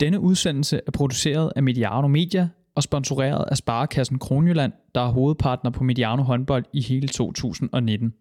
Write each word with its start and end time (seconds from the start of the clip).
Denne 0.00 0.20
udsendelse 0.20 0.80
er 0.86 0.90
produceret 0.90 1.52
af 1.56 1.62
Mediano 1.62 2.08
Media 2.08 2.48
og 2.74 2.82
sponsoreret 2.82 3.44
af 3.50 3.56
Sparekassen 3.56 4.18
Kronjylland, 4.18 4.72
der 4.94 5.00
er 5.00 5.08
hovedpartner 5.08 5.70
på 5.70 5.84
Mediano 5.84 6.22
håndbold 6.22 6.64
i 6.72 6.82
hele 6.82 7.08
2019. 7.08 8.14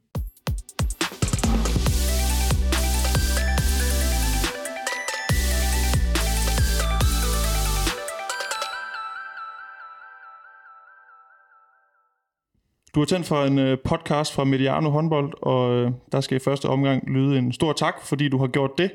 Du 12.96 13.00
har 13.00 13.06
tændt 13.06 13.26
for 13.26 13.44
en 13.44 13.60
øh, 13.60 13.78
podcast 13.86 14.34
fra 14.34 14.44
Mediano 14.44 14.90
håndbold, 14.90 15.34
og 15.42 15.76
øh, 15.76 15.92
der 16.12 16.22
skal 16.22 16.38
i 16.38 16.40
første 16.40 16.66
omgang 16.66 17.10
lyde 17.10 17.38
en 17.38 17.54
stor 17.54 17.74
tak, 17.74 17.96
fordi 18.02 18.30
du 18.30 18.38
har 18.38 18.48
gjort 18.48 18.72
det. 18.78 18.92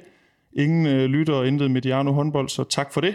Ingen 0.56 0.86
øh, 0.86 1.04
lytter 1.04 1.34
og 1.34 1.48
intet 1.48 1.70
Mediano 1.70 2.12
håndbold, 2.12 2.48
så 2.48 2.64
tak 2.64 2.92
for 2.92 3.00
det. 3.00 3.14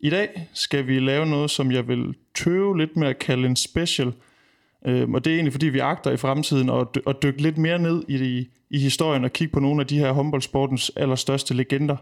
I 0.00 0.10
dag 0.10 0.48
skal 0.52 0.86
vi 0.86 0.98
lave 0.98 1.26
noget, 1.26 1.50
som 1.50 1.72
jeg 1.72 1.88
vil 1.88 2.14
tøve 2.34 2.78
lidt 2.78 2.96
med 2.96 3.08
at 3.08 3.18
kalde 3.18 3.46
en 3.46 3.56
special. 3.56 4.12
Øhm, 4.86 5.14
og 5.14 5.24
det 5.24 5.30
er 5.30 5.34
egentlig, 5.34 5.52
fordi 5.52 5.66
vi 5.66 5.78
agter 5.78 6.10
i 6.10 6.16
fremtiden 6.16 6.70
at, 6.70 6.86
dy- 6.94 7.08
at 7.08 7.22
dykke 7.22 7.42
lidt 7.42 7.58
mere 7.58 7.78
ned 7.78 8.02
i, 8.08 8.48
i 8.70 8.78
historien 8.78 9.24
og 9.24 9.32
kigge 9.32 9.52
på 9.52 9.60
nogle 9.60 9.80
af 9.80 9.86
de 9.86 9.98
her 9.98 10.12
håndboldsportens 10.12 10.92
allerstørste 10.96 11.54
legender. 11.54 11.96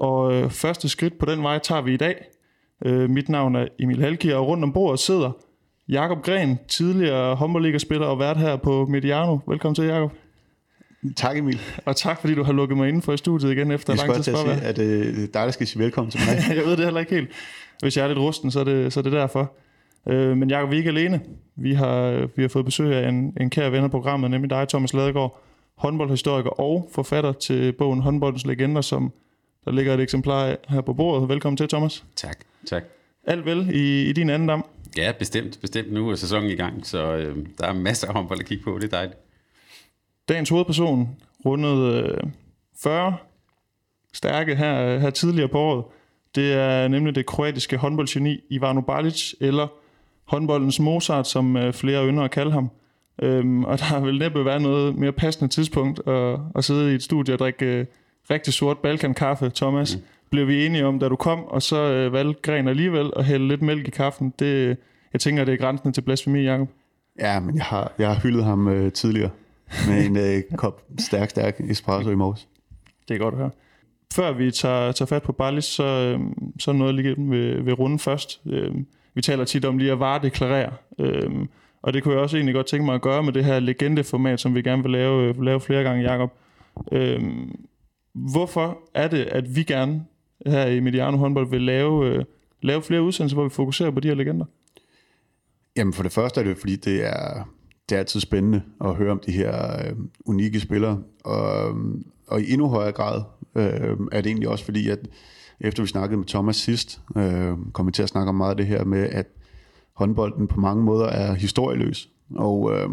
Og 0.00 0.34
øh, 0.34 0.50
første 0.50 0.88
skridt 0.88 1.18
på 1.18 1.26
den 1.26 1.42
vej 1.42 1.58
tager 1.58 1.82
vi 1.82 1.94
i 1.94 1.96
dag. 1.96 2.24
Øh, 2.84 3.10
mit 3.10 3.28
navn 3.28 3.56
er 3.56 3.66
Emil 3.78 4.00
Halkier, 4.00 4.36
og 4.36 4.46
rundt 4.46 4.64
om 4.64 4.72
bordet 4.72 5.00
sidder 5.00 5.32
Jakob 5.88 6.22
Gren, 6.22 6.58
tidligere 6.68 7.34
håndboldligaspiller 7.34 8.06
og 8.06 8.18
vært 8.18 8.36
her 8.36 8.56
på 8.56 8.86
Mediano. 8.86 9.38
Velkommen 9.46 9.74
til, 9.74 9.84
Jakob. 9.84 10.12
Tak 11.16 11.36
Emil. 11.38 11.60
Og 11.84 11.96
tak, 11.96 12.20
fordi 12.20 12.34
du 12.34 12.42
har 12.42 12.52
lukket 12.52 12.76
mig 12.76 12.88
inden 12.88 13.02
for 13.02 13.12
i 13.12 13.16
studiet 13.16 13.52
igen 13.52 13.70
efter 13.70 13.92
Jeg 13.92 13.98
lang 13.98 14.24
skal 14.24 14.34
tid. 14.34 14.50
at 14.50 14.58
sige, 14.58 14.68
at 14.68 14.78
øh, 14.78 15.16
det 15.16 15.22
er 15.22 15.26
dig, 15.26 15.32
der 15.32 15.50
skal 15.50 15.66
sige 15.66 15.82
velkommen 15.82 16.10
til 16.10 16.20
mig. 16.28 16.44
jeg 16.56 16.64
ved 16.64 16.76
det 16.76 16.84
heller 16.84 17.00
ikke 17.00 17.14
helt. 17.14 17.30
Hvis 17.82 17.96
jeg 17.96 18.04
er 18.04 18.08
lidt 18.08 18.18
rusten, 18.18 18.50
så 18.50 18.60
er 18.60 18.64
det, 18.64 18.92
så 18.92 19.00
er 19.00 19.02
det 19.02 19.12
derfor. 19.12 19.52
Øh, 20.08 20.36
men 20.36 20.50
Jacob, 20.50 20.70
vi 20.70 20.74
er 20.74 20.78
ikke 20.78 20.90
alene. 20.90 21.20
Vi 21.56 21.74
har, 21.74 22.28
vi 22.36 22.42
har 22.42 22.48
fået 22.48 22.64
besøg 22.64 22.94
af 22.94 23.08
en, 23.08 23.32
en 23.40 23.50
kære 23.50 23.72
ven 23.72 23.84
af 23.84 23.90
programmet, 23.90 24.30
nemlig 24.30 24.50
dig, 24.50 24.68
Thomas 24.68 24.92
Ladegaard, 24.94 25.42
håndboldhistoriker 25.76 26.50
og 26.50 26.90
forfatter 26.92 27.32
til 27.32 27.72
bogen 27.72 28.00
Håndboldens 28.00 28.46
Legender, 28.46 28.80
som 28.80 29.12
der 29.64 29.70
ligger 29.72 29.94
et 29.94 30.00
eksemplar 30.00 30.56
her 30.68 30.80
på 30.80 30.92
bordet. 30.92 31.28
Velkommen 31.28 31.56
til, 31.56 31.68
Thomas. 31.68 32.04
Tak, 32.16 32.36
tak. 32.66 32.84
Alt 33.26 33.44
vel 33.46 33.70
i, 33.72 34.02
i 34.08 34.12
din 34.12 34.30
anden 34.30 34.48
dam. 34.48 34.64
Ja, 34.96 35.12
bestemt, 35.18 35.58
bestemt. 35.60 35.92
Nu 35.92 36.10
er 36.10 36.14
sæsonen 36.14 36.50
i 36.50 36.54
gang, 36.54 36.86
så 36.86 37.16
øh, 37.16 37.36
der 37.58 37.66
er 37.66 37.72
masser 37.72 38.08
af 38.08 38.14
håndbold 38.14 38.40
at 38.40 38.46
kigge 38.46 38.64
på. 38.64 38.78
Det 38.78 38.84
er 38.84 38.88
dejligt. 38.96 39.16
Dagens 40.28 40.48
hovedperson 40.48 41.08
rundede 41.46 42.02
øh, 42.02 42.30
40 42.82 43.16
stærke 44.12 44.56
her, 44.56 44.98
her 44.98 45.10
tidligere 45.10 45.48
på 45.48 45.58
året. 45.58 45.84
Det 46.34 46.52
er 46.52 46.88
nemlig 46.88 47.14
det 47.14 47.26
kroatiske 47.26 47.76
håndboldgeni 47.76 48.40
Ivano 48.50 48.80
Balic, 48.80 49.34
eller 49.40 49.66
håndboldens 50.24 50.80
Mozart, 50.80 51.28
som 51.28 51.56
øh, 51.56 51.72
flere 51.72 52.08
ynder 52.08 52.22
at 52.22 52.30
kalde 52.30 52.52
ham. 52.52 52.70
Øhm, 53.22 53.64
og 53.64 53.78
der 53.78 54.00
vil 54.00 54.18
næppe 54.18 54.44
være 54.44 54.60
noget 54.60 54.96
mere 54.96 55.12
passende 55.12 55.52
tidspunkt 55.52 56.08
at, 56.08 56.38
at 56.54 56.64
sidde 56.64 56.92
i 56.92 56.94
et 56.94 57.02
studie 57.02 57.34
og 57.34 57.38
drikke 57.38 57.66
øh, 57.66 57.86
rigtig 58.30 58.52
sort 58.54 58.78
Balkan-kaffe, 58.78 59.50
Thomas. 59.54 59.96
Mm. 59.96 60.02
Blev 60.30 60.48
vi 60.48 60.66
enige 60.66 60.86
om, 60.86 60.98
da 60.98 61.08
du 61.08 61.16
kom, 61.16 61.44
og 61.44 61.62
så 61.62 61.76
øh, 61.76 62.12
valgte 62.12 62.40
Gren 62.42 62.68
alligevel 62.68 63.12
at 63.16 63.24
hælde 63.24 63.48
lidt 63.48 63.62
mælk 63.62 63.88
i 63.88 63.90
kaffen. 63.90 64.34
Det, 64.38 64.76
jeg 65.12 65.20
tænker, 65.20 65.44
det 65.44 65.54
er 65.54 65.58
grænsen 65.58 65.92
til 65.92 66.00
blasfemi, 66.00 66.40
Jacob. 66.42 66.68
Ja, 67.18 67.40
men 67.40 67.56
jeg 67.56 67.64
har, 67.64 67.92
jeg 67.98 68.08
har 68.08 68.20
hyldet 68.20 68.44
ham 68.44 68.68
øh, 68.68 68.92
tidligere 68.92 69.30
med 69.88 70.06
en 70.06 70.16
øh, 70.16 70.42
kop 70.56 70.82
stærk, 70.98 71.30
stærk 71.30 71.60
espresso 71.60 72.10
i 72.10 72.14
morges. 72.14 72.48
Det 73.08 73.14
er 73.14 73.18
godt 73.18 73.34
at 73.34 73.38
høre. 73.38 73.50
Før 74.14 74.32
vi 74.32 74.50
tager, 74.50 74.92
tager 74.92 75.06
fat 75.06 75.22
på 75.22 75.32
Ballis, 75.32 75.64
så, 75.64 75.84
øhm, 75.84 76.58
så 76.60 76.70
er 76.70 76.74
noget 76.74 76.94
lige 76.94 77.14
ved, 77.18 77.62
ved 77.62 77.78
runden 77.78 77.98
først. 77.98 78.40
Øhm, 78.46 78.86
vi 79.14 79.22
taler 79.22 79.44
tit 79.44 79.64
om 79.64 79.78
lige 79.78 79.92
at 79.92 80.00
varedeklarere, 80.00 80.72
øhm, 80.98 81.48
og 81.82 81.92
det 81.92 82.02
kunne 82.02 82.14
jeg 82.14 82.22
også 82.22 82.36
egentlig 82.36 82.54
godt 82.54 82.66
tænke 82.66 82.84
mig 82.84 82.94
at 82.94 83.02
gøre 83.02 83.22
med 83.22 83.32
det 83.32 83.44
her 83.44 83.60
legendeformat, 83.60 84.40
som 84.40 84.54
vi 84.54 84.62
gerne 84.62 84.82
vil 84.82 84.92
lave, 84.92 85.28
øh, 85.28 85.42
lave 85.42 85.60
flere 85.60 85.82
gange, 85.82 86.10
Jacob. 86.12 86.32
Hvorfor 88.14 88.78
er 88.94 89.08
det, 89.08 89.24
at 89.24 89.56
vi 89.56 89.62
gerne 89.62 90.04
her 90.46 90.66
i 90.66 90.80
Mediano 90.80 91.16
håndbold 91.16 91.50
vil 91.50 91.62
lave, 91.62 92.06
øh, 92.06 92.24
lave 92.62 92.82
flere 92.82 93.02
udsendelser, 93.02 93.36
hvor 93.36 93.44
vi 93.44 93.50
fokuserer 93.50 93.90
på 93.90 94.00
de 94.00 94.08
her 94.08 94.14
legender? 94.14 94.44
Jamen 95.76 95.92
for 95.92 96.02
det 96.02 96.12
første 96.12 96.40
er 96.40 96.44
det 96.44 96.58
fordi 96.58 96.76
det 96.76 97.06
er, 97.06 97.48
det 97.88 97.94
er 97.94 97.98
altid 97.98 98.20
spændende 98.20 98.62
at 98.80 98.94
høre 98.94 99.12
om 99.12 99.20
de 99.26 99.32
her 99.32 99.86
øh, 99.86 99.96
unikke 100.24 100.60
spillere, 100.60 101.02
og, 101.24 101.68
øh, 101.68 101.74
og 102.26 102.40
i 102.40 102.52
endnu 102.52 102.68
højere 102.68 102.92
grad 102.92 103.22
øh, 103.54 103.96
er 104.12 104.20
det 104.20 104.26
egentlig 104.26 104.48
også 104.48 104.64
fordi, 104.64 104.88
at 104.88 105.08
efter 105.60 105.82
vi 105.82 105.88
snakkede 105.88 106.18
med 106.18 106.26
Thomas 106.26 106.56
sidst, 106.56 107.00
øh, 107.16 107.52
kom 107.72 107.86
vi 107.86 107.92
til 107.92 108.02
at 108.02 108.08
snakke 108.08 108.28
om 108.28 108.34
meget 108.34 108.50
af 108.50 108.56
det 108.56 108.66
her 108.66 108.84
med, 108.84 109.08
at 109.10 109.26
håndbolden 109.92 110.46
på 110.46 110.60
mange 110.60 110.84
måder 110.84 111.06
er 111.06 111.34
historieløs, 111.34 112.10
og, 112.34 112.72
øh, 112.72 112.88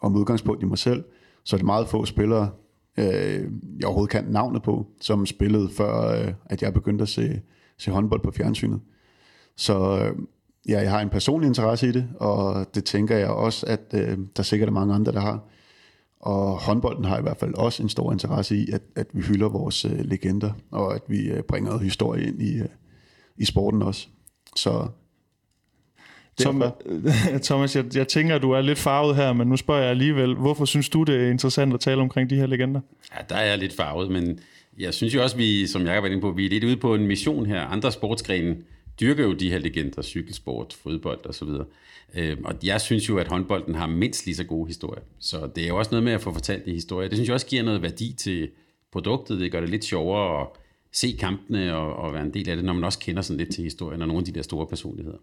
og 0.00 0.12
med 0.12 0.20
udgangspunkt 0.20 0.62
i 0.62 0.66
mig 0.66 0.78
selv, 0.78 1.04
så 1.44 1.56
er 1.56 1.58
det 1.58 1.66
meget 1.66 1.88
få 1.88 2.04
spillere, 2.04 2.50
øh, 2.98 3.50
jeg 3.78 3.84
overhovedet 3.84 4.10
kan 4.10 4.24
navnet 4.24 4.62
på, 4.62 4.86
som 5.00 5.26
spillede 5.26 5.68
før, 5.68 6.20
øh, 6.20 6.32
at 6.46 6.62
jeg 6.62 6.74
begyndte 6.74 7.02
at 7.02 7.08
se, 7.08 7.40
se 7.78 7.90
håndbold 7.90 8.20
på 8.20 8.30
fjernsynet. 8.30 8.80
Så 9.56 9.98
øh, 9.98 10.18
ja, 10.68 10.80
jeg 10.80 10.90
har 10.90 11.00
en 11.00 11.08
personlig 11.08 11.46
interesse 11.46 11.88
i 11.88 11.92
det, 11.92 12.08
og 12.16 12.66
det 12.74 12.84
tænker 12.84 13.16
jeg 13.16 13.28
også, 13.28 13.66
at 13.66 13.80
øh, 13.94 14.18
der 14.36 14.42
sikkert 14.42 14.68
er 14.68 14.72
mange 14.72 14.94
andre, 14.94 15.12
der 15.12 15.20
har. 15.20 15.40
Og 16.20 16.62
håndbolden 16.62 17.04
har 17.04 17.18
i 17.18 17.22
hvert 17.22 17.36
fald 17.36 17.54
også 17.54 17.82
en 17.82 17.88
stor 17.88 18.12
interesse 18.12 18.56
i, 18.56 18.70
at, 18.72 18.82
at 18.96 19.06
vi 19.12 19.22
hylder 19.22 19.48
vores 19.48 19.84
øh, 19.84 20.00
legender, 20.00 20.52
og 20.70 20.94
at 20.94 21.02
vi 21.08 21.20
øh, 21.20 21.42
bringer 21.42 21.70
noget 21.70 21.84
historie 21.84 22.26
ind 22.26 22.42
i, 22.42 22.58
øh, 22.58 22.68
i 23.36 23.44
sporten 23.44 23.82
også. 23.82 24.06
Så 24.56 24.88
Tom, 26.42 26.62
Thomas, 27.42 27.76
jeg, 27.76 27.96
jeg 27.96 28.08
tænker, 28.08 28.34
at 28.34 28.42
du 28.42 28.50
er 28.50 28.60
lidt 28.60 28.78
farvet 28.78 29.16
her, 29.16 29.32
men 29.32 29.48
nu 29.48 29.56
spørger 29.56 29.82
jeg 29.82 29.90
alligevel, 29.90 30.34
hvorfor 30.34 30.64
synes 30.64 30.88
du, 30.88 31.02
det 31.02 31.14
er 31.14 31.30
interessant 31.30 31.74
at 31.74 31.80
tale 31.80 32.00
omkring 32.00 32.30
de 32.30 32.36
her 32.36 32.46
legender? 32.46 32.80
Ja, 33.14 33.20
der 33.28 33.34
er 33.34 33.44
jeg 33.44 33.58
lidt 33.58 33.76
farvet, 33.76 34.10
men 34.10 34.38
jeg 34.78 34.94
synes 34.94 35.14
jo 35.14 35.22
også, 35.22 35.36
vi, 35.36 35.66
som 35.66 35.82
jeg 35.82 35.94
har 35.94 36.00
været 36.00 36.12
inde 36.12 36.22
på, 36.22 36.30
vi 36.30 36.46
er 36.46 36.50
lidt 36.50 36.64
ude 36.64 36.76
på 36.76 36.94
en 36.94 37.06
mission 37.06 37.46
her. 37.46 37.60
Andre 37.60 37.92
sportsgrene 37.92 38.56
dyrker 39.00 39.24
jo 39.24 39.32
de 39.32 39.50
her 39.50 39.58
legender, 39.58 40.02
cykelsport, 40.02 40.72
fodbold 40.82 41.26
osv. 41.26 41.48
Øhm, 42.14 42.44
og 42.44 42.54
jeg 42.62 42.80
synes 42.80 43.08
jo, 43.08 43.18
at 43.18 43.28
håndbolden 43.28 43.74
har 43.74 43.86
mindst 43.86 44.26
lige 44.26 44.36
så 44.36 44.44
gode 44.44 44.66
historier. 44.66 45.02
Så 45.18 45.50
det 45.56 45.64
er 45.64 45.68
jo 45.68 45.78
også 45.78 45.90
noget 45.90 46.04
med 46.04 46.12
at 46.12 46.20
få 46.20 46.32
fortalt 46.32 46.66
de 46.66 46.72
historier. 46.72 47.08
Det 47.08 47.16
synes 47.16 47.28
jeg 47.28 47.34
også 47.34 47.46
giver 47.46 47.62
noget 47.62 47.82
værdi 47.82 48.12
til 48.12 48.50
produktet. 48.92 49.40
Det 49.40 49.52
gør 49.52 49.60
det 49.60 49.68
lidt 49.68 49.84
sjovere 49.84 50.40
at 50.40 50.46
se 50.92 51.16
kampene 51.20 51.76
og, 51.76 51.96
og 51.96 52.12
være 52.12 52.22
en 52.22 52.34
del 52.34 52.48
af 52.50 52.56
det, 52.56 52.64
når 52.64 52.72
man 52.72 52.84
også 52.84 52.98
kender 52.98 53.22
sådan 53.22 53.38
lidt 53.38 53.54
til 53.54 53.64
historien 53.64 54.02
og 54.02 54.08
nogle 54.08 54.20
af 54.20 54.24
de 54.24 54.32
der 54.32 54.42
store 54.42 54.66
personligheder. 54.66 55.18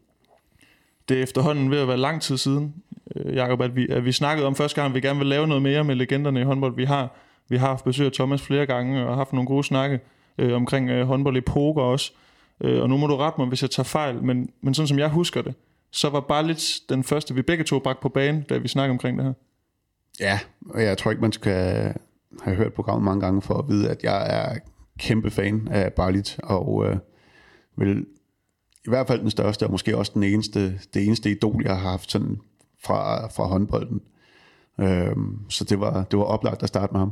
Det 1.09 1.17
er 1.17 1.23
efterhånden 1.23 1.71
ved 1.71 1.77
at 1.77 1.87
være 1.87 1.97
lang 1.97 2.21
tid 2.21 2.37
siden, 2.37 2.73
øh, 3.15 3.35
Jacob, 3.35 3.61
at 3.61 3.75
vi, 3.75 3.87
at 3.89 4.05
vi 4.05 4.11
snakkede 4.11 4.47
om 4.47 4.55
første 4.55 4.81
gang, 4.81 4.91
at 4.91 4.95
vi 4.95 5.07
gerne 5.07 5.19
vil 5.19 5.27
lave 5.27 5.47
noget 5.47 5.63
mere 5.63 5.83
med 5.83 5.95
legenderne 5.95 6.41
i 6.41 6.43
håndbold. 6.43 6.75
Vi 6.75 6.85
har, 6.85 7.15
vi 7.49 7.57
har 7.57 7.67
haft 7.67 7.83
besøg 7.83 8.05
af 8.05 8.11
Thomas 8.11 8.41
flere 8.41 8.65
gange 8.65 9.07
og 9.07 9.15
haft 9.15 9.33
nogle 9.33 9.47
gode 9.47 9.63
snakke 9.63 9.99
øh, 10.37 10.53
omkring 10.53 10.89
øh, 10.89 11.07
håndbold 11.07 11.37
i 11.37 11.41
poker 11.41 11.81
også. 11.81 12.11
Øh, 12.13 12.30
og 12.61 12.89
nu 12.89 12.97
må 12.97 13.07
du 13.07 13.15
rette 13.15 13.41
mig, 13.41 13.47
hvis 13.47 13.61
jeg 13.61 13.71
tager 13.71 13.85
fejl, 13.85 14.23
men, 14.23 14.49
men 14.61 14.73
sådan 14.73 14.87
som 14.87 14.99
jeg 14.99 15.09
husker 15.09 15.41
det, 15.41 15.53
så 15.91 16.09
var 16.09 16.19
bare 16.19 16.47
lidt 16.47 16.79
den 16.89 17.03
første, 17.03 17.35
vi 17.35 17.41
begge 17.41 17.63
to 17.63 17.79
bragte 17.79 18.01
på 18.01 18.09
banen, 18.09 18.41
da 18.41 18.57
vi 18.57 18.67
snakkede 18.67 18.91
omkring 18.91 19.17
det 19.17 19.25
her. 19.25 19.33
Ja, 20.19 20.39
og 20.69 20.83
jeg 20.83 20.97
tror 20.97 21.11
ikke, 21.11 21.21
man 21.21 21.31
skal 21.31 21.93
have 22.41 22.55
hørt 22.55 22.73
programmet 22.73 23.05
mange 23.05 23.21
gange 23.21 23.41
for 23.41 23.57
at 23.57 23.69
vide, 23.69 23.89
at 23.89 24.03
jeg 24.03 24.27
er 24.29 24.57
kæmpe 24.99 25.31
fan 25.31 25.67
af 25.71 25.93
Barlit, 25.93 26.39
og 26.43 26.85
øh, 26.85 26.97
vil 27.77 28.05
i 28.85 28.89
hvert 28.89 29.07
fald 29.07 29.19
den 29.19 29.29
største, 29.29 29.63
og 29.63 29.71
måske 29.71 29.97
også 29.97 30.11
den 30.15 30.23
eneste, 30.23 30.79
det 30.93 31.05
eneste 31.05 31.31
idol, 31.31 31.61
jeg 31.63 31.77
har 31.77 31.89
haft 31.89 32.11
sådan 32.11 32.39
fra, 32.83 33.27
fra 33.27 33.43
håndbolden. 33.43 34.01
Øhm, 34.79 35.39
så 35.49 35.63
det 35.63 35.79
var, 35.79 36.03
det 36.03 36.19
var 36.19 36.25
oplagt 36.25 36.63
at 36.63 36.69
starte 36.69 36.93
med 36.93 36.99
ham. 36.99 37.11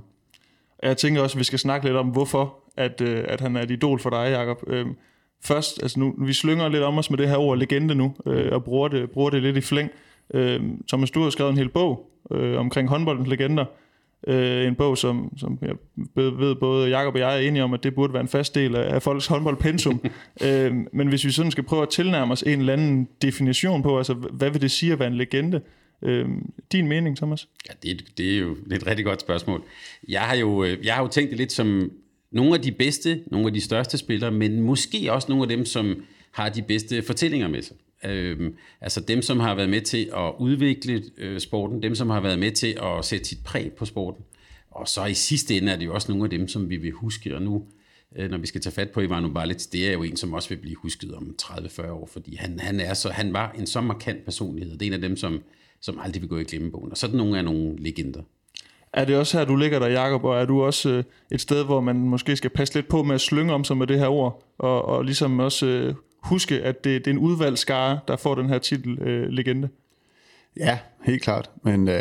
Jeg 0.84 0.98
tænker 0.98 1.22
også, 1.22 1.36
at 1.36 1.40
vi 1.40 1.44
skal 1.44 1.60
snakke 1.60 1.86
lidt 1.88 1.98
om, 1.98 2.08
hvorfor 2.08 2.56
at, 2.78 3.02
øh, 3.02 3.26
at 3.28 3.42
han 3.42 3.56
er 3.56 3.62
et 3.62 3.72
idol 3.72 4.00
for 4.00 4.10
dig, 4.10 4.32
Jacob. 4.32 4.64
Øhm, 4.68 4.96
først, 5.44 5.82
altså 5.82 6.00
nu, 6.00 6.16
vi 6.18 6.34
slynger 6.34 6.70
lidt 6.70 6.84
om 6.84 6.98
os 6.98 7.10
med 7.10 7.18
det 7.18 7.30
her 7.30 7.38
ord 7.38 7.58
legende 7.58 7.96
nu, 7.96 8.16
øh, 8.26 8.52
og 8.52 8.64
bruger 8.64 8.88
det, 8.88 9.12
bruger 9.12 9.30
det 9.30 9.42
lidt 9.42 9.58
i 9.58 9.62
flæng. 9.62 9.92
Øh, 10.34 10.62
Thomas, 10.88 11.12
du 11.12 11.24
har 11.24 11.30
skrevet 11.30 11.52
en 11.52 11.58
hel 11.58 11.70
bog 11.70 12.12
øh, 12.32 12.60
omkring 12.60 12.90
håndboldens 12.90 13.28
legender. 13.28 13.66
Øh, 14.28 14.68
en 14.68 14.76
bog, 14.76 14.98
som, 14.98 15.38
som 15.38 15.60
jeg 15.62 15.76
ved 16.16 16.56
både 16.56 16.90
Jakob 16.90 17.14
og 17.14 17.20
jeg 17.20 17.36
er 17.36 17.40
enige 17.48 17.64
om, 17.64 17.74
at 17.74 17.84
det 17.84 17.96
burde 17.96 18.14
være 18.14 18.22
en 18.22 18.28
fast 18.28 18.56
del 18.56 18.76
af, 18.76 18.94
af 18.94 19.02
folks 19.02 19.28
håndboldpensum. 19.28 20.02
øh, 20.46 20.74
men 20.94 21.08
hvis 21.08 21.26
vi 21.26 21.32
sådan 21.32 21.52
skal 21.52 21.64
prøve 21.64 21.82
at 21.82 21.90
tilnærme 21.90 22.32
os 22.32 22.44
en 22.44 22.60
eller 22.60 22.74
anden 22.74 23.08
definition 23.22 23.84
på, 23.84 23.98
altså 23.98 24.14
hvad 24.14 24.50
vil 24.50 24.62
det 24.62 24.72
sige 24.72 24.94
at 24.94 25.00
være 25.00 25.08
en 25.08 25.16
legende? 25.16 25.62
Øh, 26.02 26.28
din 26.72 26.88
mening, 26.88 27.18
Thomas? 27.18 27.48
Ja, 27.70 27.74
det, 27.84 28.18
det 28.18 28.36
er 28.36 28.40
jo 28.40 28.58
et 28.72 28.88
rigtig 28.88 29.06
godt 29.06 29.22
spørgsmål. 29.22 29.64
Jeg 30.08 30.22
har, 30.22 30.36
jo, 30.36 30.66
jeg 30.84 30.94
har 30.94 31.02
jo 31.02 31.08
tænkt 31.08 31.30
det 31.30 31.38
lidt 31.38 31.52
som 31.52 31.92
nogle 32.32 32.56
af 32.56 32.62
de 32.62 32.72
bedste, 32.72 33.24
nogle 33.28 33.48
af 33.48 33.54
de 33.54 33.62
største 33.62 33.98
spillere, 33.98 34.32
men 34.32 34.62
måske 34.62 35.12
også 35.14 35.28
nogle 35.30 35.44
af 35.44 35.50
dem, 35.50 35.66
som 35.66 36.04
har 36.32 36.50
de 36.50 36.62
bedste 36.62 37.02
fortællinger 37.02 37.48
med 37.48 37.62
sig. 37.62 37.76
Øhm, 38.06 38.56
altså 38.82 39.02
dem, 39.02 39.22
som 39.22 39.40
har 39.40 39.56
været 39.56 39.70
med 39.70 39.82
til 39.82 40.10
at 40.16 40.34
udvikle 40.40 41.04
øh, 41.18 41.40
sporten, 41.40 41.84
dem, 41.84 41.96
som 41.96 42.10
har 42.10 42.20
været 42.20 42.40
med 42.40 42.52
til 42.52 42.78
at 42.82 43.06
sætte 43.06 43.26
sit 43.26 43.44
præg 43.44 43.72
på 43.72 43.86
sporten. 43.86 44.24
Og 44.72 44.88
så 44.88 45.06
i 45.06 45.14
sidste 45.14 45.58
ende 45.58 45.72
er 45.72 45.76
det 45.76 45.86
jo 45.86 45.94
også 45.94 46.12
nogle 46.12 46.24
af 46.24 46.30
dem, 46.30 46.48
som 46.48 46.70
vi 46.70 46.78
vil 46.78 46.92
huske, 46.92 47.36
og 47.36 47.42
nu 47.42 47.64
øh, 48.16 48.32
når 48.32 48.38
vi 48.38 48.48
skal 48.48 48.62
tage 48.62 48.74
fat 48.74 48.90
på 48.92 49.02
Ivan 49.02 49.26
Ubalic, 49.26 49.68
det 49.68 49.88
er 49.88 49.94
jo 49.94 50.04
en, 50.04 50.18
som 50.18 50.34
også 50.34 50.50
vil 50.50 50.58
blive 50.58 50.76
husket 50.76 51.14
om 51.14 51.36
30-40 51.42 51.90
år, 51.90 52.10
fordi 52.12 52.36
han, 52.36 52.60
han, 52.60 52.80
er 52.80 52.94
så, 52.94 53.10
han 53.10 53.34
var 53.34 53.52
en 53.52 53.68
så 53.68 53.82
markant 53.82 54.26
personlighed. 54.26 54.78
Det 54.78 54.82
er 54.82 54.88
en 54.88 54.94
af 54.94 55.02
dem, 55.02 55.18
som, 55.18 55.42
som 55.82 56.00
aldrig 56.00 56.22
vil 56.22 56.30
gå 56.30 56.38
i 56.38 56.44
glemmebogen. 56.44 56.92
Og 56.92 56.98
sådan 56.98 57.18
nogle 57.18 57.38
er 57.38 57.42
nogle 57.42 57.76
legender. 57.78 58.22
Er 58.94 59.06
det 59.06 59.18
også 59.18 59.38
her, 59.38 59.46
du 59.46 59.56
ligger 59.56 59.80
der, 59.80 59.88
Jacob, 59.88 60.24
og 60.24 60.42
er 60.42 60.46
du 60.46 60.64
også 60.64 60.90
øh, 60.90 61.04
et 61.32 61.42
sted, 61.42 61.66
hvor 61.66 61.82
man 61.82 61.96
måske 61.96 62.36
skal 62.36 62.50
passe 62.50 62.76
lidt 62.76 62.88
på 62.88 63.04
med 63.04 63.16
at 63.16 63.22
slynge 63.22 63.54
om 63.54 63.64
sig 63.64 63.78
med 63.78 63.88
det 63.88 64.00
her 64.00 64.08
ord, 64.08 64.44
og, 64.58 64.86
og 64.86 65.04
ligesom 65.04 65.40
også 65.40 65.66
øh, 65.66 65.94
huske, 66.24 66.62
at 66.62 66.84
det, 66.84 67.06
det 67.06 67.12
er 67.12 67.16
en 67.16 67.20
udvalgt 67.22 67.60
skare, 67.60 68.00
der 68.08 68.16
får 68.16 68.36
den 68.36 68.50
her 68.50 68.58
titel 68.58 69.02
øh, 69.02 69.30
legende? 69.30 69.70
Ja, 70.58 70.80
helt 71.06 71.22
klart. 71.24 71.50
Men 71.64 71.88
øh, 71.88 71.96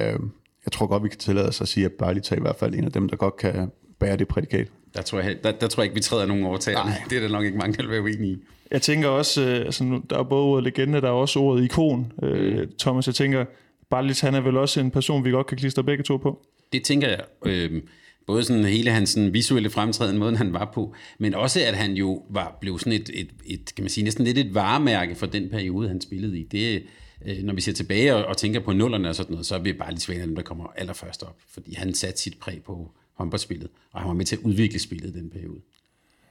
jeg 0.65 0.73
tror 0.73 0.87
godt, 0.87 1.03
vi 1.05 1.09
kan 1.09 1.19
tillade 1.19 1.49
os 1.49 1.61
at 1.61 1.69
sige, 1.69 1.87
at 1.87 1.93
Barley 1.93 2.21
er 2.31 2.37
i 2.37 2.41
hvert 2.41 2.57
fald 2.57 2.75
en 2.75 2.85
af 2.85 2.93
dem, 2.93 3.09
der 3.09 3.17
godt 3.17 3.37
kan 3.37 3.71
bære 3.99 4.17
det 4.17 4.29
prædikat. 4.29 4.69
Der 4.97 5.03
tror 5.03 5.21
jeg, 5.21 5.37
der, 5.45 5.53
der 5.53 5.67
tror 5.67 5.83
jeg 5.83 5.85
ikke, 5.85 5.95
vi 5.95 6.01
træder 6.01 6.27
nogen 6.27 6.45
over 6.45 6.57
tæerne. 6.57 6.91
Det 7.11 7.17
er 7.17 7.21
der 7.23 7.29
nok 7.29 7.45
ikke 7.45 7.59
mange, 7.59 7.77
der 7.77 7.83
vil 7.83 7.91
være 7.91 8.03
uenige 8.03 8.33
i. 8.33 8.39
Jeg 8.71 8.83
tænker 8.83 9.09
også, 9.09 9.43
øh, 9.43 9.57
altså, 9.57 9.85
nu, 9.85 10.03
der 10.11 10.19
er 10.19 10.23
både 10.23 10.43
ordet 10.43 10.65
legende, 10.65 11.01
der 11.01 11.09
er 11.09 11.13
også 11.13 11.39
ordet 11.39 11.65
ikon. 11.65 12.13
Øh, 12.23 12.61
Mm. 12.61 12.73
Thomas, 12.79 13.07
jeg 13.07 13.15
tænker, 13.15 13.45
Barlis, 13.91 14.21
han 14.21 14.35
er 14.35 14.41
vel 14.41 14.57
også 14.57 14.81
en 14.81 14.91
person, 14.91 15.25
vi 15.25 15.31
godt 15.31 15.47
kan 15.47 15.59
klistre 15.59 15.85
begge 15.85 16.05
to 16.05 16.17
på. 16.17 16.47
Det 16.73 16.85
tænker 16.85 17.09
jeg. 17.09 17.25
Øh, 17.47 17.83
både 18.29 18.45
sådan 18.45 18.65
hele 18.65 18.91
hans 18.91 19.11
sådan 19.11 19.33
visuelle 19.33 19.71
fremtræden, 19.71 20.19
måden 20.19 20.37
han 20.37 20.53
var 20.53 20.71
på, 20.75 20.95
men 21.19 21.35
også 21.35 21.61
at 21.65 21.75
han 21.75 21.93
jo 21.93 22.25
var, 22.31 22.59
blev 22.61 22.79
sådan 22.79 22.93
et, 22.93 23.11
et, 23.15 23.31
et, 23.47 23.75
kan 23.75 23.83
man 23.83 23.91
sige, 23.91 24.05
næsten 24.05 24.25
lidt 24.25 24.39
et 24.39 24.55
varemærke 24.55 25.15
for 25.15 25.27
den 25.27 25.49
periode, 25.49 25.89
han 25.89 26.01
spillede 26.01 26.39
i. 26.39 26.43
Det, 26.43 26.83
øh, 27.27 27.43
når 27.43 27.55
vi 27.55 27.61
ser 27.61 27.73
tilbage 27.73 28.15
og, 28.15 28.25
og 28.25 28.37
tænker 28.37 28.61
på 28.61 28.73
nullerne 28.73 29.09
og 29.09 29.15
sådan 29.15 29.33
noget, 29.33 29.47
så 29.47 29.55
er 29.55 29.59
vi 29.59 29.73
bare 29.73 29.91
lidt 29.91 30.03
svære 30.03 30.23
dem, 30.23 30.35
der 30.35 30.43
kommer 30.43 30.67
allerførst 30.77 31.23
op, 31.23 31.37
fordi 31.49 31.75
han 31.75 31.95
satte 31.95 32.21
sit 32.21 32.39
præg 32.39 32.63
på 32.63 32.93
håndboldspillet, 33.13 33.69
og 33.93 34.01
han 34.01 34.09
var 34.09 34.15
med 34.15 34.25
til 34.25 34.37
at 34.37 34.43
udvikle 34.43 34.79
spillet 34.79 35.17
i 35.17 35.19
den 35.19 35.31
periode. 35.31 35.61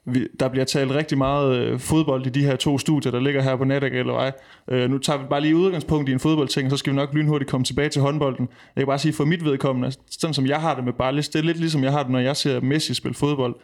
Vi, 0.10 0.28
der 0.40 0.48
bliver 0.48 0.66
talt 0.66 0.92
rigtig 0.92 1.18
meget 1.18 1.58
øh, 1.58 1.80
fodbold 1.80 2.26
i 2.26 2.30
de 2.30 2.46
her 2.46 2.56
to 2.56 2.78
studier, 2.78 3.12
der 3.12 3.20
ligger 3.20 3.42
her 3.42 3.56
på 3.56 3.64
Nattergale 3.64 4.32
øh, 4.68 4.90
Nu 4.90 4.98
tager 4.98 5.20
vi 5.20 5.26
bare 5.30 5.42
lige 5.42 5.56
udgangspunkt 5.56 6.10
i 6.10 6.12
en 6.12 6.20
fodboldting, 6.20 6.66
og 6.66 6.72
så 6.72 6.78
skal 6.78 6.94
vi 6.94 6.96
nok 6.96 7.14
lynhurtigt 7.14 7.52
komme 7.52 7.64
tilbage 7.64 7.90
til 7.90 8.02
håndbolden. 8.02 8.50
Jeg 8.76 8.82
kan 8.82 8.88
bare 8.88 9.00
sige, 9.00 9.14
for 9.14 9.26
mit 9.26 9.46
vedkommende, 9.46 9.92
sådan 10.10 10.34
som 10.34 10.46
jeg 10.46 10.62
har 10.62 10.76
det 10.76 10.84
med 10.84 10.94
Barlis, 10.94 11.30
det 11.30 11.40
er 11.40 11.44
lidt 11.44 11.60
ligesom 11.60 11.84
jeg 11.84 11.92
har 11.92 12.04
det, 12.04 12.12
når 12.12 12.20
jeg 12.20 12.36
ser 12.36 12.62
Messi 12.62 12.94
spille 12.94 13.16
fodbold. 13.16 13.56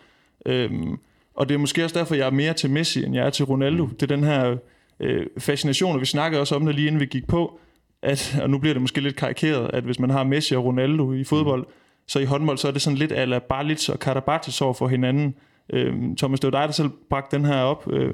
Øhm, 0.45 0.97
og 1.35 1.49
det 1.49 1.55
er 1.55 1.59
måske 1.59 1.83
også 1.83 1.99
derfor, 1.99 2.15
jeg 2.15 2.27
er 2.27 2.31
mere 2.31 2.53
til 2.53 2.69
Messi, 2.69 3.03
end 3.03 3.15
jeg 3.15 3.25
er 3.25 3.29
til 3.29 3.45
Ronaldo. 3.45 3.85
Det 3.85 4.01
er 4.01 4.15
den 4.15 4.23
her 4.23 4.57
øh, 4.99 5.25
fascination, 5.37 5.95
og 5.95 6.01
vi 6.01 6.05
snakkede 6.05 6.41
også 6.41 6.55
om 6.55 6.65
det 6.65 6.75
lige 6.75 6.87
inden 6.87 7.01
vi 7.01 7.05
gik 7.05 7.27
på, 7.27 7.59
at, 8.01 8.39
og 8.41 8.49
nu 8.49 8.57
bliver 8.57 8.73
det 8.73 8.81
måske 8.81 9.01
lidt 9.01 9.15
karikeret, 9.15 9.69
at 9.73 9.83
hvis 9.83 9.99
man 9.99 10.09
har 10.09 10.23
Messi 10.23 10.55
og 10.55 10.65
Ronaldo 10.65 11.13
i 11.13 11.23
fodbold, 11.23 11.65
så 12.07 12.19
i 12.19 12.25
håndbold, 12.25 12.57
så 12.57 12.67
er 12.67 12.71
det 12.71 12.81
sådan 12.81 12.97
lidt 12.97 13.11
ala 13.11 13.39
Barlic 13.39 13.89
og 13.89 13.99
Karabatic 13.99 14.61
over 14.61 14.73
for 14.73 14.87
hinanden. 14.87 15.35
Øh, 15.73 15.93
Thomas, 16.17 16.39
det 16.39 16.53
var 16.53 16.59
dig, 16.59 16.67
der 16.67 16.73
selv 16.73 16.89
bragte 17.09 17.37
den 17.37 17.45
her 17.45 17.55
op. 17.55 17.93
Øh, 17.93 18.13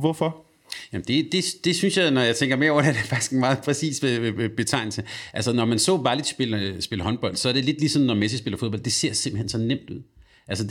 hvorfor? 0.00 0.44
Jamen 0.92 1.04
det, 1.08 1.32
det, 1.32 1.44
det 1.64 1.76
synes 1.76 1.96
jeg, 1.96 2.10
når 2.10 2.20
jeg 2.20 2.36
tænker 2.36 2.56
mere 2.56 2.70
over 2.70 2.82
det, 2.82 2.94
det 2.94 3.00
er 3.00 3.04
faktisk 3.04 3.32
en 3.32 3.40
meget 3.40 3.58
præcis 3.58 4.04
betegnelse. 4.56 5.02
Altså 5.32 5.52
når 5.52 5.64
man 5.64 5.78
så 5.78 5.96
Balic 5.96 6.26
spille, 6.26 6.82
spille 6.82 7.04
håndbold, 7.04 7.36
så 7.36 7.48
er 7.48 7.52
det 7.52 7.64
lidt 7.64 7.80
ligesom 7.80 8.02
når 8.02 8.14
Messi 8.14 8.36
spiller 8.36 8.58
fodbold. 8.58 8.82
Det 8.82 8.92
ser 8.92 9.12
simpelthen 9.12 9.48
så 9.48 9.58
nemt 9.58 9.90
ud. 9.90 10.02
Altså 10.50 10.64
det, 10.64 10.70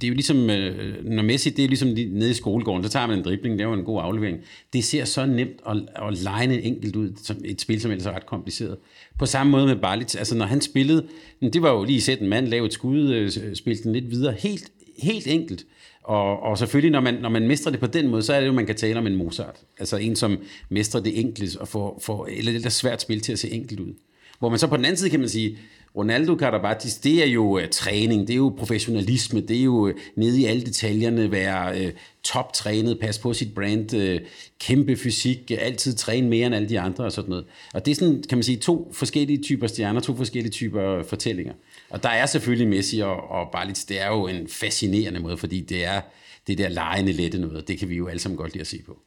det 0.00 0.04
er 0.04 0.08
jo 0.08 0.14
ligesom, 0.14 0.50
øh, 0.50 1.04
når 1.04 1.22
Messi, 1.22 1.50
det 1.50 1.64
er 1.64 1.68
ligesom 1.68 1.88
nede 1.88 2.30
i 2.30 2.34
skolegården, 2.34 2.84
så 2.84 2.90
tager 2.90 3.06
man 3.06 3.18
en 3.18 3.24
dribling, 3.24 3.58
laver 3.58 3.74
en 3.74 3.84
god 3.84 4.00
aflevering. 4.02 4.38
Det 4.72 4.84
ser 4.84 5.04
så 5.04 5.26
nemt 5.26 5.60
og, 5.62 5.80
og 5.96 6.12
en 6.44 6.50
enkelt 6.50 6.96
ud, 6.96 7.12
som 7.24 7.36
et 7.44 7.60
spil, 7.60 7.80
som 7.80 7.90
ellers 7.90 8.06
er 8.06 8.12
ret 8.12 8.26
kompliceret. 8.26 8.76
På 9.18 9.26
samme 9.26 9.50
måde 9.50 9.66
med 9.66 9.76
Balic, 9.76 10.14
altså 10.14 10.36
når 10.36 10.46
han 10.46 10.60
spillede, 10.60 11.06
det 11.42 11.62
var 11.62 11.72
jo 11.72 11.84
lige 11.84 12.00
sætte 12.00 12.22
en 12.22 12.30
mand, 12.30 12.46
lave 12.46 12.66
et 12.66 12.72
skud, 12.72 13.12
øh, 13.12 13.30
spille 13.54 13.82
den 13.82 13.92
lidt 13.92 14.10
videre, 14.10 14.34
helt, 14.38 14.72
helt 14.98 15.26
enkelt. 15.26 15.66
Og, 16.02 16.42
og 16.42 16.58
selvfølgelig, 16.58 16.90
når 16.90 17.00
man, 17.00 17.14
når 17.14 17.28
man 17.28 17.48
mestrer 17.48 17.70
det 17.70 17.80
på 17.80 17.86
den 17.86 18.08
måde, 18.08 18.22
så 18.22 18.32
er 18.34 18.40
det 18.40 18.46
jo, 18.46 18.52
man 18.52 18.66
kan 18.66 18.76
tale 18.76 18.98
om 18.98 19.06
en 19.06 19.16
Mozart. 19.16 19.56
Altså 19.78 19.96
en, 19.96 20.16
som 20.16 20.38
mestrer 20.68 21.00
det 21.00 21.20
enkelt 21.20 21.56
og 21.56 21.68
får, 21.68 21.98
får 22.02 22.26
eller 22.26 22.52
lidt 22.52 22.72
svært 22.72 23.02
spil 23.02 23.20
til 23.20 23.32
at 23.32 23.38
se 23.38 23.50
enkelt 23.50 23.80
ud. 23.80 23.94
Hvor 24.38 24.48
man 24.48 24.58
så 24.58 24.66
på 24.66 24.76
den 24.76 24.84
anden 24.84 24.96
side 24.96 25.10
kan 25.10 25.20
man 25.20 25.28
sige, 25.28 25.58
Ronaldo 25.96 26.36
Carabatis, 26.38 26.94
det 26.94 27.22
er 27.22 27.26
jo 27.26 27.56
uh, 27.56 27.62
træning, 27.70 28.26
det 28.26 28.32
er 28.32 28.36
jo 28.36 28.54
professionalisme, 28.58 29.40
det 29.40 29.58
er 29.58 29.62
jo 29.62 29.88
uh, 29.88 29.92
nede 30.16 30.40
i 30.40 30.44
alle 30.44 30.64
detaljerne, 30.64 31.30
være 31.30 31.86
uh, 31.86 31.90
toptrænet, 32.24 32.98
passe 33.00 33.20
på 33.20 33.32
sit 33.32 33.54
brand, 33.54 33.94
uh, 33.94 34.26
kæmpe 34.60 34.96
fysik, 34.96 35.38
uh, 35.52 35.56
altid 35.60 35.94
træne 35.94 36.28
mere 36.28 36.46
end 36.46 36.54
alle 36.54 36.68
de 36.68 36.80
andre 36.80 37.04
og 37.04 37.12
sådan 37.12 37.30
noget. 37.30 37.44
Og 37.74 37.86
det 37.86 37.90
er 37.90 37.94
sådan, 37.94 38.22
kan 38.28 38.38
man 38.38 38.42
sige, 38.42 38.56
to 38.56 38.90
forskellige 38.92 39.42
typer 39.42 39.66
stjerner, 39.66 40.00
to 40.00 40.16
forskellige 40.16 40.52
typer 40.52 41.02
fortællinger. 41.02 41.52
Og 41.90 42.02
der 42.02 42.08
er 42.08 42.26
selvfølgelig 42.26 42.68
Messi 42.68 43.00
og, 43.00 43.30
og 43.30 43.48
Barlic, 43.52 43.84
det 43.84 44.00
er 44.00 44.08
jo 44.08 44.26
en 44.26 44.48
fascinerende 44.48 45.20
måde, 45.20 45.36
fordi 45.36 45.60
det 45.60 45.84
er 45.84 46.00
det 46.46 46.58
der 46.58 46.68
lejende 46.68 47.12
lette 47.12 47.38
noget, 47.38 47.68
det 47.68 47.78
kan 47.78 47.88
vi 47.88 47.96
jo 47.96 48.06
alle 48.06 48.20
sammen 48.20 48.36
godt 48.36 48.52
lide 48.52 48.60
at 48.60 48.66
se 48.66 48.82
på. 48.86 48.98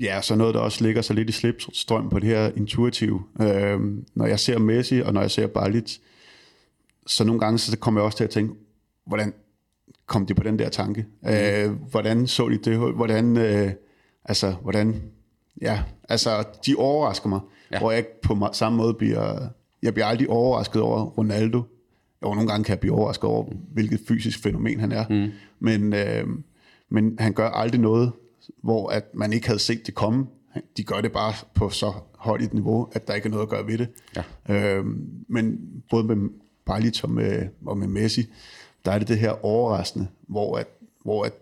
Ja, 0.00 0.22
så 0.22 0.34
noget, 0.34 0.54
der 0.54 0.60
også 0.60 0.84
ligger 0.84 1.02
så 1.02 1.12
lidt 1.12 1.28
i 1.28 1.32
slipstrøm 1.32 2.10
på 2.10 2.18
det 2.18 2.28
her 2.28 2.50
intuitive. 2.56 3.22
Øhm, 3.40 4.06
når 4.14 4.26
jeg 4.26 4.40
ser 4.40 4.58
Messi, 4.58 5.00
og 5.00 5.12
når 5.12 5.20
jeg 5.20 5.30
ser 5.30 5.46
Barlic, 5.46 5.98
så 7.06 7.24
nogle 7.24 7.40
gange 7.40 7.58
så 7.58 7.78
kommer 7.78 8.00
jeg 8.00 8.04
også 8.04 8.16
til 8.16 8.24
at 8.24 8.30
tænke, 8.30 8.54
hvordan 9.06 9.34
kom 10.06 10.26
de 10.26 10.34
på 10.34 10.42
den 10.42 10.58
der 10.58 10.68
tanke? 10.68 11.06
Mm. 11.22 11.28
Øh, 11.28 11.70
hvordan 11.90 12.26
så 12.26 12.48
de 12.48 12.56
det? 12.56 12.78
Hvordan, 12.78 13.36
øh, 13.36 13.70
altså, 14.24 14.50
hvordan, 14.50 15.02
ja, 15.62 15.82
altså, 16.08 16.44
de 16.66 16.74
overrasker 16.78 17.28
mig, 17.28 17.40
ja. 17.72 17.78
hvor 17.78 17.90
jeg 17.90 17.98
ikke 17.98 18.20
på 18.22 18.48
samme 18.52 18.78
måde 18.78 18.94
bliver, 18.94 19.48
jeg 19.82 19.94
bliver 19.94 20.06
aldrig 20.06 20.28
overrasket 20.28 20.82
over 20.82 21.04
Ronaldo. 21.04 21.62
Jo, 22.24 22.34
nogle 22.34 22.48
gange 22.48 22.64
kan 22.64 22.72
jeg 22.72 22.80
blive 22.80 22.94
overrasket 22.94 23.24
over, 23.24 23.44
hvilket 23.72 24.00
fysisk 24.08 24.42
fænomen 24.42 24.80
han 24.80 24.92
er. 24.92 25.04
Mm. 25.10 25.32
Men, 25.60 25.92
øh, 25.92 26.26
men 26.88 27.16
han 27.18 27.32
gør 27.32 27.48
aldrig 27.48 27.80
noget, 27.80 28.12
hvor 28.62 28.88
at 28.88 29.04
man 29.14 29.32
ikke 29.32 29.46
havde 29.46 29.58
set 29.58 29.86
det 29.86 29.94
komme. 29.94 30.26
De 30.76 30.84
gør 30.84 31.00
det 31.00 31.12
bare 31.12 31.32
på 31.54 31.70
så 31.70 31.92
højt 32.18 32.42
et 32.42 32.54
niveau, 32.54 32.88
at 32.92 33.08
der 33.08 33.14
ikke 33.14 33.26
er 33.26 33.30
noget 33.30 33.42
at 33.42 33.48
gøre 33.48 33.66
ved 33.66 33.78
det. 33.78 33.88
Ja. 34.48 34.76
Øh, 34.78 34.84
men 35.28 35.58
både 35.90 36.04
med 36.04 36.30
Barlic 36.64 37.04
og 37.04 37.10
med, 37.10 37.48
og 37.66 37.78
med 37.78 37.86
Messi, 37.86 38.26
der 38.84 38.92
er 38.92 38.98
det 38.98 39.08
det 39.08 39.18
her 39.18 39.44
overraskende, 39.44 40.06
hvor, 40.28 40.56
at, 40.56 40.66
hvor 41.04 41.24
at 41.24 41.32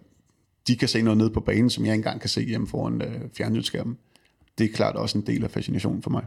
de 0.67 0.77
kan 0.77 0.89
se 0.89 1.03
noget 1.03 1.19
ned 1.19 1.31
på 1.31 1.41
banen, 1.41 1.71
som 1.71 1.85
jeg 1.85 1.93
ikke 1.93 2.01
engang 2.01 2.21
kan 2.21 2.31
se 2.31 2.45
hjemme 2.45 2.67
foran 2.67 3.03
øh, 3.03 3.21
fjernsynsskærmen. 3.37 3.99
Det 4.59 4.65
er 4.65 4.75
klart 4.75 4.97
også 4.97 5.19
en 5.19 5.27
del 5.27 5.45
af 5.45 5.51
fascinationen 5.51 6.03
for 6.03 6.11
mig. 6.11 6.25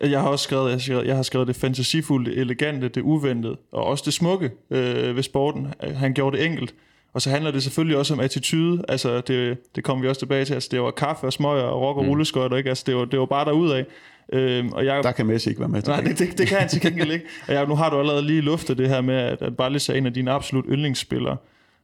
Jeg 0.00 0.20
har 0.20 0.28
også 0.28 0.42
skrevet, 0.42 0.64
jeg 0.64 0.74
har 0.74 0.78
skrevet, 0.78 1.06
jeg 1.06 1.16
har 1.16 1.22
skrevet 1.22 1.48
det 1.48 1.56
fantasifulde, 1.56 2.34
elegante, 2.34 2.88
det 2.88 3.00
uventede, 3.00 3.56
og 3.72 3.84
også 3.84 4.02
det 4.06 4.14
smukke 4.14 4.50
øh, 4.70 5.16
ved 5.16 5.22
sporten. 5.22 5.74
Han 5.80 6.14
gjorde 6.14 6.36
det 6.36 6.46
enkelt. 6.46 6.74
Og 7.12 7.22
så 7.22 7.30
handler 7.30 7.50
det 7.50 7.62
selvfølgelig 7.62 7.96
også 7.96 8.14
om 8.14 8.20
attitude. 8.20 8.84
Altså, 8.88 9.20
det, 9.20 9.58
det 9.76 9.84
kommer 9.84 10.02
vi 10.02 10.08
også 10.08 10.18
tilbage 10.18 10.44
til. 10.44 10.54
Altså, 10.54 10.68
det 10.72 10.80
var 10.80 10.90
kaffe 10.90 11.26
og 11.26 11.32
smøger 11.32 11.62
og 11.62 11.82
rock 11.82 11.96
og 11.96 12.04
mm. 12.04 12.10
rulleskøjter, 12.10 12.56
ikke? 12.56 12.68
Altså, 12.68 12.84
det 12.86 12.96
var, 12.96 13.04
det 13.04 13.18
var 13.18 13.26
bare 13.26 13.44
derudad. 13.44 13.84
Øhm, 14.32 14.72
og 14.72 14.86
jeg, 14.86 15.04
der 15.04 15.12
kan 15.12 15.26
Messi 15.26 15.48
ikke 15.48 15.60
være 15.60 15.68
med 15.68 15.82
Nej, 15.86 16.00
det, 16.00 16.18
det, 16.18 16.38
det 16.38 16.46
kan 16.46 16.58
han 16.58 16.68
til 16.68 16.80
gengæld 16.80 17.12
ikke. 17.12 17.24
Og 17.48 17.54
jeg, 17.54 17.66
nu 17.66 17.74
har 17.74 17.90
du 17.90 17.98
allerede 17.98 18.22
lige 18.22 18.40
luftet 18.40 18.78
det 18.78 18.88
her 18.88 19.00
med, 19.00 19.14
at, 19.14 19.42
at 19.42 19.56
Barlis 19.56 19.88
er 19.88 19.94
en 19.94 20.06
af 20.06 20.14
dine 20.14 20.30
absolut 20.30 20.64
yndlingsspillere. 20.68 21.36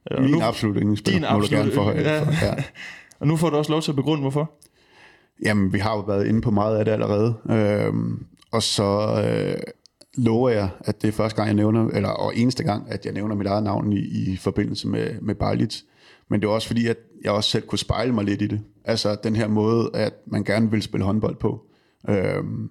Og 0.05 0.21
Min 0.21 0.31
nu, 0.31 0.41
absolut 0.41 0.75
yndlingsspiller, 0.75 1.19
din 1.19 1.25
absolut 1.25 1.73
for, 1.73 1.91
ja. 1.91 2.15
ja. 2.15 2.53
og 3.19 3.27
nu 3.27 3.37
får 3.37 3.49
du 3.49 3.55
også 3.55 3.71
lov 3.71 3.81
til 3.81 3.91
at 3.91 3.95
begrunde, 3.95 4.21
hvorfor. 4.21 4.51
Jamen, 5.45 5.73
vi 5.73 5.79
har 5.79 5.95
jo 5.95 5.99
været 5.99 6.27
inde 6.27 6.41
på 6.41 6.51
meget 6.51 6.77
af 6.77 6.85
det 6.85 6.91
allerede. 6.91 7.35
Øhm, 7.49 8.25
og 8.51 8.63
så 8.63 9.21
øh, 9.25 9.61
lover 10.17 10.49
jeg, 10.49 10.69
at 10.79 11.01
det 11.01 11.07
er 11.07 11.11
første 11.11 11.35
gang, 11.35 11.47
jeg 11.47 11.55
nævner, 11.55 11.87
eller 11.87 12.09
og 12.09 12.35
eneste 12.35 12.63
gang, 12.63 12.91
at 12.91 13.05
jeg 13.05 13.13
nævner 13.13 13.35
mit 13.35 13.47
eget 13.47 13.63
navn 13.63 13.93
i, 13.93 13.99
i 13.99 14.37
forbindelse 14.37 14.87
med, 14.87 15.21
med 15.21 15.35
Barlic. 15.35 15.81
Men 16.29 16.41
det 16.41 16.47
er 16.47 16.51
også 16.51 16.67
fordi, 16.67 16.87
at 16.87 16.97
jeg 17.23 17.31
også 17.31 17.49
selv 17.49 17.67
kunne 17.67 17.79
spejle 17.79 18.13
mig 18.13 18.25
lidt 18.25 18.41
i 18.41 18.47
det. 18.47 18.61
Altså 18.83 19.17
den 19.23 19.35
her 19.35 19.47
måde, 19.47 19.89
at 19.93 20.13
man 20.25 20.43
gerne 20.43 20.71
vil 20.71 20.81
spille 20.81 21.05
håndbold 21.05 21.35
på. 21.35 21.65
Øhm, 22.09 22.69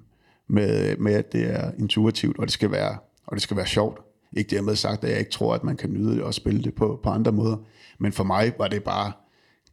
med, 0.49 0.97
med 0.97 1.13
at 1.13 1.33
det 1.33 1.55
er 1.55 1.71
intuitivt, 1.79 2.39
og 2.39 2.47
det 2.47 2.53
skal 2.53 2.71
være, 2.71 2.97
og 3.27 3.37
det 3.37 3.43
skal 3.43 3.57
være 3.57 3.67
sjovt. 3.67 3.99
Ikke 4.37 4.57
dermed 4.57 4.77
sagt, 4.77 5.05
at 5.05 5.11
jeg 5.11 5.19
ikke 5.19 5.31
tror, 5.31 5.55
at 5.55 5.65
man 5.65 5.77
kan 5.77 5.91
nyde 5.91 6.15
det 6.15 6.23
og 6.23 6.35
spille 6.35 6.63
det 6.63 6.75
på, 6.75 7.01
på 7.03 7.11
andre 7.11 7.33
måder. 7.33 7.57
Men 7.99 8.13
for 8.13 8.25
mig 8.25 8.53
var 8.59 8.69
det 8.69 8.83
bare 8.83 9.13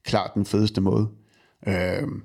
klart 0.03 0.31
den 0.33 0.45
fedeste 0.45 0.81
måde. 0.81 1.07
Øhm, 1.67 2.23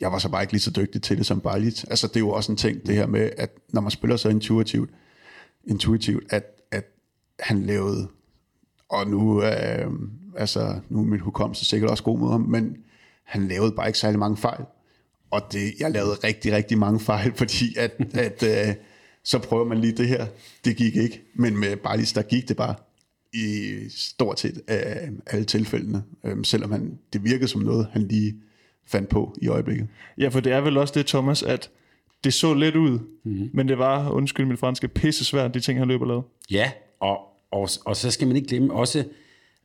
jeg 0.00 0.12
var 0.12 0.18
så 0.18 0.28
bare 0.28 0.42
ikke 0.42 0.52
lige 0.52 0.62
så 0.62 0.70
dygtig 0.70 1.02
til 1.02 1.18
det 1.18 1.26
som 1.26 1.40
Bajlic. 1.40 1.84
Altså 1.90 2.06
det 2.06 2.16
er 2.16 2.20
jo 2.20 2.30
også 2.30 2.52
en 2.52 2.58
ting, 2.58 2.86
det 2.86 2.94
her 2.94 3.06
med, 3.06 3.30
at 3.36 3.50
når 3.68 3.80
man 3.80 3.90
spiller 3.90 4.16
så 4.16 4.28
intuitivt, 4.28 4.90
intuitivt 5.64 6.32
at, 6.32 6.44
at 6.70 6.84
han 7.40 7.62
lavede, 7.62 8.08
og 8.88 9.06
nu, 9.06 9.42
øh, 9.42 9.90
altså, 10.36 10.80
nu 10.88 11.00
er 11.00 11.04
min 11.04 11.20
hukommelse 11.20 11.64
sikkert 11.64 11.90
også 11.90 12.02
god 12.02 12.18
mod 12.18 12.30
ham, 12.30 12.40
men 12.40 12.76
han 13.24 13.48
lavede 13.48 13.72
bare 13.72 13.86
ikke 13.86 13.98
særlig 13.98 14.18
mange 14.18 14.36
fejl. 14.36 14.64
Og 15.30 15.42
det, 15.52 15.74
jeg 15.80 15.90
lavede 15.90 16.14
rigtig, 16.24 16.52
rigtig 16.52 16.78
mange 16.78 17.00
fejl, 17.00 17.34
fordi 17.42 17.78
at, 17.78 17.92
at 18.14 18.42
øh, 18.42 18.74
så 19.24 19.38
prøver 19.38 19.64
man 19.64 19.78
lige 19.78 19.92
det 19.92 20.08
her. 20.08 20.26
Det 20.64 20.76
gik 20.76 20.96
ikke. 20.96 21.22
Men 21.34 21.56
med 21.56 21.76
Barlis, 21.76 22.12
der 22.12 22.22
gik 22.22 22.48
det 22.48 22.56
bare 22.56 22.74
i 23.32 23.74
stort 23.88 24.40
set 24.40 24.60
af 24.68 25.10
alle 25.26 25.44
tilfældene. 25.44 26.02
Øh, 26.24 26.44
selvom 26.44 26.72
han, 26.72 26.98
det 27.12 27.24
virkede 27.24 27.48
som 27.48 27.60
noget, 27.60 27.88
han 27.92 28.02
lige 28.02 28.34
fandt 28.88 29.08
på 29.08 29.36
i 29.42 29.48
øjeblikket. 29.48 29.86
Ja, 30.18 30.28
for 30.28 30.40
det 30.40 30.52
er 30.52 30.60
vel 30.60 30.76
også 30.76 30.94
det, 30.96 31.06
Thomas, 31.06 31.42
at 31.42 31.70
det 32.24 32.34
så 32.34 32.54
let 32.54 32.76
ud, 32.76 32.98
mm-hmm. 33.24 33.50
men 33.52 33.68
det 33.68 33.78
var, 33.78 34.10
undskyld 34.10 34.46
mit 34.46 34.58
franske, 34.58 34.88
pisse 34.88 35.24
svært, 35.24 35.54
de 35.54 35.60
ting, 35.60 35.78
han 35.78 35.88
løber 35.88 36.06
lavet. 36.06 36.24
Ja, 36.50 36.70
og, 37.00 37.18
og, 37.50 37.68
og 37.84 37.96
så 37.96 38.10
skal 38.10 38.26
man 38.26 38.36
ikke 38.36 38.48
glemme 38.48 38.74
også, 38.74 39.04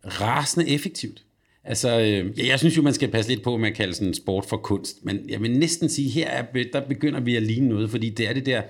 rasende 0.05 0.69
effektivt. 0.69 1.23
Altså, 1.63 1.99
øh, 1.99 2.39
ja, 2.39 2.47
jeg 2.47 2.59
synes 2.59 2.77
jo, 2.77 2.81
man 2.81 2.93
skal 2.93 3.11
passe 3.11 3.31
lidt 3.31 3.43
på 3.43 3.57
med 3.57 3.69
at 3.69 3.75
kalde 3.75 3.93
sådan 3.93 4.13
sport 4.13 4.45
for 4.45 4.57
kunst, 4.57 5.05
men 5.05 5.29
jeg 5.29 5.41
vil 5.41 5.59
næsten 5.59 5.89
sige, 5.89 6.09
her 6.09 6.29
er, 6.29 6.45
der 6.73 6.87
begynder 6.87 7.19
vi 7.19 7.35
at 7.35 7.43
ligne 7.43 7.69
noget, 7.69 7.89
fordi 7.89 8.09
det 8.09 8.29
er 8.29 8.33
det 8.33 8.45
der, 8.45 8.61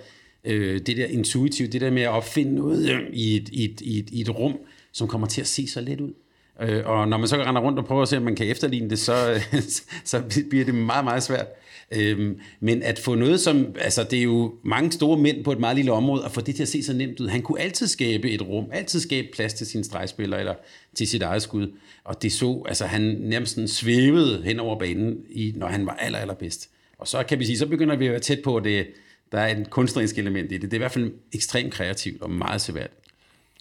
øh, 0.43 0.81
det 0.85 0.97
der 0.97 1.05
intuitivt, 1.05 1.73
det 1.73 1.81
der 1.81 1.91
med 1.91 2.01
at 2.01 2.09
opfinde 2.09 2.55
noget 2.55 2.89
øh, 2.89 3.01
i, 3.13 3.35
et, 3.35 3.49
i, 3.49 3.65
et, 3.65 3.81
i, 3.81 3.99
et, 3.99 4.09
i 4.09 4.21
et 4.21 4.39
rum, 4.39 4.57
som 4.91 5.07
kommer 5.07 5.27
til 5.27 5.41
at 5.41 5.47
se 5.47 5.67
så 5.67 5.81
let 5.81 6.01
ud. 6.01 6.13
Øh, 6.61 6.81
og 6.85 7.07
når 7.07 7.17
man 7.17 7.27
så 7.27 7.37
render 7.37 7.61
rundt 7.61 7.79
og 7.79 7.85
prøver 7.85 8.01
at 8.01 8.07
se, 8.07 8.17
om 8.17 8.23
man 8.23 8.35
kan 8.35 8.47
efterligne 8.47 8.89
det, 8.89 8.99
så, 8.99 9.41
så 10.05 10.43
bliver 10.49 10.65
det 10.65 10.75
meget, 10.75 11.03
meget 11.03 11.23
svært. 11.23 11.47
Øhm, 11.91 12.39
men 12.59 12.83
at 12.83 12.99
få 12.99 13.15
noget 13.15 13.39
som, 13.39 13.75
altså 13.79 14.03
det 14.03 14.19
er 14.19 14.23
jo 14.23 14.53
mange 14.63 14.91
store 14.91 15.17
mænd 15.17 15.43
på 15.43 15.51
et 15.51 15.59
meget 15.59 15.75
lille 15.75 15.91
område, 15.91 16.25
at 16.25 16.31
få 16.31 16.41
det 16.41 16.55
til 16.55 16.63
at 16.63 16.69
se 16.69 16.83
så 16.83 16.93
nemt 16.93 17.19
ud. 17.19 17.27
Han 17.27 17.41
kunne 17.41 17.61
altid 17.61 17.87
skabe 17.87 18.31
et 18.31 18.41
rum, 18.41 18.65
altid 18.71 18.99
skabe 18.99 19.27
plads 19.33 19.53
til 19.53 19.67
sine 19.67 19.83
stregspillere 19.83 20.39
eller 20.39 20.55
til 20.95 21.07
sit 21.07 21.21
eget 21.21 21.41
skud. 21.41 21.71
Og 22.03 22.21
det 22.21 22.31
så, 22.31 22.63
altså 22.67 22.85
han 22.85 23.01
nærmest 23.01 23.53
sådan 23.53 23.67
svævede 23.67 24.43
hen 24.43 24.59
over 24.59 24.79
banen, 24.79 25.17
i, 25.29 25.53
når 25.55 25.67
han 25.67 25.85
var 25.85 25.93
aller, 25.93 26.19
allerbedst. 26.19 26.69
Og 26.97 27.07
så 27.07 27.23
kan 27.23 27.39
vi 27.39 27.45
sige, 27.45 27.57
så 27.57 27.67
begynder 27.67 27.95
vi 27.95 28.05
at 28.05 28.11
være 28.11 28.19
tæt 28.19 28.39
på, 28.43 28.57
at 28.57 28.63
det, 28.63 28.87
der 29.31 29.39
er 29.39 29.57
et 29.57 29.69
kunstnerisk 29.69 30.17
element 30.17 30.51
i 30.51 30.57
det. 30.57 30.61
Det 30.61 30.73
er 30.73 30.77
i 30.77 30.77
hvert 30.77 30.91
fald 30.91 31.11
ekstremt 31.33 31.73
kreativt 31.73 32.21
og 32.21 32.31
meget 32.31 32.61
svært. 32.61 32.89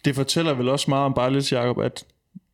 Det 0.05 0.15
fortæller 0.15 0.53
vel 0.53 0.69
også 0.69 0.85
meget 0.89 1.05
om 1.05 1.13
Barlis, 1.13 1.51
Jacob, 1.51 1.79
at 1.79 2.05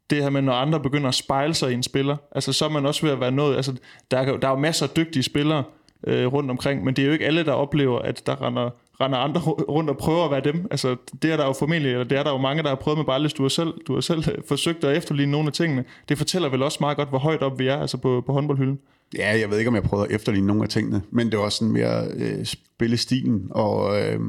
det 0.09 0.23
her 0.23 0.29
med, 0.29 0.41
når 0.41 0.53
andre 0.53 0.79
begynder 0.79 1.07
at 1.07 1.15
spejle 1.15 1.53
sig 1.53 1.71
i 1.71 1.73
en 1.73 1.83
spiller, 1.83 2.17
altså 2.31 2.53
så 2.53 2.65
er 2.65 2.69
man 2.69 2.85
også 2.85 3.05
ved 3.05 3.11
at 3.11 3.19
være 3.19 3.31
noget, 3.31 3.55
altså 3.55 3.73
der, 4.11 4.37
der 4.37 4.47
er 4.47 4.51
jo 4.51 4.57
masser 4.57 4.85
af 4.85 4.91
dygtige 4.95 5.23
spillere 5.23 5.63
øh, 6.07 6.33
rundt 6.33 6.51
omkring, 6.51 6.83
men 6.83 6.93
det 6.93 7.01
er 7.01 7.05
jo 7.05 7.13
ikke 7.13 7.25
alle, 7.25 7.45
der 7.45 7.51
oplever, 7.51 7.99
at 7.99 8.25
der 8.25 8.41
render, 8.41 8.69
render 9.01 9.17
andre 9.17 9.39
rundt 9.41 9.89
og 9.89 9.97
prøver 9.97 10.25
at 10.25 10.31
være 10.31 10.41
dem. 10.53 10.67
Altså 10.71 10.95
det 11.21 11.31
er 11.31 11.37
der 11.37 11.45
jo 11.45 11.53
formentlig, 11.53 11.91
eller 11.91 12.03
det 12.03 12.17
er 12.17 12.23
der 12.23 12.31
jo 12.31 12.37
mange, 12.37 12.63
der 12.63 12.69
har 12.69 12.75
prøvet 12.75 12.97
med 12.97 13.05
Barlis, 13.05 13.33
du 13.33 13.43
har 13.43 13.49
selv, 13.49 13.73
du 13.87 13.93
har 13.93 14.01
selv 14.01 14.23
øh, 14.31 14.37
forsøgt 14.47 14.83
at 14.83 14.97
efterligne 14.97 15.31
nogle 15.31 15.47
af 15.47 15.53
tingene. 15.53 15.83
Det 16.09 16.17
fortæller 16.17 16.49
vel 16.49 16.63
også 16.63 16.77
meget 16.81 16.97
godt, 16.97 17.09
hvor 17.09 17.19
højt 17.19 17.41
op 17.41 17.59
vi 17.59 17.67
er, 17.67 17.77
altså 17.77 17.97
på, 17.97 18.23
på 18.25 18.33
håndboldhylden. 18.33 18.79
Ja, 19.17 19.39
jeg 19.39 19.49
ved 19.49 19.57
ikke, 19.57 19.67
om 19.67 19.75
jeg 19.75 19.83
prøvede 19.83 20.07
at 20.07 20.15
efterligne 20.15 20.47
nogle 20.47 20.63
af 20.63 20.69
tingene, 20.69 21.01
men 21.11 21.31
det 21.31 21.39
var 21.39 21.49
sådan 21.49 21.73
mere 21.73 22.07
øh, 22.15 22.45
spillestilen 22.45 23.47
og... 23.51 24.01
Øh, 24.01 24.19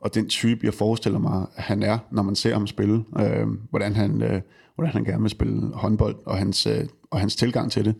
og 0.00 0.14
den 0.14 0.28
type, 0.28 0.60
jeg 0.62 0.74
forestiller 0.74 1.18
mig, 1.18 1.46
han 1.56 1.82
er, 1.82 1.98
når 2.10 2.22
man 2.22 2.34
ser 2.34 2.52
ham 2.52 2.66
spille, 2.66 3.04
øh, 3.20 3.46
hvordan, 3.70 3.96
han, 3.96 4.22
øh, 4.22 4.40
hvordan 4.78 4.92
han 4.92 5.04
gerne 5.04 5.22
vil 5.22 5.30
spille 5.30 5.74
håndbold, 5.74 6.16
og 6.26 6.38
hans, 6.38 6.66
øh, 6.66 6.84
og 7.10 7.20
hans 7.20 7.36
tilgang 7.36 7.72
til 7.72 7.84
det. 7.84 7.94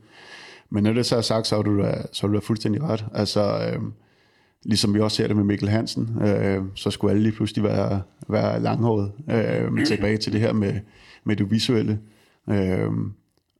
Men 0.71 0.85
når 0.85 0.93
det 0.93 1.07
så 1.07 1.17
er 1.17 1.21
sagt, 1.21 1.47
så 1.47 1.57
har 1.57 1.63
du 1.63 1.79
da, 1.83 2.03
så 2.13 2.23
har 2.23 2.29
du 2.29 2.35
da 2.35 2.41
fuldstændig 2.41 2.83
ret. 2.83 3.05
Altså, 3.15 3.71
øh, 3.73 3.83
ligesom 4.65 4.95
vi 4.95 5.01
også 5.01 5.17
ser 5.17 5.27
det 5.27 5.37
med 5.37 5.45
Mikkel 5.45 5.69
Hansen, 5.69 6.19
øh, 6.23 6.63
så 6.75 6.91
skulle 6.91 7.11
alle 7.11 7.23
lige 7.23 7.33
pludselig 7.33 7.65
være, 7.65 8.03
være 8.29 8.61
langhåret. 8.61 9.13
Øh, 9.31 9.87
tilbage 9.87 10.17
til 10.17 10.33
det 10.33 10.41
her 10.41 10.53
med, 10.53 10.75
med 11.25 11.37
det 11.37 11.51
visuelle. 11.51 11.99
Øh, 12.51 12.91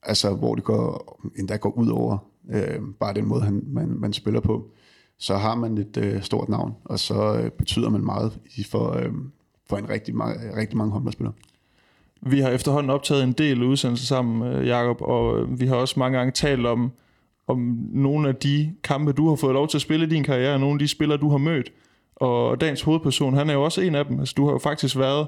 altså, 0.03 0.35
hvor 0.35 0.55
det 0.55 0.65
går, 0.65 1.21
endda 1.39 1.57
går 1.57 1.71
ud 1.71 1.89
over 1.89 2.19
øh, 2.51 2.81
bare 3.01 3.15
den 3.15 3.27
måde, 3.27 3.43
han, 3.43 3.63
man, 3.67 3.89
man 3.89 4.13
spiller 4.13 4.41
på 4.41 4.71
så 5.19 5.37
har 5.37 5.55
man 5.55 5.79
et 5.79 5.97
øh, 5.97 6.23
stort 6.23 6.49
navn, 6.49 6.75
og 6.85 6.99
så 6.99 7.41
øh, 7.43 7.51
betyder 7.51 7.91
man 7.91 8.05
meget 8.05 8.39
for, 8.71 8.93
øh, 8.93 9.13
for 9.69 9.77
en 9.77 9.89
rigtig, 9.89 10.15
ma- 10.15 10.57
rigtig 10.57 10.77
mange 10.77 10.93
håndboldspillere. 10.93 11.35
Vi 12.21 12.41
har 12.41 12.51
efterhånden 12.51 12.91
optaget 12.91 13.23
en 13.23 13.33
del 13.33 13.63
udsendelser 13.63 14.07
sammen, 14.07 14.53
øh, 14.53 14.67
Jakob, 14.67 15.01
og 15.01 15.41
øh, 15.41 15.61
vi 15.61 15.67
har 15.67 15.77
også 15.77 15.95
mange 15.99 16.19
gange 16.19 16.33
talt 16.33 16.67
om, 16.67 16.93
om 17.47 17.79
nogle 17.93 18.29
af 18.29 18.35
de 18.35 18.75
kampe, 18.85 19.13
du 19.13 19.29
har 19.29 19.37
fået 19.37 19.55
lov 19.55 19.69
til 19.69 19.79
at 19.79 19.83
spille 19.83 20.07
i 20.07 20.09
din 20.09 20.25
karriere, 20.25 20.55
og 20.55 20.61
nogle 20.61 20.75
af 20.75 20.79
de 20.79 20.89
spillere, 20.89 21.19
du 21.19 21.31
har 21.31 21.39
mødt. 21.39 21.73
Og 22.17 22.61
dagens 22.61 22.83
hovedperson, 22.83 23.35
han 23.35 23.51
er 23.51 23.55
jo 23.55 23.65
også 23.65 23.81
en 23.81 23.95
af 23.95 24.07
dem. 24.07 24.21
Altså, 24.21 24.35
du 24.37 24.45
har 24.45 24.53
jo 24.53 24.59
faktisk 24.59 24.99
været, 24.99 25.27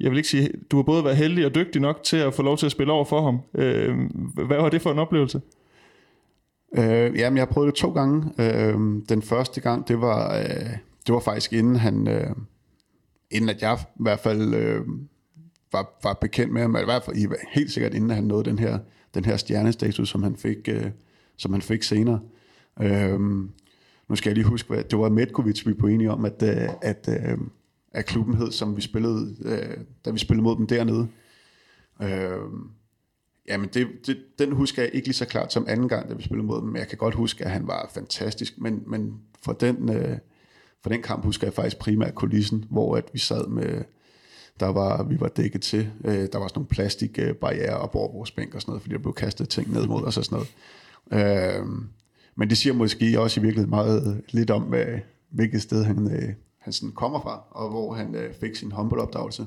jeg 0.00 0.10
vil 0.10 0.16
ikke 0.16 0.28
sige, 0.28 0.50
du 0.70 0.76
har 0.76 0.82
både 0.82 1.04
været 1.04 1.16
heldig 1.16 1.46
og 1.46 1.54
dygtig 1.54 1.82
nok 1.82 2.02
til 2.02 2.16
at 2.16 2.34
få 2.34 2.42
lov 2.42 2.56
til 2.56 2.66
at 2.66 2.72
spille 2.72 2.92
over 2.92 3.04
for 3.04 3.22
ham. 3.22 3.40
Øh, 3.54 3.96
hvad 4.34 4.56
var 4.56 4.68
det 4.68 4.82
for 4.82 4.92
en 4.92 4.98
oplevelse? 4.98 5.40
Øh, 6.76 7.18
jamen, 7.18 7.36
jeg 7.36 7.46
har 7.46 7.52
prøvet 7.52 7.66
det 7.66 7.74
to 7.74 7.92
gange. 7.92 8.32
Øh, 8.38 8.74
den 9.08 9.22
første 9.22 9.60
gang, 9.60 9.88
det 9.88 10.00
var, 10.00 10.38
øh, 10.38 10.70
det 11.06 11.14
var 11.14 11.20
faktisk 11.20 11.52
inden 11.52 11.76
han, 11.76 12.08
øh, 12.08 12.30
inden 13.30 13.50
at 13.50 13.62
jeg 13.62 13.78
i 13.80 14.02
hvert 14.02 14.20
fald 14.20 14.54
øh, 14.54 14.80
var, 15.72 15.98
var 16.02 16.12
bekendt 16.12 16.52
med 16.52 16.62
ham, 16.62 16.76
i 16.76 16.84
hvert 16.84 17.02
fald 17.02 17.16
helt 17.52 17.72
sikkert 17.72 17.94
inden 17.94 18.10
han 18.10 18.24
nåede 18.24 18.44
den 18.44 18.58
her, 18.58 18.78
den 19.14 19.24
her 19.24 19.36
stjernestatus, 19.36 20.08
som 20.08 20.22
han 20.22 20.36
fik, 20.36 20.68
øh, 20.68 20.90
som 21.36 21.52
han 21.52 21.62
fik 21.62 21.82
senere. 21.82 22.20
Øhm, 22.80 23.50
nu 24.08 24.16
skal 24.16 24.30
jeg 24.30 24.34
lige 24.34 24.46
huske, 24.46 24.68
hvad, 24.68 24.84
det 24.84 24.98
var 24.98 25.08
Metkovic, 25.08 25.66
vi 25.66 25.72
blev 25.72 25.90
enige 25.90 26.10
om, 26.10 26.24
at, 26.24 26.42
øh, 26.42 26.68
at, 26.82 27.08
øh, 27.08 27.38
at 27.92 28.06
klubben 28.06 28.34
hed, 28.34 28.52
som 28.52 28.76
vi 28.76 28.80
spillede, 28.80 29.36
øh, 29.44 29.84
da 30.04 30.10
vi 30.10 30.18
spillede 30.18 30.42
mod 30.42 30.56
dem 30.56 30.66
dernede. 30.66 31.08
Øh, 32.02 32.38
Jamen, 33.48 33.68
det, 33.74 33.88
det, 34.06 34.18
den 34.38 34.52
husker 34.52 34.82
jeg 34.82 34.90
ikke 34.94 35.06
lige 35.06 35.14
så 35.14 35.24
klart 35.24 35.52
som 35.52 35.66
anden 35.68 35.88
gang, 35.88 36.08
da 36.08 36.14
vi 36.14 36.22
spillede 36.22 36.46
mod 36.46 36.60
dem, 36.60 36.68
men 36.68 36.76
jeg 36.76 36.88
kan 36.88 36.98
godt 36.98 37.14
huske, 37.14 37.44
at 37.44 37.50
han 37.50 37.66
var 37.66 37.90
fantastisk. 37.94 38.58
Men, 38.58 38.82
men 38.86 39.20
for, 39.44 39.52
den, 39.52 39.96
øh, 39.96 40.18
for 40.82 40.90
den 40.90 41.02
kamp 41.02 41.24
husker 41.24 41.46
jeg 41.46 41.54
faktisk 41.54 41.78
primært 41.78 42.14
kulissen, 42.14 42.64
hvor 42.70 42.96
at 42.96 43.04
vi 43.12 43.18
sad 43.18 43.46
med, 43.46 43.84
der 44.60 44.66
var, 44.66 45.02
vi 45.02 45.20
var 45.20 45.28
dækket 45.28 45.62
til, 45.62 45.90
øh, 46.04 46.28
der 46.32 46.38
var 46.38 46.48
sådan 46.48 46.58
nogle 46.58 46.68
plastikbarriere 46.68 47.76
op 47.76 47.94
over 47.94 48.12
vores 48.12 48.30
bænk 48.30 48.54
og 48.54 48.60
sådan 48.60 48.72
noget, 48.72 48.82
fordi 48.82 48.94
der 48.94 49.00
blev 49.00 49.14
kastet 49.14 49.48
ting 49.48 49.72
ned 49.72 49.86
mod 49.86 50.02
os 50.02 50.16
og 50.16 50.24
sådan 50.24 50.46
noget. 51.12 51.58
Øh, 51.58 51.66
men 52.36 52.50
det 52.50 52.58
siger 52.58 52.72
måske 52.72 53.20
også 53.20 53.40
i 53.40 53.42
virkeligheden 53.42 53.70
meget 53.70 54.22
lidt 54.30 54.50
om, 54.50 54.62
hvad, 54.62 54.86
hvilket 55.30 55.62
sted 55.62 55.84
han, 55.84 56.12
øh, 56.12 56.34
han 56.58 56.72
sådan 56.72 56.92
kommer 56.92 57.20
fra, 57.20 57.42
og 57.50 57.70
hvor 57.70 57.94
han 57.94 58.14
øh, 58.14 58.34
fik 58.34 58.56
sin 58.56 58.72
håndboldopdragelse. 58.72 59.46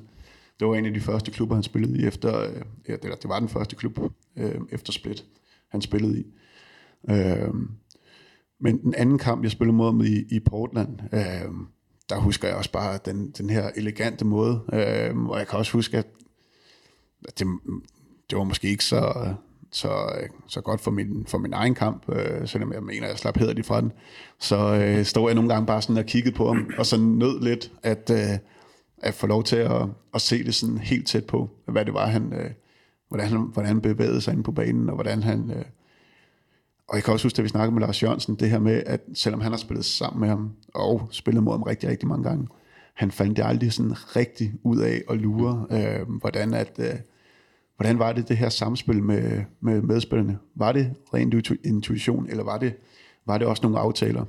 Det 0.59 0.67
var 0.67 0.75
en 0.75 0.85
af 0.85 0.93
de 0.93 0.99
første 0.99 1.31
klubber, 1.31 1.55
han 1.55 1.63
spillede 1.63 2.01
i 2.01 2.05
efter, 2.05 2.39
øh, 2.39 2.61
ja, 2.87 2.93
det, 2.93 3.01
det 3.01 3.29
var 3.29 3.39
den 3.39 3.49
første 3.49 3.75
klub 3.75 3.99
øh, 4.37 4.55
efter 4.69 4.93
Split, 4.93 5.25
han 5.67 5.81
spillede 5.81 6.19
i. 6.19 6.25
Øh, 7.09 7.53
men 8.59 8.81
den 8.81 8.95
anden 8.95 9.17
kamp, 9.17 9.43
jeg 9.43 9.51
spillede 9.51 9.77
mod 9.77 9.85
ham 9.85 10.01
i, 10.01 10.35
i 10.35 10.39
Portland, 10.39 10.99
øh, 11.13 11.51
der 12.09 12.19
husker 12.19 12.47
jeg 12.47 12.57
også 12.57 12.71
bare 12.71 12.99
den, 13.05 13.31
den 13.31 13.49
her 13.49 13.69
elegante 13.75 14.25
måde, 14.25 14.61
øh, 14.73 15.17
og 15.25 15.39
jeg 15.39 15.47
kan 15.47 15.59
også 15.59 15.71
huske, 15.71 15.97
at 15.97 16.05
det, 17.39 17.47
det 18.29 18.37
var 18.37 18.43
måske 18.43 18.67
ikke 18.67 18.85
så, 18.85 19.33
så, 19.71 20.11
så 20.47 20.61
godt 20.61 20.81
for 20.81 20.91
min, 20.91 21.25
for 21.27 21.37
min 21.37 21.53
egen 21.53 21.75
kamp, 21.75 22.03
øh, 22.09 22.47
selvom 22.47 22.73
jeg 22.73 22.83
mener, 22.83 23.03
at 23.03 23.09
jeg 23.09 23.17
slap 23.17 23.37
hederligt 23.37 23.67
fra 23.67 23.81
den. 23.81 23.91
Så 24.39 24.57
øh, 24.57 25.05
stod 25.05 25.29
jeg 25.29 25.35
nogle 25.35 25.53
gange 25.53 25.67
bare 25.67 25.81
sådan 25.81 25.97
og 25.97 26.05
kiggede 26.05 26.35
på 26.35 26.47
ham, 26.47 26.69
og 26.77 26.85
så 26.85 26.97
nød 26.97 27.41
lidt, 27.41 27.71
at, 27.83 28.09
øh, 28.09 28.37
at 28.97 29.13
få 29.13 29.27
lov 29.27 29.43
til 29.43 29.55
at, 29.55 29.81
at 30.13 30.21
se 30.21 30.43
det 30.43 30.55
sådan 30.55 30.77
helt 30.77 31.07
tæt 31.07 31.25
på, 31.25 31.49
hvad 31.67 31.85
det 31.85 31.93
var, 31.93 32.05
han, 32.05 32.33
øh, 32.33 32.51
hvordan, 33.09 33.27
han, 33.27 33.39
hvordan 33.39 33.67
han 33.67 33.81
bevægede 33.81 34.21
sig 34.21 34.31
inde 34.31 34.43
på 34.43 34.51
banen, 34.51 34.89
og 34.89 34.95
hvordan 34.95 35.23
han... 35.23 35.51
Øh, 35.51 35.65
og 36.87 36.95
jeg 36.95 37.03
kan 37.03 37.13
også 37.13 37.25
huske, 37.25 37.39
at 37.39 37.43
vi 37.43 37.49
snakkede 37.49 37.73
med 37.73 37.81
Lars 37.81 38.03
Jørgensen, 38.03 38.35
det 38.35 38.49
her 38.49 38.59
med, 38.59 38.83
at 38.85 39.01
selvom 39.13 39.41
han 39.41 39.51
har 39.51 39.57
spillet 39.57 39.85
sammen 39.85 40.19
med 40.19 40.29
ham, 40.29 40.51
og 40.73 41.07
spillet 41.11 41.43
mod 41.43 41.53
ham 41.53 41.63
rigtig, 41.63 41.89
rigtig 41.89 42.07
mange 42.07 42.23
gange, 42.23 42.47
han 42.93 43.11
fandt 43.11 43.37
det 43.37 43.45
aldrig 43.45 43.73
sådan 43.73 44.15
rigtig 44.15 44.53
ud 44.63 44.79
af 44.79 45.01
at 45.09 45.17
lure, 45.17 45.67
øh, 45.71 46.17
hvordan, 46.19 46.53
at, 46.53 46.79
øh, 46.79 46.95
hvordan 47.75 47.99
var 47.99 48.13
det 48.13 48.29
det 48.29 48.37
her 48.37 48.49
samspil 48.49 49.03
med, 49.03 49.43
med 49.61 49.81
medspillerne? 49.81 50.37
Var 50.55 50.71
det 50.71 50.93
ren 51.13 51.43
intuition, 51.63 52.29
eller 52.29 52.43
var 52.43 52.57
det, 52.57 52.75
var 53.25 53.37
det 53.37 53.47
også 53.47 53.63
nogle 53.63 53.79
aftaler? 53.79 54.25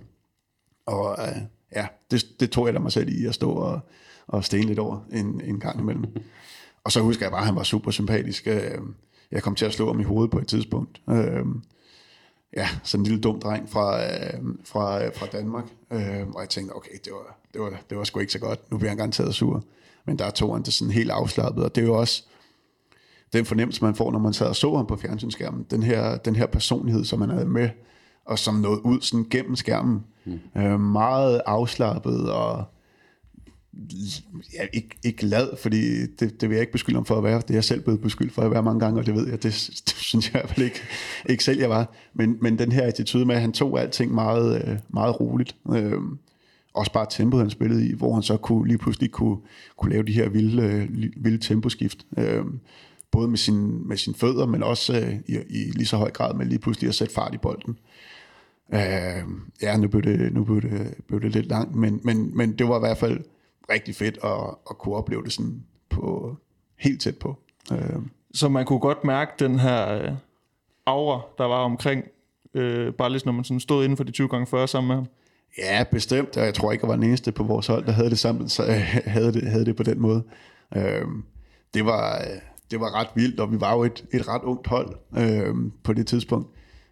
Og 0.86 1.16
øh, 1.18 1.42
ja, 1.76 1.86
det, 2.10 2.24
det 2.40 2.50
tog 2.50 2.66
jeg 2.66 2.74
da 2.74 2.78
mig 2.78 2.92
selv 2.92 3.08
i 3.08 3.26
at 3.26 3.34
stå 3.34 3.50
og, 3.50 3.80
og 4.26 4.44
stene 4.44 4.66
lidt 4.66 4.78
over 4.78 5.00
en, 5.12 5.40
en 5.44 5.60
gang 5.60 5.80
imellem. 5.80 6.04
Og 6.84 6.92
så 6.92 7.00
husker 7.00 7.24
jeg 7.24 7.30
bare, 7.30 7.40
at 7.40 7.46
han 7.46 7.56
var 7.56 7.62
super 7.62 7.90
sympatisk. 7.90 8.46
Øh, 8.46 8.78
jeg 9.30 9.42
kom 9.42 9.54
til 9.54 9.66
at 9.66 9.72
slå 9.72 9.86
ham 9.86 10.00
i 10.00 10.04
hovedet 10.04 10.30
på 10.30 10.38
et 10.38 10.46
tidspunkt. 10.46 11.02
Øh, 11.10 11.46
Øh, 12.56 12.60
ja, 12.60 12.68
sådan 12.82 13.00
en 13.00 13.06
lille 13.06 13.20
dum 13.20 13.40
dreng 13.40 13.70
fra, 13.70 14.04
øh, 14.04 14.40
fra, 14.64 15.08
fra 15.08 15.26
Danmark. 15.26 15.64
Og 16.34 16.40
jeg 16.40 16.48
tænkte, 16.48 16.72
okay, 16.72 16.90
det 17.04 17.12
var, 17.12 17.38
det, 17.52 17.60
var, 17.60 17.82
det 17.90 17.98
var 17.98 18.04
sgu 18.04 18.20
ikke 18.20 18.32
så 18.32 18.38
godt. 18.38 18.70
Nu 18.70 18.78
bliver 18.78 18.90
han 18.90 18.96
garanteret 18.96 19.34
sur. 19.34 19.64
Men 20.06 20.18
der 20.18 20.30
tog 20.30 20.54
han 20.54 20.62
det 20.62 20.72
sådan 20.72 20.92
helt 20.92 21.10
afslappet. 21.10 21.64
Og 21.64 21.74
det 21.74 21.82
er 21.82 21.86
jo 21.86 21.94
også 21.94 22.24
den 23.32 23.44
fornemmelse, 23.44 23.84
man 23.84 23.94
får, 23.94 24.12
når 24.12 24.18
man 24.18 24.32
sad 24.32 24.46
og 24.46 24.56
så 24.56 24.76
ham 24.76 24.86
på 24.86 24.96
fjernsynsskærmen. 24.96 25.66
Den 25.70 25.82
her, 25.82 26.16
den 26.16 26.36
her 26.36 26.46
personlighed, 26.46 27.04
som 27.04 27.20
han 27.20 27.30
havde 27.30 27.46
med, 27.46 27.68
og 28.24 28.38
som 28.38 28.54
nåede 28.54 28.86
ud 28.86 29.00
sådan 29.00 29.26
gennem 29.30 29.56
skærmen. 29.56 30.04
Mm. 30.24 30.40
Øh, 30.56 30.80
meget 30.80 31.42
afslappet 31.46 32.32
og 32.32 32.64
ja, 34.54 34.66
ikke, 34.72 34.88
ikke 35.04 35.18
glad, 35.18 35.48
fordi 35.56 36.06
det, 36.06 36.40
det 36.40 36.48
vil 36.48 36.54
jeg 36.54 36.60
ikke 36.60 36.72
beskylde 36.72 36.98
om 36.98 37.04
for 37.04 37.16
at 37.16 37.24
være. 37.24 37.40
Det 37.40 37.50
er 37.50 37.54
jeg 37.54 37.64
selv 37.64 37.80
blevet 37.80 38.00
beskyldt 38.00 38.32
for 38.32 38.42
at 38.42 38.50
være 38.50 38.62
mange 38.62 38.80
gange, 38.80 39.00
og 39.00 39.06
det 39.06 39.14
ved 39.14 39.28
jeg, 39.28 39.42
det, 39.42 39.70
det 39.86 39.94
synes 39.96 40.26
jeg 40.26 40.34
i 40.34 40.38
hvert 40.38 40.50
fald 40.50 40.66
ikke, 40.66 40.80
ikke 41.28 41.44
selv, 41.44 41.60
jeg 41.60 41.70
var. 41.70 41.92
Men, 42.14 42.38
men 42.40 42.58
den 42.58 42.72
her 42.72 42.86
attitude 42.86 43.24
med, 43.24 43.34
at 43.34 43.40
han 43.40 43.52
tog 43.52 43.80
alting 43.80 44.14
meget, 44.14 44.68
øh, 44.68 44.78
meget 44.88 45.20
roligt. 45.20 45.56
Øh, 45.72 45.92
også 46.74 46.92
bare 46.92 47.06
tempoet, 47.10 47.42
han 47.42 47.50
spillede 47.50 47.88
i, 47.88 47.94
hvor 47.94 48.14
han 48.14 48.22
så 48.22 48.36
kunne, 48.36 48.68
lige 48.68 48.78
pludselig 48.78 49.10
kunne, 49.10 49.36
kunne 49.76 49.92
lave 49.92 50.02
de 50.02 50.12
her 50.12 50.28
vilde, 50.28 50.62
øh, 50.62 50.88
vilde 51.16 51.38
temposkift. 51.38 52.06
Øh, 52.18 52.44
både 53.10 53.28
med 53.28 53.38
sin, 53.38 53.88
med 53.88 53.96
sin 53.96 54.14
fødder, 54.14 54.46
men 54.46 54.62
også 54.62 55.00
øh, 55.00 55.14
i, 55.26 55.38
i 55.48 55.70
lige 55.70 55.86
så 55.86 55.96
høj 55.96 56.10
grad 56.10 56.34
med 56.34 56.46
lige 56.46 56.58
pludselig 56.58 56.88
at 56.88 56.94
sætte 56.94 57.14
fart 57.14 57.34
i 57.34 57.38
bolden. 57.38 57.78
Øh, 58.74 59.22
ja, 59.62 59.76
nu 59.76 59.88
blev 59.88 60.02
det, 60.02 60.32
nu 60.32 60.44
blev 60.44 60.62
det, 60.62 60.94
blev 61.08 61.20
det 61.20 61.32
lidt 61.32 61.46
langt, 61.46 61.74
men, 61.76 62.00
men, 62.04 62.36
men 62.36 62.52
det 62.52 62.68
var 62.68 62.76
i 62.76 62.80
hvert 62.80 62.98
fald 62.98 63.20
rigtig 63.70 63.94
fedt 63.94 64.18
at, 64.24 64.56
at 64.70 64.78
kunne 64.78 64.94
opleve 64.94 65.22
det 65.22 65.32
sådan 65.32 65.64
på 65.90 66.36
helt 66.78 67.00
tæt 67.00 67.18
på. 67.18 67.38
Øh. 67.72 68.02
så 68.34 68.48
man 68.48 68.64
kunne 68.64 68.78
godt 68.78 69.04
mærke 69.04 69.32
den 69.38 69.58
her 69.58 69.94
øh, 69.94 70.12
aura, 70.86 71.20
der 71.38 71.44
var 71.44 71.58
omkring 71.58 72.04
øh, 72.54 72.92
Ballis, 72.92 73.24
når 73.24 73.32
man 73.32 73.44
sådan 73.44 73.60
stod 73.60 73.84
inden 73.84 73.96
for 73.96 74.04
de 74.04 74.12
20 74.12 74.28
gange 74.28 74.46
40 74.46 74.68
sammen 74.68 74.88
med 74.88 74.96
ham. 74.96 75.06
Ja, 75.58 75.84
bestemt. 75.90 76.36
Og 76.36 76.44
jeg 76.44 76.54
tror 76.54 76.72
ikke, 76.72 76.84
jeg 76.84 76.88
var 76.88 76.96
den 76.96 77.04
eneste 77.04 77.32
på 77.32 77.42
vores 77.42 77.66
hold, 77.66 77.86
der 77.86 77.92
havde 77.92 78.10
det 78.10 78.18
sammen, 78.18 78.48
så 78.48 78.62
havde 79.06 79.32
det, 79.32 79.50
havde 79.50 79.64
det 79.64 79.76
på 79.76 79.82
den 79.82 80.00
måde. 80.00 80.22
Øhm, 80.76 81.24
det, 81.74 81.84
var, 81.84 82.24
det 82.70 82.80
var 82.80 82.94
ret 82.94 83.08
vildt, 83.14 83.40
og 83.40 83.52
vi 83.52 83.60
var 83.60 83.74
jo 83.74 83.82
et, 83.84 84.04
et 84.12 84.28
ret 84.28 84.42
ungt 84.42 84.66
hold 84.66 84.94
øhm, 85.18 85.72
på 85.82 85.92
det 85.92 86.06
tidspunkt. 86.06 86.48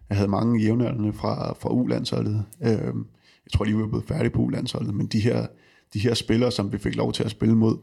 Jeg 0.09 0.17
havde 0.17 0.29
mange 0.29 0.61
jævnaldrende 0.61 1.13
fra, 1.13 1.53
fra 1.53 1.69
U-landsholdet. 1.69 2.45
Øhm, 2.61 3.07
jeg 3.45 3.51
tror 3.53 3.65
lige, 3.65 3.75
vi 3.75 3.81
var 3.81 3.87
blevet 3.87 4.07
færdige 4.07 4.29
på 4.29 4.41
U-landsholdet, 4.41 4.93
men 4.93 5.07
de 5.07 5.19
her, 5.19 5.47
de 5.93 5.99
her 5.99 6.13
spillere, 6.13 6.51
som 6.51 6.71
vi 6.71 6.77
fik 6.77 6.95
lov 6.95 7.13
til 7.13 7.23
at 7.23 7.31
spille 7.31 7.55
mod 7.55 7.77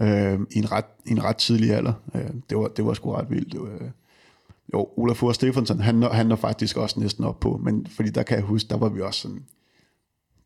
øh, 0.00 0.40
i, 0.50 0.58
en 0.58 0.72
ret, 0.72 0.84
i 1.06 1.10
en 1.10 1.24
ret 1.24 1.36
tidlig 1.36 1.70
alder, 1.70 1.92
Øh, 2.14 2.30
det, 2.50 2.58
var, 2.58 2.68
det 2.68 2.84
var 2.84 2.94
sgu 2.94 3.12
ret 3.12 3.30
vildt. 3.30 3.52
Det 3.52 3.60
var, 3.60 3.92
jo, 4.74 4.88
Olaf 4.96 5.34
Stefansson, 5.34 5.80
han, 5.80 5.94
når, 5.94 6.08
han 6.08 6.26
når 6.26 6.36
faktisk 6.36 6.76
også 6.76 7.00
næsten 7.00 7.24
op 7.24 7.40
på, 7.40 7.56
men 7.56 7.86
fordi 7.86 8.10
der 8.10 8.22
kan 8.22 8.36
jeg 8.36 8.44
huske, 8.44 8.68
der 8.68 8.76
var 8.76 8.88
vi 8.88 9.00
også 9.00 9.20
sådan, 9.20 9.44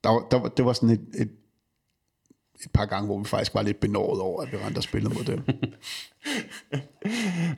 der, 0.05 0.27
der 0.31 0.49
det 0.49 0.65
var 0.65 0.73
sådan 0.73 0.91
et, 0.91 1.07
et, 1.19 1.31
et 2.65 2.71
par 2.75 2.87
gange, 2.87 3.07
hvor 3.07 3.19
vi 3.19 3.25
faktisk 3.25 3.55
var 3.55 3.63
lidt 3.63 3.81
benåret 3.81 4.21
over, 4.21 4.43
at 4.43 4.53
vi 4.53 4.57
rendte 4.57 4.79
og 4.79 4.83
spillede 4.83 5.15
mod 5.15 5.25
dem. 5.25 5.43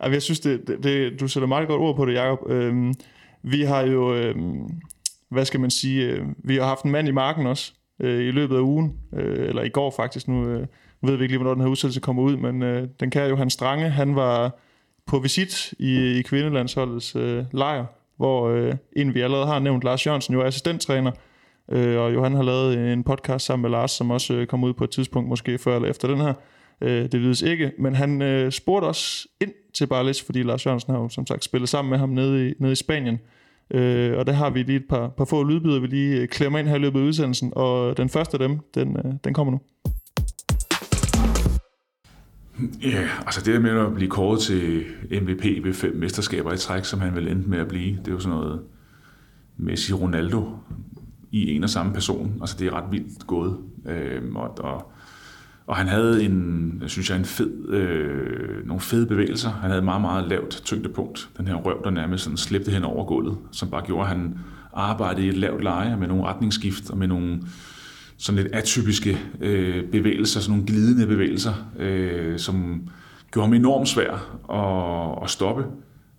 jeg 0.12 0.22
synes, 0.22 0.40
det, 0.40 0.66
det, 0.66 0.82
det, 0.82 1.20
du 1.20 1.28
sætter 1.28 1.46
meget 1.46 1.68
godt 1.68 1.80
ord 1.80 1.96
på 1.96 2.06
det, 2.06 2.14
Jacob. 2.14 2.50
Øhm, 2.50 2.94
vi 3.42 3.62
har 3.62 3.80
jo, 3.80 4.14
øhm, 4.14 4.80
hvad 5.28 5.44
skal 5.44 5.60
man 5.60 5.70
sige, 5.70 6.04
øh, 6.04 6.26
vi 6.38 6.56
har 6.56 6.64
haft 6.64 6.84
en 6.84 6.90
mand 6.90 7.08
i 7.08 7.12
marken 7.12 7.46
også, 7.46 7.74
øh, 8.00 8.28
i 8.28 8.30
løbet 8.30 8.56
af 8.56 8.60
ugen, 8.60 8.98
øh, 9.12 9.48
eller 9.48 9.62
i 9.62 9.68
går 9.68 9.90
faktisk, 9.96 10.28
nu 10.28 10.48
øh, 10.48 10.66
ved 11.02 11.16
vi 11.16 11.24
ikke 11.24 11.32
lige, 11.32 11.38
hvornår 11.38 11.54
den 11.54 11.62
her 11.62 11.70
udsættelse 11.70 12.00
kommer 12.00 12.22
ud, 12.22 12.36
men 12.36 12.62
øh, 12.62 12.88
den 13.00 13.10
kære 13.10 13.28
Johan 13.28 13.50
Strange, 13.50 13.90
han 13.90 14.16
var 14.16 14.58
på 15.06 15.18
visit 15.18 15.74
i, 15.78 16.18
i 16.18 16.22
kvindelandsholdets 16.22 17.16
øh, 17.16 17.44
lejr, 17.52 17.84
hvor 18.16 18.48
øh, 18.48 18.74
en 18.96 19.14
vi 19.14 19.20
allerede 19.20 19.46
har 19.46 19.58
nævnt, 19.58 19.84
Lars 19.84 20.06
Jørgensen, 20.06 20.34
jo 20.34 20.40
er 20.40 20.44
assistenttræner, 20.44 21.12
øh, 21.70 21.98
og 21.98 22.14
Johan 22.14 22.34
har 22.34 22.42
lavet 22.42 22.92
en 22.92 23.04
podcast 23.04 23.46
sammen 23.46 23.62
med 23.62 23.70
Lars, 23.70 23.90
som 23.90 24.10
også 24.10 24.34
øh, 24.34 24.46
kommer 24.46 24.68
ud 24.68 24.74
på 24.74 24.84
et 24.84 24.90
tidspunkt, 24.90 25.28
måske 25.28 25.58
før 25.58 25.76
eller 25.76 25.88
efter 25.88 26.08
den 26.08 26.20
her. 26.20 26.34
Øh, 26.80 27.12
det 27.12 27.20
vides 27.20 27.42
ikke, 27.42 27.72
men 27.78 27.94
han 27.94 28.22
øh, 28.22 28.52
spurgte 28.52 28.86
os 28.86 29.26
ind 29.40 29.52
til 29.74 29.86
Barlis, 29.86 30.22
fordi 30.22 30.42
Lars 30.42 30.66
Jørgensen 30.66 30.92
har 30.92 31.00
jo 31.00 31.08
som 31.08 31.26
sagt 31.26 31.44
spillet 31.44 31.68
sammen 31.68 31.90
med 31.90 31.98
ham 31.98 32.08
nede 32.08 32.48
i, 32.48 32.54
nede 32.58 32.72
i 32.72 32.76
Spanien. 32.76 33.14
Øh, 33.14 33.37
Øh, 33.70 34.18
og 34.18 34.26
der 34.26 34.32
har 34.32 34.50
vi 34.50 34.62
lige 34.62 34.76
et 34.76 34.88
par, 34.88 35.08
par 35.08 35.24
få 35.24 35.44
lydbyder, 35.44 35.80
vi 35.80 35.86
lige 35.86 36.20
øh, 36.20 36.28
klemmer 36.28 36.58
ind 36.58 36.68
her 36.68 36.76
i 36.76 36.78
løbet 36.78 37.00
af 37.00 37.04
udsendelsen, 37.04 37.52
og 37.56 37.96
den 37.96 38.08
første 38.08 38.34
af 38.34 38.48
dem, 38.48 38.58
den, 38.74 38.96
øh, 38.96 39.12
den 39.24 39.34
kommer 39.34 39.50
nu. 39.50 39.60
Ja, 42.82 43.08
altså 43.26 43.40
det 43.44 43.54
der 43.54 43.60
med 43.60 43.70
at 43.70 43.94
blive 43.94 44.10
kåret 44.10 44.40
til 44.40 44.84
MVP 45.22 45.64
ved 45.64 45.74
fem 45.74 45.96
mesterskaber 45.96 46.52
i 46.52 46.56
træk, 46.56 46.84
som 46.84 47.00
han 47.00 47.14
vil 47.14 47.28
endte 47.28 47.50
med 47.50 47.58
at 47.58 47.68
blive, 47.68 47.96
det 47.96 48.08
er 48.08 48.12
jo 48.12 48.20
sådan 48.20 48.38
noget 48.38 48.60
Messi 49.56 49.92
Ronaldo 49.92 50.48
i 51.30 51.56
en 51.56 51.64
og 51.64 51.70
samme 51.70 51.92
person. 51.92 52.38
Altså 52.40 52.56
det 52.58 52.66
er 52.66 52.72
ret 52.72 52.92
vildt 52.92 53.26
gået. 53.26 53.58
Øh, 53.86 54.22
og, 54.34 54.58
og, 54.58 54.92
og 55.68 55.76
han 55.76 55.88
havde 55.88 56.24
en, 56.24 56.82
synes 56.86 57.10
jeg, 57.10 57.18
en 57.18 57.24
fed, 57.24 57.68
øh, 57.68 58.66
nogle 58.66 58.80
fede 58.80 59.06
bevægelser. 59.06 59.50
Han 59.50 59.70
havde 59.70 59.82
meget, 59.82 60.00
meget 60.00 60.28
lavt 60.28 60.62
tyngdepunkt. 60.64 61.28
Den 61.38 61.48
her 61.48 61.54
røv, 61.54 61.84
der 61.84 61.90
nærmest 61.90 62.24
sådan 62.24 62.36
slæbte 62.36 62.70
hen 62.70 62.84
over 62.84 63.04
gulvet, 63.04 63.38
som 63.52 63.70
bare 63.70 63.84
gjorde, 63.86 64.02
at 64.02 64.08
han 64.08 64.38
arbejdede 64.72 65.26
i 65.26 65.28
et 65.28 65.36
lavt 65.36 65.62
leje 65.62 65.96
med 65.96 66.08
nogle 66.08 66.24
retningsskift 66.24 66.90
og 66.90 66.98
med 66.98 67.06
nogle 67.06 67.42
sådan 68.18 68.42
lidt 68.42 68.54
atypiske 68.54 69.18
øh, 69.40 69.84
bevægelser, 69.84 70.40
sådan 70.40 70.50
nogle 70.50 70.66
glidende 70.66 71.06
bevægelser, 71.06 71.54
øh, 71.78 72.38
som 72.38 72.88
gjorde 73.32 73.46
ham 73.48 73.54
enormt 73.54 73.88
svær 73.88 74.12
at, 74.52 75.24
at 75.24 75.30
stoppe. 75.30 75.64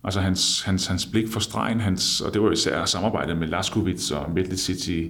Altså 0.04 0.20
hans, 0.20 0.62
hans, 0.62 0.86
hans 0.86 1.06
blik 1.06 1.28
for 1.28 1.40
stregen, 1.40 1.80
hans, 1.80 2.20
og 2.20 2.34
det 2.34 2.42
var 2.42 2.50
især 2.50 2.84
samarbejdet 2.84 3.36
med 3.36 3.48
Laskovic 3.48 4.10
og 4.10 4.38
City 4.54 5.02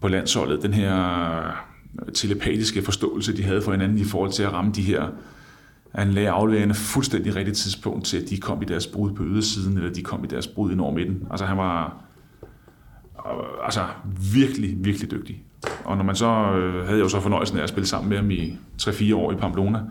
på 0.00 0.08
landsholdet, 0.08 0.62
den 0.62 0.74
her 0.74 1.69
telepatiske 2.14 2.82
forståelse, 2.82 3.36
de 3.36 3.42
havde 3.42 3.62
for 3.62 3.72
hinanden 3.72 3.98
i 3.98 4.04
forhold 4.04 4.32
til 4.32 4.42
at 4.42 4.52
ramme 4.52 4.72
de 4.72 4.82
her 4.82 5.08
han 5.94 6.12
lagde 6.12 6.30
afleveringerne 6.30 6.74
fuldstændig 6.74 7.36
rigtigt 7.36 7.56
tidspunkt 7.56 8.04
til, 8.04 8.16
at 8.16 8.30
de 8.30 8.40
kom 8.40 8.62
i 8.62 8.64
deres 8.64 8.86
brud 8.86 9.12
på 9.12 9.24
ydersiden, 9.24 9.76
eller 9.76 9.92
de 9.92 10.02
kom 10.02 10.24
i 10.24 10.26
deres 10.26 10.46
brud 10.46 10.72
ind 10.72 10.80
over 10.80 10.92
midten. 10.92 11.26
Altså 11.30 11.46
han 11.46 11.56
var 11.56 12.04
altså, 13.64 13.86
virkelig, 14.34 14.84
virkelig 14.84 15.10
dygtig. 15.10 15.42
Og 15.84 15.96
når 15.96 16.04
man 16.04 16.16
så 16.16 16.26
øh, 16.26 16.74
havde 16.74 16.98
jeg 16.98 17.04
jo 17.04 17.08
så 17.08 17.20
fornøjelsen 17.20 17.58
af 17.58 17.62
at 17.62 17.68
spille 17.68 17.86
sammen 17.86 18.08
med 18.08 18.16
ham 18.16 18.30
i 18.30 18.58
3-4 18.82 19.14
år 19.14 19.32
i 19.32 19.36
Pamplona, 19.36 19.82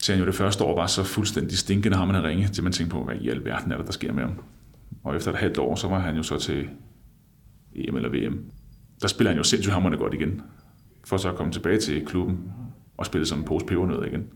så 0.00 0.12
han 0.12 0.20
jo 0.20 0.26
det 0.26 0.34
første 0.34 0.64
år 0.64 0.76
var 0.76 0.86
så 0.86 1.04
fuldstændig 1.04 1.58
stinkende 1.58 1.96
ham 1.96 2.10
at 2.10 2.24
ringe, 2.24 2.48
til 2.48 2.64
man 2.64 2.72
tænkte 2.72 2.96
på, 2.96 3.04
hvad 3.04 3.14
i 3.20 3.28
alverden 3.28 3.72
er 3.72 3.76
der, 3.76 3.84
der 3.84 3.92
sker 3.92 4.12
med 4.12 4.22
ham. 4.22 4.32
Og 5.04 5.16
efter 5.16 5.32
et 5.32 5.38
halvt 5.38 5.58
år, 5.58 5.74
så 5.74 5.88
var 5.88 5.98
han 5.98 6.16
jo 6.16 6.22
så 6.22 6.38
til 6.38 6.68
EM 7.74 7.96
eller 7.96 8.08
VM. 8.08 8.38
Der 9.02 9.08
spiller 9.08 9.30
han 9.30 9.36
jo 9.36 9.44
sindssygt 9.44 9.72
hammerne 9.72 9.96
godt 9.96 10.14
igen, 10.14 10.42
for 11.04 11.16
så 11.16 11.28
at 11.28 11.36
komme 11.36 11.52
tilbage 11.52 11.78
til 11.78 12.06
klubben 12.06 12.38
og 12.96 13.06
spille 13.06 13.26
som 13.26 13.38
en 13.38 13.44
pose 13.44 13.66
pebernødder 13.66 14.04
igen. 14.04 14.26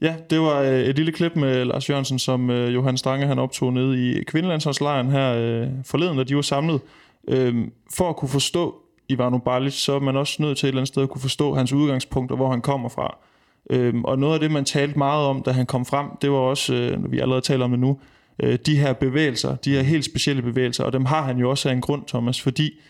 Ja, 0.00 0.14
det 0.30 0.40
var 0.40 0.60
øh, 0.60 0.80
et 0.80 0.96
lille 0.96 1.12
klip 1.12 1.36
med 1.36 1.64
Lars 1.64 1.90
Jørgensen, 1.90 2.18
som 2.18 2.50
øh, 2.50 2.74
Johan 2.74 2.96
Stange 2.96 3.26
han 3.26 3.38
optog 3.38 3.72
nede 3.72 4.10
i 4.10 4.22
kvindelandsholdslejren 4.24 5.10
her 5.10 5.34
øh, 5.34 5.68
forleden, 5.84 6.18
da 6.18 6.24
de 6.24 6.36
var 6.36 6.42
samlet. 6.42 6.80
For 7.94 8.08
at 8.08 8.16
kunne 8.16 8.28
forstå 8.28 8.74
Ivano 9.08 9.38
Balic, 9.38 9.74
så 9.74 9.92
er 9.92 10.00
man 10.00 10.16
også 10.16 10.42
nødt 10.42 10.58
til 10.58 10.66
et 10.66 10.68
eller 10.68 10.80
andet 10.80 10.88
sted 10.88 11.02
at 11.02 11.08
kunne 11.08 11.20
forstå 11.20 11.54
hans 11.54 11.72
udgangspunkt 11.72 12.30
og 12.30 12.36
hvor 12.36 12.50
han 12.50 12.60
kommer 12.60 12.88
fra. 12.88 13.18
Og 14.04 14.18
noget 14.18 14.34
af 14.34 14.40
det, 14.40 14.50
man 14.50 14.64
talte 14.64 14.98
meget 14.98 15.26
om, 15.26 15.42
da 15.42 15.50
han 15.50 15.66
kom 15.66 15.84
frem, 15.84 16.06
det 16.22 16.30
var 16.30 16.36
også, 16.36 16.96
når 16.98 17.08
vi 17.08 17.18
allerede 17.18 17.40
taler 17.40 17.64
om 17.64 17.70
det 17.70 17.80
nu, 17.80 17.98
de 18.66 18.78
her 18.78 18.92
bevægelser, 18.92 19.56
de 19.56 19.70
her 19.70 19.82
helt 19.82 20.04
specielle 20.04 20.42
bevægelser, 20.42 20.84
og 20.84 20.92
dem 20.92 21.04
har 21.04 21.22
han 21.22 21.38
jo 21.38 21.50
også 21.50 21.68
af 21.68 21.72
en 21.72 21.80
grund, 21.80 22.02
Thomas, 22.06 22.40
fordi 22.40 22.80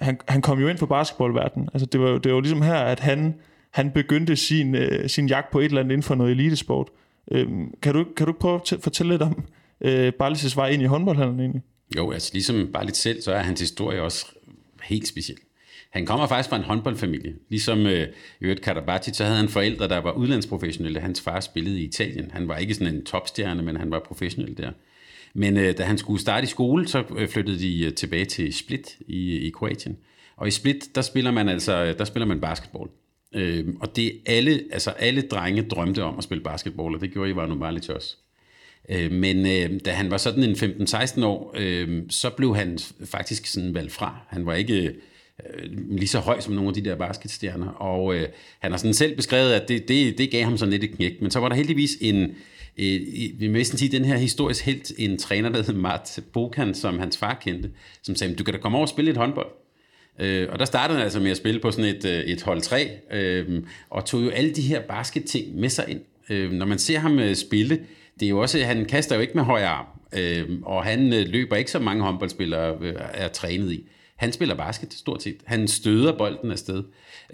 han, 0.00 0.18
han 0.28 0.42
kom 0.42 0.60
jo 0.60 0.68
ind 0.68 0.78
på 0.78 0.86
basketballverdenen. 0.86 1.68
Altså 1.74 1.86
det 1.86 2.00
var, 2.00 2.18
det 2.18 2.34
var 2.34 2.40
ligesom 2.40 2.62
her, 2.62 2.74
at 2.74 3.00
han 3.00 3.34
han 3.70 3.90
begyndte 3.90 4.36
sin, 4.36 4.74
øh, 4.74 5.08
sin 5.08 5.28
jagt 5.28 5.50
på 5.50 5.58
et 5.60 5.64
eller 5.64 5.80
andet 5.80 5.92
inden 5.92 6.02
for 6.02 6.14
noget 6.14 6.30
elitesport. 6.30 6.88
Øhm, 7.30 7.74
kan, 7.82 7.94
du, 7.94 8.06
kan 8.16 8.26
du 8.26 8.32
prøve 8.32 8.60
at 8.72 8.74
fortælle 8.80 9.12
lidt 9.12 9.22
om 9.22 9.44
øh, 9.80 10.12
Barlis' 10.22 10.56
vej 10.56 10.68
ind 10.68 10.82
i 10.82 10.84
håndboldhandlen 10.84 11.40
egentlig? 11.40 11.62
Jo, 11.96 12.10
altså 12.10 12.30
ligesom 12.32 12.70
bare 12.72 12.84
lidt 12.84 12.96
selv, 12.96 13.22
så 13.22 13.32
er 13.32 13.38
hans 13.38 13.60
historie 13.60 14.02
også 14.02 14.26
helt 14.82 15.08
speciel. 15.08 15.38
Han 15.90 16.06
kommer 16.06 16.26
faktisk 16.26 16.48
fra 16.48 16.56
en 16.56 16.62
håndboldfamilie. 16.62 17.34
Ligesom 17.48 17.86
øh, 17.86 18.08
Jørgen 18.42 18.58
Karabatic, 18.62 19.16
så 19.16 19.24
havde 19.24 19.36
han 19.36 19.48
forældre, 19.48 19.88
der 19.88 19.98
var 19.98 20.12
udlandsprofessionelle. 20.12 21.00
Hans 21.00 21.20
far 21.20 21.40
spillede 21.40 21.80
i 21.80 21.84
Italien. 21.84 22.30
Han 22.30 22.48
var 22.48 22.56
ikke 22.56 22.74
sådan 22.74 22.94
en 22.94 23.04
topstjerne, 23.04 23.62
men 23.62 23.76
han 23.76 23.90
var 23.90 24.00
professionel 24.06 24.56
der. 24.56 24.70
Men 25.34 25.56
øh, 25.56 25.78
da 25.78 25.82
han 25.82 25.98
skulle 25.98 26.20
starte 26.20 26.44
i 26.44 26.46
skole, 26.46 26.88
så 26.88 27.04
øh, 27.16 27.28
flyttede 27.28 27.58
de 27.58 27.84
øh, 27.84 27.94
tilbage 27.94 28.24
til 28.24 28.54
Split 28.54 28.98
i, 29.06 29.36
i 29.36 29.50
Kroatien. 29.50 29.96
Og 30.36 30.48
i 30.48 30.50
Split, 30.50 30.94
der 30.94 31.02
spiller 31.02 31.30
man 31.30 31.48
altså 31.48 31.84
øh, 31.84 31.98
der 31.98 32.04
spiller 32.04 32.26
man 32.26 32.40
basketball. 32.40 32.90
Øh, 33.34 33.66
og 33.80 33.96
det 33.96 34.12
alle, 34.26 34.62
altså 34.72 34.90
alle 34.90 35.22
drenge 35.22 35.62
drømte 35.62 36.02
om 36.02 36.18
at 36.18 36.24
spille 36.24 36.44
basketball, 36.44 36.94
og 36.94 37.00
det 37.00 37.12
gjorde 37.12 37.30
Ivano 37.30 37.54
Malic 37.54 37.88
også. 37.88 38.16
Øh, 38.88 39.12
men 39.12 39.46
øh, 39.46 39.80
da 39.84 39.90
han 39.90 40.10
var 40.10 40.16
sådan 40.16 40.42
en 40.42 40.54
15-16 40.54 41.24
år, 41.24 41.54
øh, 41.58 42.02
så 42.08 42.30
blev 42.30 42.56
han 42.56 42.78
faktisk 43.04 43.46
sådan 43.46 43.74
valgt 43.74 43.92
fra. 43.92 44.18
Han 44.28 44.46
var 44.46 44.54
ikke 44.54 44.84
øh, 44.84 45.88
lige 45.90 46.08
så 46.08 46.18
høj 46.18 46.40
som 46.40 46.54
nogle 46.54 46.68
af 46.68 46.74
de 46.74 46.84
der 46.84 46.94
basketstjerner, 46.94 47.68
og 47.68 48.14
øh, 48.14 48.28
han 48.58 48.70
har 48.70 48.78
sådan 48.78 48.94
selv 48.94 49.16
beskrevet, 49.16 49.52
at 49.52 49.68
det, 49.68 49.88
det, 49.88 50.18
det 50.18 50.30
gav 50.30 50.44
ham 50.44 50.58
sådan 50.58 50.70
lidt 50.72 50.84
et 50.84 50.90
knæk. 50.90 51.22
Men 51.22 51.30
så 51.30 51.40
var 51.40 51.48
der 51.48 51.56
heldigvis 51.56 51.90
en, 52.00 52.36
øh, 52.78 53.00
vi 53.40 53.48
må 53.48 53.64
sige, 53.64 53.98
den 53.98 54.04
her 54.04 54.16
historisk 54.16 54.64
helt, 54.64 54.92
en 54.98 55.18
træner, 55.18 55.48
der 55.48 55.62
hed 55.62 55.74
Mart 55.74 56.18
Bokan, 56.32 56.74
som 56.74 56.98
hans 56.98 57.16
far 57.16 57.38
kendte, 57.44 57.70
som 58.02 58.14
sagde, 58.16 58.34
du 58.34 58.44
kan 58.44 58.54
da 58.54 58.60
komme 58.60 58.78
over 58.78 58.86
og 58.86 58.88
spille 58.88 59.10
et 59.10 59.16
håndbold. 59.16 59.50
Øh, 60.18 60.48
og 60.52 60.58
der 60.58 60.64
startede 60.64 60.96
han 60.96 61.04
altså 61.04 61.20
med 61.20 61.30
at 61.30 61.36
spille 61.36 61.60
på 61.60 61.70
sådan 61.70 61.96
et, 61.96 62.04
øh, 62.04 62.20
et 62.20 62.42
hold 62.42 62.60
3, 62.60 62.90
øh, 63.12 63.62
og 63.90 64.04
tog 64.04 64.24
jo 64.24 64.30
alle 64.30 64.50
de 64.50 64.62
her 64.62 64.80
basket-ting 64.80 65.56
med 65.56 65.68
sig 65.68 65.84
ind. 65.88 66.00
Øh, 66.30 66.52
når 66.52 66.66
man 66.66 66.78
ser 66.78 66.98
ham 66.98 67.18
øh, 67.18 67.34
spille, 67.34 67.80
det 68.20 68.26
er 68.26 68.30
jo 68.30 68.38
også, 68.38 68.58
han 68.58 68.84
kaster 68.84 69.14
jo 69.14 69.20
ikke 69.20 69.34
med 69.34 69.42
højre 69.42 69.68
arm, 69.68 69.86
øh, 70.12 70.48
og 70.62 70.84
han 70.84 71.12
øh, 71.12 71.28
løber 71.28 71.56
ikke 71.56 71.70
så 71.70 71.78
mange 71.78 72.02
håndboldspillere 72.02 72.86
er 73.14 73.28
trænet 73.28 73.72
i. 73.72 73.84
Han 74.18 74.32
spiller 74.32 74.54
basket 74.54 74.94
stort 74.94 75.22
set. 75.22 75.36
Han 75.44 75.68
støder 75.68 76.18
bolden 76.18 76.50
afsted. 76.50 76.84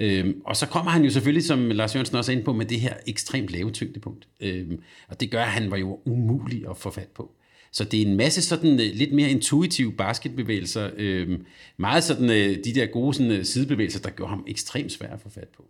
Øhm, 0.00 0.40
og 0.44 0.56
så 0.56 0.66
kommer 0.66 0.90
han 0.90 1.04
jo 1.04 1.10
selvfølgelig, 1.10 1.44
som 1.44 1.68
Lars 1.70 1.94
Jørgensen 1.94 2.16
også 2.16 2.32
er 2.32 2.34
inde 2.34 2.44
på, 2.44 2.52
med 2.52 2.66
det 2.66 2.80
her 2.80 2.94
ekstremt 3.06 3.48
lave 3.48 3.70
tyngdepunkt. 3.70 4.28
Øhm, 4.40 4.80
og 5.08 5.20
det 5.20 5.30
gør, 5.30 5.42
at 5.42 5.50
han 5.50 5.70
var 5.70 5.76
jo 5.76 5.98
umulig 6.04 6.64
at 6.70 6.76
få 6.76 6.90
fat 6.90 7.08
på. 7.08 7.32
Så 7.72 7.84
det 7.84 8.02
er 8.02 8.06
en 8.06 8.16
masse 8.16 8.42
sådan 8.42 8.80
øh, 8.80 8.90
lidt 8.94 9.12
mere 9.12 9.30
intuitive 9.30 9.92
basketbevægelser, 9.92 10.90
Øhm, 10.96 11.46
meget 11.76 12.04
sådan 12.04 12.30
øh, 12.30 12.64
de 12.64 12.74
der 12.74 12.86
gode 12.86 13.14
sådan, 13.14 13.32
øh, 13.32 13.44
sidebevægelser, 13.44 14.00
der 14.00 14.10
gør 14.10 14.26
ham 14.26 14.44
ekstremt 14.46 14.92
svær 14.92 15.08
at 15.08 15.20
få 15.20 15.30
fat 15.30 15.48
på. 15.56 15.64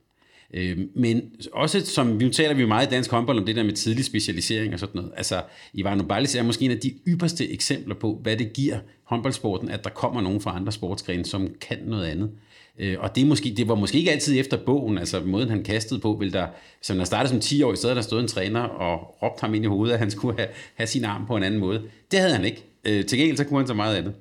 Øh, 0.55 0.79
men 0.95 1.23
også 1.53 1.87
som, 1.87 2.21
vi 2.21 2.31
taler 2.31 2.55
vi 2.55 2.61
jo 2.61 2.69
meget 2.69 2.87
i 2.87 2.91
dansk 2.91 3.11
håndbold 3.11 3.39
om 3.39 3.47
det 3.47 3.57
der 3.57 3.63
med 3.63 3.73
tidlig 3.73 4.05
specialisering 4.05 4.73
og 4.73 4.81
sådan 4.81 5.01
noget. 5.01 5.13
Altså, 5.17 5.43
Ivano 5.75 6.05
Ballis 6.05 6.35
er 6.35 6.43
måske 6.43 6.65
en 6.65 6.71
af 6.71 6.79
de 6.79 6.95
ypperste 7.07 7.53
eksempler 7.53 7.95
på, 7.95 8.19
hvad 8.23 8.37
det 8.37 8.53
giver 8.53 8.79
håndboldsporten, 9.05 9.71
at 9.71 9.85
der 9.85 9.91
kommer 9.91 10.21
nogen 10.21 10.41
fra 10.41 10.57
andre 10.57 10.73
sportsgrene, 10.73 11.25
som 11.25 11.49
kan 11.61 11.79
noget 11.87 12.07
andet. 12.07 12.31
Øh, 12.79 12.97
og 13.01 13.15
det, 13.15 13.23
er 13.23 13.27
måske, 13.27 13.55
det 13.57 13.69
var 13.69 13.75
måske 13.75 13.99
ikke 13.99 14.13
altid 14.13 14.41
efter 14.41 14.57
bogen, 14.57 14.99
altså 14.99 15.21
måden 15.21 15.49
han 15.49 15.63
kastede 15.63 16.01
på, 16.01 16.17
vil 16.21 16.33
der, 16.33 16.47
så 16.83 16.93
når 16.93 17.01
han 17.01 17.07
startede 17.07 17.29
som 17.29 17.41
10 17.41 17.63
år, 17.63 17.73
i 17.73 17.77
stedet 17.77 17.97
der 17.97 18.03
stod 18.03 18.21
en 18.21 18.29
træner 18.29 18.61
og 18.61 19.17
råbte 19.23 19.41
ham 19.41 19.55
ind 19.55 19.65
i 19.65 19.69
hovedet, 19.69 19.93
at 19.93 19.99
han 19.99 20.11
skulle 20.11 20.39
have, 20.39 20.49
have 20.75 20.87
sin 20.87 21.05
arm 21.05 21.27
på 21.27 21.37
en 21.37 21.43
anden 21.43 21.61
måde. 21.61 21.83
Det 22.11 22.19
havde 22.19 22.35
han 22.35 22.45
ikke. 22.45 22.65
Øh, 22.85 23.05
til 23.05 23.19
gengæld 23.19 23.37
så 23.37 23.45
kunne 23.45 23.59
han 23.59 23.67
så 23.67 23.75
meget 23.75 23.97
andet. 23.97 24.15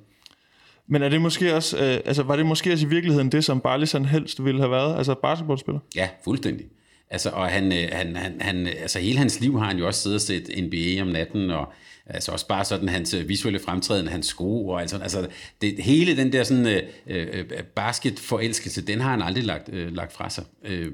Men 0.86 1.02
er 1.02 1.08
det 1.08 1.20
måske 1.20 1.54
også, 1.54 1.76
øh, 1.76 2.00
altså 2.04 2.22
var 2.22 2.36
det 2.36 2.46
måske 2.46 2.72
også 2.72 2.86
i 2.86 2.88
virkeligheden 2.88 3.32
det, 3.32 3.44
som 3.44 3.60
Barlison 3.60 4.04
helst 4.04 4.44
ville 4.44 4.60
have 4.60 4.70
været, 4.70 4.98
altså 4.98 5.14
basketballspiller? 5.22 5.80
Ja, 5.96 6.08
fuldstændig. 6.24 6.66
Altså, 7.14 7.30
og 7.30 7.48
han, 7.48 7.72
øh, 7.72 7.88
han, 7.92 8.16
han, 8.16 8.40
han, 8.40 8.66
altså 8.66 8.98
hele 8.98 9.18
hans 9.18 9.40
liv 9.40 9.58
har 9.58 9.66
han 9.66 9.78
jo 9.78 9.86
også 9.86 10.00
siddet 10.02 10.16
og 10.16 10.20
set 10.20 10.64
NBA 10.64 11.02
om 11.02 11.08
natten, 11.08 11.50
og 11.50 11.72
altså 12.06 12.32
også 12.32 12.46
bare 12.46 12.64
sådan 12.64 12.88
hans 12.88 13.14
øh, 13.14 13.28
visuelle 13.28 13.58
fremtræden, 13.58 14.08
hans 14.08 14.26
sko 14.26 14.68
og 14.68 14.80
altså, 14.80 14.98
altså 14.98 15.28
det, 15.60 15.74
hele 15.78 16.16
den 16.16 16.32
der 16.32 16.44
sådan 16.44 16.66
øh, 16.66 16.82
øh, 17.06 17.26
øh, 17.32 17.62
basketforelskelse, 17.62 18.86
den 18.86 19.00
har 19.00 19.10
han 19.10 19.22
aldrig 19.22 19.44
lagt, 19.44 19.68
øh, 19.72 19.92
lagt 19.92 20.12
fra 20.12 20.30
sig. 20.30 20.44
Øh, 20.64 20.92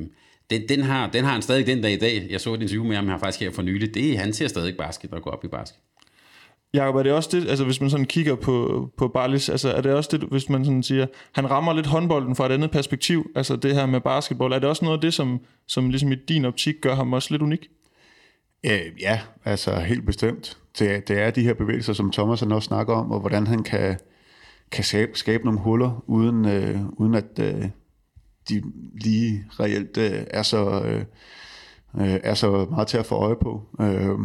den, 0.51 0.69
den, 0.69 0.83
har, 0.83 1.11
den 1.11 1.25
har 1.25 1.33
han 1.33 1.43
stadig 1.43 1.67
den 1.67 1.83
dag 1.83 1.93
i 1.93 1.97
dag. 1.97 2.27
Jeg 2.31 2.41
så 2.41 2.55
et 2.55 2.63
interview 2.63 2.85
med 2.85 2.97
ham 2.97 3.09
her 3.09 3.19
faktisk 3.19 3.41
her 3.41 3.51
for 3.51 3.63
nylig. 3.63 3.95
Det, 3.95 4.19
han 4.19 4.33
ser 4.33 4.49
stadig 4.49 4.77
basket 4.77 5.13
og 5.13 5.23
går 5.23 5.31
op 5.31 5.45
i 5.45 5.49
basket. 5.49 5.79
Jacob, 6.75 6.97
er 6.97 7.03
det 7.03 7.13
også 7.13 7.29
det, 7.33 7.49
altså 7.49 7.65
hvis 7.65 7.81
man 7.81 7.91
sådan 7.91 8.07
kigger 8.07 8.35
på, 8.35 8.89
på 8.97 9.09
Barlis, 9.09 9.49
altså 9.49 9.73
er 9.73 9.81
det 9.81 9.93
også 9.93 10.17
det, 10.17 10.29
hvis 10.29 10.49
man 10.49 10.65
sådan 10.65 10.83
siger, 10.83 11.07
han 11.33 11.51
rammer 11.51 11.73
lidt 11.73 11.87
håndbolden 11.87 12.37
fra 12.37 12.47
et 12.47 12.53
andet 12.53 12.71
perspektiv, 12.71 13.31
altså 13.37 13.57
det 13.57 13.75
her 13.75 13.87
med 13.87 14.01
basketball, 14.01 14.53
er 14.53 14.59
det 14.59 14.69
også 14.69 14.85
noget 14.85 14.99
af 14.99 15.01
det, 15.01 15.15
som, 15.15 15.41
som 15.67 15.91
ligesom 15.91 16.13
i 16.13 16.15
din 16.15 16.45
optik 16.45 16.75
gør 16.81 16.95
ham 16.95 17.13
også 17.13 17.29
lidt 17.31 17.43
unik? 17.43 17.69
Øh, 18.65 18.81
ja, 19.01 19.21
altså 19.45 19.81
helt 19.81 20.07
bestemt. 20.07 20.59
Det 20.79 21.09
det 21.09 21.21
er 21.21 21.31
de 21.31 21.43
her 21.43 21.55
bevægelser, 21.55 21.93
som 21.93 22.11
Thomas 22.11 22.43
også 22.43 22.67
snakker 22.67 22.95
om, 22.95 23.13
og 23.13 23.21
hvordan 23.21 23.47
han 23.47 23.63
kan, 23.63 23.99
kan 24.71 24.85
skabe, 24.85 25.19
skabe 25.19 25.45
nogle 25.45 25.61
huller, 25.61 26.05
uden, 26.07 26.45
øh, 26.45 26.81
uden 26.93 27.15
at 27.15 27.39
øh, 27.41 27.65
de 28.49 28.63
lige 28.95 29.45
reelt 29.61 29.97
øh, 29.97 30.25
er, 30.31 30.43
så, 30.43 30.83
øh, 30.85 31.05
øh 32.01 32.21
er 32.23 32.35
så 32.35 32.67
meget 32.71 32.89
til 32.89 32.99
at 32.99 33.07
få 33.07 33.15
øje 33.15 33.37
på. 33.37 33.63
Øh, 33.81 34.19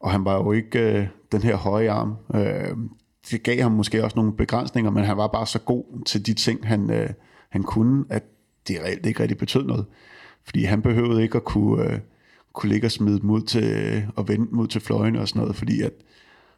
og 0.00 0.10
han 0.10 0.24
var 0.24 0.34
jo 0.34 0.52
ikke 0.52 0.78
øh, 0.78 1.06
den 1.34 1.42
her 1.42 1.56
høje 1.56 1.90
arm. 1.90 2.16
Øh, 2.34 2.76
det 3.30 3.42
gav 3.42 3.62
ham 3.62 3.72
måske 3.72 4.04
også 4.04 4.16
nogle 4.16 4.36
begrænsninger, 4.36 4.90
men 4.90 5.04
han 5.04 5.16
var 5.16 5.26
bare 5.26 5.46
så 5.46 5.58
god 5.58 6.04
til 6.04 6.26
de 6.26 6.34
ting, 6.34 6.66
han, 6.66 6.90
øh, 6.90 7.10
han 7.48 7.62
kunne, 7.62 8.04
at 8.10 8.22
det 8.68 8.80
reelt 8.80 9.06
ikke 9.06 9.20
rigtig 9.20 9.38
betød 9.38 9.64
noget. 9.64 9.86
Fordi 10.44 10.64
han 10.64 10.82
behøvede 10.82 11.22
ikke 11.22 11.36
at 11.36 11.44
kunne, 11.44 11.92
øh, 11.92 11.98
kunne 12.52 12.72
ligge 12.72 12.86
og 12.86 12.90
smide 12.90 13.26
mod 13.26 13.42
til, 13.42 13.64
øh, 13.64 14.02
og 14.16 14.28
vende 14.28 14.46
mod 14.50 14.66
til 14.66 14.80
fløjene 14.80 15.20
og 15.20 15.28
sådan 15.28 15.40
noget, 15.40 15.56
fordi 15.56 15.82
at 15.82 15.92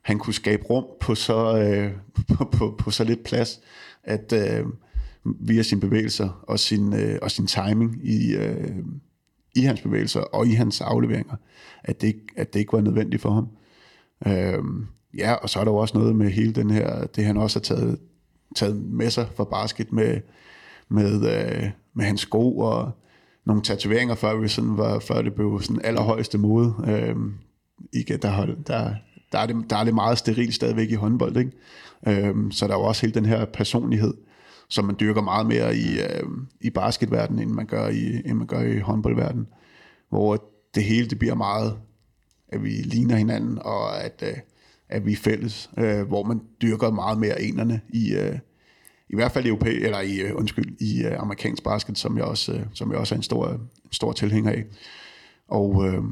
han 0.03 0.19
kunne 0.19 0.35
skabe 0.35 0.65
rum 0.65 0.85
på 1.01 1.15
så, 1.15 1.59
øh, 1.59 1.93
på, 2.37 2.45
på, 2.45 2.75
på 2.79 2.91
så 2.91 3.05
lidt 3.05 3.25
plads, 3.25 3.61
at 4.05 4.33
øh, 4.33 4.67
via 5.25 5.63
sine 5.63 5.81
bevægelser 5.81 6.45
og 6.49 6.59
sin, 6.59 6.95
øh, 6.95 7.19
og 7.23 7.31
sin 7.31 7.47
timing 7.47 8.01
i, 8.05 8.37
øh, 8.37 8.77
i 9.57 9.61
hans 9.61 9.81
bevægelser 9.81 10.21
og 10.21 10.47
i 10.47 10.51
hans 10.51 10.81
afleveringer, 10.81 11.37
at 11.85 12.01
det, 12.01 12.17
at 12.37 12.53
det 12.53 12.61
ikke 12.61 12.73
var 12.73 12.81
nødvendigt 12.81 13.23
for 13.23 13.31
ham. 13.31 13.49
Øhm, 14.27 14.87
ja, 15.19 15.33
og 15.33 15.51
så 15.51 15.61
er 15.61 15.65
der 15.65 15.71
jo 15.71 15.77
også 15.77 15.99
noget 15.99 16.17
med 16.17 16.31
hele 16.31 16.53
den 16.53 16.71
her, 16.71 17.07
det 17.07 17.25
han 17.25 17.37
også 17.37 17.59
har 17.59 17.63
taget, 17.63 17.99
taget 18.57 18.77
med 18.77 19.11
sig 19.11 19.27
fra 19.37 19.45
basket 19.45 19.93
med, 19.93 20.21
med, 20.89 21.15
øh, 21.15 21.71
med 21.95 22.05
hans 22.05 22.21
sko 22.21 22.59
og 22.59 22.93
nogle 23.47 23.63
tatoveringer, 23.63 24.15
før, 24.15 24.37
vi 24.37 24.49
sådan 24.49 24.77
var, 24.77 24.99
før 24.99 25.23
det 25.23 25.35
blev 25.35 25.61
sådan 25.63 25.81
allerhøjeste 25.85 26.39
mode. 26.39 26.75
Øhm, 26.89 27.35
ikke, 27.93 28.17
der, 28.17 28.47
der, 28.67 28.95
der, 29.33 29.39
er 29.39 29.47
det, 29.47 29.71
der 29.71 29.77
er 29.77 29.85
det 29.85 29.95
meget 29.95 30.19
steril 30.19 30.53
stadigvæk 30.53 30.91
i 30.91 30.95
håndbold, 30.95 31.37
ikke? 31.37 31.53
Øhm, 32.09 32.51
så 32.51 32.67
der 32.67 32.75
er 32.75 32.79
jo 32.79 32.85
også 32.85 33.03
hele 33.03 33.15
den 33.15 33.27
her 33.27 33.45
personlighed, 33.45 34.15
som 34.69 34.85
man 34.85 34.97
dyrker 35.01 35.23
meget 35.23 35.47
mere 35.47 35.77
i, 35.77 35.99
øh, 36.01 36.29
i 36.61 36.71
basketverdenen, 36.71 37.43
end 37.43 37.51
man 37.51 37.67
gør 37.67 37.89
i, 37.89 38.23
end 38.25 38.39
man 38.39 38.47
gør 38.47 38.61
i 38.61 38.79
håndboldverdenen, 38.79 39.47
hvor 40.09 40.45
det 40.75 40.85
hele 40.85 41.09
det 41.09 41.19
bliver 41.19 41.35
meget, 41.35 41.77
at 42.57 42.65
vi 42.65 42.71
ligner 42.71 43.17
hinanden, 43.17 43.59
og 43.59 44.05
at, 44.05 44.23
øh, 44.27 44.37
at 44.89 45.07
vi 45.07 45.13
er 45.13 45.17
fælles, 45.17 45.71
øh, 45.79 46.03
hvor 46.03 46.23
man 46.23 46.41
dyrker 46.63 46.91
meget 46.91 47.19
mere 47.19 47.43
enerne 47.43 47.81
i, 47.89 48.15
øh, 48.15 48.39
i 49.09 49.15
hvert 49.15 49.33
fald 49.33 49.45
i 49.45 49.49
europæ, 49.49 49.71
eller 49.71 50.01
i, 50.01 50.21
øh, 50.21 50.37
undskyld, 50.37 50.81
i 50.81 51.05
øh, 51.05 51.23
amerikansk 51.23 51.65
basket, 51.65 51.99
som 51.99 52.17
jeg 52.17 52.25
også, 52.25 52.53
øh, 52.53 52.61
som 52.75 52.91
jeg 52.91 52.99
også 52.99 53.15
er 53.15 53.17
en 53.17 53.23
stor, 53.23 53.49
en 53.49 53.93
stor 53.93 54.13
tilhænger 54.13 54.51
af. 54.51 54.65
Og, 55.49 55.89
øh, 55.89 56.03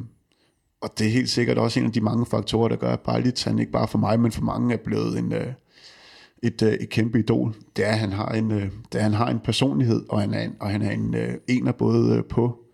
og 0.80 0.98
det 0.98 1.06
er 1.06 1.10
helt 1.10 1.30
sikkert 1.30 1.58
også 1.58 1.80
en 1.80 1.86
af 1.86 1.92
de 1.92 2.00
mange 2.00 2.26
faktorer, 2.26 2.68
der 2.68 2.76
gør, 2.76 2.92
at 2.92 3.00
Bajlitz, 3.00 3.42
han 3.42 3.58
ikke 3.58 3.72
bare 3.72 3.88
for 3.88 3.98
mig, 3.98 4.20
men 4.20 4.32
for 4.32 4.42
mange 4.42 4.74
er 4.74 4.78
blevet 4.84 5.18
en, 5.18 5.32
øh, 5.32 5.52
et, 6.42 6.62
øh, 6.62 6.72
et 6.72 6.88
kæmpe 6.88 7.18
idol. 7.18 7.54
Det 7.76 7.86
er, 7.86 7.90
at 7.90 7.98
han 7.98 8.12
har 8.12 8.28
en, 8.28 8.52
øh, 8.52 8.70
det 8.92 8.98
er, 8.98 9.02
han 9.02 9.12
har 9.12 9.30
en 9.30 9.40
personlighed, 9.40 10.04
og 10.08 10.20
han 10.20 10.34
er 10.34 10.42
en, 10.42 10.56
og 10.60 10.70
han 10.70 10.82
er 10.82 10.90
en 10.90 11.14
øh, 11.14 11.34
ener 11.48 11.72
både 11.72 12.16
øh, 12.16 12.24
på, 12.24 12.64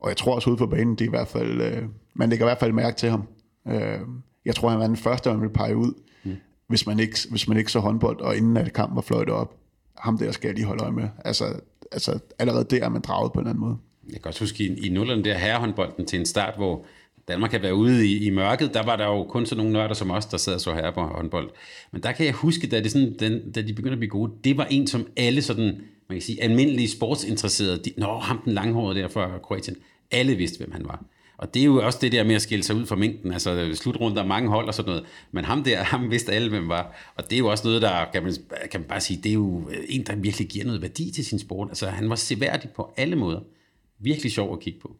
og 0.00 0.08
jeg 0.08 0.16
tror 0.16 0.34
også 0.34 0.50
ude 0.50 0.56
på 0.56 0.66
banen, 0.66 0.94
det 0.94 1.00
er 1.00 1.08
i 1.08 1.10
hvert 1.10 1.28
fald, 1.28 1.60
øh, 1.60 1.82
man 2.18 2.30
lægger 2.30 2.46
i 2.46 2.48
hvert 2.48 2.58
fald 2.58 2.72
mærke 2.72 2.96
til 2.96 3.10
ham. 3.10 3.22
Øh, 3.68 4.00
jeg 4.44 4.54
tror, 4.54 4.68
han 4.68 4.78
var 4.78 4.86
den 4.86 4.96
første, 4.96 5.30
man 5.30 5.40
ville 5.40 5.52
pege 5.52 5.76
ud, 5.76 5.92
mm. 6.24 6.36
hvis, 6.66 6.86
man 6.86 7.00
ikke, 7.00 7.18
hvis 7.30 7.48
man 7.48 7.58
ikke 7.58 7.72
så 7.72 7.80
håndbold, 7.80 8.20
og 8.20 8.36
inden 8.36 8.56
at 8.56 8.72
kampen 8.72 8.96
var 8.96 9.02
fløjtet 9.02 9.34
op. 9.34 9.56
Ham 9.96 10.18
der 10.18 10.32
skal 10.32 10.48
jeg 10.48 10.54
lige 10.54 10.66
holde 10.66 10.82
øje 10.82 10.92
med. 10.92 11.08
Altså, 11.24 11.60
altså 11.92 12.18
allerede 12.38 12.64
der 12.70 12.84
er 12.84 12.88
man 12.88 13.00
draget 13.00 13.32
på 13.32 13.40
en 13.40 13.46
anden 13.46 13.60
måde. 13.60 13.76
Jeg 14.12 14.22
kan 14.22 14.28
også 14.28 14.40
huske 14.40 14.64
i, 14.64 14.86
i 14.86 14.88
nullerne 14.88 15.24
der 15.24 15.38
herrehåndbolden 15.38 16.06
til 16.06 16.18
en 16.18 16.26
start, 16.26 16.54
hvor 16.56 16.86
Danmark 17.28 17.50
kan 17.50 17.62
være 17.62 17.74
ude 17.74 18.06
i, 18.06 18.26
i 18.26 18.30
mørket, 18.30 18.74
der 18.74 18.82
var 18.82 18.96
der 18.96 19.06
jo 19.06 19.24
kun 19.24 19.46
sådan 19.46 19.56
nogle 19.56 19.72
nørder 19.72 19.94
som 19.94 20.10
os, 20.10 20.26
der 20.26 20.36
sad 20.36 20.54
og 20.54 20.60
så 20.60 20.74
her 20.74 20.90
på 20.90 21.00
håndbold. 21.00 21.50
Men 21.92 22.02
der 22.02 22.12
kan 22.12 22.26
jeg 22.26 22.34
huske, 22.34 22.66
da, 22.66 22.80
det 22.80 22.92
sådan, 22.92 23.16
den, 23.18 23.52
da 23.52 23.62
de 23.62 23.72
begyndte 23.72 23.92
at 23.92 23.98
blive 23.98 24.10
gode, 24.10 24.32
det 24.44 24.56
var 24.56 24.64
en, 24.64 24.86
som 24.86 25.06
alle 25.16 25.42
sådan, 25.42 25.64
man 26.08 26.16
kan 26.16 26.20
sige, 26.20 26.42
almindelige 26.42 26.88
sportsinteresserede, 26.88 27.78
de, 27.84 27.92
nå, 27.96 28.18
ham 28.18 28.40
den 28.44 28.52
langhårede 28.52 29.00
der 29.00 29.08
fra 29.08 29.38
Kroatien, 29.38 29.76
alle 30.10 30.34
vidste, 30.34 30.58
hvem 30.58 30.72
han 30.72 30.84
var. 30.84 31.04
Og 31.38 31.54
det 31.54 31.60
er 31.60 31.64
jo 31.64 31.86
også 31.86 31.98
det 32.02 32.12
der 32.12 32.24
med 32.24 32.34
at 32.34 32.42
skille 32.42 32.62
sig 32.62 32.76
ud 32.76 32.86
fra 32.86 32.96
mængden, 32.96 33.32
altså 33.32 33.70
slutrunder, 33.74 34.22
der 34.22 34.28
mange 34.28 34.48
hold 34.48 34.68
og 34.68 34.74
sådan 34.74 34.88
noget, 34.88 35.04
men 35.32 35.44
ham 35.44 35.64
der, 35.64 35.82
ham 35.92 36.10
vidste 36.10 36.32
alle, 36.32 36.48
hvem 36.48 36.68
var. 36.68 37.12
Og 37.16 37.24
det 37.24 37.32
er 37.32 37.38
jo 37.38 37.46
også 37.46 37.66
noget, 37.66 37.82
der, 37.82 38.04
kan 38.12 38.22
man, 38.22 38.34
kan 38.70 38.80
man 38.80 38.88
bare 38.88 39.00
sige, 39.00 39.20
det 39.22 39.28
er 39.28 39.34
jo 39.34 39.68
øh, 39.70 39.84
en, 39.88 40.02
der 40.06 40.16
virkelig 40.16 40.48
giver 40.48 40.64
noget 40.64 40.82
værdi 40.82 41.10
til 41.10 41.24
sin 41.24 41.38
sport. 41.38 41.68
Altså 41.68 41.86
han 41.86 42.10
var 42.10 42.16
seværdig 42.16 42.70
på 42.70 42.94
alle 42.96 43.16
måder. 43.16 43.40
Virkelig 43.98 44.32
sjov 44.32 44.52
at 44.52 44.60
kigge 44.60 44.80
på 44.80 44.96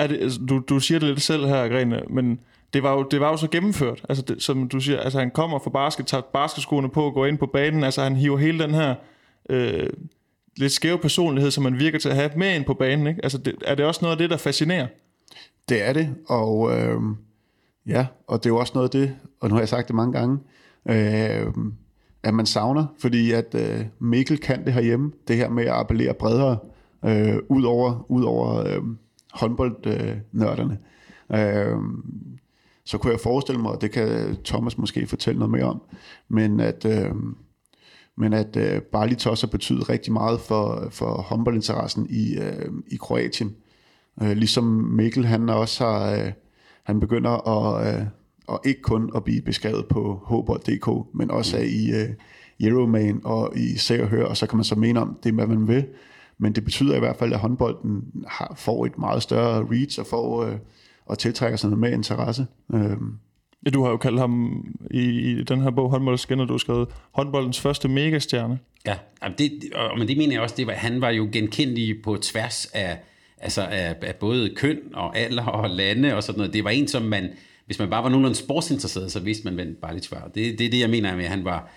er 0.00 0.06
det, 0.06 0.20
altså, 0.20 0.40
du, 0.48 0.58
du 0.58 0.80
siger 0.80 0.98
det 0.98 1.08
lidt 1.08 1.22
selv 1.22 1.46
her, 1.46 1.68
Grene, 1.68 2.02
men 2.10 2.40
det 2.72 2.82
var 2.82 2.92
jo, 2.92 3.02
det 3.10 3.20
var 3.20 3.30
jo 3.30 3.36
så 3.36 3.48
gennemført. 3.48 4.02
Altså, 4.08 4.24
det, 4.24 4.42
som 4.42 4.68
du 4.68 4.80
siger, 4.80 5.00
altså 5.00 5.18
han 5.18 5.30
kommer 5.30 5.58
fra 5.58 5.70
basket, 5.70 6.06
tager 6.06 6.22
basketskoene 6.32 6.90
på 6.90 7.04
og 7.04 7.14
går 7.14 7.26
ind 7.26 7.38
på 7.38 7.46
banen. 7.46 7.84
Altså 7.84 8.02
han 8.02 8.16
hiver 8.16 8.38
hele 8.38 8.58
den 8.58 8.74
her 8.74 8.94
øh, 9.50 9.90
lidt 10.56 10.72
skæve 10.72 10.98
personlighed, 10.98 11.50
som 11.50 11.64
man 11.64 11.78
virker 11.78 11.98
til 11.98 12.08
at 12.08 12.14
have 12.14 12.30
med 12.36 12.54
ind 12.54 12.64
på 12.64 12.74
banen. 12.74 13.06
Ikke? 13.06 13.20
Altså 13.22 13.38
det, 13.38 13.54
er 13.64 13.74
det 13.74 13.84
også 13.84 14.00
noget 14.02 14.12
af 14.12 14.18
det, 14.18 14.30
der 14.30 14.36
fascinerer? 14.36 14.86
Det 15.68 15.88
er 15.88 15.92
det, 15.92 16.14
og 16.28 16.78
øh, 16.78 17.00
ja, 17.86 18.06
og 18.26 18.38
det 18.38 18.50
er 18.50 18.54
jo 18.54 18.58
også 18.58 18.72
noget 18.74 18.94
af 18.94 19.00
det, 19.00 19.16
og 19.40 19.48
nu 19.48 19.54
har 19.54 19.60
jeg 19.60 19.68
sagt 19.68 19.88
det 19.88 19.96
mange 19.96 20.18
gange, 20.18 20.38
øh, 20.88 21.52
at 22.22 22.34
man 22.34 22.46
savner, 22.46 22.86
fordi 22.98 23.32
at 23.32 23.54
øh, 23.54 23.86
Mikkel 23.98 24.38
kan 24.38 24.64
det 24.64 24.72
herhjemme, 24.72 25.12
det 25.28 25.36
her 25.36 25.50
med 25.50 25.64
at 25.64 25.72
appellere 25.72 26.14
bredere, 26.14 26.58
øh, 27.04 27.38
ud 27.48 27.62
over, 27.62 28.10
ud 28.10 28.22
over 28.22 28.66
øh, 28.66 28.82
håndboldnørderne. 29.32 30.78
Øh, 31.34 31.76
så 32.84 32.98
kunne 32.98 33.12
jeg 33.12 33.20
forestille 33.20 33.62
mig, 33.62 33.70
og 33.70 33.80
det 33.80 33.90
kan 33.90 34.36
Thomas 34.44 34.78
måske 34.78 35.06
fortælle 35.06 35.38
noget 35.38 35.50
mere 35.50 35.64
om, 35.64 35.82
men 36.28 36.60
at, 36.60 36.84
øh, 36.84 37.14
men 38.16 38.32
at 38.32 38.56
øh, 38.56 38.82
Barlitos 38.82 39.40
har 39.40 39.48
betydet 39.48 39.88
rigtig 39.88 40.12
meget 40.12 40.40
for, 40.40 40.88
for 40.90 41.22
håndboldinteressen 41.22 42.06
i, 42.10 42.34
øh, 42.38 42.68
i 42.86 42.96
Kroatien. 42.96 43.56
Øh, 44.22 44.36
ligesom 44.36 44.64
Mikkel, 44.64 45.24
han 45.24 45.48
også 45.48 45.84
har, 45.84 46.12
øh, 46.12 46.32
han 46.82 47.00
begynder 47.00 47.48
at, 47.48 47.94
øh, 47.94 48.06
og 48.46 48.60
ikke 48.64 48.82
kun 48.82 49.10
at 49.16 49.24
blive 49.24 49.42
beskrevet 49.42 49.86
på 49.86 50.20
håbold.dk, 50.24 51.14
men 51.14 51.30
også 51.30 51.56
mm. 51.56 51.62
i 51.62 51.90
øh, 51.90 52.08
Euroman 52.60 53.20
og 53.24 53.52
i 53.56 53.76
Se 53.76 54.02
og 54.02 54.08
Hør, 54.08 54.24
og 54.24 54.36
så 54.36 54.46
kan 54.46 54.56
man 54.56 54.64
så 54.64 54.74
mene 54.74 55.00
om 55.00 55.18
det, 55.22 55.34
hvad 55.34 55.46
man 55.46 55.68
vil. 55.68 55.86
Men 56.38 56.52
det 56.52 56.64
betyder 56.64 56.96
i 56.96 56.98
hvert 56.98 57.16
fald, 57.16 57.32
at 57.32 57.38
håndbolden 57.38 58.02
har, 58.26 58.54
får 58.56 58.86
et 58.86 58.98
meget 58.98 59.22
større 59.22 59.66
reach 59.70 60.00
og 60.00 60.06
får 60.06 60.44
øh, 60.44 60.56
og 61.06 61.18
tiltrækker 61.18 61.56
sig 61.56 61.70
noget 61.70 61.80
mere 61.80 61.92
interesse. 61.92 62.46
Øh. 62.74 62.96
Ja, 63.64 63.70
du 63.70 63.82
har 63.82 63.90
jo 63.90 63.96
kaldt 63.96 64.18
ham 64.18 64.64
i, 64.90 65.00
i 65.00 65.42
den 65.42 65.60
her 65.60 65.70
bog, 65.70 65.90
Håndboldskinner, 65.90 66.44
du 66.44 66.52
har 66.52 66.58
skrevet 66.58 66.88
håndboldens 67.12 67.60
første 67.60 67.88
megastjerne. 67.88 68.58
Ja, 68.86 68.96
det, 69.38 69.52
og, 69.74 69.98
men 69.98 70.08
det 70.08 70.16
mener 70.16 70.32
jeg 70.32 70.42
også, 70.42 70.54
det 70.58 70.66
var, 70.66 70.72
han 70.72 71.00
var 71.00 71.10
jo 71.10 71.28
genkendelig 71.32 72.02
på 72.02 72.16
tværs 72.16 72.66
af, 72.66 72.98
altså 73.40 73.62
af, 73.62 73.96
af 74.02 74.14
både 74.14 74.54
køn 74.56 74.78
og 74.94 75.18
alder 75.18 75.46
og 75.46 75.70
lande 75.70 76.16
og 76.16 76.22
sådan 76.22 76.38
noget. 76.38 76.54
Det 76.54 76.64
var 76.64 76.70
en, 76.70 76.88
som 76.88 77.02
man, 77.02 77.28
hvis 77.66 77.78
man 77.78 77.90
bare 77.90 78.02
var 78.02 78.08
nogenlunde 78.08 78.36
sportsinteresseret, 78.36 79.12
så 79.12 79.20
vidste 79.20 79.44
man, 79.44 79.54
hvem 79.54 79.78
bare 79.82 79.94
lidt. 79.94 80.10
Det, 80.34 80.58
det 80.58 80.66
er 80.66 80.70
det, 80.70 80.80
jeg 80.80 80.90
mener 80.90 81.16
med, 81.16 81.24
at 81.24 81.30
han 81.30 81.44
var, 81.44 81.70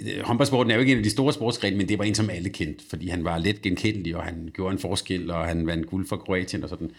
øh, 0.00 0.24
håndboldsporten 0.24 0.70
er 0.70 0.74
jo 0.74 0.80
ikke 0.80 0.92
en 0.92 0.98
af 0.98 1.04
de 1.04 1.10
store 1.10 1.32
sportsgrene, 1.32 1.76
men 1.76 1.88
det 1.88 1.98
var 1.98 2.04
en, 2.04 2.14
som 2.14 2.30
alle 2.30 2.48
kendte, 2.48 2.84
fordi 2.90 3.08
han 3.08 3.24
var 3.24 3.38
let 3.38 3.62
genkendelig, 3.62 4.16
og 4.16 4.22
han 4.22 4.50
gjorde 4.54 4.72
en 4.72 4.78
forskel, 4.78 5.30
og 5.30 5.44
han 5.44 5.66
vandt 5.66 5.86
guld 5.86 6.08
for 6.08 6.16
Kroatien 6.16 6.62
og 6.62 6.68
sådan. 6.68 6.90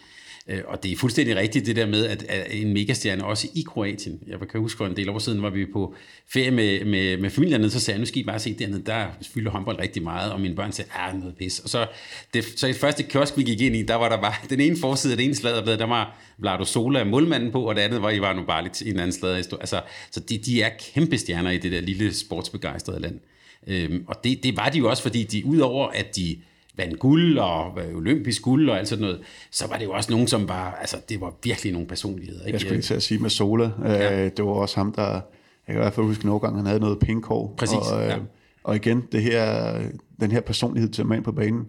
Øh, 0.48 0.60
og 0.66 0.82
det 0.82 0.92
er 0.92 0.96
fuldstændig 0.96 1.36
rigtigt 1.36 1.66
det 1.66 1.76
der 1.76 1.86
med, 1.86 2.06
at, 2.06 2.24
en 2.50 2.72
megastjerne 2.72 3.24
også 3.24 3.48
i 3.54 3.64
Kroatien. 3.68 4.20
Jeg 4.26 4.38
kan 4.50 4.60
huske 4.60 4.78
for 4.78 4.86
en 4.86 4.96
del 4.96 5.08
år 5.08 5.18
siden, 5.18 5.42
var 5.42 5.50
vi 5.50 5.66
på 5.66 5.94
ferie 6.32 6.50
med, 6.50 6.84
med, 6.84 7.16
med 7.16 7.30
familien 7.30 7.70
så 7.70 7.80
sagde 7.80 7.96
jeg, 7.96 8.00
nu 8.00 8.06
skal 8.06 8.20
I 8.20 8.24
bare 8.24 8.38
se 8.38 8.54
dernede, 8.58 8.82
der 8.86 9.06
fylder 9.34 9.50
håndbold 9.50 9.78
rigtig 9.78 10.02
meget, 10.02 10.32
og 10.32 10.40
mine 10.40 10.54
børn 10.54 10.72
sagde, 10.72 10.90
ah, 10.94 11.18
noget 11.18 11.36
pis. 11.36 11.58
Og 11.58 11.68
så, 11.68 11.86
det, 12.34 12.44
så 12.56 12.66
i 12.66 12.72
første 12.72 13.02
kiosk, 13.02 13.36
vi 13.36 13.42
gik 13.42 13.60
ind 13.60 13.76
i, 13.76 13.82
der 13.82 13.94
var 13.94 14.08
der 14.08 14.20
bare 14.20 14.34
den 14.50 14.60
ene 14.60 14.76
forside 14.80 15.12
af 15.12 15.16
det 15.16 15.24
ene 15.24 15.34
sladerblad, 15.34 15.78
der 15.78 15.86
var 15.86 16.18
Vlado 16.38 16.64
Sola, 16.64 17.04
målmanden 17.04 17.52
på, 17.52 17.68
og 17.68 17.74
det 17.74 17.80
andet 17.80 18.02
var 18.02 18.10
Ivano 18.10 18.62
lidt 18.62 18.80
i 18.80 18.90
en 18.90 18.98
anden 18.98 19.12
slader. 19.12 19.36
Altså, 19.60 19.82
så 20.10 20.20
de, 20.20 20.38
de 20.38 20.62
er 20.62 20.70
kæmpe 20.94 21.18
stjerner 21.18 21.50
i 21.50 21.58
det 21.58 21.72
der 21.72 21.80
lille 21.80 22.14
sportsbegejstrede 22.14 23.00
land. 23.00 23.20
Øhm, 23.66 24.04
og 24.06 24.16
det, 24.24 24.42
det 24.42 24.56
var 24.56 24.68
de 24.68 24.78
jo 24.78 24.90
også, 24.90 25.02
fordi 25.02 25.22
de 25.22 25.46
udover 25.46 25.88
at 25.88 26.16
de 26.16 26.36
vandt 26.76 26.98
guld 26.98 27.38
og 27.38 27.78
olympisk 27.94 28.42
guld 28.42 28.70
og 28.70 28.78
alt 28.78 28.88
sådan 28.88 29.02
noget, 29.02 29.20
så 29.50 29.66
var 29.66 29.78
det 29.78 29.84
jo 29.84 29.92
også 29.92 30.12
nogen, 30.12 30.28
som 30.28 30.48
var, 30.48 30.74
altså 30.80 30.96
det 31.08 31.20
var 31.20 31.34
virkelig 31.44 31.72
nogle 31.72 31.88
personligheder. 31.88 32.46
Ikke? 32.46 32.52
Jeg 32.52 32.60
skulle 32.60 32.76
ikke 32.76 32.94
at 32.94 33.02
sige 33.02 33.20
med 33.20 33.30
Sola, 33.30 33.70
ja. 33.84 34.24
øh, 34.24 34.30
det 34.36 34.44
var 34.44 34.50
også 34.50 34.76
ham, 34.76 34.92
der, 34.92 35.12
jeg 35.12 35.22
kan 35.66 35.74
i 35.74 35.78
hvert 35.78 35.92
fald 35.92 36.06
huske 36.06 36.26
nogle 36.26 36.40
gange, 36.40 36.56
han 36.56 36.66
havde 36.66 36.80
noget 36.80 36.98
pinkhår. 36.98 37.54
Præcis, 37.58 37.76
og, 37.92 38.02
øh, 38.02 38.08
ja. 38.08 38.18
og 38.64 38.76
igen, 38.76 39.02
det 39.12 39.22
her, 39.22 39.78
den 40.20 40.30
her 40.30 40.40
personlighed 40.40 40.90
til 40.90 41.06
mand 41.06 41.24
på 41.24 41.32
banen. 41.32 41.66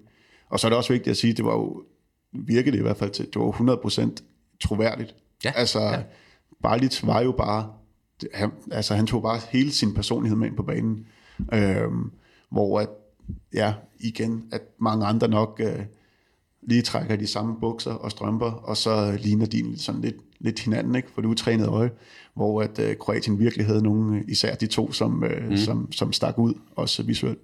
Og 0.49 0.59
så 0.59 0.67
er 0.67 0.69
det 0.69 0.77
også 0.77 0.93
vigtigt 0.93 1.11
at 1.11 1.17
sige, 1.17 1.33
det 1.33 1.45
var 1.45 1.53
jo, 1.53 1.83
virkede 2.31 2.71
det 2.71 2.79
i 2.79 2.81
hvert 2.81 2.97
fald 2.97 3.11
til, 3.11 3.25
det 3.25 3.35
var 3.35 3.77
100% 3.85 4.09
troværdigt. 4.61 5.15
Ja, 5.45 5.51
altså, 5.55 5.79
ja. 5.79 6.01
Barlitz 6.63 7.03
var 7.03 7.21
jo 7.21 7.31
bare, 7.31 7.73
han, 8.33 8.51
altså 8.71 8.95
han 8.95 9.07
tog 9.07 9.21
bare 9.21 9.39
hele 9.49 9.71
sin 9.71 9.93
personlighed 9.93 10.37
med 10.37 10.47
ind 10.47 10.55
på 10.55 10.63
banen. 10.63 11.05
Øhm, 11.53 12.11
hvor 12.51 12.79
at 12.79 12.89
ja, 13.53 13.73
igen, 14.03 14.43
at 14.51 14.61
mange 14.77 15.05
andre 15.05 15.27
nok 15.27 15.61
øh, 15.63 15.79
lige 16.61 16.81
trækker 16.81 17.15
de 17.15 17.27
samme 17.27 17.55
bukser 17.59 17.91
og 17.91 18.11
strømper, 18.11 18.51
og 18.51 18.77
så 18.77 19.17
ligner 19.21 19.45
de 19.45 19.73
sådan 19.77 20.01
lidt, 20.01 20.15
lidt 20.39 20.59
hinanden, 20.59 20.95
ikke? 20.95 21.07
for 21.13 21.21
det 21.21 21.27
utrænede 21.27 21.69
øje, 21.69 21.91
hvor 22.33 22.61
at 22.61 22.79
øh, 22.79 22.95
Kroatien 22.95 23.39
virkelig 23.39 23.65
havde 23.65 23.83
nogle, 23.83 24.23
især 24.27 24.55
de 24.55 24.67
to, 24.67 24.91
som, 24.91 25.23
øh, 25.23 25.49
mm. 25.49 25.57
som, 25.57 25.91
som 25.91 26.13
stak 26.13 26.37
ud, 26.37 26.53
også 26.75 27.03
visuelt. 27.03 27.39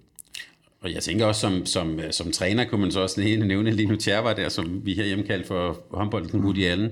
Og 0.82 0.93
jeg 0.93 1.04
tænker 1.04 1.26
også, 1.26 1.41
som, 1.41 1.65
som, 1.65 2.00
som 2.12 2.32
træner 2.32 2.65
kunne 2.65 2.82
man 2.82 2.91
så 2.91 3.00
også 3.00 3.22
nævne 3.22 3.72
Lino 3.72 3.95
Tjerva 3.95 4.34
der, 4.34 4.50
som 4.50 4.86
vi 4.86 4.93
her 4.93 5.06
hjemme 5.06 5.43
for 5.48 5.80
håndbolden 5.91 6.39
Woody 6.39 6.65
Allen. 6.65 6.89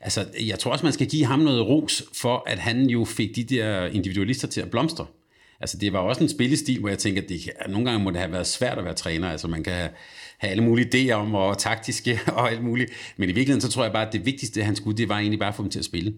Altså, 0.00 0.26
jeg 0.46 0.58
tror 0.58 0.72
også, 0.72 0.86
man 0.86 0.92
skal 0.92 1.06
give 1.06 1.24
ham 1.24 1.38
noget 1.38 1.66
ros 1.66 2.02
for, 2.12 2.42
at 2.46 2.58
han 2.58 2.90
jo 2.90 3.04
fik 3.04 3.36
de 3.36 3.44
der 3.44 3.86
individualister 3.86 4.48
til 4.48 4.60
at 4.60 4.70
blomstre. 4.70 5.06
Altså 5.60 5.76
det 5.76 5.92
var 5.92 5.98
også 5.98 6.22
en 6.22 6.28
spillestil, 6.28 6.80
hvor 6.80 6.88
jeg 6.88 6.98
tænker, 6.98 7.22
at 7.22 7.28
det 7.28 7.40
kan, 7.40 7.52
nogle 7.70 7.90
gange 7.90 8.04
må 8.04 8.10
det 8.10 8.18
have 8.18 8.32
været 8.32 8.46
svært 8.46 8.78
at 8.78 8.84
være 8.84 8.94
træner. 8.94 9.30
Altså 9.30 9.48
man 9.48 9.62
kan 9.62 9.72
have, 9.72 9.90
have 10.38 10.50
alle 10.50 10.64
mulige 10.64 11.12
idéer 11.12 11.14
om, 11.14 11.34
og 11.34 11.58
taktiske 11.58 12.20
og 12.36 12.50
alt 12.50 12.62
muligt. 12.62 12.90
Men 13.16 13.28
i 13.28 13.32
virkeligheden, 13.32 13.60
så 13.60 13.70
tror 13.70 13.82
jeg 13.82 13.92
bare, 13.92 14.06
at 14.06 14.12
det 14.12 14.26
vigtigste, 14.26 14.62
han 14.62 14.76
skulle, 14.76 14.96
det 14.96 15.08
var 15.08 15.18
egentlig 15.18 15.38
bare 15.38 15.48
at 15.48 15.54
få 15.54 15.62
dem 15.62 15.70
til 15.70 15.78
at 15.78 15.84
spille. 15.84 16.14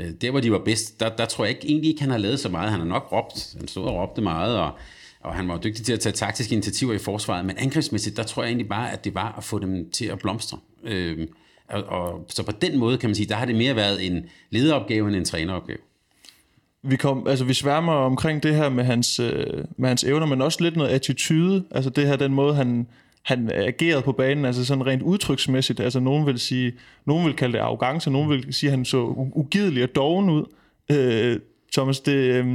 Øh, 0.00 0.10
der, 0.20 0.30
hvor 0.30 0.40
de 0.40 0.52
var 0.52 0.62
bedst, 0.64 1.00
der, 1.00 1.08
der 1.16 1.24
tror 1.24 1.44
jeg 1.44 1.54
ikke, 1.54 1.68
egentlig 1.68 1.90
ikke, 1.90 2.00
han 2.00 2.10
har 2.10 2.18
lavet 2.18 2.40
så 2.40 2.48
meget. 2.48 2.70
Han 2.70 2.80
har 2.80 2.86
nok 2.86 3.12
råbt, 3.12 3.54
han 3.58 3.68
stod 3.68 3.84
og 3.84 3.94
råbte 3.94 4.22
meget, 4.22 4.58
og, 4.58 4.72
og 5.20 5.34
han 5.34 5.48
var 5.48 5.58
dygtig 5.58 5.84
til 5.84 5.92
at 5.92 6.00
tage 6.00 6.12
taktiske 6.12 6.52
initiativer 6.52 6.94
i 6.94 6.98
forsvaret. 6.98 7.44
Men 7.44 7.58
angrebsmæssigt, 7.58 8.16
der 8.16 8.22
tror 8.22 8.42
jeg 8.42 8.50
egentlig 8.50 8.68
bare, 8.68 8.92
at 8.92 9.04
det 9.04 9.14
var 9.14 9.34
at 9.36 9.44
få 9.44 9.58
dem 9.58 9.90
til 9.90 10.06
at 10.06 10.18
blomstre. 10.18 10.58
Øh, 10.84 11.26
og, 11.68 11.84
og, 11.84 12.26
så 12.28 12.42
på 12.42 12.52
den 12.52 12.78
måde 12.78 12.98
kan 12.98 13.10
man 13.10 13.14
sige, 13.14 13.28
der 13.28 13.34
har 13.34 13.44
det 13.44 13.54
mere 13.54 13.76
været 13.76 14.06
en 14.06 14.24
lederopgave 14.50 15.08
end 15.08 15.16
en 15.16 15.24
træneropgave 15.24 15.78
vi, 16.86 16.96
kom, 16.96 17.26
altså, 17.28 17.44
vi 17.44 17.54
sværmer 17.54 17.92
omkring 17.92 18.42
det 18.42 18.54
her 18.54 18.68
med 18.68 18.84
hans, 18.84 19.20
øh, 19.20 19.64
med 19.76 19.88
hans 19.88 20.04
evner, 20.04 20.26
men 20.26 20.42
også 20.42 20.62
lidt 20.62 20.76
noget 20.76 20.90
attitude. 20.90 21.64
Altså 21.70 21.90
det 21.90 22.06
her, 22.06 22.16
den 22.16 22.34
måde, 22.34 22.54
han, 22.54 22.86
han 23.22 23.50
agerede 23.54 24.02
på 24.02 24.12
banen, 24.12 24.44
altså 24.44 24.64
sådan 24.64 24.86
rent 24.86 25.02
udtryksmæssigt. 25.02 25.80
Altså 25.80 26.00
nogen 26.00 26.26
vil 26.26 26.38
sige, 26.38 26.72
nogen 27.04 27.26
vil 27.26 27.34
kalde 27.34 27.52
det 27.52 27.58
arrogance, 27.58 28.10
nogen 28.10 28.30
vil 28.30 28.54
sige, 28.54 28.70
at 28.70 28.76
han 28.76 28.84
så 28.84 28.98
ugidelig 29.34 29.82
og 29.82 29.94
doven 29.94 30.30
ud. 30.30 30.44
Øh, 30.90 31.38
Thomas, 31.72 32.00
det, 32.00 32.12
øh, 32.12 32.46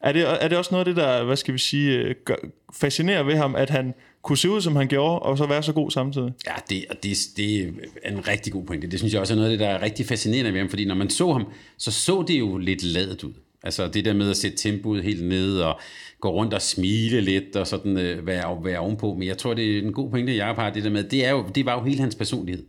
er, 0.00 0.12
det, 0.12 0.44
er 0.44 0.48
det 0.48 0.58
også 0.58 0.70
noget 0.74 0.86
af 0.86 0.94
det, 0.94 1.04
der, 1.04 1.24
hvad 1.24 1.36
skal 1.36 1.54
vi 1.54 1.58
sige, 1.58 1.98
øh, 1.98 2.14
gør, 2.24 2.34
fascinerer 2.72 3.22
ved 3.22 3.36
ham, 3.36 3.54
at 3.54 3.70
han 3.70 3.94
kunne 4.22 4.38
se 4.38 4.50
ud, 4.50 4.60
som 4.60 4.76
han 4.76 4.88
gjorde, 4.88 5.18
og 5.18 5.38
så 5.38 5.46
være 5.46 5.62
så 5.62 5.72
god 5.72 5.90
samtidig? 5.90 6.32
Ja, 6.46 6.52
det, 6.68 6.84
det, 7.02 7.16
det 7.36 7.74
er 8.02 8.10
en 8.10 8.28
rigtig 8.28 8.52
god 8.52 8.64
pointe. 8.64 8.86
Det 8.86 8.98
synes 8.98 9.12
jeg 9.12 9.20
også 9.20 9.34
er 9.34 9.36
noget 9.36 9.50
af 9.50 9.52
det, 9.52 9.60
der 9.60 9.68
er 9.68 9.82
rigtig 9.82 10.06
fascinerende 10.06 10.52
ved 10.52 10.60
ham, 10.60 10.68
fordi 10.68 10.84
når 10.84 10.94
man 10.94 11.10
så 11.10 11.32
ham, 11.32 11.46
så 11.78 11.92
så 11.92 12.24
det 12.28 12.38
jo 12.38 12.58
lidt 12.58 12.82
ladet 12.82 13.24
ud. 13.24 13.32
Altså 13.62 13.88
det 13.88 14.04
der 14.04 14.12
med 14.12 14.30
at 14.30 14.36
sætte 14.36 14.56
tempoet 14.56 15.02
helt 15.02 15.24
ned 15.24 15.58
og 15.58 15.80
gå 16.20 16.30
rundt 16.30 16.54
og 16.54 16.62
smile 16.62 17.20
lidt 17.20 17.56
og 17.56 17.66
sådan 17.66 17.98
øh, 17.98 18.26
være, 18.26 18.64
være 18.64 18.78
ovenpå. 18.78 19.14
Men 19.14 19.28
jeg 19.28 19.38
tror, 19.38 19.54
det 19.54 19.78
er 19.78 19.82
en 19.82 19.92
god 19.92 20.10
pointe, 20.10 20.36
jeg 20.36 20.46
har 20.46 20.70
det 20.70 20.84
der 20.84 20.90
med, 20.90 21.04
det, 21.04 21.24
er 21.24 21.30
jo, 21.30 21.44
det 21.54 21.66
var 21.66 21.74
jo 21.74 21.84
hele 21.84 22.00
hans 22.00 22.14
personlighed. 22.14 22.64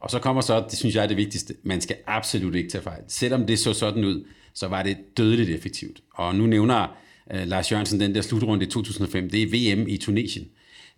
Og 0.00 0.10
så 0.10 0.18
kommer 0.18 0.42
så, 0.42 0.64
det 0.70 0.78
synes 0.78 0.94
jeg 0.94 1.02
er 1.02 1.08
det 1.08 1.16
vigtigste, 1.16 1.54
man 1.62 1.80
skal 1.80 1.96
absolut 2.06 2.54
ikke 2.54 2.70
tage 2.70 2.82
fejl. 2.82 3.02
Selvom 3.08 3.46
det 3.46 3.58
så 3.58 3.72
sådan 3.72 4.04
ud, 4.04 4.24
så 4.54 4.68
var 4.68 4.82
det 4.82 4.96
dødeligt 5.16 5.50
effektivt. 5.50 6.00
Og 6.14 6.34
nu 6.34 6.46
nævner 6.46 6.96
øh, 7.34 7.46
Lars 7.46 7.72
Jørgensen 7.72 8.00
den 8.00 8.14
der 8.14 8.20
slutrunde 8.20 8.64
i 8.64 8.68
2005, 8.68 9.30
det 9.30 9.42
er 9.42 9.46
VM 9.46 9.88
i 9.88 9.96
Tunesien 9.96 10.48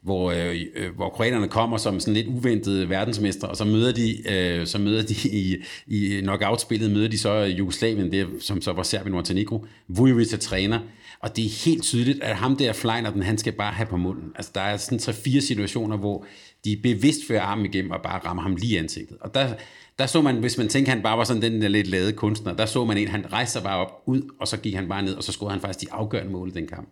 hvor, 0.05 0.31
øh, 0.31 0.61
øh 0.77 0.95
hvor 0.97 1.09
kroaterne 1.09 1.49
kommer 1.49 1.77
som 1.77 2.01
sådan 2.01 2.15
lidt 2.15 2.27
uventede 2.27 2.89
verdensmester, 2.89 3.47
og 3.47 3.57
så 3.57 3.65
møder 3.65 3.93
de, 3.93 4.33
øh, 4.33 4.67
så 4.67 4.79
møder 4.79 5.03
de 5.03 5.15
i, 5.25 5.57
i 5.87 6.21
knockout-spillet, 6.21 6.91
møder 6.91 7.09
de 7.09 7.19
så 7.19 7.35
Jugoslavien, 7.35 8.13
det, 8.13 8.27
som 8.41 8.61
så 8.61 8.73
var 8.73 8.83
Serbien 8.83 9.13
Montenegro. 9.13 9.67
Vujovic 9.89 10.33
er 10.33 10.37
træner, 10.37 10.79
og 11.21 11.37
det 11.37 11.45
er 11.45 11.65
helt 11.65 11.83
tydeligt, 11.83 12.23
at 12.23 12.37
ham 12.37 12.57
der 12.57 12.73
Fleiner, 12.73 13.11
den, 13.11 13.23
han 13.23 13.39
skal 13.39 13.53
bare 13.53 13.73
have 13.73 13.87
på 13.87 13.97
munden. 13.97 14.33
Altså 14.37 14.51
der 14.55 14.61
er 14.61 14.77
sådan 14.77 14.99
tre-fire 14.99 15.41
situationer, 15.41 15.97
hvor 15.97 16.27
de 16.65 16.77
bevidst 16.83 17.21
fører 17.29 17.43
armen 17.43 17.67
igennem 17.67 17.91
og 17.91 18.03
bare 18.03 18.19
rammer 18.19 18.43
ham 18.43 18.57
lige 18.57 18.75
i 18.75 18.77
ansigtet. 18.77 19.17
Og 19.21 19.35
der, 19.35 19.55
der 19.99 20.07
så 20.07 20.23
man, 20.23 20.37
hvis 20.37 20.59
man 20.59 20.69
tænker, 20.69 20.93
han 20.93 21.03
bare 21.03 21.19
var 21.19 21.25
sådan 21.25 21.43
den 21.43 21.63
der 21.63 21.69
lidt 21.69 21.87
lade 21.87 22.13
kunstner, 22.13 22.55
der 22.55 22.67
så 22.67 22.85
man 22.85 22.99
en, 22.99 23.09
han 23.09 23.33
rejste 23.33 23.53
sig 23.53 23.63
bare 23.63 23.87
op 23.87 24.03
ud, 24.07 24.23
og 24.41 24.49
så 24.49 24.57
gik 24.57 24.75
han 24.75 24.89
bare 24.89 25.03
ned, 25.03 25.15
og 25.15 25.23
så 25.23 25.33
scorede 25.33 25.53
han 25.53 25.61
faktisk 25.61 25.81
de 25.81 25.93
afgørende 25.93 26.33
mål 26.33 26.49
i 26.49 26.53
den 26.53 26.67
kamp 26.67 26.89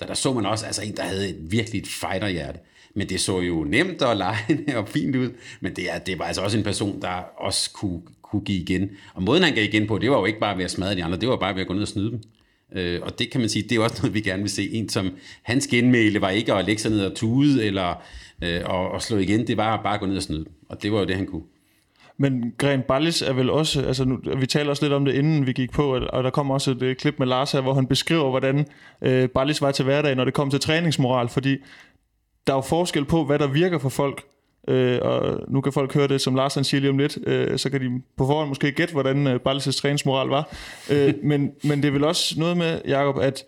der, 0.00 0.06
der 0.06 0.14
så 0.14 0.32
man 0.32 0.46
også 0.46 0.66
altså 0.66 0.82
en, 0.82 0.96
der 0.96 1.02
havde 1.02 1.28
et 1.28 1.52
virkelig 1.52 1.80
et 1.80 1.88
fighterhjerte. 1.88 2.58
Men 2.94 3.08
det 3.08 3.20
så 3.20 3.40
jo 3.40 3.64
nemt 3.64 4.02
og 4.02 4.16
lejende 4.16 4.76
og 4.76 4.88
fint 4.88 5.16
ud. 5.16 5.30
Men 5.60 5.76
det, 5.76 5.92
er, 5.92 5.98
det 5.98 6.18
var 6.18 6.24
altså 6.24 6.42
også 6.42 6.58
en 6.58 6.64
person, 6.64 7.02
der 7.02 7.08
også 7.36 7.70
kunne, 7.72 8.00
kunne 8.22 8.42
give 8.44 8.62
igen. 8.62 8.90
Og 9.14 9.22
måden, 9.22 9.42
han 9.42 9.54
gav 9.54 9.64
igen 9.64 9.86
på, 9.86 9.98
det 9.98 10.10
var 10.10 10.18
jo 10.18 10.24
ikke 10.24 10.40
bare 10.40 10.56
ved 10.56 10.64
at 10.64 10.70
smadre 10.70 10.94
de 10.94 11.04
andre, 11.04 11.18
det 11.18 11.28
var 11.28 11.36
bare 11.36 11.54
ved 11.54 11.60
at 11.60 11.66
gå 11.66 11.74
ned 11.74 11.82
og 11.82 11.88
snyde 11.88 12.10
dem. 12.10 12.20
Øh, 12.72 13.00
og 13.02 13.18
det 13.18 13.30
kan 13.30 13.40
man 13.40 13.50
sige, 13.50 13.62
det 13.68 13.76
er 13.76 13.80
også 13.80 13.96
noget, 14.02 14.14
vi 14.14 14.20
gerne 14.20 14.42
vil 14.42 14.50
se. 14.50 14.70
En 14.70 14.88
som, 14.88 15.10
hans 15.42 15.66
genmæle 15.66 16.20
var 16.20 16.30
ikke 16.30 16.54
at 16.54 16.64
lægge 16.64 16.82
sig 16.82 16.90
ned 16.90 17.06
og 17.06 17.14
tude, 17.14 17.64
eller 17.64 18.02
øh, 18.42 18.60
og, 18.64 18.90
og 18.90 19.02
slå 19.02 19.16
igen, 19.16 19.46
det 19.46 19.56
var 19.56 19.82
bare 19.82 19.94
at 19.94 20.00
gå 20.00 20.06
ned 20.06 20.16
og 20.16 20.22
snyde 20.22 20.44
dem. 20.44 20.52
Og 20.68 20.82
det 20.82 20.92
var 20.92 20.98
jo 20.98 21.04
det, 21.04 21.16
han 21.16 21.26
kunne. 21.26 21.42
Men 22.18 22.52
Gren 22.58 22.82
Ballis 22.82 23.22
er 23.22 23.32
vel 23.32 23.50
også, 23.50 23.82
altså 23.82 24.04
nu, 24.04 24.18
vi 24.38 24.46
taler 24.46 24.70
også 24.70 24.84
lidt 24.84 24.92
om 24.92 25.04
det, 25.04 25.14
inden 25.14 25.46
vi 25.46 25.52
gik 25.52 25.72
på, 25.72 26.00
og 26.12 26.24
der 26.24 26.30
kommer 26.30 26.54
også 26.54 26.70
et 26.70 26.96
klip 26.98 27.14
med 27.18 27.26
Lars 27.26 27.52
her, 27.52 27.60
hvor 27.60 27.74
han 27.74 27.86
beskriver, 27.86 28.30
hvordan 28.30 28.66
uh, 29.00 29.30
Ballis 29.34 29.62
var 29.62 29.70
til 29.70 29.84
hverdag, 29.84 30.14
når 30.14 30.24
det 30.24 30.34
kom 30.34 30.50
til 30.50 30.60
træningsmoral, 30.60 31.28
fordi 31.28 31.56
der 32.46 32.52
er 32.52 32.56
jo 32.56 32.60
forskel 32.60 33.04
på, 33.04 33.24
hvad 33.24 33.38
der 33.38 33.46
virker 33.46 33.78
for 33.78 33.88
folk, 33.88 34.22
uh, 34.68 34.96
og 35.02 35.40
nu 35.48 35.60
kan 35.60 35.72
folk 35.72 35.94
høre 35.94 36.08
det, 36.08 36.20
som 36.20 36.34
Lars 36.34 36.54
han 36.54 36.64
siger 36.64 36.80
lige 36.80 36.90
om 36.90 36.98
lidt, 36.98 37.16
uh, 37.16 37.56
så 37.56 37.70
kan 37.70 37.80
de 37.80 38.02
på 38.16 38.26
forhånd 38.26 38.48
måske 38.48 38.72
gætte, 38.72 38.92
hvordan 38.92 39.26
uh, 39.26 39.34
Ballis' 39.34 39.80
træningsmoral 39.80 40.28
var. 40.28 40.54
Uh, 40.90 41.14
men, 41.30 41.52
men 41.64 41.82
det 41.82 41.88
er 41.88 41.92
vel 41.92 42.04
også 42.04 42.34
noget 42.38 42.56
med, 42.56 42.80
Jacob, 42.88 43.18
at 43.18 43.44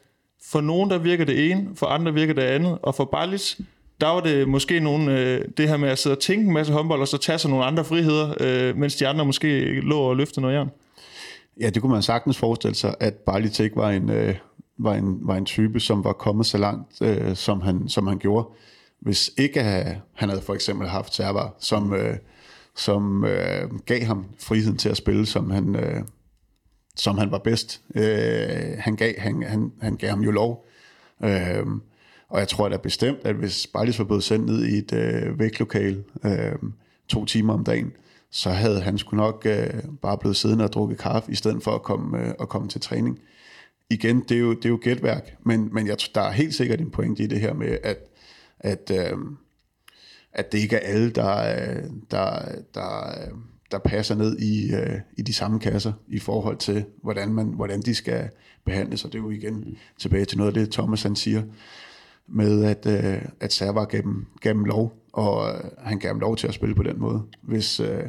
for 0.51 0.61
nogen 0.61 0.91
der 0.91 0.99
virker 0.99 1.25
det 1.25 1.51
ene, 1.51 1.69
for 1.75 1.87
andre 1.87 2.15
virker 2.15 2.35
det 2.35 2.43
andet, 2.43 2.79
og 2.83 2.95
for 2.95 3.05
Ballis, 3.05 3.61
der 4.01 4.07
var 4.07 4.21
det 4.21 4.49
måske 4.49 4.81
nogle, 4.81 5.21
øh, 5.21 5.45
det 5.57 5.69
her 5.69 5.77
med 5.77 5.89
at 5.89 5.99
sidde 5.99 6.17
og 6.17 6.21
tænke 6.21 6.47
en 6.47 6.53
masse 6.53 6.73
håndbold, 6.73 7.01
og 7.01 7.09
så 7.09 7.19
tage 7.19 7.39
sig 7.39 7.51
nogle 7.51 7.65
andre 7.65 7.85
friheder, 7.85 8.35
øh, 8.41 8.77
mens 8.77 8.97
de 8.97 9.09
andre 9.09 9.25
måske 9.25 9.81
lå 9.81 9.99
og 9.99 10.17
løftede 10.17 10.41
noget 10.41 10.55
jern. 10.55 10.71
Ja, 11.61 11.71
det 11.71 11.83
kunne 11.83 11.93
man 11.93 12.03
sagtens 12.03 12.39
forestille 12.39 12.75
sig, 12.75 12.95
at 13.01 13.15
Barlitek 13.15 13.77
var 13.77 13.91
en, 13.91 14.11
øh, 14.11 14.35
var 14.79 14.95
en, 14.95 15.19
var 15.23 15.37
en 15.37 15.45
type, 15.45 15.81
som 15.81 16.05
var 16.05 16.13
kommet 16.13 16.47
så 16.47 16.59
langt, 16.59 17.03
øh, 17.03 17.37
som, 17.37 17.61
han, 17.61 17.89
som 17.89 18.07
han 18.07 18.19
gjorde. 18.19 18.49
Hvis 19.01 19.31
ikke 19.39 19.61
øh, 19.61 19.97
han 20.15 20.29
havde 20.29 20.43
for 20.43 20.55
eksempel 20.55 20.89
haft 20.89 21.15
server, 21.15 21.55
som, 21.59 21.95
øh, 21.95 22.17
som 22.77 23.25
øh, 23.25 23.79
gav 23.87 24.03
ham 24.03 24.25
friheden 24.39 24.79
til 24.79 24.89
at 24.89 24.97
spille, 24.97 25.27
som 25.27 25.51
han, 25.51 25.77
øh, 25.77 26.03
som 26.97 27.19
han 27.19 27.31
var 27.31 27.39
bedst. 27.39 27.81
Øh, 27.95 28.79
han, 28.79 28.97
gav, 28.97 29.13
han, 29.19 29.43
han, 29.43 29.73
han 29.81 29.97
gav 29.97 30.11
ham 30.11 30.21
jo 30.21 30.31
lov. 30.31 30.67
Øh, 31.25 31.67
og 32.29 32.41
jeg 32.41 32.49
tror 32.49 32.69
da 32.69 32.77
bestemt, 32.77 33.19
at 33.25 33.35
hvis 33.35 33.67
Barlis 33.67 33.99
var 33.99 34.05
blevet 34.05 34.25
sendt 34.25 34.47
ned 34.47 34.65
i 34.65 34.79
et 34.79 34.93
øh, 34.93 35.39
vægtlokal 35.39 36.05
øh, 36.25 36.53
to 37.09 37.25
timer 37.25 37.55
om 37.55 37.65
dagen, 37.65 37.93
så 38.31 38.51
havde 38.51 38.81
han 38.81 38.99
sgu 38.99 39.17
nok 39.17 39.47
øh, 39.47 39.85
bare 40.03 40.19
blevet 40.19 40.37
siddende 40.37 40.65
og 40.65 40.73
drukket 40.73 40.99
kaffe, 40.99 41.33
i 41.33 41.35
stedet 41.35 41.63
for 41.63 41.71
at 41.71 41.83
komme, 41.83 42.19
øh, 42.19 42.35
at 42.41 42.49
komme 42.49 42.69
til 42.69 42.81
træning. 42.81 43.19
Igen, 43.91 44.21
det 44.21 44.35
er 44.35 44.41
jo, 44.41 44.55
det 44.55 44.65
er 44.65 44.69
jo 44.69 44.79
gætværk, 44.83 45.37
men, 45.45 45.69
men 45.73 45.87
jeg, 45.87 45.97
der 46.15 46.21
er 46.21 46.31
helt 46.31 46.55
sikkert 46.55 46.81
en 46.81 46.91
pointe 46.91 47.23
i 47.23 47.27
det 47.27 47.41
her 47.41 47.55
med, 47.55 47.79
at, 47.83 47.99
at, 48.61 48.91
øh, 48.95 49.19
at 50.33 50.53
det 50.53 50.59
ikke 50.59 50.77
er 50.77 50.93
alle, 50.95 51.11
der, 51.11 51.37
øh, 51.37 51.85
der, 52.11 52.43
der, 52.75 53.09
øh, 53.09 53.35
der 53.71 53.79
passer 53.79 54.15
ned 54.15 54.39
i, 54.39 54.75
øh, 54.75 55.01
i 55.19 55.23
de 55.23 55.33
samme 55.33 55.61
kasser 55.61 55.93
i 56.09 56.19
forhold 56.19 56.57
til, 56.57 56.85
hvordan, 57.03 57.33
man, 57.33 57.47
hvordan 57.47 57.81
de 57.81 57.95
skal 57.95 58.31
behandles. 58.65 59.05
Og 59.05 59.13
det 59.13 59.19
er 59.19 59.23
jo 59.23 59.31
igen 59.31 59.55
mm. 59.55 59.77
tilbage 59.99 60.25
til 60.25 60.39
noget 60.39 60.57
af 60.57 60.65
det, 60.65 60.73
Thomas 60.73 61.03
han 61.03 61.17
siger, 61.17 61.43
med 62.29 62.65
at, 62.65 62.87
øh, 62.87 63.23
at 63.41 63.53
Servar 63.53 63.85
gav 63.85 64.03
dem, 64.03 64.27
gav 64.41 64.53
dem 64.53 64.65
lov, 64.65 64.95
og 65.13 65.49
øh, 65.49 65.71
han 65.79 65.99
gav 65.99 66.11
dem 66.11 66.21
lov 66.21 66.37
til 66.37 66.47
at 66.47 66.55
spille 66.55 66.75
på 66.75 66.83
den 66.83 67.01
måde. 67.01 67.23
Hvis, 67.43 67.81
øh, 67.81 68.05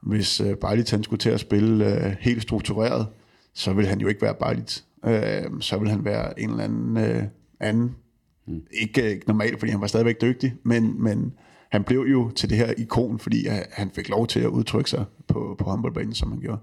hvis 0.00 0.40
øh, 0.40 0.56
Bejlit 0.56 0.88
skulle 1.02 1.18
til 1.18 1.30
at 1.30 1.40
spille 1.40 2.06
øh, 2.06 2.16
helt 2.20 2.42
struktureret, 2.42 3.06
så 3.54 3.72
vil 3.72 3.86
han 3.86 4.00
jo 4.00 4.08
ikke 4.08 4.22
være 4.22 4.34
Bejlit. 4.34 4.84
Øh, 5.04 5.60
så 5.60 5.78
vil 5.78 5.88
han 5.88 6.04
være 6.04 6.40
en 6.40 6.50
eller 6.50 6.64
anden 6.64 6.96
øh, 6.96 7.22
anden. 7.60 7.96
Mm. 8.46 8.62
Ikke, 8.70 9.10
ikke 9.10 9.26
normalt, 9.26 9.58
fordi 9.58 9.70
han 9.72 9.80
var 9.80 9.86
stadigvæk 9.86 10.20
dygtig, 10.20 10.54
men, 10.62 11.02
men 11.02 11.32
han 11.70 11.84
blev 11.84 12.00
jo 12.00 12.30
til 12.30 12.50
det 12.50 12.58
her 12.58 12.72
ikon, 12.78 13.18
fordi 13.18 13.46
han 13.72 13.90
fik 13.90 14.08
lov 14.08 14.26
til 14.26 14.40
at 14.40 14.46
udtrykke 14.46 14.90
sig 14.90 15.04
på, 15.28 15.56
på 15.58 15.64
håndboldbanen, 15.64 16.14
som 16.14 16.30
han 16.30 16.40
gjorde. 16.40 16.58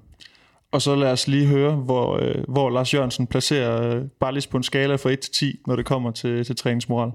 Og 0.71 0.81
så 0.81 0.95
lad 0.95 1.11
os 1.11 1.27
lige 1.27 1.47
høre, 1.47 1.75
hvor, 1.75 2.17
øh, 2.21 2.43
hvor 2.47 2.69
Lars 2.69 2.93
Jørgensen 2.93 3.27
placerer 3.27 3.95
øh, 3.95 4.05
Barlis 4.19 4.47
på 4.47 4.57
en 4.57 4.63
skala 4.63 4.95
fra 4.95 5.11
1 5.11 5.19
til 5.19 5.33
10, 5.33 5.59
når 5.67 5.75
det 5.75 5.85
kommer 5.85 6.11
til, 6.11 6.43
til 6.43 6.55
træningsmoral. 6.55 7.11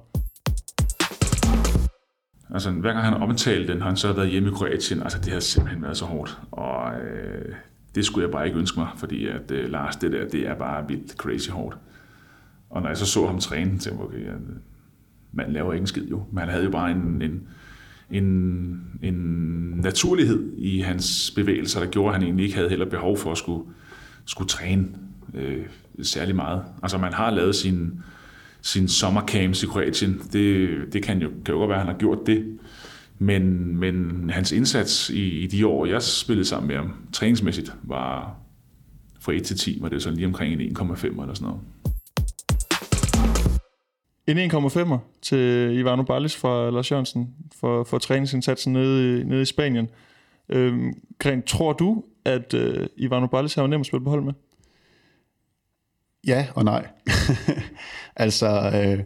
Altså, 2.55 2.71
hver 2.71 2.93
gang 2.93 3.05
han 3.05 3.13
har 3.13 3.21
omtalt 3.21 3.69
den, 3.69 3.81
har 3.81 3.89
han 3.89 3.97
så 3.97 4.13
været 4.13 4.31
hjemme 4.31 4.49
i 4.49 4.53
Kroatien. 4.53 5.03
Altså, 5.03 5.19
det 5.19 5.33
har 5.33 5.41
simpelthen 5.41 5.83
været 5.83 5.97
så 5.97 6.05
hårdt. 6.05 6.39
Og 6.51 6.93
øh, 7.01 7.55
det 7.95 8.05
skulle 8.05 8.25
jeg 8.27 8.33
bare 8.33 8.47
ikke 8.47 8.59
ønske 8.59 8.81
mig, 8.81 8.89
fordi 8.97 9.27
at 9.27 9.51
øh, 9.51 9.71
Lars, 9.71 9.97
det 9.97 10.13
der, 10.13 10.29
det 10.29 10.47
er 10.47 10.55
bare 10.55 10.89
vildt 10.89 11.13
crazy 11.13 11.51
hårdt. 11.51 11.77
Og 12.71 12.83
når 12.83 12.89
jeg 12.89 12.97
så 12.97 13.07
så 13.07 13.27
ham 13.27 13.39
træne, 13.39 13.71
tænkte 13.71 13.91
jeg, 13.91 14.01
okay, 14.01 14.27
at, 14.27 14.35
øh, 14.35 14.57
man 15.33 15.53
laver 15.53 15.73
ikke 15.73 15.83
en 15.83 15.87
skid 15.87 16.09
jo. 16.09 16.25
Man 16.33 16.49
havde 16.49 16.65
jo 16.65 16.71
bare 16.71 16.91
en, 16.91 17.23
en, 17.23 17.49
en, 18.11 18.25
en 19.03 19.15
naturlighed 19.83 20.53
i 20.59 20.81
hans 20.81 21.33
bevægelser, 21.37 21.81
der 21.81 21.87
gjorde, 21.87 22.09
at 22.09 22.15
han 22.15 22.23
egentlig 22.23 22.45
ikke 22.45 22.57
havde 22.57 22.69
heller 22.69 22.87
behov 22.87 23.19
for 23.19 23.33
at 23.33 23.39
skulle, 23.39 23.69
skulle 24.25 24.49
træne 24.49 24.89
øh, 25.35 25.67
særlig 26.03 26.37
meget. 26.37 26.63
Altså 26.83 26.99
man 26.99 27.13
har 27.13 27.31
lavet 27.31 27.55
sin, 27.55 28.01
sin 28.63 28.89
sommercamps 28.89 29.63
i 29.63 29.67
Kroatien. 29.67 30.21
Det, 30.33 30.69
det 30.93 31.03
kan, 31.03 31.23
jo, 31.23 31.29
kan 31.45 31.55
jo 31.55 31.59
godt 31.59 31.69
være, 31.69 31.79
at 31.79 31.85
han 31.85 31.93
har 31.93 31.99
gjort 31.99 32.27
det. 32.27 32.59
Men, 33.19 33.77
men 33.77 34.31
hans 34.31 34.53
indsats 34.53 35.11
i, 35.11 35.43
i 35.43 35.47
de 35.47 35.67
år, 35.67 35.87
jeg 35.87 36.03
spillede 36.03 36.45
sammen 36.49 36.69
med 36.69 36.77
ham, 36.77 36.93
træningsmæssigt, 37.13 37.73
var 37.83 38.37
fra 39.21 39.33
1 39.33 39.43
til 39.43 39.57
10, 39.57 39.79
var 39.81 39.89
det 39.89 40.03
sådan 40.03 40.17
lige 40.17 40.27
omkring 40.27 40.63
en 40.63 40.77
1,5 40.79 41.07
eller 41.07 41.35
sådan 41.35 41.47
noget. 41.47 41.61
En 44.27 44.39
1,5'er 44.39 44.99
til 45.23 45.71
Ivano 45.79 46.03
Ballis 46.03 46.37
fra 46.37 46.71
Lars 46.71 46.91
Jørgensen 46.91 47.35
for, 47.61 47.85
for 47.85 47.99
træningsindsatsen 47.99 48.73
nede 48.73 49.21
i, 49.21 49.25
nede 49.25 49.43
i 49.43 49.45
Spanien. 49.45 49.89
Øhm, 50.49 50.93
Gren, 51.19 51.43
tror 51.43 51.73
du, 51.73 52.05
at 52.25 52.55
øh, 52.55 52.87
Ivano 52.97 53.27
Ballis 53.27 53.55
har 53.55 53.67
nemt 53.67 53.81
at 53.81 53.87
spille 53.87 54.05
på 54.05 54.11
hold 54.11 54.23
med? 54.23 54.33
Ja 56.27 56.47
og 56.55 56.65
nej. 56.65 56.89
altså, 58.17 58.73
øh, 58.75 59.05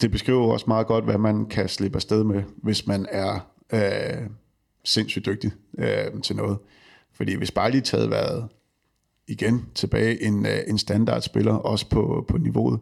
det 0.00 0.10
beskriver 0.10 0.52
også 0.52 0.64
meget 0.68 0.86
godt, 0.86 1.04
hvad 1.04 1.18
man 1.18 1.46
kan 1.46 1.68
slippe 1.68 1.96
afsted 1.96 2.24
med, 2.24 2.42
hvis 2.56 2.86
man 2.86 3.06
er 3.10 3.50
øh, 3.72 4.28
sindssygt 4.84 5.26
dygtig 5.26 5.52
øh, 5.78 6.22
til 6.22 6.36
noget. 6.36 6.58
Fordi 7.12 7.34
hvis 7.34 7.50
bare 7.50 7.70
lige 7.70 7.96
havde 7.96 8.10
været 8.10 8.48
igen 9.28 9.66
tilbage 9.74 10.22
en, 10.22 10.46
øh, 10.46 10.58
en 10.66 10.78
standardspiller, 10.78 11.54
også 11.54 11.88
på, 11.88 12.24
på 12.28 12.38
niveauet, 12.38 12.80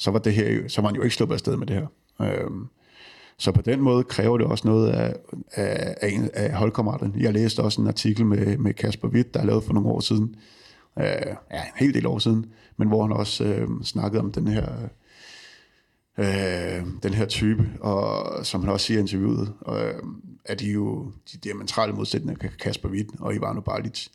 så 0.00 0.10
var, 0.10 0.18
det 0.18 0.34
her, 0.34 0.68
så 0.68 0.80
var 0.80 0.88
han 0.88 0.96
jo 0.96 1.02
ikke 1.02 1.14
sluppet 1.14 1.34
afsted 1.34 1.56
med 1.56 1.66
det 1.66 1.76
her. 1.76 1.86
Øhm, 2.20 2.68
så 3.36 3.52
på 3.52 3.62
den 3.62 3.80
måde 3.80 4.04
kræver 4.04 4.38
det 4.38 4.46
også 4.46 4.68
noget 4.68 4.90
af, 4.90 5.16
af, 5.52 5.94
af, 6.00 6.30
af 6.32 6.52
holdkammeraterne. 6.52 7.14
Jeg 7.16 7.32
læste 7.32 7.60
også 7.60 7.80
en 7.80 7.86
artikel 7.86 8.26
med, 8.26 8.56
med 8.56 8.74
Kasper 8.74 9.08
Witt, 9.08 9.34
der 9.34 9.40
er 9.40 9.44
lavet 9.44 9.64
for 9.64 9.72
nogle 9.72 9.88
år 9.88 10.00
siden, 10.00 10.34
øh, 10.98 11.04
ja, 11.50 11.62
en 11.62 11.76
hel 11.76 11.94
del 11.94 12.06
år 12.06 12.18
siden, 12.18 12.46
men 12.76 12.88
hvor 12.88 13.02
han 13.02 13.12
også 13.12 13.44
øh, 13.44 13.68
snakkede 13.82 14.20
om 14.20 14.32
den 14.32 14.48
her, 14.48 14.68
øh, 16.18 16.86
den 17.02 17.14
her 17.14 17.26
type, 17.26 17.70
og 17.80 18.46
som 18.46 18.60
han 18.60 18.70
også 18.72 18.86
siger 18.86 18.98
i 18.98 19.00
interviewet, 19.00 19.52
øh, 19.68 19.94
at 20.44 20.60
de 20.60 20.70
jo 20.70 21.12
de 21.32 21.38
diametrale 21.38 21.92
modsætninger 21.92 22.44
af 22.44 22.50
Kasper 22.58 22.88
Witt 22.88 23.08
og 23.18 23.34
Ivano 23.34 23.60
Balic. 23.60 24.08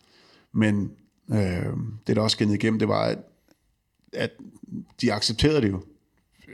Men 0.53 0.91
øh, 1.31 1.73
det, 2.07 2.15
der 2.15 2.21
også 2.21 2.35
skinnede 2.35 2.57
igennem, 2.57 2.79
det 2.79 2.87
var, 2.87 3.03
at 3.03 3.17
at 4.17 4.31
de 5.01 5.13
accepterede 5.13 5.61
det 5.61 5.71
jo. 5.71 5.81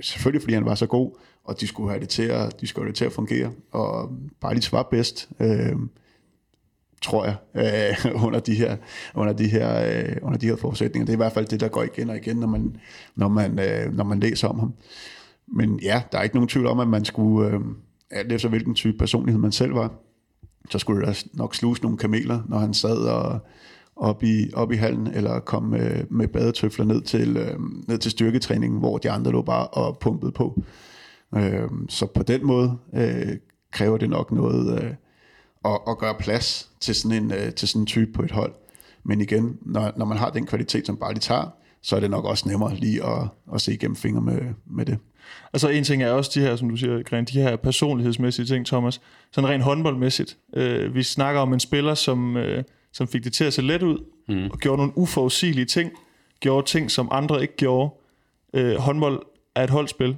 Selvfølgelig 0.01 0.41
fordi 0.41 0.53
han 0.53 0.65
var 0.65 0.75
så 0.75 0.85
god, 0.85 1.11
og 1.43 1.61
de 1.61 1.67
skulle 1.67 1.89
have 1.89 1.99
det 1.99 2.09
til 2.09 2.23
at, 2.23 2.61
de 2.61 2.67
skulle 2.67 2.85
have 2.85 2.89
det 2.89 2.97
til 2.97 3.05
at 3.05 3.11
fungere. 3.11 3.51
Og 3.71 4.17
Bajlic 4.41 4.71
var 4.71 4.83
bedst, 4.83 5.29
øh, 5.39 5.75
tror 7.01 7.25
jeg, 7.25 7.35
øh, 7.55 8.15
under 8.25 8.39
de 8.39 8.55
her, 8.55 8.77
under 9.15 9.33
de 9.33 9.47
her, 9.47 9.99
øh, 9.99 10.17
under 10.21 10.37
de 10.37 10.47
her 10.47 10.55
forudsætninger. 10.55 11.05
Det 11.05 11.13
er 11.13 11.15
i 11.15 11.23
hvert 11.23 11.33
fald 11.33 11.45
det, 11.45 11.59
der 11.59 11.67
går 11.67 11.83
igen 11.83 12.09
og 12.09 12.17
igen, 12.17 12.37
når 12.37 12.47
man, 12.47 12.77
når 13.15 13.27
man, 13.27 13.59
øh, 13.59 13.93
når 13.93 14.03
man 14.03 14.19
læser 14.19 14.47
om 14.47 14.59
ham. 14.59 14.73
Men 15.47 15.79
ja, 15.79 16.01
der 16.11 16.17
er 16.17 16.23
ikke 16.23 16.35
nogen 16.35 16.49
tvivl 16.49 16.67
om, 16.67 16.79
at 16.79 16.87
man 16.87 17.05
skulle, 17.05 17.53
øh, 17.53 17.59
alt 18.09 18.31
efter 18.31 18.49
hvilken 18.49 18.75
type 18.75 18.97
personlighed 18.97 19.41
man 19.41 19.51
selv 19.51 19.75
var, 19.75 19.93
så 20.69 20.79
skulle 20.79 21.05
der 21.05 21.23
nok 21.33 21.55
sluse 21.55 21.81
nogle 21.81 21.97
kameler, 21.97 22.41
når 22.49 22.57
han 22.57 22.73
sad 22.73 22.97
og, 22.97 23.39
op 23.95 24.23
i, 24.23 24.53
op 24.53 24.71
i 24.71 24.75
hallen, 24.75 25.07
eller 25.07 25.39
komme 25.39 25.69
med, 25.77 26.03
med 26.09 26.27
badetøfler 26.27 26.85
ned 26.85 27.01
til, 27.01 27.37
øh, 27.37 27.59
ned 27.87 27.97
til 27.97 28.11
styrketræningen, 28.11 28.79
hvor 28.79 28.97
de 28.97 29.11
andre 29.11 29.31
lå 29.31 29.41
bare 29.41 29.67
og 29.67 29.97
pumpede 29.99 30.31
på. 30.31 30.63
Øh, 31.35 31.69
så 31.89 32.05
på 32.05 32.23
den 32.23 32.45
måde 32.45 32.77
øh, 32.95 33.37
kræver 33.71 33.97
det 33.97 34.09
nok 34.09 34.31
noget 34.31 34.83
øh, 34.83 34.91
at, 35.65 35.79
at 35.87 35.97
gøre 35.97 36.15
plads 36.19 36.69
til 36.79 36.95
sådan, 36.95 37.23
en, 37.23 37.31
øh, 37.31 37.53
til 37.53 37.67
sådan 37.67 37.81
en 37.81 37.85
type 37.85 38.11
på 38.11 38.23
et 38.23 38.31
hold. 38.31 38.53
Men 39.03 39.21
igen, 39.21 39.57
når, 39.61 39.91
når 39.97 40.05
man 40.05 40.17
har 40.17 40.29
den 40.29 40.45
kvalitet, 40.45 40.85
som 40.85 40.97
bare 40.97 41.13
de 41.13 41.19
tager, 41.19 41.53
så 41.81 41.95
er 41.95 41.99
det 41.99 42.11
nok 42.11 42.25
også 42.25 42.49
nemmere 42.49 42.75
lige 42.75 43.05
at, 43.05 43.27
at 43.53 43.61
se 43.61 43.73
igennem 43.73 43.95
fingre 43.95 44.21
med, 44.21 44.39
med 44.65 44.85
det. 44.85 44.97
Altså 45.53 45.69
en 45.69 45.83
ting 45.83 46.03
er 46.03 46.11
også 46.11 46.31
de 46.33 46.39
her, 46.39 46.55
som 46.55 46.69
du 46.69 46.75
siger, 46.75 47.03
Gren, 47.03 47.25
de 47.25 47.41
her 47.41 47.55
personlighedsmæssige 47.55 48.45
ting, 48.45 48.65
Thomas. 48.65 49.01
Sådan 49.31 49.49
rent 49.49 49.63
håndboldmæssigt. 49.63 50.37
Øh, 50.55 50.95
vi 50.95 51.03
snakker 51.03 51.41
om 51.41 51.53
en 51.53 51.59
spiller, 51.59 51.93
som... 51.93 52.37
Øh, 52.37 52.63
som 52.93 53.07
fik 53.07 53.23
det 53.23 53.33
til 53.33 53.43
at 53.43 53.53
se 53.53 53.61
let 53.61 53.83
ud, 53.83 54.05
mm. 54.27 54.49
og 54.51 54.57
gjorde 54.57 54.77
nogle 54.77 54.97
uforudsigelige 54.97 55.65
ting, 55.65 55.91
gjorde 56.39 56.67
ting, 56.67 56.91
som 56.91 57.09
andre 57.11 57.41
ikke 57.41 57.55
gjorde. 57.55 57.93
Øh, 58.53 58.75
håndbold 58.75 59.21
er 59.55 59.63
et 59.63 59.69
holdspil. 59.69 60.17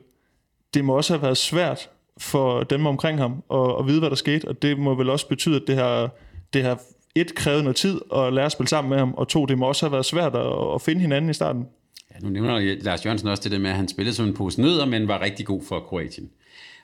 Det 0.74 0.86
må 0.86 0.96
også 0.98 1.14
have 1.14 1.22
været 1.22 1.38
svært 1.38 1.90
for 2.18 2.64
dem 2.64 2.86
omkring 2.86 3.20
ham 3.20 3.44
at, 3.54 3.76
at 3.80 3.88
vide, 3.88 4.00
hvad 4.00 4.10
der 4.10 4.16
skete, 4.16 4.48
og 4.48 4.62
det 4.62 4.80
må 4.80 4.96
vel 4.96 5.10
også 5.10 5.28
betyde, 5.28 5.56
at 5.56 5.64
det 5.68 5.76
har, 5.76 6.10
det 6.54 6.64
har 6.64 6.82
et 7.16 7.36
krævet 7.36 7.64
noget 7.64 7.76
tid 7.76 8.02
at 8.16 8.34
lære 8.34 8.46
at 8.46 8.52
spille 8.52 8.70
sammen 8.70 8.90
med 8.90 8.98
ham, 8.98 9.14
og 9.14 9.28
to, 9.28 9.46
det 9.46 9.58
må 9.58 9.68
også 9.68 9.86
have 9.86 9.92
været 9.92 10.06
svært 10.06 10.36
at, 10.36 10.76
at 10.76 10.82
finde 10.82 11.02
hinanden 11.02 11.30
i 11.30 11.34
starten. 11.34 11.68
Ja, 12.14 12.20
nu 12.20 12.30
nævner 12.30 12.76
Lars 12.82 13.06
Jørgensen 13.06 13.28
også 13.28 13.44
det 13.44 13.52
der 13.52 13.60
med, 13.60 13.70
at 13.70 13.76
han 13.76 13.88
spillede 13.88 14.16
som 14.16 14.26
en 14.26 14.34
pose 14.34 14.62
nødder, 14.62 14.86
men 14.86 15.08
var 15.08 15.22
rigtig 15.22 15.46
god 15.46 15.62
for 15.64 15.80
Kroatien. 15.80 16.30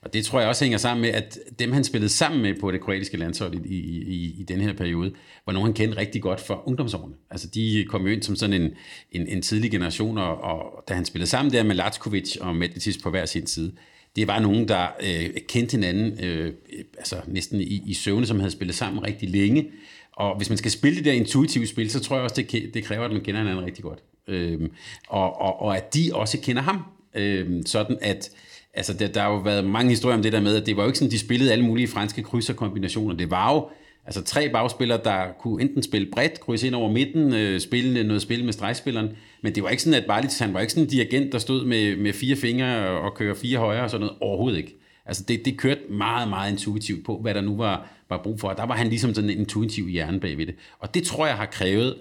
Og 0.01 0.13
det 0.13 0.25
tror 0.25 0.39
jeg 0.39 0.49
også 0.49 0.65
hænger 0.65 0.77
sammen 0.77 1.01
med, 1.01 1.09
at 1.09 1.39
dem 1.59 1.71
han 1.71 1.83
spillede 1.83 2.09
sammen 2.09 2.41
med 2.41 2.53
på 2.59 2.71
det 2.71 2.81
kroatiske 2.81 3.17
landshold 3.17 3.65
i, 3.65 3.75
i, 3.75 4.03
i, 4.03 4.35
i 4.39 4.43
den 4.43 4.61
her 4.61 4.73
periode, 4.73 5.11
var 5.45 5.53
nogen 5.53 5.67
han 5.67 5.73
kendte 5.73 5.97
rigtig 5.97 6.21
godt 6.21 6.41
for 6.41 6.63
ungdomsårene. 6.67 7.15
Altså 7.31 7.47
de 7.47 7.85
kom 7.89 8.07
jo 8.07 8.13
ind 8.13 8.23
som 8.23 8.35
sådan 8.35 8.61
en, 8.61 8.71
en, 9.11 9.27
en 9.27 9.41
tidlig 9.41 9.71
generation, 9.71 10.17
og, 10.17 10.41
og 10.41 10.83
da 10.89 10.93
han 10.93 11.05
spillede 11.05 11.29
sammen 11.29 11.53
der 11.53 11.63
med 11.63 11.75
Latskovic 11.75 12.37
og 12.41 12.55
Medvedev 12.55 12.93
på 13.03 13.09
hver 13.09 13.25
sin 13.25 13.47
side, 13.47 13.71
det 14.15 14.27
var 14.27 14.39
nogen, 14.39 14.67
der 14.67 14.87
øh, 15.03 15.29
kendte 15.47 15.71
hinanden 15.71 16.23
øh, 16.23 16.53
altså 16.97 17.15
næsten 17.27 17.61
i, 17.61 17.83
i 17.85 17.93
søvne, 17.93 18.25
som 18.25 18.39
havde 18.39 18.51
spillet 18.51 18.75
sammen 18.75 19.03
rigtig 19.03 19.29
længe. 19.29 19.71
Og 20.11 20.37
hvis 20.37 20.49
man 20.49 20.57
skal 20.57 20.71
spille 20.71 20.97
det 20.97 21.05
der 21.05 21.11
intuitive 21.11 21.67
spil, 21.67 21.91
så 21.91 21.99
tror 21.99 22.15
jeg 22.15 22.23
også, 22.23 22.43
det, 22.51 22.73
det 22.73 22.83
kræver, 22.83 23.05
at 23.05 23.11
man 23.11 23.21
kender 23.21 23.41
hinanden 23.41 23.65
rigtig 23.65 23.83
godt. 23.83 23.99
Øh, 24.27 24.69
og, 25.07 25.41
og, 25.41 25.61
og 25.61 25.77
at 25.77 25.93
de 25.93 26.11
også 26.13 26.39
kender 26.39 26.61
ham. 26.61 26.83
Øh, 27.15 27.63
sådan 27.65 27.97
at 28.01 28.31
altså 28.73 28.93
der, 28.93 29.07
der 29.07 29.21
har 29.21 29.29
jo 29.29 29.37
været 29.37 29.65
mange 29.65 29.89
historier 29.89 30.17
om 30.17 30.23
det 30.23 30.33
der 30.33 30.41
med, 30.41 30.55
at 30.55 30.65
det 30.65 30.77
var 30.77 30.83
jo 30.83 30.87
ikke 30.89 30.99
sådan, 30.99 31.11
de 31.11 31.19
spillede 31.19 31.51
alle 31.51 31.65
mulige 31.65 31.87
franske 31.87 32.23
krydserkombinationer. 32.23 33.15
Det 33.15 33.31
var 33.31 33.53
jo 33.53 33.69
altså 34.05 34.23
tre 34.23 34.49
bagspillere, 34.49 34.99
der 35.03 35.25
kunne 35.39 35.61
enten 35.61 35.83
spille 35.83 36.07
bredt, 36.11 36.39
krydse 36.39 36.67
ind 36.67 36.75
over 36.75 36.91
midten, 36.91 37.33
øh, 37.33 37.59
spille 37.59 38.03
noget 38.03 38.21
spil 38.21 38.45
med 38.45 38.53
stregspilleren, 38.53 39.09
men 39.43 39.55
det 39.55 39.63
var 39.63 39.69
ikke 39.69 39.83
sådan, 39.83 40.01
at 40.01 40.07
Barlitz, 40.07 40.39
han 40.39 40.53
var 40.53 40.59
ikke 40.59 40.73
sådan 40.73 40.83
en 40.83 40.89
dirigent, 40.89 41.31
der 41.31 41.39
stod 41.39 41.65
med, 41.65 41.95
med 41.95 42.13
fire 42.13 42.35
fingre 42.35 42.87
og 42.87 43.15
kører 43.15 43.35
fire 43.35 43.57
højre 43.57 43.83
og 43.83 43.89
sådan 43.89 44.05
noget. 44.05 44.17
Overhovedet 44.21 44.57
ikke. 44.57 44.75
Altså 45.05 45.23
det, 45.27 45.45
det 45.45 45.57
kørte 45.57 45.81
meget, 45.89 46.29
meget 46.29 46.51
intuitivt 46.51 47.05
på, 47.05 47.17
hvad 47.21 47.33
der 47.33 47.41
nu 47.41 47.57
var, 47.57 47.89
var 48.09 48.23
brug 48.23 48.39
for. 48.39 48.49
Og 48.49 48.57
der 48.57 48.65
var 48.65 48.75
han 48.75 48.87
ligesom 48.87 49.13
sådan 49.13 49.29
en 49.29 49.39
intuitiv 49.39 49.87
hjerne 49.87 50.19
bagved 50.19 50.45
det. 50.45 50.55
Og 50.79 50.93
det 50.93 51.03
tror 51.03 51.27
jeg 51.27 51.35
har 51.35 51.45
krævet, 51.45 51.95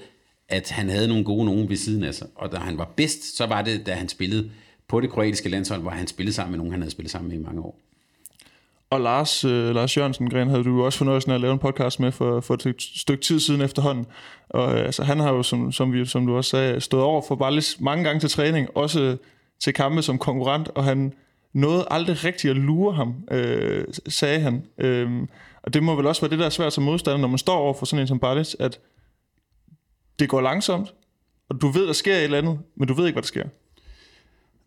at 0.48 0.70
han 0.70 0.88
havde 0.88 1.08
nogle 1.08 1.24
gode 1.24 1.44
nogen 1.44 1.68
ved 1.68 1.76
siden 1.76 2.04
af 2.04 2.14
sig. 2.14 2.26
Og 2.34 2.52
da 2.52 2.56
han 2.56 2.78
var 2.78 2.92
bedst, 2.96 3.36
så 3.36 3.46
var 3.46 3.62
det, 3.62 3.86
da 3.86 3.92
han 3.92 4.08
spillede 4.08 4.50
på 4.88 5.00
det 5.00 5.10
kroatiske 5.10 5.48
landshold, 5.48 5.80
hvor 5.80 5.90
han 5.90 6.06
spillede 6.06 6.34
sammen 6.34 6.50
med 6.50 6.58
nogen, 6.58 6.72
han 6.72 6.80
havde 6.80 6.90
spillet 6.90 7.10
sammen 7.10 7.28
med 7.30 7.38
i 7.38 7.42
mange 7.42 7.60
år. 7.60 7.78
Og 8.90 9.00
Lars, 9.00 9.44
øh, 9.44 9.74
Lars 9.74 9.96
Jørgensen 9.96 10.30
Gren 10.30 10.48
havde 10.48 10.64
du 10.64 10.84
også 10.84 10.98
fornøjelsen 10.98 11.30
af 11.30 11.34
at 11.34 11.40
lave 11.40 11.52
en 11.52 11.58
podcast 11.58 12.00
med 12.00 12.12
for, 12.12 12.40
for 12.40 12.54
et 12.54 12.74
stykke 12.78 13.22
tid 13.22 13.40
siden 13.40 13.60
efterhånden. 13.60 14.06
Og 14.48 14.74
øh, 14.74 14.84
altså, 14.84 15.04
han 15.04 15.20
har 15.20 15.32
jo, 15.32 15.42
som, 15.42 15.72
som, 15.72 15.92
vi, 15.92 16.06
som 16.06 16.26
du 16.26 16.36
også 16.36 16.50
sagde, 16.50 16.80
stået 16.80 17.02
over 17.02 17.22
for 17.28 17.34
Ballis 17.34 17.80
mange 17.80 18.04
gange 18.04 18.20
til 18.20 18.30
træning, 18.30 18.68
også 18.76 19.16
til 19.60 19.74
kampe 19.74 20.02
som 20.02 20.18
konkurrent, 20.18 20.68
og 20.68 20.84
han 20.84 21.12
nåede 21.52 21.86
aldrig 21.90 22.24
rigtigt 22.24 22.50
at 22.50 22.56
lure 22.56 22.94
ham, 22.94 23.14
øh, 23.30 23.84
sagde 24.08 24.40
han. 24.40 24.64
Øh, 24.78 25.10
og 25.62 25.74
det 25.74 25.82
må 25.82 25.94
vel 25.94 26.06
også 26.06 26.20
være 26.20 26.30
det, 26.30 26.38
der 26.38 26.46
er 26.46 26.50
svært 26.50 26.72
som 26.72 26.84
modstander, 26.84 27.18
når 27.18 27.28
man 27.28 27.38
står 27.38 27.56
over 27.56 27.74
for 27.74 27.86
sådan 27.86 28.00
en 28.00 28.08
som 28.08 28.18
Ballis, 28.18 28.56
at 28.58 28.80
det 30.18 30.28
går 30.28 30.40
langsomt, 30.40 30.94
og 31.48 31.60
du 31.60 31.68
ved, 31.68 31.86
der 31.86 31.92
sker 31.92 32.14
et 32.14 32.24
eller 32.24 32.38
andet, 32.38 32.58
men 32.76 32.88
du 32.88 32.94
ved 32.94 33.06
ikke, 33.06 33.14
hvad 33.14 33.22
der 33.22 33.26
sker. 33.26 33.44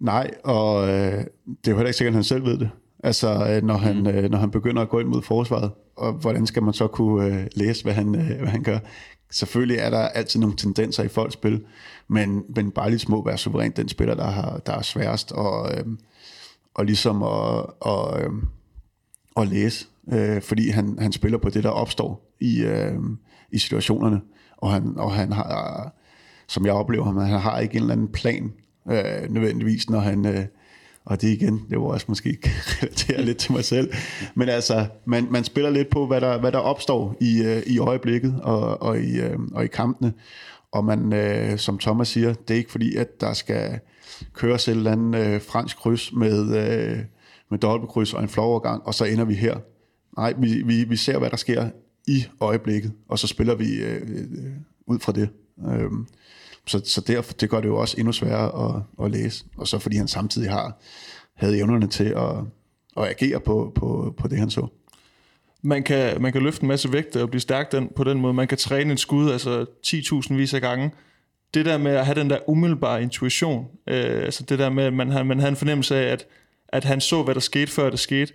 Nej, 0.01 0.31
og 0.43 0.89
øh, 0.89 1.17
det 1.45 1.67
er 1.67 1.71
jo 1.71 1.75
heller 1.75 1.87
ikke 1.87 1.97
sikkert, 1.97 2.11
at 2.11 2.15
han 2.15 2.23
selv 2.23 2.45
ved 2.45 2.57
det. 2.57 2.69
Altså, 3.03 3.47
øh, 3.49 3.63
når, 3.63 3.77
han, 3.77 4.07
øh, 4.07 4.31
når 4.31 4.37
han 4.37 4.51
begynder 4.51 4.81
at 4.81 4.89
gå 4.89 4.99
ind 4.99 5.07
mod 5.07 5.21
forsvaret, 5.21 5.71
og 5.95 6.13
hvordan 6.13 6.47
skal 6.47 6.63
man 6.63 6.73
så 6.73 6.87
kunne 6.87 7.25
øh, 7.25 7.47
læse, 7.55 7.83
hvad 7.83 7.93
han, 7.93 8.15
øh, 8.15 8.37
hvad 8.39 8.47
han 8.47 8.63
gør? 8.63 8.79
Selvfølgelig 9.31 9.77
er 9.77 9.89
der 9.89 9.99
altid 9.99 10.39
nogle 10.39 10.55
tendenser 10.55 11.03
i 11.03 11.07
folks 11.07 11.33
spil, 11.33 11.65
men, 12.07 12.43
men 12.55 12.71
bare 12.71 12.89
lidt 12.89 13.01
små 13.01 13.23
være 13.25 13.37
suverænt 13.37 13.77
den 13.77 13.89
spiller, 13.89 14.15
der, 14.15 14.27
har, 14.27 14.57
der 14.57 14.73
er 14.73 14.81
sværest 14.81 15.31
og, 15.31 15.71
øh, 15.73 15.85
og 16.73 16.85
ligesom 16.85 17.23
at, 17.23 17.65
og, 17.79 18.21
øh, 18.21 18.29
at 19.37 19.47
læse, 19.47 19.87
øh, 20.11 20.41
fordi 20.41 20.69
han, 20.69 20.97
han 20.99 21.11
spiller 21.11 21.37
på 21.37 21.49
det, 21.49 21.63
der 21.63 21.69
opstår 21.69 22.35
i, 22.39 22.61
øh, 22.61 22.95
i 23.51 23.57
situationerne, 23.57 24.21
og 24.57 24.71
han, 24.71 24.97
og 24.97 25.13
han 25.13 25.31
har, 25.31 25.93
som 26.47 26.65
jeg 26.65 26.73
oplever 26.73 27.05
ham, 27.05 27.17
han 27.17 27.39
har 27.39 27.59
ikke 27.59 27.75
en 27.75 27.81
eller 27.81 27.93
anden 27.93 28.07
plan 28.07 28.51
øh, 28.89 29.29
nødvendigvis, 29.29 29.89
når 29.89 29.99
han... 29.99 30.25
Øh, 30.25 30.45
og 31.05 31.21
det 31.21 31.27
igen, 31.27 31.61
det 31.69 31.79
var 31.79 31.85
også 31.85 32.05
måske 32.09 32.37
relatere 32.81 33.21
lidt 33.21 33.37
til 33.37 33.51
mig 33.51 33.65
selv, 33.65 33.93
men 34.35 34.49
altså, 34.49 34.85
man, 35.05 35.27
man 35.31 35.43
spiller 35.43 35.69
lidt 35.69 35.89
på, 35.89 36.07
hvad 36.07 36.21
der, 36.21 36.39
hvad 36.39 36.51
der 36.51 36.57
opstår 36.57 37.15
i, 37.21 37.41
øh, 37.43 37.63
i 37.65 37.79
øjeblikket 37.79 38.39
og, 38.43 38.81
og, 38.81 38.99
i, 38.99 39.19
øh, 39.19 39.39
og 39.53 39.63
i 39.63 39.67
kampene, 39.67 40.13
og 40.71 40.85
man, 40.85 41.13
øh, 41.13 41.57
som 41.57 41.77
Thomas 41.77 42.07
siger, 42.07 42.33
det 42.33 42.53
er 42.53 42.57
ikke 42.57 42.71
fordi, 42.71 42.95
at 42.95 43.21
der 43.21 43.33
skal 43.33 43.79
køres 44.33 44.67
et 44.67 44.71
eller 44.71 44.91
andet 44.91 45.25
øh, 45.25 45.41
fransk 45.41 45.77
kryds 45.77 46.13
med, 46.13 46.41
øh, 46.41 46.99
med 47.51 47.59
dobbeltkryds 47.59 48.13
og 48.13 48.23
en 48.23 48.29
flovovergang, 48.29 48.83
og 48.85 48.93
så 48.93 49.05
ender 49.05 49.25
vi 49.25 49.33
her. 49.33 49.57
Nej, 50.17 50.33
vi, 50.37 50.61
vi, 50.65 50.83
vi 50.83 50.95
ser, 50.95 51.19
hvad 51.19 51.29
der 51.29 51.37
sker 51.37 51.69
i 52.07 52.25
øjeblikket, 52.39 52.91
og 53.09 53.19
så 53.19 53.27
spiller 53.27 53.55
vi 53.55 53.83
øh, 53.83 54.01
øh, 54.01 54.51
ud 54.87 54.99
fra 54.99 55.11
det. 55.11 55.29
Øh, 55.67 55.91
så, 56.67 56.81
så 56.85 57.01
derfor, 57.01 57.33
det 57.33 57.49
gør 57.49 57.61
det 57.61 57.67
jo 57.67 57.77
også 57.77 57.95
endnu 57.97 58.11
sværere 58.11 58.75
at, 58.75 59.05
at 59.05 59.11
læse. 59.11 59.45
Og 59.57 59.67
så 59.67 59.79
fordi 59.79 59.95
han 59.95 60.07
samtidig 60.07 60.51
har 60.51 60.81
havde 61.35 61.57
evnerne 61.57 61.87
til 61.87 62.03
at, 62.03 62.35
at 62.97 63.09
agere 63.09 63.39
på, 63.39 63.71
på, 63.75 64.13
på 64.17 64.27
det, 64.27 64.37
han 64.37 64.49
så. 64.49 64.67
Man 65.61 65.83
kan, 65.83 66.21
man 66.21 66.31
kan 66.31 66.41
løfte 66.41 66.63
en 66.63 66.67
masse 66.67 66.93
vægt 66.93 67.15
og 67.15 67.29
blive 67.29 67.41
stærk 67.41 67.71
den, 67.71 67.89
på 67.95 68.03
den 68.03 68.21
måde. 68.21 68.33
Man 68.33 68.47
kan 68.47 68.57
træne 68.57 68.91
en 68.91 68.97
skud 68.97 69.31
altså 69.31 69.65
10.000 69.87 70.33
vis 70.33 70.53
af 70.53 70.61
gange. 70.61 70.91
Det 71.53 71.65
der 71.65 71.77
med 71.77 71.91
at 71.91 72.05
have 72.05 72.19
den 72.19 72.29
der 72.29 72.49
umiddelbare 72.49 73.01
intuition, 73.01 73.67
øh, 73.87 74.23
altså 74.23 74.43
det 74.43 74.59
der 74.59 74.69
med, 74.69 74.83
at 74.83 74.93
man 74.93 75.11
har, 75.11 75.23
man 75.23 75.39
havde 75.39 75.49
en 75.49 75.55
fornemmelse 75.55 75.95
af, 75.95 76.11
at, 76.11 76.27
at 76.67 76.83
han 76.83 77.01
så, 77.01 77.23
hvad 77.23 77.33
der 77.33 77.41
skete, 77.41 77.71
før 77.71 77.89
det 77.89 77.99
skete, 77.99 78.33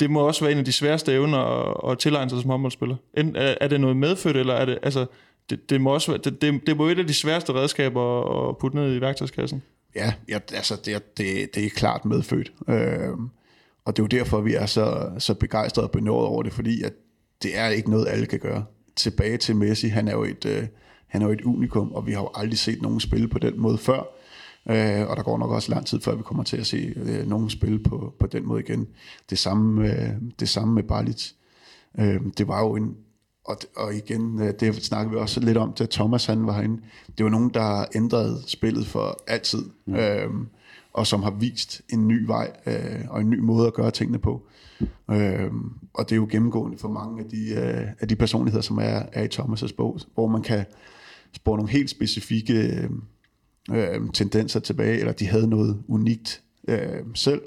det 0.00 0.10
må 0.10 0.20
også 0.20 0.44
være 0.44 0.52
en 0.52 0.58
af 0.58 0.64
de 0.64 0.72
sværeste 0.72 1.12
evner 1.12 1.38
at, 1.38 1.92
at 1.92 1.98
tilegne 1.98 2.30
sig 2.30 2.40
som 2.40 2.50
håndboldspiller. 2.50 2.96
Er, 3.14 3.54
er 3.60 3.68
det 3.68 3.80
noget 3.80 3.96
medfødt, 3.96 4.36
eller 4.36 4.54
er 4.54 4.64
det, 4.64 4.78
altså, 4.82 5.06
det, 5.50 5.70
det, 5.70 5.80
må 5.80 5.94
også 5.94 6.10
være, 6.10 6.20
det, 6.24 6.42
det, 6.42 6.66
det 6.66 6.76
må 6.76 6.88
et 6.88 6.98
af 6.98 7.06
de 7.06 7.14
sværeste 7.14 7.52
redskaber 7.52 8.48
at 8.48 8.58
putte 8.58 8.76
ned 8.76 8.96
i 8.96 9.00
værktøjskassen. 9.00 9.62
Ja, 9.94 10.14
ja 10.28 10.38
altså 10.52 10.80
det, 10.84 11.18
det, 11.18 11.54
det 11.54 11.64
er 11.64 11.70
klart 11.70 12.04
medfødt. 12.04 12.52
Øh, 12.68 13.10
og 13.84 13.96
det 13.96 14.02
er 14.02 14.04
jo 14.04 14.18
derfor, 14.18 14.40
vi 14.40 14.54
er 14.54 14.66
så, 14.66 15.10
så 15.18 15.34
begejstrede 15.34 15.86
og 15.86 15.90
benådet 15.90 16.28
over 16.28 16.42
det, 16.42 16.52
fordi 16.52 16.82
at 16.82 16.92
det 17.42 17.58
er 17.58 17.68
ikke 17.68 17.90
noget, 17.90 18.08
alle 18.08 18.26
kan 18.26 18.38
gøre. 18.38 18.64
Tilbage 18.96 19.36
til 19.36 19.56
Messi, 19.56 19.88
han 19.88 20.08
er 20.08 20.12
jo 20.12 20.24
et, 20.24 20.44
øh, 20.44 20.66
han 21.06 21.22
er 21.22 21.26
jo 21.26 21.32
et 21.32 21.40
unikum, 21.40 21.92
og 21.92 22.06
vi 22.06 22.12
har 22.12 22.20
jo 22.20 22.30
aldrig 22.34 22.58
set 22.58 22.82
nogen 22.82 23.00
spille 23.00 23.28
på 23.28 23.38
den 23.38 23.60
måde 23.60 23.78
før. 23.78 24.02
Øh, 24.70 25.08
og 25.10 25.16
der 25.16 25.22
går 25.22 25.38
nok 25.38 25.50
også 25.50 25.70
lang 25.70 25.86
tid, 25.86 26.00
før 26.00 26.14
vi 26.14 26.22
kommer 26.22 26.44
til 26.44 26.56
at 26.56 26.66
se 26.66 26.94
øh, 26.96 27.26
nogen 27.26 27.50
spille 27.50 27.78
på, 27.78 28.14
på 28.20 28.26
den 28.26 28.46
måde 28.46 28.60
igen. 28.60 28.88
Det 29.30 29.38
samme, 29.38 29.92
øh, 29.92 30.10
det 30.40 30.48
samme 30.48 30.74
med 30.74 30.82
Balic. 30.82 31.30
Øh, 31.98 32.20
det 32.38 32.48
var 32.48 32.60
jo 32.60 32.76
en, 32.76 32.96
og, 33.44 33.56
og 33.76 33.94
igen, 33.94 34.42
øh, 34.42 34.54
det 34.60 34.84
snakker 34.84 35.12
vi 35.12 35.18
også 35.18 35.40
lidt 35.40 35.56
om, 35.56 35.72
da 35.72 35.86
Thomas 35.90 36.26
han 36.26 36.46
var 36.46 36.52
herinde. 36.52 36.82
Det 37.18 37.24
var 37.24 37.30
nogen, 37.30 37.50
der 37.54 37.84
ændrede 37.94 38.42
spillet 38.46 38.86
for 38.86 39.22
altid, 39.26 39.62
mm. 39.86 39.94
øhm, 39.94 40.46
og 40.92 41.06
som 41.06 41.22
har 41.22 41.30
vist 41.30 41.82
en 41.88 42.08
ny 42.08 42.26
vej 42.26 42.52
øh, 42.66 43.00
og 43.08 43.20
en 43.20 43.30
ny 43.30 43.38
måde 43.38 43.66
at 43.66 43.74
gøre 43.74 43.90
tingene 43.90 44.18
på. 44.18 44.46
Øhm, 45.10 45.72
og 45.94 46.08
det 46.08 46.12
er 46.12 46.16
jo 46.16 46.28
gennemgående 46.30 46.78
for 46.78 46.88
mange 46.88 47.24
af 47.24 47.30
de, 47.30 47.50
øh, 47.54 47.88
af 48.00 48.08
de 48.08 48.16
personligheder, 48.16 48.62
som 48.62 48.78
er, 48.78 49.02
er 49.12 49.22
i 49.22 49.28
Thomas' 49.34 49.74
bog, 49.76 49.98
hvor 50.14 50.26
man 50.26 50.42
kan 50.42 50.64
spore 51.32 51.56
nogle 51.56 51.72
helt 51.72 51.90
specifikke 51.90 52.88
øh, 53.70 54.00
tendenser 54.14 54.60
tilbage, 54.60 54.98
eller 54.98 55.12
de 55.12 55.26
havde 55.26 55.46
noget 55.46 55.82
unikt 55.88 56.42
øh, 56.68 57.02
selv, 57.14 57.42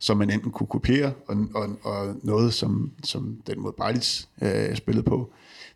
som 0.00 0.16
man 0.16 0.30
enten 0.30 0.50
kunne 0.50 0.66
kopiere, 0.66 1.12
og, 1.28 1.36
og, 1.54 1.78
og 1.82 2.16
noget, 2.22 2.54
som, 2.54 2.92
som 3.04 3.40
den 3.46 3.60
mod 3.60 3.72
Bejlitz 3.72 4.24
øh, 4.42 4.76
spillede 4.76 5.04
på, 5.04 5.32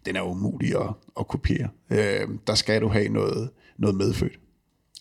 den 0.06 0.16
er 0.16 0.22
umulig 0.22 0.80
at, 0.80 0.90
at 1.20 1.28
kopiere. 1.28 1.68
Øh, 1.90 2.28
der 2.46 2.54
skal 2.54 2.80
du 2.80 2.88
have 2.88 3.08
noget, 3.08 3.50
noget 3.78 3.96
medfødt. 3.96 4.38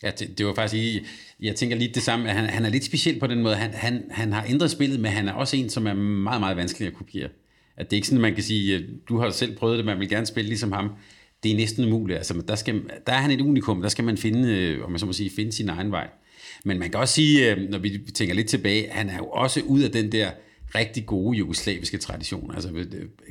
Ja, 0.04 0.12
det, 0.20 0.38
det 0.38 0.46
var 0.46 0.54
faktisk 0.54 0.84
i, 0.84 1.06
jeg 1.40 1.56
tænker 1.56 1.76
lidt 1.76 1.96
det 1.96 2.04
samme, 2.04 2.30
at 2.30 2.36
han, 2.36 2.50
han 2.50 2.66
er 2.66 2.70
lidt 2.70 2.84
speciel 2.84 3.20
på 3.20 3.28
den 3.28 3.42
måde. 3.42 3.56
Han, 3.56 3.74
han, 3.74 4.04
han 4.12 4.34
har 4.34 4.46
ændret 4.50 4.72
spillet, 4.72 5.00
men 5.00 5.12
han 5.12 5.28
er 5.28 5.34
også 5.34 5.58
en, 5.58 5.70
som 5.70 5.88
er 5.88 5.94
meget, 5.94 6.40
meget 6.40 6.58
vanskelig 6.58 6.88
at 6.88 6.94
kopiere. 6.94 7.30
At 7.78 7.92
det 7.92 7.96
er 7.96 7.98
ikke 7.98 8.08
sådan, 8.08 8.18
at 8.18 8.22
man 8.22 8.34
kan 8.34 8.44
sige, 8.44 8.78
øh, 8.78 8.90
du 9.10 9.18
har 9.18 9.30
selv 9.30 9.58
prøvet 9.58 9.78
det, 9.78 9.86
man 9.86 10.00
vil 10.00 10.10
gerne 10.10 10.26
spille 10.26 10.48
ligesom 10.48 10.72
ham. 10.72 10.92
Det 11.44 11.52
er 11.52 11.56
næsten 11.56 11.86
umuligt. 11.86 12.18
Altså, 12.18 12.44
der, 12.48 12.56
skal, 12.56 12.82
der 13.08 13.14
er 13.14 13.18
han 13.18 13.32
et 13.32 13.42
unikum, 13.42 13.82
der 13.82 13.90
skal 13.90 14.04
man 14.06 14.18
finde, 14.18 14.50
øh, 14.50 14.86
om 14.86 14.92
man 14.92 15.00
så 15.00 15.06
må 15.06 15.14
sige, 15.14 15.30
finde 15.36 15.52
sin 15.52 15.70
egen 15.70 15.92
vej. 15.92 16.08
Men 16.64 16.80
man 16.80 16.92
kan 16.92 17.00
også 17.00 17.14
sige, 17.14 17.52
øh, 17.52 17.70
når 17.70 17.78
vi 17.78 17.98
tænker 18.14 18.36
lidt 18.36 18.48
tilbage, 18.48 18.90
han 18.92 19.10
er 19.10 19.18
jo 19.18 19.26
også 19.26 19.62
ud 19.62 19.82
af 19.82 19.92
den 19.92 20.12
der 20.12 20.32
rigtig 20.76 21.06
gode 21.06 21.38
jugoslaviske 21.38 21.98
tradition. 21.98 22.52
Altså 22.56 22.70
øh, 22.70 22.86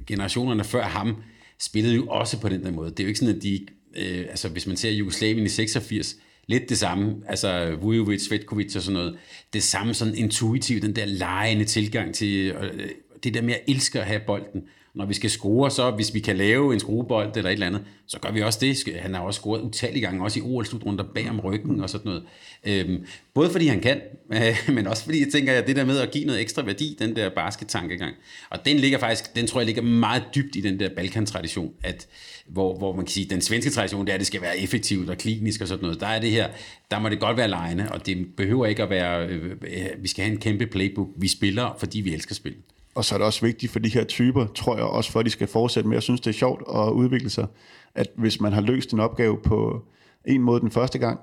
generationerne 0.07 0.65
før 0.65 0.83
ham 0.83 1.17
spillede 1.61 1.95
jo 1.95 2.07
også 2.07 2.41
på 2.41 2.49
den 2.49 2.65
der 2.65 2.71
måde. 2.71 2.91
Det 2.91 3.01
er 3.01 3.05
jo 3.05 3.09
ikke 3.09 3.21
sådan, 3.21 3.37
at 3.37 3.43
de, 3.43 3.67
øh, 3.97 4.27
altså 4.31 4.49
hvis 4.49 4.67
man 4.67 4.77
ser 4.77 4.91
Jugoslavien 4.91 5.47
i 5.47 5.49
86, 5.49 6.17
lidt 6.47 6.69
det 6.69 6.79
samme, 6.79 7.17
altså 7.29 7.77
Vujovic, 7.81 8.23
Svetkovic 8.23 8.77
og 8.77 8.83
sådan 8.83 8.95
noget, 8.95 9.19
det 9.53 9.63
samme 9.63 9.95
sådan 9.95 10.15
intuitivt, 10.15 10.83
den 10.83 10.97
der 10.97 11.05
lejende 11.05 11.65
tilgang 11.65 12.15
til, 12.15 12.51
øh, 12.51 12.89
det 13.25 13.35
der 13.35 13.43
med 13.43 13.55
at 13.55 13.61
elske 13.69 14.01
at 14.01 14.07
have 14.07 14.21
bolden, 14.27 14.63
når 14.95 15.07
vi 15.07 15.15
skal 15.15 15.31
score, 15.31 15.71
så 15.71 15.91
hvis 15.91 16.15
vi 16.15 16.21
kan 16.21 16.37
lave 16.37 16.73
en 16.73 16.81
skruebold 16.81 17.37
eller 17.37 17.51
et 17.51 17.53
eller 17.53 17.67
andet, 17.67 17.83
så 18.07 18.19
gør 18.19 18.31
vi 18.31 18.43
også 18.43 18.59
det. 18.61 18.97
Han 19.01 19.15
har 19.15 19.21
også 19.21 19.41
scoret 19.41 19.61
utallige 19.61 20.01
gange, 20.03 20.25
også 20.25 20.39
i 20.39 20.43
OL-slutrunder 20.43 21.05
bag 21.15 21.31
om 21.31 21.41
ryggen 21.41 21.81
og 21.81 21.91
sådan 21.91 22.07
noget. 22.07 22.23
Øhm, 22.65 23.07
både 23.35 23.51
fordi 23.51 23.67
han 23.67 23.81
kan, 23.81 24.01
men 24.75 24.87
også 24.87 25.05
fordi 25.05 25.21
jeg 25.21 25.29
tænker, 25.33 25.53
at 25.53 25.67
det 25.67 25.77
der 25.77 25.85
med 25.85 25.99
at 25.99 26.11
give 26.11 26.25
noget 26.25 26.41
ekstra 26.41 26.63
værdi, 26.63 26.97
den 26.99 27.17
der 27.17 27.31
basket-tankegang, 27.31 28.15
og 28.51 28.65
den 28.65 28.77
ligger 28.77 28.99
faktisk, 28.99 29.37
den 29.37 29.47
tror 29.47 29.61
jeg 29.61 29.67
ligger 29.67 29.83
meget 29.83 30.23
dybt 30.35 30.57
i 30.57 30.61
den 30.61 30.81
der 30.81 30.89
Balkan-tradition, 30.97 31.73
at 31.83 32.09
hvor, 32.47 32.79
hvor 32.79 32.97
man 32.97 33.05
kan 33.05 33.13
sige, 33.13 33.27
den 33.31 33.41
svenske 33.41 33.71
tradition, 33.71 34.07
det 34.07 34.11
er, 34.11 34.15
at 34.15 34.21
det 34.21 34.27
skal 34.27 34.43
være 34.43 34.59
effektivt 34.59 35.11
og 35.11 35.19
klinisk 35.19 35.61
og 35.61 35.69
sådan 35.69 35.83
noget. 35.83 36.01
Der 36.01 36.07
er 36.07 36.21
det 36.21 36.31
her, 36.31 36.49
der 36.91 36.99
må 36.99 37.09
det 37.09 37.21
godt 37.21 37.37
være 37.37 37.49
lejende, 37.49 37.89
og 37.93 38.07
det 38.07 38.27
behøver 38.37 38.67
ikke 38.67 38.83
at 38.83 38.91
være, 38.91 39.27
øh, 39.27 39.51
øh, 39.51 39.87
vi 39.99 40.09
skal 40.09 40.25
have 40.25 40.33
en 40.33 40.41
kæmpe 40.41 40.67
playbook. 40.67 41.09
Vi 41.17 41.29
spiller, 41.29 41.77
fordi 41.79 42.01
vi 42.01 42.15
elsker 42.15 42.35
spillet. 42.35 42.63
Og 42.95 43.05
så 43.05 43.15
er 43.15 43.19
det 43.19 43.27
også 43.27 43.47
vigtigt 43.47 43.73
for 43.73 43.79
de 43.79 43.89
her 43.89 44.05
typer, 44.05 44.47
tror 44.47 44.77
jeg 44.77 44.85
også, 44.85 45.13
for 45.13 45.21
at 45.21 45.27
de 45.27 45.31
skal 45.31 45.47
fortsætte 45.47 45.89
med. 45.89 45.97
Jeg 45.97 46.03
synes, 46.03 46.21
det 46.21 46.31
er 46.31 46.39
sjovt 46.39 46.63
at 46.75 46.93
udvikle 46.93 47.31
sig, 47.31 47.47
at 47.95 48.09
hvis 48.17 48.41
man 48.41 48.53
har 48.53 48.61
løst 48.61 48.93
en 48.93 49.01
opgave 49.01 49.39
på 49.45 49.83
en 50.25 50.43
måde 50.43 50.61
den 50.61 50.71
første 50.71 50.99
gang, 50.99 51.21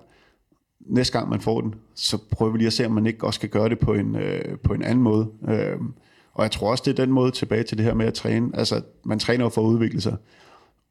næste 0.80 1.17
gang 1.17 1.30
man 1.30 1.41
får 1.41 1.61
den, 1.61 1.76
så 1.95 2.17
prøver 2.32 2.51
vi 2.51 2.57
lige 2.57 2.67
at 2.67 2.74
se, 2.74 2.86
om 2.86 2.91
man 2.91 3.05
ikke 3.05 3.24
også 3.24 3.39
kan 3.39 3.49
gøre 3.49 3.70
det 3.70 3.80
på 3.80 3.93
en, 3.93 4.15
øh, 4.15 4.57
på 4.63 4.74
en 4.74 4.84
anden 4.84 5.03
måde. 5.03 5.28
Øh, 5.49 5.78
og 6.34 6.43
jeg 6.43 6.51
tror 6.51 6.72
også, 6.72 6.84
det 6.86 6.91
er 6.99 7.05
den 7.05 7.13
måde 7.13 7.32
tilbage 7.32 7.63
til 7.63 7.78
det 7.78 7.86
her 7.86 7.93
med 7.93 8.05
at 8.05 8.13
træne. 8.13 8.51
Altså, 8.53 8.82
man 9.05 9.20
træner 9.20 9.45
jo 9.45 9.49
for 9.49 9.61
at 9.61 9.65
udvikle 9.65 10.01
sig. 10.01 10.17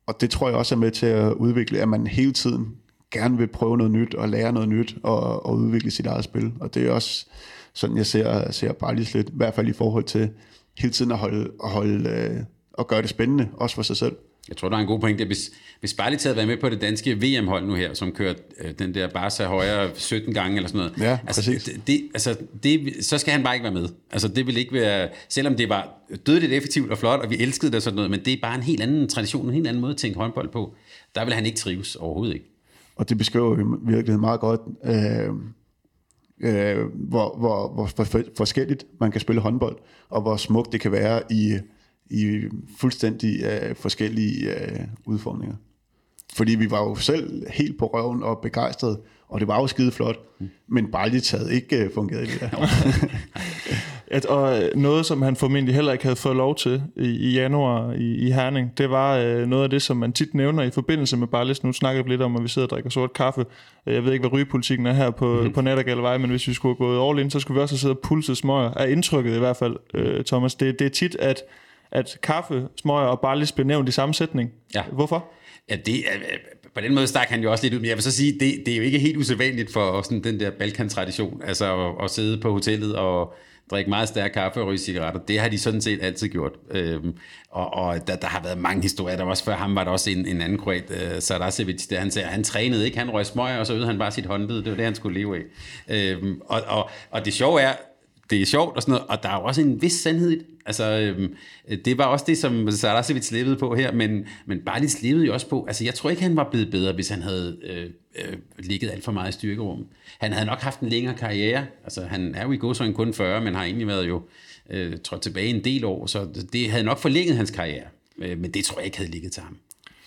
Og 0.06 0.20
det 0.20 0.30
tror 0.30 0.48
jeg 0.48 0.56
også 0.56 0.74
er 0.74 0.78
med 0.78 0.90
til 0.90 1.06
at 1.06 1.32
udvikle, 1.32 1.78
at 1.80 1.88
man 1.88 2.06
hele 2.06 2.32
tiden 2.32 2.76
gerne 3.10 3.38
vil 3.38 3.46
prøve 3.46 3.76
noget 3.76 3.92
nyt 3.92 4.14
og 4.14 4.28
lære 4.28 4.52
noget 4.52 4.68
nyt 4.68 4.96
og, 5.02 5.46
og 5.46 5.56
udvikle 5.56 5.90
sit 5.90 6.06
eget 6.06 6.24
spil. 6.24 6.52
Og 6.60 6.74
det 6.74 6.86
er 6.86 6.92
også 6.92 7.26
sådan, 7.72 7.96
jeg 7.96 8.06
ser, 8.06 8.50
ser 8.50 8.72
bare 8.72 8.94
lige 8.94 9.14
lidt, 9.14 9.28
i 9.28 9.32
hvert 9.34 9.54
fald 9.54 9.68
i 9.68 9.72
forhold 9.72 10.04
til 10.04 10.30
hele 10.78 10.92
tiden 10.92 11.12
at 11.12 11.18
holde, 11.18 11.50
at 11.64 11.70
holde 11.70 12.10
øh, 12.10 12.44
og 12.72 12.88
gøre 12.88 13.02
det 13.02 13.10
spændende, 13.10 13.48
også 13.52 13.74
for 13.74 13.82
sig 13.82 13.96
selv. 13.96 14.16
Jeg 14.48 14.56
tror, 14.56 14.68
der 14.68 14.76
er 14.76 14.80
en 14.80 14.86
god 14.86 15.00
pointe. 15.00 15.24
Hvis, 15.24 15.50
hvis 15.80 15.94
Barlit 15.94 16.22
havde 16.22 16.36
været 16.36 16.48
med 16.48 16.56
på 16.56 16.68
det 16.68 16.80
danske 16.80 17.14
VM-hold 17.14 17.66
nu 17.66 17.74
her, 17.74 17.94
som 17.94 18.12
kørte 18.12 18.42
øh, 18.60 18.72
den 18.78 18.94
der 18.94 19.08
Barca 19.08 19.44
højre 19.44 19.90
17 19.94 20.34
gange 20.34 20.56
eller 20.56 20.68
sådan 20.68 20.78
noget, 20.78 20.94
ja, 21.00 21.18
altså, 21.26 21.50
det, 21.50 21.86
det, 21.86 22.08
altså, 22.14 22.36
det, 22.62 22.94
så 23.00 23.18
skal 23.18 23.32
han 23.32 23.42
bare 23.42 23.54
ikke 23.54 23.64
være 23.64 23.72
med. 23.72 23.88
Altså, 24.12 24.28
det 24.28 24.46
vil 24.46 24.56
ikke 24.56 24.72
være, 24.72 25.08
selvom 25.28 25.56
det 25.56 25.68
var 25.68 25.88
dødeligt 26.26 26.52
effektivt 26.52 26.90
og 26.90 26.98
flot, 26.98 27.20
og 27.20 27.30
vi 27.30 27.36
elskede 27.38 27.70
det 27.70 27.76
og 27.76 27.82
sådan 27.82 27.94
noget, 27.94 28.10
men 28.10 28.20
det 28.24 28.32
er 28.32 28.36
bare 28.42 28.54
en 28.54 28.62
helt 28.62 28.82
anden 28.82 29.08
tradition, 29.08 29.46
en 29.46 29.54
helt 29.54 29.66
anden 29.66 29.80
måde 29.80 29.92
at 29.92 29.98
tænke 29.98 30.18
håndbold 30.18 30.48
på. 30.48 30.74
Der 31.14 31.24
vil 31.24 31.34
han 31.34 31.46
ikke 31.46 31.58
trives 31.58 31.96
overhovedet 31.96 32.34
ikke. 32.34 32.46
Og 32.96 33.08
det 33.08 33.18
beskriver 33.18 33.58
jo 33.58 33.78
virkelig 33.82 34.20
meget 34.20 34.40
godt, 34.40 34.60
øh, 34.84 35.34
øh, 36.40 36.86
hvor, 36.94 37.36
hvor, 37.38 37.68
hvor 37.68 37.86
for, 37.86 38.22
forskelligt 38.36 38.86
man 39.00 39.10
kan 39.10 39.20
spille 39.20 39.40
håndbold, 39.40 39.76
og 40.08 40.22
hvor 40.22 40.36
smukt 40.36 40.72
det 40.72 40.80
kan 40.80 40.92
være 40.92 41.22
i, 41.30 41.58
i 42.10 42.42
fuldstændig 42.78 43.42
øh, 43.44 43.76
forskellige 43.76 44.54
øh, 44.54 44.80
udfordringer. 45.06 45.56
fordi 46.34 46.54
vi 46.54 46.70
var 46.70 46.80
jo 46.80 46.94
selv 46.94 47.50
helt 47.50 47.78
på 47.78 47.86
røven 47.86 48.22
og 48.22 48.38
begejstrede, 48.42 49.00
og 49.28 49.40
det 49.40 49.48
var 49.48 49.60
jo 49.60 49.66
skide 49.66 49.92
flot, 49.92 50.18
men 50.68 50.90
Balic 50.90 51.30
havde 51.30 51.54
ikke 51.54 51.84
uh, 51.86 51.94
fungeret 51.94 52.28
i 52.28 52.30
det 52.30 52.40
der. 52.40 52.50
At, 54.10 54.26
og 54.26 54.62
øh, 54.62 54.76
noget, 54.76 55.06
som 55.06 55.22
han 55.22 55.36
formentlig 55.36 55.74
heller 55.74 55.92
ikke 55.92 56.04
havde 56.04 56.16
fået 56.16 56.36
lov 56.36 56.56
til 56.56 56.82
i, 56.96 57.08
i 57.08 57.32
januar 57.34 57.92
i, 57.92 58.14
i 58.14 58.30
Herning, 58.30 58.78
det 58.78 58.90
var 58.90 59.16
øh, 59.16 59.46
noget 59.46 59.64
af 59.64 59.70
det, 59.70 59.82
som 59.82 59.96
man 59.96 60.12
tit 60.12 60.34
nævner 60.34 60.62
i 60.62 60.70
forbindelse 60.70 61.16
med 61.16 61.26
Barlis. 61.26 61.64
Nu 61.64 61.72
snakker 61.72 62.02
vi 62.02 62.08
lidt 62.08 62.22
om, 62.22 62.36
at 62.36 62.42
vi 62.42 62.48
sidder 62.48 62.66
og 62.66 62.70
drikker 62.70 62.90
sort 62.90 63.12
kaffe. 63.12 63.44
Øh, 63.86 63.94
jeg 63.94 64.04
ved 64.04 64.12
ikke, 64.12 64.22
hvad 64.22 64.32
rygepolitikken 64.32 64.86
er 64.86 64.92
her 64.92 65.10
på, 65.10 65.42
mm. 65.42 65.52
på 65.52 65.60
Nattergalvej, 65.60 66.18
men 66.18 66.30
hvis 66.30 66.48
vi 66.48 66.54
skulle 66.54 66.76
have 66.78 66.88
gået 66.88 67.10
all 67.10 67.24
in, 67.24 67.30
så 67.30 67.40
skulle 67.40 67.58
vi 67.58 67.62
også 67.62 67.74
have 67.74 67.78
siddet 67.78 67.96
og 67.96 68.02
pulset 68.02 68.36
smøger. 68.36 68.70
Er 68.76 68.86
indtrykket 68.86 69.36
i 69.36 69.38
hvert 69.38 69.56
fald, 69.56 69.76
øh, 69.94 70.24
Thomas. 70.24 70.54
Det, 70.54 70.78
det 70.78 70.84
er 70.84 70.90
tit, 70.90 71.16
at, 71.20 71.42
at 71.90 72.18
kaffe, 72.22 72.66
smøger 72.76 73.06
og 73.06 73.20
Barlis 73.20 73.52
bliver 73.52 73.66
nævnt 73.66 73.88
i 73.88 73.92
samme 73.92 74.14
sætning. 74.14 74.50
Ja. 74.74 74.82
Hvorfor? 74.92 75.24
Ja, 75.70 75.76
det 75.76 75.96
er, 75.96 76.36
på 76.74 76.80
den 76.80 76.94
måde 76.94 77.06
stak 77.06 77.28
han 77.28 77.42
jo 77.42 77.50
også 77.50 77.64
lidt 77.64 77.74
ud, 77.74 77.78
men 77.78 77.88
jeg 77.88 77.96
vil 77.96 78.02
så 78.02 78.12
sige, 78.12 78.32
det, 78.32 78.62
det 78.66 78.72
er 78.72 78.76
jo 78.76 78.82
ikke 78.82 78.98
helt 78.98 79.16
usædvanligt 79.16 79.72
for 79.72 80.02
sådan 80.02 80.24
den 80.24 80.40
der 80.40 80.50
Balkan-tradition, 80.50 81.42
altså 81.44 81.86
at, 81.86 82.04
at 82.04 82.10
sidde 82.10 82.40
på 82.40 82.52
hotellet 82.52 82.96
og 82.96 83.34
drikke 83.70 83.90
meget 83.90 84.08
stærk 84.08 84.30
kaffe 84.30 84.60
og 84.60 84.66
ryge 84.66 84.78
cigaretter. 84.78 85.20
Det 85.20 85.40
har 85.40 85.48
de 85.48 85.58
sådan 85.58 85.80
set 85.80 86.02
altid 86.02 86.28
gjort. 86.28 86.52
Øhm, 86.70 87.14
og 87.50 87.74
og 87.74 88.06
der, 88.06 88.16
der 88.16 88.26
har 88.26 88.42
været 88.42 88.58
mange 88.58 88.82
historier. 88.82 89.16
Der 89.16 89.22
var 89.22 89.30
også 89.30 89.44
før 89.44 89.56
ham 89.56 89.74
var 89.74 89.84
der 89.84 89.90
også 89.90 90.10
en, 90.10 90.26
en 90.26 90.40
anden 90.40 90.58
kroat, 90.58 90.90
øh, 90.90 91.10
uh, 91.16 91.18
Sarasevic, 91.18 91.86
der 91.86 91.98
han 91.98 92.10
sagde, 92.10 92.28
han 92.28 92.44
trænede 92.44 92.84
ikke, 92.84 92.98
han 92.98 93.10
røg 93.10 93.26
smøg, 93.26 93.58
og 93.58 93.66
så 93.66 93.72
øvede 93.72 93.86
han 93.86 93.98
bare 93.98 94.10
sit 94.10 94.26
håndled. 94.26 94.56
Det 94.56 94.70
var 94.70 94.76
det, 94.76 94.84
han 94.84 94.94
skulle 94.94 95.18
leve 95.18 95.36
af. 95.36 95.42
Øhm, 95.88 96.40
og, 96.46 96.60
og, 96.66 96.90
og 97.10 97.24
det 97.24 97.32
sjove 97.32 97.60
er, 97.60 97.72
det 98.30 98.42
er 98.42 98.46
sjovt 98.46 98.76
og 98.76 98.82
sådan 98.82 98.92
noget, 98.92 99.06
og 99.08 99.22
der 99.22 99.28
er 99.28 99.34
jo 99.34 99.44
også 99.44 99.60
en 99.60 99.82
vis 99.82 99.92
sandhed 99.92 100.30
i 100.30 100.38
det. 100.38 100.46
Altså, 100.66 100.98
øhm, 100.98 101.34
det 101.84 101.98
var 101.98 102.04
også 102.04 102.24
det, 102.28 102.38
som 102.38 102.70
Sarasevic 102.70 103.30
levede 103.30 103.56
på 103.56 103.74
her, 103.74 103.92
men, 103.92 104.26
men 104.46 104.60
Barlis 104.60 105.02
levede 105.02 105.26
jo 105.26 105.32
også 105.32 105.48
på, 105.48 105.64
altså 105.66 105.84
jeg 105.84 105.94
tror 105.94 106.10
ikke, 106.10 106.22
han 106.22 106.36
var 106.36 106.48
blevet 106.50 106.70
bedre, 106.70 106.92
hvis 106.92 107.08
han 107.08 107.22
havde 107.22 107.58
øh, 107.62 107.90
øh, 108.18 108.36
ligget 108.58 108.90
alt 108.90 109.04
for 109.04 109.12
meget 109.12 109.28
i 109.28 109.32
styrkerummet. 109.32 109.86
Han 110.18 110.32
havde 110.32 110.46
nok 110.46 110.60
haft 110.60 110.80
en 110.80 110.88
længere 110.88 111.14
karriere, 111.14 111.66
altså 111.84 112.04
han 112.04 112.34
er 112.34 112.44
jo 112.44 112.52
i 112.52 112.56
godsøjne 112.56 112.94
kun 112.94 113.14
40, 113.14 113.40
men 113.40 113.54
har 113.54 113.64
egentlig 113.64 113.86
været 113.86 114.08
jo 114.08 114.22
øh, 114.70 114.98
trådt 115.04 115.22
tilbage 115.22 115.46
en 115.46 115.64
del 115.64 115.84
år, 115.84 116.06
så 116.06 116.44
det 116.52 116.70
havde 116.70 116.84
nok 116.84 116.98
forlænget 116.98 117.36
hans 117.36 117.50
karriere, 117.50 117.86
øh, 118.18 118.38
men 118.38 118.50
det 118.50 118.64
tror 118.64 118.78
jeg 118.78 118.84
ikke 118.84 118.98
havde 118.98 119.10
ligget 119.10 119.32
til 119.32 119.42
ham. 119.42 119.56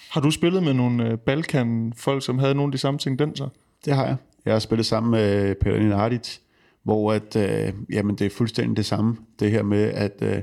Har 0.10 0.22
du 0.22 0.32
spillet 0.32 0.64
med 0.64 0.74
nogle 0.74 1.10
øh, 1.10 1.18
Balkan-folk, 1.18 2.26
som 2.26 2.40
havde 2.40 2.56
nogle 2.56 2.70
af 2.70 2.72
de 2.72 2.78
samme 2.78 3.00
tendenser? 3.00 3.50
Det 3.86 3.96
har 3.96 4.06
jeg. 4.06 4.16
Jeg 4.46 4.54
har 4.54 4.60
spillet 4.60 4.86
sammen 4.86 5.12
med 5.12 5.56
Peter 5.56 5.80
Ninardic, 5.80 6.38
hvor 6.84 7.14
at, 7.14 7.36
øh, 7.36 7.74
jamen, 7.90 8.16
det 8.16 8.26
er 8.26 8.30
fuldstændig 8.30 8.78
det 8.78 8.86
samme. 8.86 9.18
Det 9.40 9.52
her 9.52 9.64
med, 9.64 9.84
at, 9.84 10.22
øh, 10.22 10.42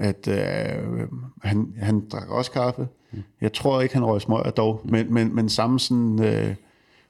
at 0.00 0.28
øh, 0.28 1.08
han, 1.42 1.74
han 1.78 2.08
drak 2.08 2.28
også 2.28 2.50
kaffe. 2.50 2.88
Jeg 3.40 3.52
tror 3.52 3.80
ikke, 3.80 3.94
han 3.94 4.04
røg 4.04 4.20
smøger 4.20 4.50
dog, 4.50 4.80
men, 4.84 5.14
men, 5.14 5.34
men 5.34 5.48
samme 5.48 5.80
sådan, 5.80 6.24
øh, 6.24 6.54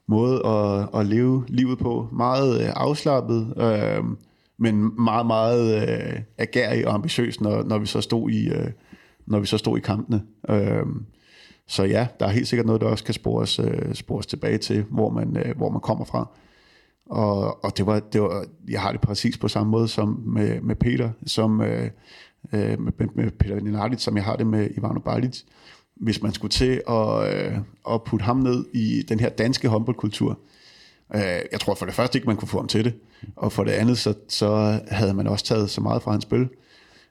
måde 0.06 0.46
at, 0.46 1.00
at 1.00 1.06
leve 1.06 1.44
livet 1.48 1.78
på. 1.78 2.08
Meget 2.12 2.62
øh, 2.62 2.68
afslappet, 2.76 3.54
øh, 3.56 4.04
men 4.58 5.04
meget, 5.04 5.26
meget 5.26 5.88
øh, 5.88 6.20
agerig 6.38 6.86
og 6.86 6.94
ambitiøs, 6.94 7.40
når, 7.40 7.62
når 7.62 7.78
vi 7.78 7.86
så 7.86 8.00
stod 8.00 8.30
i, 8.30 8.48
øh, 8.48 8.70
når 9.26 9.40
vi 9.40 9.46
så 9.46 9.58
stod 9.58 9.78
i 9.78 9.80
kampene. 9.80 10.22
Øh, 10.48 10.86
så 11.66 11.84
ja, 11.84 12.06
der 12.20 12.26
er 12.26 12.30
helt 12.30 12.48
sikkert 12.48 12.66
noget, 12.66 12.80
der 12.80 12.86
også 12.86 13.04
kan 13.04 13.14
spores, 13.14 13.58
øh, 13.58 13.94
spores 13.94 14.26
tilbage 14.26 14.58
til, 14.58 14.84
hvor 14.90 15.10
man, 15.10 15.36
øh, 15.36 15.56
hvor 15.56 15.70
man 15.70 15.80
kommer 15.80 16.04
fra. 16.04 16.28
Og, 17.10 17.64
og 17.64 17.76
det 17.76 17.86
var, 17.86 18.00
det 18.00 18.22
var, 18.22 18.44
jeg 18.68 18.80
har 18.80 18.92
det 18.92 19.00
præcis 19.00 19.38
på 19.38 19.48
samme 19.48 19.70
måde 19.70 19.88
som 19.88 20.22
med, 20.26 20.60
med 20.60 20.76
Peter, 20.76 21.10
som 21.26 21.60
øh, 21.60 21.90
øh 22.52 22.80
med, 22.80 22.92
med 23.14 23.30
Peter 23.30 23.60
Ninardit, 23.60 24.00
som 24.00 24.16
jeg 24.16 24.24
har 24.24 24.36
det 24.36 24.46
med 24.46 24.68
Ivano 24.76 25.00
Balic. 25.00 25.42
Hvis 25.96 26.22
man 26.22 26.32
skulle 26.32 26.50
til 26.50 26.82
at, 26.88 27.34
øh, 27.34 27.58
at 27.90 28.02
putte 28.02 28.24
ham 28.24 28.36
ned 28.36 28.64
i 28.72 29.02
den 29.08 29.20
her 29.20 29.28
danske 29.28 29.68
håndboldkultur, 29.68 30.38
øh, 31.14 31.40
jeg 31.52 31.60
tror 31.60 31.74
for 31.74 31.86
det 31.86 31.94
første 31.94 32.18
ikke, 32.18 32.26
man 32.26 32.36
kunne 32.36 32.48
få 32.48 32.58
ham 32.58 32.68
til 32.68 32.84
det, 32.84 32.94
og 33.36 33.52
for 33.52 33.64
det 33.64 33.72
andet, 33.72 33.98
så, 33.98 34.14
så 34.28 34.80
havde 34.88 35.14
man 35.14 35.26
også 35.26 35.44
taget 35.44 35.70
så 35.70 35.80
meget 35.80 36.02
fra 36.02 36.10
hans 36.10 36.22
spil. 36.22 36.48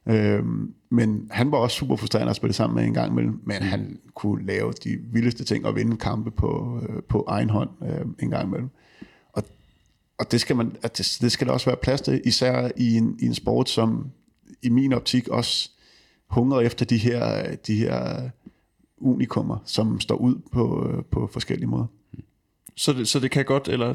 Øh, 0.05 0.43
men 0.89 1.27
han 1.31 1.51
var 1.51 1.57
også 1.57 1.77
super 1.77 1.95
frustrerende 1.95 2.29
at 2.29 2.35
spille 2.35 2.53
sammen 2.53 2.75
med 2.75 2.85
en 2.85 2.93
gang 2.93 3.11
imellem, 3.11 3.41
men 3.43 3.61
han 3.61 3.99
kunne 4.15 4.45
lave 4.45 4.73
de 4.83 4.97
vildeste 5.13 5.43
ting 5.43 5.65
og 5.65 5.75
vinde 5.75 5.97
kampe 5.97 6.31
på, 6.31 6.79
øh, 6.89 7.03
på 7.09 7.25
egen 7.27 7.49
hånd 7.49 7.69
øh, 7.81 8.05
en 8.19 8.29
gang 8.29 8.47
imellem 8.47 8.69
og 10.19 10.31
det 10.31 10.41
skal, 10.41 10.55
man, 10.55 10.75
at 10.81 10.97
det, 10.97 11.17
det 11.21 11.31
skal 11.31 11.47
der 11.47 11.53
også 11.53 11.65
være 11.65 11.77
plads 11.77 12.01
til, 12.01 12.21
især 12.25 12.69
i 12.77 12.97
en, 12.97 13.17
i 13.19 13.25
en 13.25 13.35
sport, 13.35 13.69
som 13.69 14.11
i 14.61 14.69
min 14.69 14.93
optik 14.93 15.27
også 15.27 15.69
hungrer 16.27 16.61
efter 16.61 16.85
de 16.85 16.97
her, 16.97 17.55
de 17.55 17.75
her 17.75 18.29
unikummer, 18.97 19.57
som 19.65 19.99
står 19.99 20.15
ud 20.15 20.35
på, 20.51 20.93
på 21.11 21.29
forskellige 21.33 21.67
måder. 21.67 21.85
Så 22.75 22.93
det, 22.93 23.07
så 23.07 23.19
det 23.19 23.31
kan 23.31 23.45
godt, 23.45 23.67
eller 23.67 23.93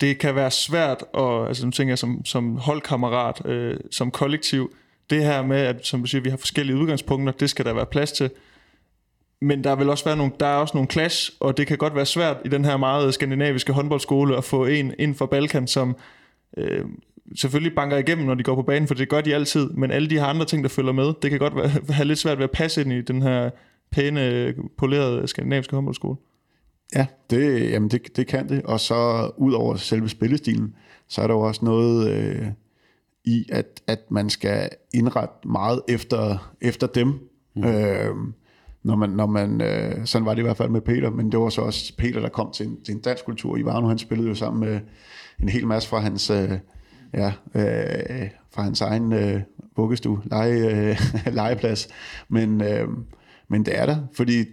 det 0.00 0.18
kan 0.18 0.34
være 0.34 0.50
svært, 0.50 1.04
og 1.12 1.48
altså, 1.48 1.64
nu 1.64 1.70
tænker 1.70 1.90
jeg 1.90 1.98
som, 1.98 2.24
som 2.24 2.56
holdkammerat, 2.56 3.46
øh, 3.46 3.80
som 3.90 4.10
kollektiv, 4.10 4.74
det 5.10 5.24
her 5.24 5.42
med, 5.42 5.56
at 5.56 5.86
som 5.86 6.00
du 6.00 6.06
siger, 6.06 6.22
vi 6.22 6.30
har 6.30 6.36
forskellige 6.36 6.76
udgangspunkter, 6.76 7.32
det 7.32 7.50
skal 7.50 7.64
der 7.64 7.72
være 7.72 7.86
plads 7.86 8.12
til 8.12 8.30
men 9.40 9.64
der 9.64 9.76
vil 9.76 9.90
også 9.90 10.04
være 10.04 10.16
nogle, 10.16 10.32
der 10.40 10.46
er 10.46 10.56
også 10.56 10.76
nogle 10.76 10.90
clash, 10.90 11.32
og 11.40 11.56
det 11.56 11.66
kan 11.66 11.78
godt 11.78 11.94
være 11.94 12.06
svært 12.06 12.36
i 12.44 12.48
den 12.48 12.64
her 12.64 12.76
meget 12.76 13.14
skandinaviske 13.14 13.72
håndboldskole 13.72 14.36
at 14.36 14.44
få 14.44 14.64
en 14.64 14.94
ind 14.98 15.14
for 15.14 15.26
Balkan, 15.26 15.66
som 15.66 15.96
øh, 16.56 16.84
selvfølgelig 17.34 17.74
banker 17.74 17.96
igennem, 17.96 18.26
når 18.26 18.34
de 18.34 18.42
går 18.42 18.54
på 18.54 18.62
banen, 18.62 18.88
for 18.88 18.94
det 18.94 19.08
gør 19.08 19.20
de 19.20 19.34
altid, 19.34 19.70
men 19.70 19.90
alle 19.90 20.10
de 20.10 20.18
her 20.18 20.24
andre 20.24 20.46
ting, 20.46 20.62
der 20.62 20.68
følger 20.68 20.92
med, 20.92 21.12
det 21.22 21.30
kan 21.30 21.38
godt 21.38 21.56
være, 21.56 21.68
have 21.94 22.06
lidt 22.06 22.18
svært 22.18 22.38
ved 22.38 22.44
at 22.44 22.50
passe 22.50 22.80
ind 22.80 22.92
i 22.92 23.00
den 23.00 23.22
her 23.22 23.50
pæne, 23.90 24.54
polerede 24.78 25.28
skandinaviske 25.28 25.74
håndboldskole. 25.74 26.16
Ja, 26.94 27.06
det, 27.30 27.70
jamen 27.70 27.90
det, 27.90 28.16
det 28.16 28.26
kan 28.26 28.48
det, 28.48 28.62
og 28.62 28.80
så 28.80 29.30
ud 29.36 29.52
over 29.52 29.76
selve 29.76 30.08
spillestilen, 30.08 30.74
så 31.08 31.22
er 31.22 31.26
der 31.26 31.34
jo 31.34 31.40
også 31.40 31.64
noget 31.64 32.10
øh, 32.10 32.46
i, 33.24 33.46
at, 33.52 33.82
at 33.86 34.10
man 34.10 34.30
skal 34.30 34.70
indrette 34.94 35.48
meget 35.48 35.82
efter, 35.88 36.52
efter 36.60 36.86
dem. 36.86 37.28
Mm. 37.56 37.64
Øh, 37.64 38.14
når 38.86 38.96
man, 38.96 39.10
når 39.10 39.26
man 39.26 39.60
øh, 39.60 40.06
sådan 40.06 40.26
var 40.26 40.34
det 40.34 40.40
i 40.40 40.42
hvert 40.42 40.56
fald 40.56 40.68
med 40.68 40.80
Peter, 40.80 41.10
men 41.10 41.32
det 41.32 41.40
var 41.40 41.48
så 41.48 41.60
også 41.60 41.96
Peter, 41.96 42.20
der 42.20 42.28
kom 42.28 42.52
til 42.52 42.66
en, 42.66 42.82
til 42.84 42.94
en 42.94 43.00
dansk 43.00 43.24
kultur. 43.24 43.56
Ivano, 43.56 43.88
han 43.88 43.98
spillede 43.98 44.28
jo 44.28 44.34
sammen 44.34 44.60
med 44.70 44.80
en 45.42 45.48
hel 45.48 45.66
masse 45.66 45.88
fra 45.88 46.00
hans, 46.00 46.30
øh, 46.30 46.52
ja, 47.14 47.32
øh, 47.54 48.30
fra 48.50 48.62
hans 48.62 48.80
egen 48.80 49.12
øh, 49.12 49.40
vuggestue, 49.76 50.22
lege, 50.24 50.90
øh, 50.90 51.00
legeplads. 51.40 51.88
Men, 52.28 52.62
øh, 52.62 52.88
men 53.48 53.64
det 53.66 53.78
er 53.78 53.86
der, 53.86 53.96
fordi 54.12 54.44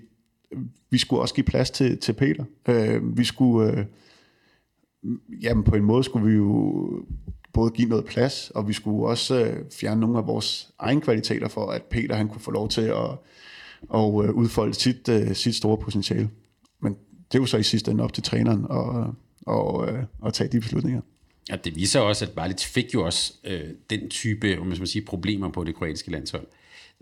vi 0.89 0.97
skulle 0.97 1.21
også 1.21 1.35
give 1.35 1.45
plads 1.45 1.71
til, 1.71 1.97
til 1.97 2.13
Peter. 2.13 2.43
Øh, 2.67 3.17
vi 3.17 3.23
skulle, 3.23 3.71
øh, 3.71 3.85
jamen 5.41 5.63
på 5.63 5.75
en 5.75 5.83
måde 5.83 6.03
skulle 6.03 6.27
vi 6.27 6.35
jo 6.35 6.89
både 7.53 7.71
give 7.71 7.89
noget 7.89 8.05
plads, 8.05 8.51
og 8.55 8.67
vi 8.67 8.73
skulle 8.73 9.07
også 9.07 9.45
øh, 9.45 9.63
fjerne 9.79 10.01
nogle 10.01 10.17
af 10.17 10.27
vores 10.27 10.71
egne 10.79 11.01
kvaliteter 11.01 11.47
for, 11.47 11.67
at 11.67 11.83
Peter 11.83 12.15
han 12.15 12.27
kunne 12.27 12.41
få 12.41 12.51
lov 12.51 12.69
til 12.69 12.81
at 12.81 13.19
og 13.89 14.25
øh, 14.25 14.31
udfolde 14.31 14.73
sit, 14.73 15.09
øh, 15.09 15.35
sit 15.35 15.55
store 15.55 15.77
potentiale. 15.77 16.29
Men 16.81 16.93
det 17.31 17.37
er 17.37 17.39
jo 17.39 17.45
så 17.45 17.57
i 17.57 17.63
sidste 17.63 17.91
ende 17.91 18.03
op 18.03 18.13
til 18.13 18.23
træneren 18.23 18.65
at, 18.69 19.13
og, 19.45 19.91
øh, 19.91 20.03
at 20.25 20.33
tage 20.33 20.49
de 20.49 20.59
beslutninger. 20.59 21.01
Ja, 21.49 21.55
det 21.55 21.75
viser 21.75 21.99
også, 21.99 22.25
at 22.25 22.31
Balic 22.31 22.65
fik 22.65 22.93
jo 22.93 23.05
også 23.05 23.33
øh, 23.43 23.69
den 23.89 24.09
type 24.09 24.59
om 24.59 24.67
man 24.67 24.75
skal 24.75 24.87
sige, 24.87 25.05
problemer 25.05 25.49
på 25.49 25.63
det 25.63 25.75
kroatiske 25.75 26.11
landshold. 26.11 26.47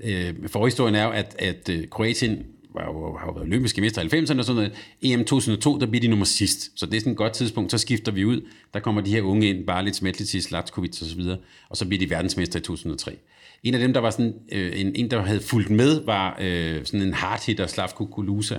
Øh, 0.03 0.33
forhistorien 0.47 0.95
er 0.95 1.03
jo, 1.03 1.11
at, 1.11 1.35
at 1.39 1.69
øh, 1.69 1.87
Kroatien 1.87 2.45
var 2.73 2.85
jo, 2.85 3.17
har 3.17 3.25
jo 3.25 3.31
været 3.31 3.45
olympiske 3.47 3.81
mester 3.81 4.01
i 4.01 4.05
90'erne 4.05 4.39
og 4.39 4.45
sådan 4.45 4.55
noget. 4.55 4.73
EM 5.01 5.25
2002, 5.25 5.79
der 5.79 5.85
bliver 5.85 6.01
de 6.01 6.07
nummer 6.07 6.25
sidst. 6.25 6.79
Så 6.79 6.85
det 6.85 6.95
er 6.95 6.99
sådan 6.99 7.11
et 7.11 7.17
godt 7.17 7.33
tidspunkt. 7.33 7.71
Så 7.71 7.77
skifter 7.77 8.11
vi 8.11 8.25
ud. 8.25 8.41
Der 8.73 8.79
kommer 8.79 9.01
de 9.01 9.11
her 9.11 9.21
unge 9.21 9.49
ind, 9.49 9.65
Balic, 9.65 10.01
Metlicis, 10.01 10.51
Latkovic 10.51 11.01
og 11.01 11.07
så 11.07 11.15
videre. 11.15 11.37
Og 11.69 11.77
så 11.77 11.87
bliver 11.87 11.99
de 11.99 12.09
verdensmester 12.09 12.59
i 12.59 12.61
2003. 12.61 13.17
En 13.63 13.73
af 13.73 13.79
dem, 13.79 13.93
der 13.93 13.99
var 13.99 14.09
sådan, 14.09 14.33
øh, 14.51 14.79
en, 14.79 14.95
en, 14.95 15.11
der 15.11 15.21
havde 15.21 15.41
fulgt 15.41 15.69
med, 15.69 16.05
var 16.05 16.37
øh, 16.41 16.85
sådan 16.85 17.01
en 17.01 17.13
hardhitter, 17.13 17.67
Slavko 17.67 18.05
Kulusa. 18.05 18.57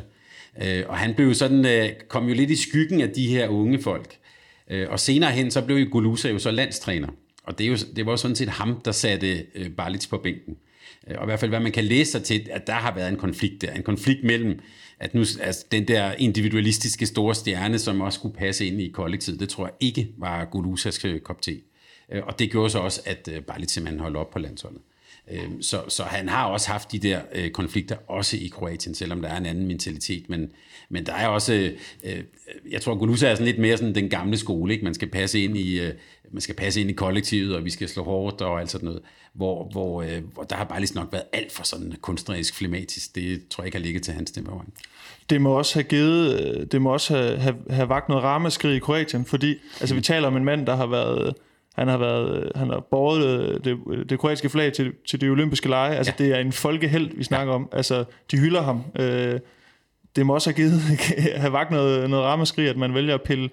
Øh, 0.62 0.84
og 0.88 0.98
han 0.98 1.14
blev 1.14 1.34
sådan, 1.34 1.66
øh, 1.66 1.88
kom 2.08 2.28
jo 2.28 2.34
lidt 2.34 2.50
i 2.50 2.56
skyggen 2.56 3.00
af 3.00 3.10
de 3.10 3.26
her 3.26 3.48
unge 3.48 3.82
folk. 3.82 4.18
Øh, 4.70 4.90
og 4.90 5.00
senere 5.00 5.30
hen, 5.30 5.50
så 5.50 5.62
blev 5.62 5.90
Kulusa 5.90 6.28
jo 6.28 6.38
så 6.38 6.50
landstræner. 6.50 7.08
Og 7.44 7.58
det, 7.58 7.66
er 7.66 7.68
jo, 7.68 7.76
det 7.96 8.06
var 8.06 8.12
jo 8.12 8.16
sådan 8.16 8.36
set 8.36 8.48
ham, 8.48 8.80
der 8.84 8.92
satte 8.92 9.46
øh, 9.54 9.70
Balic 9.70 10.08
på 10.08 10.18
bænken. 10.18 10.56
Øh, 11.08 11.14
og 11.18 11.24
i 11.24 11.26
hvert 11.26 11.40
fald, 11.40 11.50
hvad 11.50 11.60
man 11.60 11.72
kan 11.72 11.84
læse 11.84 12.10
sig 12.10 12.22
til, 12.22 12.46
at 12.50 12.66
der 12.66 12.72
har 12.72 12.94
været 12.94 13.08
en 13.08 13.16
konflikt 13.16 13.62
der. 13.62 13.72
En 13.72 13.82
konflikt 13.82 14.24
mellem, 14.24 14.58
at 14.98 15.14
nu, 15.14 15.20
altså, 15.20 15.66
den 15.72 15.88
der 15.88 16.12
individualistiske 16.12 17.06
store 17.06 17.34
stjerne, 17.34 17.78
som 17.78 18.00
også 18.00 18.18
skulle 18.18 18.36
passe 18.36 18.66
ind 18.66 18.80
i 18.80 18.88
kollektivet, 18.88 19.40
det 19.40 19.48
tror 19.48 19.66
jeg 19.66 19.74
ikke 19.80 20.08
var 20.18 20.44
Gulusas 20.44 21.04
øh, 21.04 21.20
kop 21.20 21.42
te. 21.42 21.60
Øh, 22.12 22.22
og 22.26 22.38
det 22.38 22.50
gjorde 22.50 22.70
så 22.70 22.78
også, 22.78 23.00
at 23.04 23.28
øh, 23.32 23.42
Balic 23.42 23.70
simpelthen 23.70 24.00
holdt 24.00 24.16
op 24.16 24.30
på 24.30 24.38
landsholdet. 24.38 24.80
Øhm, 25.30 25.62
så, 25.62 25.82
så 25.88 26.02
han 26.02 26.28
har 26.28 26.46
også 26.46 26.70
haft 26.70 26.92
de 26.92 26.98
der 26.98 27.20
øh, 27.34 27.50
konflikter, 27.50 27.96
også 28.08 28.36
i 28.36 28.46
Kroatien, 28.46 28.94
selvom 28.94 29.22
der 29.22 29.28
er 29.28 29.36
en 29.36 29.46
anden 29.46 29.66
mentalitet. 29.66 30.28
Men, 30.28 30.52
men 30.88 31.06
der 31.06 31.12
er 31.12 31.28
også, 31.28 31.54
øh, 31.54 31.72
øh 32.04 32.24
jeg 32.70 32.80
tror, 32.80 32.94
Gulusa 32.94 33.28
er 33.28 33.34
sådan 33.34 33.46
lidt 33.46 33.58
mere 33.58 33.76
sådan 33.76 33.94
den 33.94 34.08
gamle 34.08 34.36
skole. 34.36 34.72
Ikke? 34.72 34.84
Man 34.84 34.94
skal 34.94 35.08
passe 35.08 35.40
ind 35.44 35.56
i, 35.56 35.80
øh, 35.80 35.94
man 36.30 36.40
skal 36.40 36.54
passe 36.54 36.80
ind 36.80 36.90
i 36.90 36.92
kollektivet, 36.92 37.56
og 37.56 37.64
vi 37.64 37.70
skal 37.70 37.88
slå 37.88 38.04
hårdt 38.04 38.40
og 38.40 38.60
alt 38.60 38.70
sådan 38.70 38.86
noget. 38.86 39.02
Hvor, 39.32 39.68
hvor, 39.72 40.02
øh, 40.02 40.22
hvor 40.34 40.42
der 40.42 40.56
har 40.56 40.64
bare 40.64 40.80
lige 40.80 40.94
nok 40.94 41.08
været 41.12 41.24
alt 41.32 41.52
for 41.52 41.64
sådan 41.64 41.94
kunstnerisk 42.00 42.54
flematisk. 42.54 43.14
Det 43.14 43.48
tror 43.48 43.62
jeg 43.62 43.66
ikke 43.66 43.78
har 43.78 43.82
ligget 43.82 44.02
til 44.02 44.14
hans 44.14 44.30
temperament. 44.30 44.74
Det 45.30 45.40
må 45.40 45.58
også 45.58 45.74
have 45.74 45.84
givet, 45.84 46.40
øh, 46.40 46.66
det 46.66 46.82
må 46.82 46.92
også 46.92 47.16
have, 47.16 47.38
have, 47.38 47.56
have 47.70 47.88
vagt 47.88 48.08
noget 48.08 48.24
rammeskrig 48.24 48.76
i 48.76 48.78
Kroatien, 48.78 49.24
fordi 49.24 49.56
altså, 49.80 49.94
vi 49.94 50.00
taler 50.00 50.28
om 50.28 50.36
en 50.36 50.44
mand, 50.44 50.66
der 50.66 50.76
har 50.76 50.86
været 50.86 51.34
han 51.74 51.88
har 51.88 51.98
været, 51.98 52.52
han 52.54 52.70
har 52.70 52.80
båret 52.90 53.64
det, 53.64 53.78
det 54.10 54.18
kroatiske 54.18 54.48
flag 54.48 54.72
til, 54.72 54.92
til 55.08 55.20
de 55.20 55.28
olympiske 55.28 55.68
lege. 55.68 55.96
Altså, 55.96 56.12
ja. 56.18 56.24
det 56.24 56.34
er 56.34 56.38
en 56.38 56.52
folkeheld, 56.52 57.16
vi 57.16 57.24
snakker 57.24 57.52
ja. 57.52 57.54
om. 57.54 57.68
Altså, 57.72 58.04
de 58.30 58.38
hylder 58.38 58.62
ham. 58.62 58.82
Øh, 58.98 59.40
det 60.16 60.26
må 60.26 60.34
også 60.34 60.50
have 60.50 60.56
givet, 60.56 60.80
have 61.42 61.52
vagt 61.52 61.70
noget, 61.70 62.10
noget 62.10 62.24
rammeskrig, 62.24 62.68
at 62.68 62.76
man 62.76 62.94
vælger 62.94 63.14
at 63.14 63.22
pille 63.22 63.50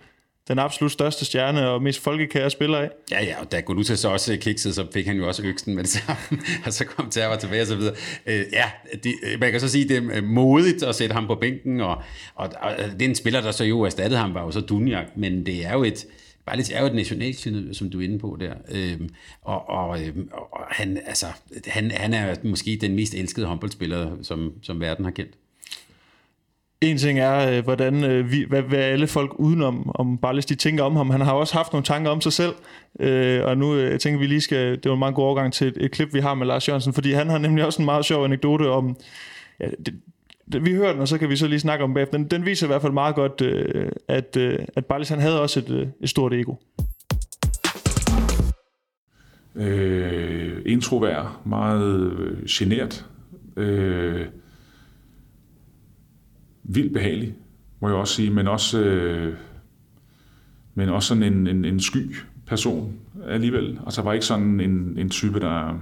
den 0.50 0.60
absolut 0.60 0.92
største 0.92 1.26
stjerne 1.26 1.70
og 1.70 1.82
mest 1.84 2.00
folkekære 2.00 2.50
spiller 2.50 2.78
af. 2.78 2.90
Ja, 3.12 3.24
ja, 3.24 3.42
og 3.42 3.52
da 3.52 3.60
Goluta 3.60 3.96
så 3.96 4.10
også 4.10 4.38
kiksede, 4.42 4.74
så 4.74 4.86
fik 4.94 5.08
han 5.08 5.18
jo 5.18 5.28
også 5.28 5.44
øksen 5.44 5.76
med 5.76 5.84
det 5.84 5.92
samme, 5.92 6.42
og 6.66 6.74
så 6.74 6.86
kom 6.86 7.10
Terva 7.10 7.36
tilbage 7.36 7.62
og 7.62 7.68
så 7.68 7.76
videre. 7.76 7.96
Øh, 8.26 8.46
ja, 8.52 8.72
det, 9.04 9.14
man 9.40 9.52
kan 9.52 9.60
så 9.60 9.70
sige, 9.70 9.90
det 9.90 9.98
er 9.98 10.22
modigt 10.22 10.84
at 10.84 10.96
sætte 10.96 11.14
ham 11.14 11.28
på 11.28 11.36
bænken, 11.36 11.82
og, 11.82 12.02
og, 12.36 12.50
og 12.62 12.72
det 12.78 13.02
er 13.02 13.10
en 13.10 13.16
spiller, 13.16 13.42
der 13.42 13.52
så 13.52 13.64
jo 13.64 13.82
erstattede 13.82 14.20
ham, 14.20 14.34
var 14.34 14.44
jo 14.44 14.52
så 14.52 14.62
Dunjak, 14.62 15.06
men 15.16 15.46
det 15.46 15.66
er 15.66 15.74
jo 15.74 15.84
et, 15.84 16.06
Balic 16.50 16.72
er 16.74 16.80
jo 16.80 16.86
et 16.86 16.96
nationalsyn, 16.96 17.74
som 17.74 17.90
du 17.90 18.00
er 18.00 18.04
inde 18.04 18.20
på 18.20 18.38
der. 18.40 18.54
Øhm, 18.72 19.10
og, 19.42 19.70
og, 19.70 20.04
øhm, 20.04 20.30
og 20.32 20.60
han, 20.70 21.00
altså, 21.06 21.26
han, 21.68 21.92
han 21.92 22.14
er 22.14 22.36
måske 22.44 22.78
den 22.82 22.96
mest 22.96 23.14
elskede 23.14 23.46
håndboldspiller, 23.46 24.12
som, 24.22 24.54
som 24.62 24.80
verden 24.80 25.06
har 25.06 25.12
kendt. 25.12 25.32
En 26.82 26.98
ting 26.98 27.20
er, 27.20 27.58
øh, 27.58 27.64
hvordan 27.64 28.04
øh, 28.04 28.32
vi, 28.32 28.46
hvad, 28.50 28.62
hvad 28.62 28.80
alle 28.80 29.08
folk 29.08 29.32
udenom 29.40 29.92
om 29.96 30.18
Ballis, 30.18 30.46
de 30.46 30.56
tænker 30.56 30.84
om 30.84 30.96
ham. 30.96 31.10
Han 31.10 31.22
har 31.22 31.34
også 31.34 31.54
haft 31.54 31.74
nogle 31.74 31.86
tanker 31.86 32.12
om 32.12 32.22
sig 32.22 32.34
selv, 32.34 32.54
øh, 33.00 33.46
og 33.46 33.58
nu 33.58 33.76
øh, 33.76 33.92
jeg 33.92 34.00
tænker 34.00 34.20
vi 34.20 34.28
lige 34.28 34.42
skal, 34.42 34.72
det 34.72 34.86
var 34.86 34.94
en 34.94 35.00
meget 35.00 35.16
god 35.16 35.24
overgang 35.24 35.54
til 35.54 35.68
et, 35.68 35.78
et 35.80 35.92
klip, 35.92 36.14
vi 36.14 36.20
har 36.20 36.34
med 36.34 36.48
Lars 36.48 36.68
Jørgensen, 36.68 36.94
fordi 36.94 37.12
han 37.12 37.30
har 37.30 37.38
nemlig 37.38 37.66
også 37.66 37.82
en 37.82 37.86
meget 37.86 38.06
sjov 38.06 38.26
anekdote 38.26 38.70
om, 38.70 38.98
ja, 39.60 39.66
det, 39.86 39.94
vi 40.54 40.74
hører 40.74 40.92
den, 40.92 41.02
og 41.02 41.08
så 41.08 41.18
kan 41.18 41.30
vi 41.30 41.36
så 41.36 41.48
lige 41.48 41.60
snakke 41.60 41.84
om 41.84 41.94
bagefter. 41.94 42.18
Den, 42.18 42.28
den 42.28 42.46
viser 42.46 42.68
i 42.68 42.70
hvert 42.70 42.82
fald 42.82 42.94
meget 42.94 43.16
godt, 43.16 43.42
øh, 43.42 43.92
at, 44.08 44.38
øh, 44.38 44.60
at 44.76 44.86
Ballis 44.86 45.10
han 45.10 45.20
havde 45.20 45.42
også 45.42 45.60
et, 45.60 45.70
øh, 45.70 45.88
et 46.02 46.10
stort 46.10 46.34
ego. 46.34 46.56
Øh, 49.56 50.62
introvert, 50.66 51.28
meget 51.46 52.12
øh, 52.12 52.46
genert, 52.50 53.06
øh, 53.58 54.26
vildt 56.64 56.94
behagelig, 56.94 57.36
må 57.80 57.88
jeg 57.88 57.98
også 57.98 58.14
sige, 58.14 58.30
men 58.30 58.48
også, 58.48 58.80
øh, 58.80 59.36
men 60.76 60.90
også 60.90 61.08
sådan 61.08 61.24
en, 61.24 61.48
en, 61.48 61.66
en 61.66 61.80
sky 61.80 62.16
person 62.48 62.94
alligevel. 63.28 63.80
Altså 63.86 64.02
var 64.02 64.14
ikke 64.14 64.26
sådan 64.26 64.60
en, 64.60 64.98
en 64.98 65.10
type, 65.10 65.40
der... 65.40 65.80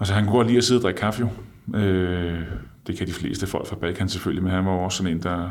Altså 0.00 0.14
han 0.14 0.24
kunne 0.24 0.36
godt 0.36 0.46
lide 0.46 0.58
at 0.58 0.64
sidde 0.64 0.78
og 0.78 0.82
drikke 0.82 1.00
kaffe 1.00 1.20
jo. 1.20 1.28
Øh, 1.74 2.42
det 2.86 2.96
kan 2.98 3.06
de 3.06 3.12
fleste 3.12 3.46
folk 3.46 3.66
fra 3.66 3.76
Balkan 3.76 4.08
selvfølgelig, 4.08 4.42
men 4.42 4.52
han 4.52 4.64
var 4.64 4.70
også 4.70 4.98
sådan 4.98 5.12
en, 5.12 5.22
der... 5.22 5.50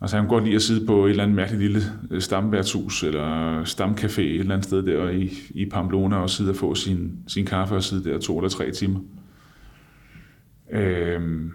Altså 0.00 0.16
han 0.16 0.26
kunne 0.26 0.34
godt 0.34 0.44
lide 0.44 0.56
at 0.56 0.62
sidde 0.62 0.86
på 0.86 1.06
et 1.06 1.10
eller 1.10 1.22
andet 1.22 1.36
mærkeligt 1.36 1.62
lille 1.62 1.80
øh, 2.10 2.20
stamværtshus 2.20 3.02
eller 3.02 3.62
stamcafé 3.64 4.20
et 4.20 4.40
eller 4.40 4.54
andet 4.54 4.64
sted 4.64 4.82
der 4.82 5.08
i, 5.08 5.32
i 5.50 5.66
Pamplona 5.66 6.16
og 6.16 6.30
sidde 6.30 6.50
og 6.50 6.56
få 6.56 6.74
sin, 6.74 7.18
sin 7.26 7.46
kaffe 7.46 7.74
og 7.74 7.82
sidde 7.82 8.10
der 8.10 8.18
to 8.18 8.38
eller 8.38 8.48
tre 8.48 8.70
timer. 8.70 9.00
Øh, 10.72 11.50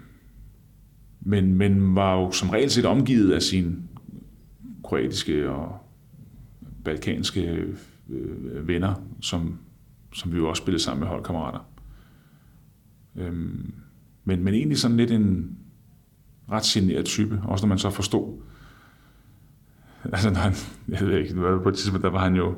men, 1.21 1.55
men 1.55 1.95
var 1.95 2.15
jo 2.15 2.31
som 2.31 2.49
regel 2.49 2.69
set 2.69 2.85
omgivet 2.85 3.33
af 3.33 3.41
sine 3.41 3.75
kroatiske 4.83 5.49
og 5.49 5.77
balkanske 6.85 7.41
øh, 7.41 7.75
øh, 8.09 8.67
venner, 8.67 8.93
som, 9.21 9.59
som 10.13 10.31
vi 10.31 10.37
jo 10.37 10.49
også 10.49 10.61
spillede 10.61 10.83
sammen 10.83 10.99
med 10.99 11.07
holdkammerater. 11.07 11.72
Øhm, 13.15 13.73
men, 14.23 14.43
men 14.43 14.53
egentlig 14.53 14.77
sådan 14.77 14.97
lidt 14.97 15.11
en 15.11 15.57
ret 16.51 16.63
generet 16.63 17.05
type, 17.05 17.41
også 17.43 17.65
når 17.65 17.69
man 17.69 17.77
så 17.77 17.89
forstod. 17.89 18.41
Altså, 20.03 20.29
når 20.29 20.39
han, 20.39 20.53
jeg 20.87 21.07
ved 21.07 21.17
ikke, 21.17 21.35
på 21.63 21.69
et 21.69 21.75
tidspunkt, 21.75 22.03
der 22.03 22.09
var 22.09 22.23
han 22.23 22.35
jo, 22.35 22.55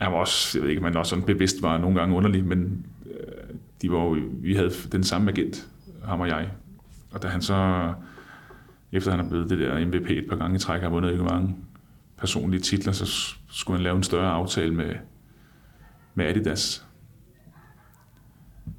han 0.00 0.12
var 0.12 0.18
også, 0.18 0.58
jeg 0.58 0.62
ved 0.62 0.70
ikke, 0.70 0.82
man 0.82 0.96
også 0.96 1.10
sådan 1.10 1.24
bevidst 1.24 1.62
var 1.62 1.78
nogle 1.78 1.98
gange 2.00 2.16
underlig, 2.16 2.44
men 2.44 2.86
øh, 3.06 3.54
de 3.82 3.90
var 3.90 3.98
jo, 3.98 4.18
vi 4.32 4.54
havde 4.54 4.70
den 4.92 5.04
samme 5.04 5.30
agent, 5.30 5.68
ham 6.04 6.20
og 6.20 6.28
jeg. 6.28 6.50
Og 7.10 7.22
da 7.22 7.28
han 7.28 7.42
så, 7.42 7.92
efter 8.92 9.10
han 9.10 9.20
er 9.20 9.28
blevet 9.28 9.50
det 9.50 9.58
der 9.58 9.86
MVP 9.86 10.10
et 10.10 10.26
par 10.28 10.36
gange 10.36 10.56
i 10.56 10.58
træk, 10.58 10.80
har 10.80 10.88
vundet 10.88 11.12
ikke 11.12 11.24
mange 11.24 11.56
personlige 12.18 12.60
titler, 12.60 12.92
så 12.92 13.34
skulle 13.48 13.76
han 13.76 13.82
lave 13.84 13.96
en 13.96 14.02
større 14.02 14.30
aftale 14.30 14.74
med, 14.74 14.94
med 16.14 16.26
Adidas. 16.26 16.85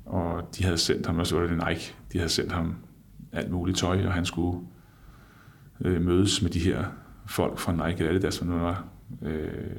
Og 0.08 0.56
de 0.58 0.64
havde 0.64 0.78
sendt 0.78 1.06
ham, 1.06 1.20
og 1.20 1.28
så 1.28 1.40
var 1.40 1.48
det 1.48 1.68
Nike, 1.68 1.96
de 2.14 2.18
havde 2.18 2.30
sendt 2.30 2.52
ham 2.52 2.76
alt 3.32 3.52
muligt 3.52 3.78
tøj, 3.78 4.06
og 4.06 4.14
han 4.14 4.26
skulle 4.26 4.60
øh, 5.82 6.02
mødes 6.02 6.42
med 6.42 6.52
de 6.52 6.60
her 6.60 6.86
folk 7.26 7.60
fra 7.60 7.72
Nike 7.72 7.98
eller 7.98 8.10
Adidas, 8.10 8.34
som 8.34 8.48
nu 8.48 8.58
var. 8.58 8.86
Øh, 9.22 9.76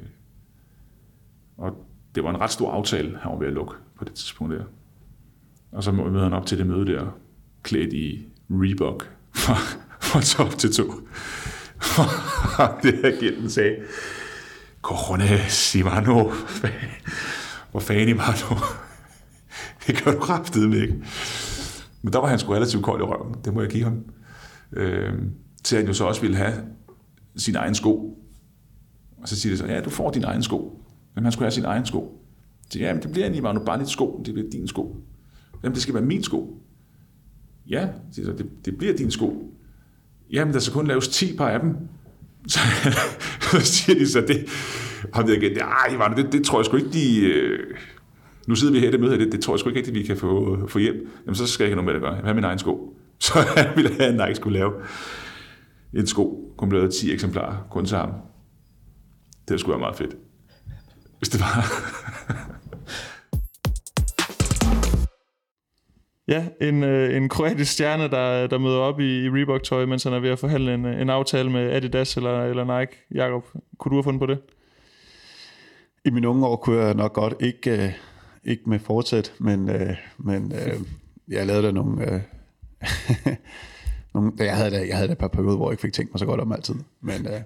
og 1.57 1.85
det 2.15 2.23
var 2.23 2.29
en 2.29 2.41
ret 2.41 2.51
stor 2.51 2.71
aftale, 2.71 3.17
han 3.21 3.31
var 3.31 3.37
ved 3.37 3.47
at 3.47 3.53
lukke 3.53 3.75
på 3.95 4.05
det 4.05 4.13
tidspunkt 4.13 4.53
der. 4.53 4.63
Og 5.71 5.83
så 5.83 5.91
mødte 5.91 6.19
han 6.19 6.33
op 6.33 6.45
til 6.45 6.57
det 6.57 6.67
møde 6.67 6.85
der, 6.85 7.17
klædt 7.63 7.93
i 7.93 8.27
Reebok 8.49 9.09
fra, 9.35 9.53
fra 9.99 10.21
top 10.21 10.57
til 10.57 10.73
to. 10.73 10.83
det 12.83 12.95
her 12.95 13.17
agenten 13.17 13.49
sagde, 13.49 13.75
Corona 14.81 15.47
Simano, 15.47 16.31
hvor 17.71 17.79
fanden 17.79 18.09
Ivano? 18.09 18.55
Det 19.89 20.03
gør 20.03 20.11
du 20.11 20.19
kraftigt 20.19 20.73
ikke. 20.73 20.95
Men 22.01 22.13
der 22.13 22.19
var 22.19 22.27
han 22.27 22.39
sgu 22.39 22.53
relativt 22.53 22.83
kold 22.83 23.01
i 23.01 23.03
røven, 23.03 23.35
det 23.45 23.53
må 23.53 23.61
jeg 23.61 23.69
give 23.69 23.83
ham. 23.83 24.03
Øh, 24.73 25.13
til 25.63 25.75
at 25.75 25.81
han 25.81 25.87
jo 25.87 25.93
så 25.93 26.05
også 26.05 26.21
ville 26.21 26.35
have 26.35 26.53
sin 27.35 27.55
egen 27.55 27.75
sko. 27.75 28.17
Og 29.17 29.29
så 29.29 29.39
siger 29.39 29.51
det 29.51 29.59
så, 29.59 29.65
ja, 29.65 29.81
du 29.81 29.89
får 29.89 30.11
din 30.11 30.23
egen 30.23 30.43
sko. 30.43 30.85
Men 31.15 31.23
han 31.23 31.31
skulle 31.31 31.45
have 31.45 31.51
sin 31.51 31.65
egen 31.65 31.85
sko. 31.85 32.21
Så 32.69 32.79
ja, 32.79 32.93
men 32.93 33.03
det 33.03 33.11
bliver 33.11 33.25
egentlig 33.25 33.43
bare 33.43 33.53
nu 33.53 33.59
bare 33.59 33.77
lidt 33.77 33.89
sko, 33.89 34.21
det 34.25 34.33
bliver 34.33 34.49
din 34.49 34.67
sko. 34.67 34.95
Jamen, 35.63 35.73
det 35.73 35.81
skal 35.81 35.93
være 35.93 36.03
min 36.03 36.23
sko. 36.23 36.63
Ja, 37.69 37.87
siger 38.11 38.25
så, 38.25 38.31
det, 38.31 38.45
det 38.65 38.77
bliver 38.77 38.93
din 38.93 39.11
sko. 39.11 39.53
Jamen, 40.31 40.53
der 40.53 40.59
skal 40.59 40.73
kun 40.73 40.87
laves 40.87 41.07
10 41.07 41.37
par 41.37 41.49
af 41.49 41.59
dem. 41.59 41.75
Så, 42.47 42.59
så 43.41 43.59
siger 43.59 43.99
de 43.99 44.07
så, 44.07 44.21
det, 44.21 44.45
ham 45.13 45.27
der 45.27 45.33
igen, 45.33 45.55
det, 45.55 46.17
det, 46.17 46.33
det 46.33 46.45
tror 46.45 46.59
jeg 46.59 46.65
sgu 46.65 46.77
ikke, 46.77 46.89
de, 46.89 47.19
øh, 47.19 47.59
nu 48.49 48.55
sidder 48.55 48.73
vi 48.73 48.79
her 48.79 48.87
i 48.87 48.91
det 48.91 48.99
møde 48.99 49.11
her, 49.11 49.17
det, 49.17 49.31
det 49.31 49.41
tror 49.41 49.53
jeg 49.53 49.59
sgu 49.59 49.69
ikke 49.69 49.77
rigtigt, 49.77 49.95
vi 49.95 50.03
kan 50.03 50.17
få, 50.17 50.59
få 50.67 50.79
hjem. 50.79 51.09
Jamen, 51.25 51.35
så 51.35 51.47
skal 51.47 51.63
jeg 51.63 51.67
ikke 51.67 51.75
have 51.75 51.85
noget 51.85 52.01
med 52.01 52.01
det 52.01 52.07
at 52.07 52.11
gøre. 52.11 52.13
Jeg 52.13 52.23
vil 52.23 52.27
have 52.27 52.35
min 52.35 52.43
egen 52.43 52.59
sko. 52.59 52.95
Så 53.19 53.39
han 53.57 53.67
ville 53.75 53.91
have, 53.93 54.21
at 54.21 54.27
Nike 54.27 54.35
skulle 54.35 54.59
lave 54.59 54.73
en 55.93 56.07
sko, 56.07 56.53
kun 56.57 56.69
blev 56.69 56.91
10 56.91 57.13
eksemplarer, 57.13 57.67
kun 57.71 57.85
til 57.85 57.97
ham. 57.97 58.09
Det 59.47 59.59
skulle 59.59 59.73
være 59.73 59.79
meget 59.79 59.95
fedt. 59.95 60.15
Hvis 61.17 61.29
det 61.29 61.41
var. 61.41 61.65
Ja, 66.27 66.45
en, 66.61 66.83
øh, 66.83 67.17
en 67.17 67.29
kroatisk 67.29 67.71
stjerne, 67.71 68.03
der, 68.03 68.47
der 68.47 68.57
møder 68.57 68.77
op 68.77 68.99
i, 68.99 69.25
i 69.25 69.29
Reebok-tøj, 69.29 69.85
mens 69.85 70.03
han 70.03 70.13
er 70.13 70.19
ved 70.19 70.29
at 70.29 70.39
forhandle 70.39 70.73
en, 70.73 70.85
en 70.85 71.09
aftale 71.09 71.49
med 71.49 71.71
Adidas 71.71 72.17
eller, 72.17 72.45
eller 72.45 72.79
Nike. 72.79 72.93
Jakob, 73.15 73.45
kunne 73.77 73.89
du 73.89 73.95
have 73.95 74.03
fundet 74.03 74.19
på 74.19 74.25
det? 74.25 74.39
I 76.05 76.09
mine 76.09 76.27
unge 76.27 76.47
år 76.47 76.55
kunne 76.55 76.79
jeg 76.79 76.93
nok 76.93 77.13
godt 77.13 77.33
ikke, 77.39 77.71
øh, 77.71 77.93
ikke 78.43 78.69
med 78.69 78.79
fortsæt, 78.79 79.33
men, 79.39 79.69
øh, 79.69 79.95
men 80.17 80.51
øh, 80.55 80.79
jeg 81.27 81.45
lavede 81.45 81.63
der 81.63 81.71
nogle... 81.71 82.13
Øh, 82.13 82.21
nogle 84.13 84.31
jeg, 84.37 84.55
havde 84.55 84.71
da, 84.71 84.87
jeg 84.87 84.95
havde 84.95 85.07
da 85.07 85.11
et 85.11 85.17
par 85.17 85.27
perioder, 85.27 85.57
hvor 85.57 85.69
jeg 85.69 85.73
ikke 85.73 85.81
fik 85.81 85.93
tænkt 85.93 86.13
mig 86.13 86.19
så 86.19 86.25
godt 86.25 86.41
om 86.41 86.51
altid. 86.51 86.75
Men, 87.01 87.27
øh, 87.27 87.41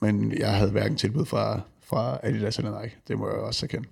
men 0.00 0.38
jeg 0.38 0.54
havde 0.54 0.70
hverken 0.70 0.96
tilbud 0.96 1.24
fra, 1.24 1.60
fra 1.84 2.18
Adidas 2.22 2.58
eller 2.58 2.82
Nike. 2.82 2.96
Det 3.08 3.18
må 3.18 3.28
jeg 3.28 3.36
også 3.36 3.66
erkende. 3.66 3.88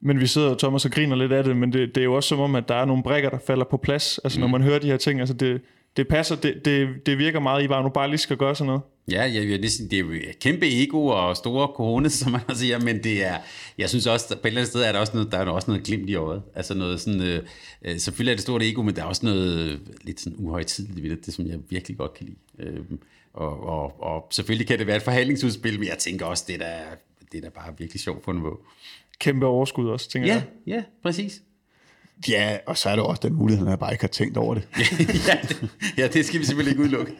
Men 0.00 0.20
vi 0.20 0.26
sidder, 0.26 0.54
Thomas, 0.54 0.84
og 0.84 0.90
griner 0.90 1.16
lidt 1.16 1.32
af 1.32 1.44
det, 1.44 1.56
men 1.56 1.72
det, 1.72 1.94
det 1.94 2.00
er 2.00 2.04
jo 2.04 2.14
også 2.14 2.28
som 2.28 2.40
om, 2.40 2.54
at 2.54 2.68
der 2.68 2.74
er 2.74 2.84
nogle 2.84 3.02
brækker, 3.02 3.30
der 3.30 3.38
falder 3.38 3.64
på 3.64 3.76
plads. 3.76 4.18
Altså 4.18 4.38
mm. 4.38 4.40
når 4.40 4.48
man 4.48 4.62
hører 4.62 4.78
de 4.78 4.86
her 4.86 4.96
ting, 4.96 5.20
altså 5.20 5.34
det, 5.34 5.60
det 5.96 6.08
passer, 6.08 6.36
det, 6.36 6.64
det, 6.64 7.06
det 7.06 7.18
virker 7.18 7.40
meget 7.40 7.62
i, 7.62 7.68
bare 7.68 7.82
nu 7.82 7.88
bare 7.88 8.08
lige 8.08 8.18
skal 8.18 8.36
gøre 8.36 8.54
sådan 8.54 8.66
noget. 8.66 8.82
Ja, 9.10 9.20
jeg, 9.22 9.50
jeg, 9.50 9.62
det, 9.62 9.70
det 9.90 9.92
er 9.92 9.98
jo 9.98 10.14
kæmpe 10.40 10.82
ego 10.82 11.06
og 11.06 11.36
store 11.36 11.68
cojones, 11.74 12.12
som 12.20 12.32
man 12.32 12.40
siger, 12.54 12.78
men 12.80 13.04
det 13.04 13.24
er, 13.26 13.36
jeg 13.78 13.88
synes 13.88 14.06
også, 14.06 14.28
på 14.28 14.32
et 14.34 14.46
eller 14.46 14.60
andet 14.60 14.70
sted 14.70 14.82
er 14.82 14.92
der 14.92 14.98
også 14.98 15.12
noget, 15.16 15.32
der 15.32 15.38
er 15.38 15.46
også 15.46 15.70
noget 15.70 15.84
glimt 15.86 16.10
i 16.10 16.14
øjet. 16.14 16.42
Altså 16.54 16.74
noget 16.74 17.00
sådan, 17.00 17.22
øh, 17.22 17.42
øh, 17.82 17.98
selvfølgelig 17.98 18.32
er 18.32 18.36
det 18.36 18.42
stort 18.42 18.62
ego, 18.62 18.82
men 18.82 18.96
der 18.96 19.02
er 19.02 19.06
også 19.06 19.26
noget 19.26 19.80
lidt 20.02 20.20
sådan 20.20 20.36
uhøjtidligt 20.38 21.02
ved 21.02 21.10
det, 21.10 21.26
det 21.26 21.34
som 21.34 21.46
jeg 21.46 21.58
virkelig 21.68 21.96
godt 21.96 22.14
kan 22.14 22.26
lide. 22.26 22.68
Øh, 22.70 22.80
og, 23.34 23.64
og, 23.68 24.02
og 24.02 24.28
selvfølgelig 24.30 24.66
kan 24.66 24.78
det 24.78 24.86
være 24.86 24.96
et 24.96 25.02
forhandlingsudspil, 25.02 25.78
men 25.78 25.88
jeg 25.88 25.98
tænker 25.98 26.26
også, 26.26 26.44
det 26.46 26.54
er 26.54 26.58
da, 26.58 26.74
det 27.32 27.38
er 27.38 27.42
da 27.42 27.48
bare 27.48 27.74
virkelig 27.78 28.00
sjovt 28.00 28.22
på 28.22 28.30
en 28.30 28.38
måde. 28.38 28.56
kæmpe 29.18 29.46
overskud 29.46 29.88
også, 29.88 30.10
tænker 30.10 30.28
Ja, 30.28 30.34
jeg. 30.34 30.44
ja, 30.66 30.82
præcis. 31.02 31.42
Ja, 32.28 32.56
og 32.66 32.78
så 32.78 32.88
er 32.88 32.96
der 32.96 33.02
også 33.02 33.20
den 33.22 33.34
mulighed, 33.34 33.66
at 33.66 33.70
jeg 33.70 33.78
bare 33.78 33.92
ikke 33.92 34.02
har 34.02 34.08
tænkt 34.08 34.36
over 34.36 34.54
det. 34.54 34.68
ja, 35.28 35.38
det, 35.48 35.70
ja, 35.98 36.06
det 36.06 36.26
skal 36.26 36.40
vi 36.40 36.44
simpelthen 36.44 36.72
ikke 36.72 36.82
udelukke. 36.82 37.12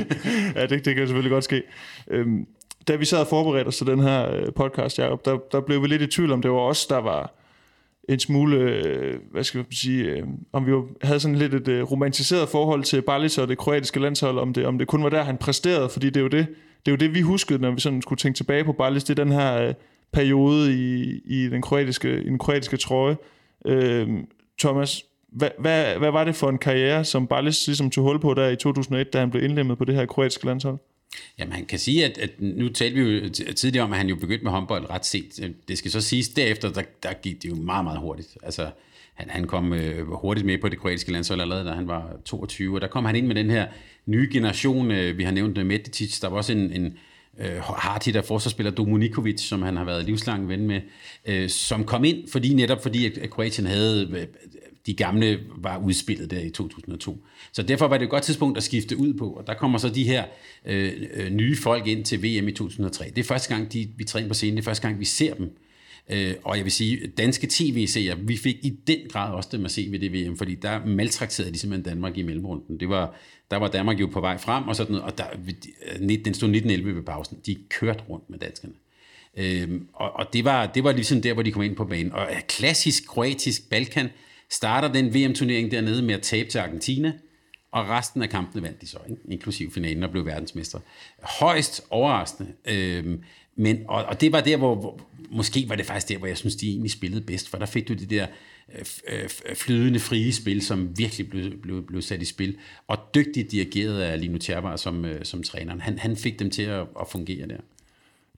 Ja, 0.56 0.66
det, 0.66 0.84
det 0.84 0.96
kan 0.96 1.06
selvfølgelig 1.06 1.30
godt 1.30 1.44
ske. 1.44 1.62
Øhm, 2.10 2.46
da 2.88 2.96
vi 2.96 3.04
sad 3.04 3.18
og 3.18 3.26
forberedte 3.26 3.68
os 3.68 3.76
til 3.76 3.86
den 3.86 4.00
her 4.00 4.34
øh, 4.34 4.52
podcast, 4.56 4.98
Jacob, 4.98 5.24
der, 5.24 5.38
der 5.52 5.60
blev 5.60 5.82
vi 5.82 5.86
lidt 5.86 6.02
i 6.02 6.06
tvivl 6.06 6.32
om, 6.32 6.42
det 6.42 6.50
var 6.50 6.58
os, 6.58 6.86
der 6.86 6.98
var 6.98 7.34
en 8.08 8.20
smule, 8.20 8.56
øh, 8.56 9.18
hvad 9.30 9.44
skal 9.44 9.58
man 9.58 9.66
sige, 9.72 10.04
øh, 10.04 10.22
om 10.52 10.66
vi 10.66 10.70
jo 10.70 10.88
havde 11.02 11.20
sådan 11.20 11.36
lidt 11.36 11.68
et 11.68 11.90
romantiseret 11.90 12.48
forhold 12.48 12.82
til 12.82 13.02
Balic 13.02 13.38
og 13.38 13.48
det 13.48 13.58
kroatiske 13.58 14.00
landshold, 14.00 14.38
om 14.38 14.52
det, 14.52 14.66
om 14.66 14.78
det 14.78 14.88
kun 14.88 15.02
var 15.02 15.08
der, 15.08 15.22
han 15.22 15.36
præsterede, 15.36 15.88
fordi 15.88 16.06
det 16.06 16.16
er 16.16 16.20
jo 16.20 16.28
det, 16.28 16.46
det, 16.86 16.90
er 16.90 16.92
jo 16.92 16.96
det 16.96 17.14
vi 17.14 17.20
huskede, 17.20 17.58
når 17.58 17.70
vi 17.70 17.80
sådan 17.80 18.02
skulle 18.02 18.18
tænke 18.18 18.36
tilbage 18.36 18.64
på 18.64 18.72
Balic, 18.72 19.02
det 19.02 19.18
er 19.18 19.24
den 19.24 19.32
her 19.32 19.72
periode 20.12 20.74
i, 20.74 21.20
i, 21.24 21.48
den 21.48 21.62
kroatiske, 21.62 22.22
i 22.22 22.28
den 22.28 22.38
kroatiske 22.38 22.76
trøje. 22.76 23.16
Øh, 23.66 24.08
Thomas, 24.58 25.04
hvad, 25.32 25.50
hvad, 25.58 25.98
hvad 25.98 26.10
var 26.10 26.24
det 26.24 26.36
for 26.36 26.48
en 26.48 26.58
karriere, 26.58 27.04
som 27.04 27.26
Ballis 27.26 27.66
ligesom 27.66 27.90
tog 27.90 28.04
hul 28.04 28.20
på 28.20 28.34
der 28.34 28.48
i 28.48 28.56
2001, 28.56 29.12
da 29.12 29.20
han 29.20 29.30
blev 29.30 29.44
indlemmet 29.44 29.78
på 29.78 29.84
det 29.84 29.94
her 29.94 30.06
kroatiske 30.06 30.46
landshold? 30.46 30.78
Jamen, 31.38 31.52
han 31.52 31.66
kan 31.66 31.78
sige, 31.78 32.04
at, 32.04 32.18
at 32.18 32.30
nu 32.40 32.68
talte 32.68 33.00
vi 33.00 33.18
jo 33.18 33.28
tidligere 33.54 33.84
om, 33.84 33.92
at 33.92 33.98
han 33.98 34.08
jo 34.08 34.16
begyndte 34.16 34.44
med 34.44 34.52
håndbold 34.52 34.90
ret 34.90 35.06
sent. 35.06 35.40
Det 35.68 35.78
skal 35.78 35.90
så 35.90 36.00
siges, 36.00 36.28
derefter, 36.28 36.72
der, 36.72 36.82
der 37.02 37.12
gik 37.12 37.42
det 37.42 37.48
jo 37.48 37.54
meget, 37.54 37.84
meget 37.84 38.00
hurtigt. 38.00 38.38
Altså, 38.42 38.70
han, 39.14 39.30
han 39.30 39.46
kom 39.46 39.72
øh, 39.72 40.12
hurtigt 40.12 40.46
med 40.46 40.58
på 40.58 40.68
det 40.68 40.78
kroatiske 40.78 41.12
landshold 41.12 41.40
allerede, 41.40 41.64
da 41.64 41.72
han 41.72 41.88
var 41.88 42.16
22, 42.24 42.74
og 42.74 42.80
der 42.80 42.86
kom 42.86 43.04
han 43.04 43.16
ind 43.16 43.26
med 43.26 43.34
den 43.34 43.50
her 43.50 43.66
nye 44.06 44.28
generation, 44.32 44.90
øh, 44.90 45.18
vi 45.18 45.24
har 45.24 45.32
nævnt 45.32 45.58
øh, 45.58 45.66
Meditic, 45.66 46.20
der 46.20 46.28
var 46.28 46.36
også 46.36 46.52
en, 46.52 46.72
en 46.72 46.98
øh, 47.40 48.04
de 48.04 48.12
der 48.12 48.22
forsvarsspiller 48.22 48.70
Domunikovic, 48.70 49.40
som 49.40 49.62
han 49.62 49.76
har 49.76 49.84
været 49.84 50.04
livslang 50.04 50.48
ven 50.48 50.66
med, 50.66 50.80
øh, 51.26 51.48
som 51.48 51.84
kom 51.84 52.04
ind, 52.04 52.28
fordi 52.28 52.54
netop 52.54 52.82
fordi, 52.82 53.06
at, 53.06 53.30
Kroatien 53.30 53.66
havde 53.66 54.08
øh, 54.12 54.26
de 54.86 54.94
gamle 54.94 55.40
var 55.56 55.78
udspillet 55.78 56.30
der 56.30 56.40
i 56.40 56.50
2002. 56.50 57.24
Så 57.52 57.62
derfor 57.62 57.88
var 57.88 57.98
det 57.98 58.04
et 58.04 58.10
godt 58.10 58.22
tidspunkt 58.22 58.56
at 58.56 58.62
skifte 58.62 58.96
ud 58.96 59.14
på, 59.14 59.30
og 59.30 59.46
der 59.46 59.54
kommer 59.54 59.78
så 59.78 59.88
de 59.88 60.04
her 60.04 60.24
øh, 60.64 60.92
øh 61.14 61.30
nye 61.30 61.56
folk 61.56 61.86
ind 61.86 62.04
til 62.04 62.22
VM 62.22 62.48
i 62.48 62.52
2003. 62.52 63.04
Det 63.04 63.18
er 63.18 63.24
første 63.24 63.54
gang, 63.54 63.72
de, 63.72 63.88
vi 63.96 64.04
træner 64.04 64.28
på 64.28 64.34
scenen, 64.34 64.56
det 64.56 64.62
er 64.62 64.64
første 64.64 64.88
gang, 64.88 65.00
vi 65.00 65.04
ser 65.04 65.34
dem. 65.34 65.58
Øh, 66.10 66.34
og 66.44 66.56
jeg 66.56 66.64
vil 66.64 66.72
sige, 66.72 67.06
danske 67.06 67.46
tv-serier, 67.50 68.16
vi 68.16 68.36
fik 68.36 68.56
i 68.62 68.70
den 68.86 68.98
grad 69.08 69.32
også 69.32 69.48
dem 69.52 69.64
at 69.64 69.70
se 69.70 69.88
ved 69.90 69.98
det 69.98 70.12
VM, 70.12 70.36
fordi 70.36 70.54
der 70.54 70.86
maltrakterede 70.86 71.52
de 71.52 71.58
simpelthen 71.58 71.84
Danmark 71.84 72.18
i 72.18 72.22
mellemrunden. 72.22 72.80
Det 72.80 72.88
var, 72.88 73.14
der 73.50 73.56
var 73.56 73.68
Danmark 73.68 74.00
jo 74.00 74.06
på 74.06 74.20
vej 74.20 74.38
frem, 74.38 74.68
og, 74.68 74.76
sådan 74.76 74.92
noget, 74.92 75.06
og 75.06 75.18
der, 75.18 75.24
den 75.98 76.34
stod 76.34 76.48
1911 76.48 76.96
ved 76.96 77.02
pausen. 77.02 77.38
De 77.46 77.56
kørte 77.68 78.04
rundt 78.08 78.30
med 78.30 78.38
danskerne. 78.38 78.74
Øhm, 79.36 79.88
og 79.92 80.12
og 80.12 80.32
det, 80.32 80.44
var, 80.44 80.66
det 80.66 80.84
var 80.84 80.92
ligesom 80.92 81.22
der, 81.22 81.34
hvor 81.34 81.42
de 81.42 81.52
kom 81.52 81.62
ind 81.62 81.76
på 81.76 81.84
banen. 81.84 82.12
Og 82.12 82.28
øh, 82.30 82.40
klassisk 82.40 83.06
kroatisk 83.06 83.70
Balkan 83.70 84.08
starter 84.50 84.92
den 84.92 85.14
VM-turnering 85.14 85.70
dernede 85.70 86.02
med 86.02 86.14
at 86.14 86.22
tabe 86.22 86.50
til 86.50 86.58
Argentina, 86.58 87.12
og 87.72 87.88
resten 87.88 88.22
af 88.22 88.28
kampene 88.28 88.62
vandt 88.62 88.80
de 88.80 88.86
så, 88.86 88.98
ikke? 89.10 89.22
inklusiv 89.28 89.72
finalen 89.72 90.02
og 90.02 90.10
blev 90.10 90.26
verdensmester. 90.26 90.78
Højst 91.22 91.86
overraskende. 91.90 92.52
Øhm, 92.64 93.22
men, 93.56 93.84
og, 93.88 94.04
og 94.04 94.20
det 94.20 94.32
var 94.32 94.40
der, 94.40 94.56
hvor, 94.56 94.74
hvor, 94.74 95.00
måske 95.30 95.68
var 95.68 95.74
det 95.74 95.86
faktisk 95.86 96.08
der, 96.08 96.18
hvor 96.18 96.26
jeg 96.26 96.38
synes, 96.38 96.56
de 96.56 96.68
egentlig 96.68 96.90
spillede 96.90 97.20
bedst, 97.20 97.48
for 97.48 97.58
der 97.58 97.66
fik 97.66 97.88
du 97.88 97.94
det 97.94 98.10
der 98.10 98.26
flydende 99.54 99.98
frie 99.98 100.32
spil, 100.32 100.62
som 100.62 100.98
virkelig 100.98 101.30
blev, 101.30 101.60
blev, 101.62 101.86
blev 101.86 102.02
sat 102.02 102.22
i 102.22 102.24
spil, 102.24 102.56
og 102.86 102.98
dygtigt 103.14 103.50
dirigeret 103.50 104.00
af 104.00 104.20
Lino 104.20 104.38
Tjerbar 104.38 104.76
som, 104.76 105.04
øh, 105.04 105.24
som 105.24 105.42
træneren. 105.42 105.80
Han, 105.80 105.98
han 105.98 106.16
fik 106.16 106.38
dem 106.38 106.50
til 106.50 106.62
at, 106.62 106.80
at 107.00 107.06
fungere 107.10 107.48
der 107.48 107.56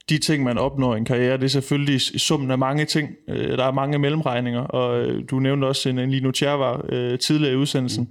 de 0.09 0.17
ting, 0.17 0.43
man 0.43 0.57
opnår 0.57 0.95
i 0.95 0.97
en 0.97 1.05
karriere, 1.05 1.37
det 1.37 1.43
er 1.43 1.47
selvfølgelig 1.47 2.01
summen 2.01 2.51
af 2.51 2.57
mange 2.57 2.85
ting. 2.85 3.15
Der 3.27 3.63
er 3.63 3.71
mange 3.71 3.99
mellemregninger, 3.99 4.61
og 4.61 5.07
du 5.31 5.39
nævnte 5.39 5.65
også 5.65 5.89
en, 5.89 5.99
en 5.99 6.11
Lino 6.11 6.31
Tjervar 6.31 6.85
øh, 6.89 7.19
tidligere 7.19 7.53
i 7.53 7.55
udsendelsen, 7.55 8.09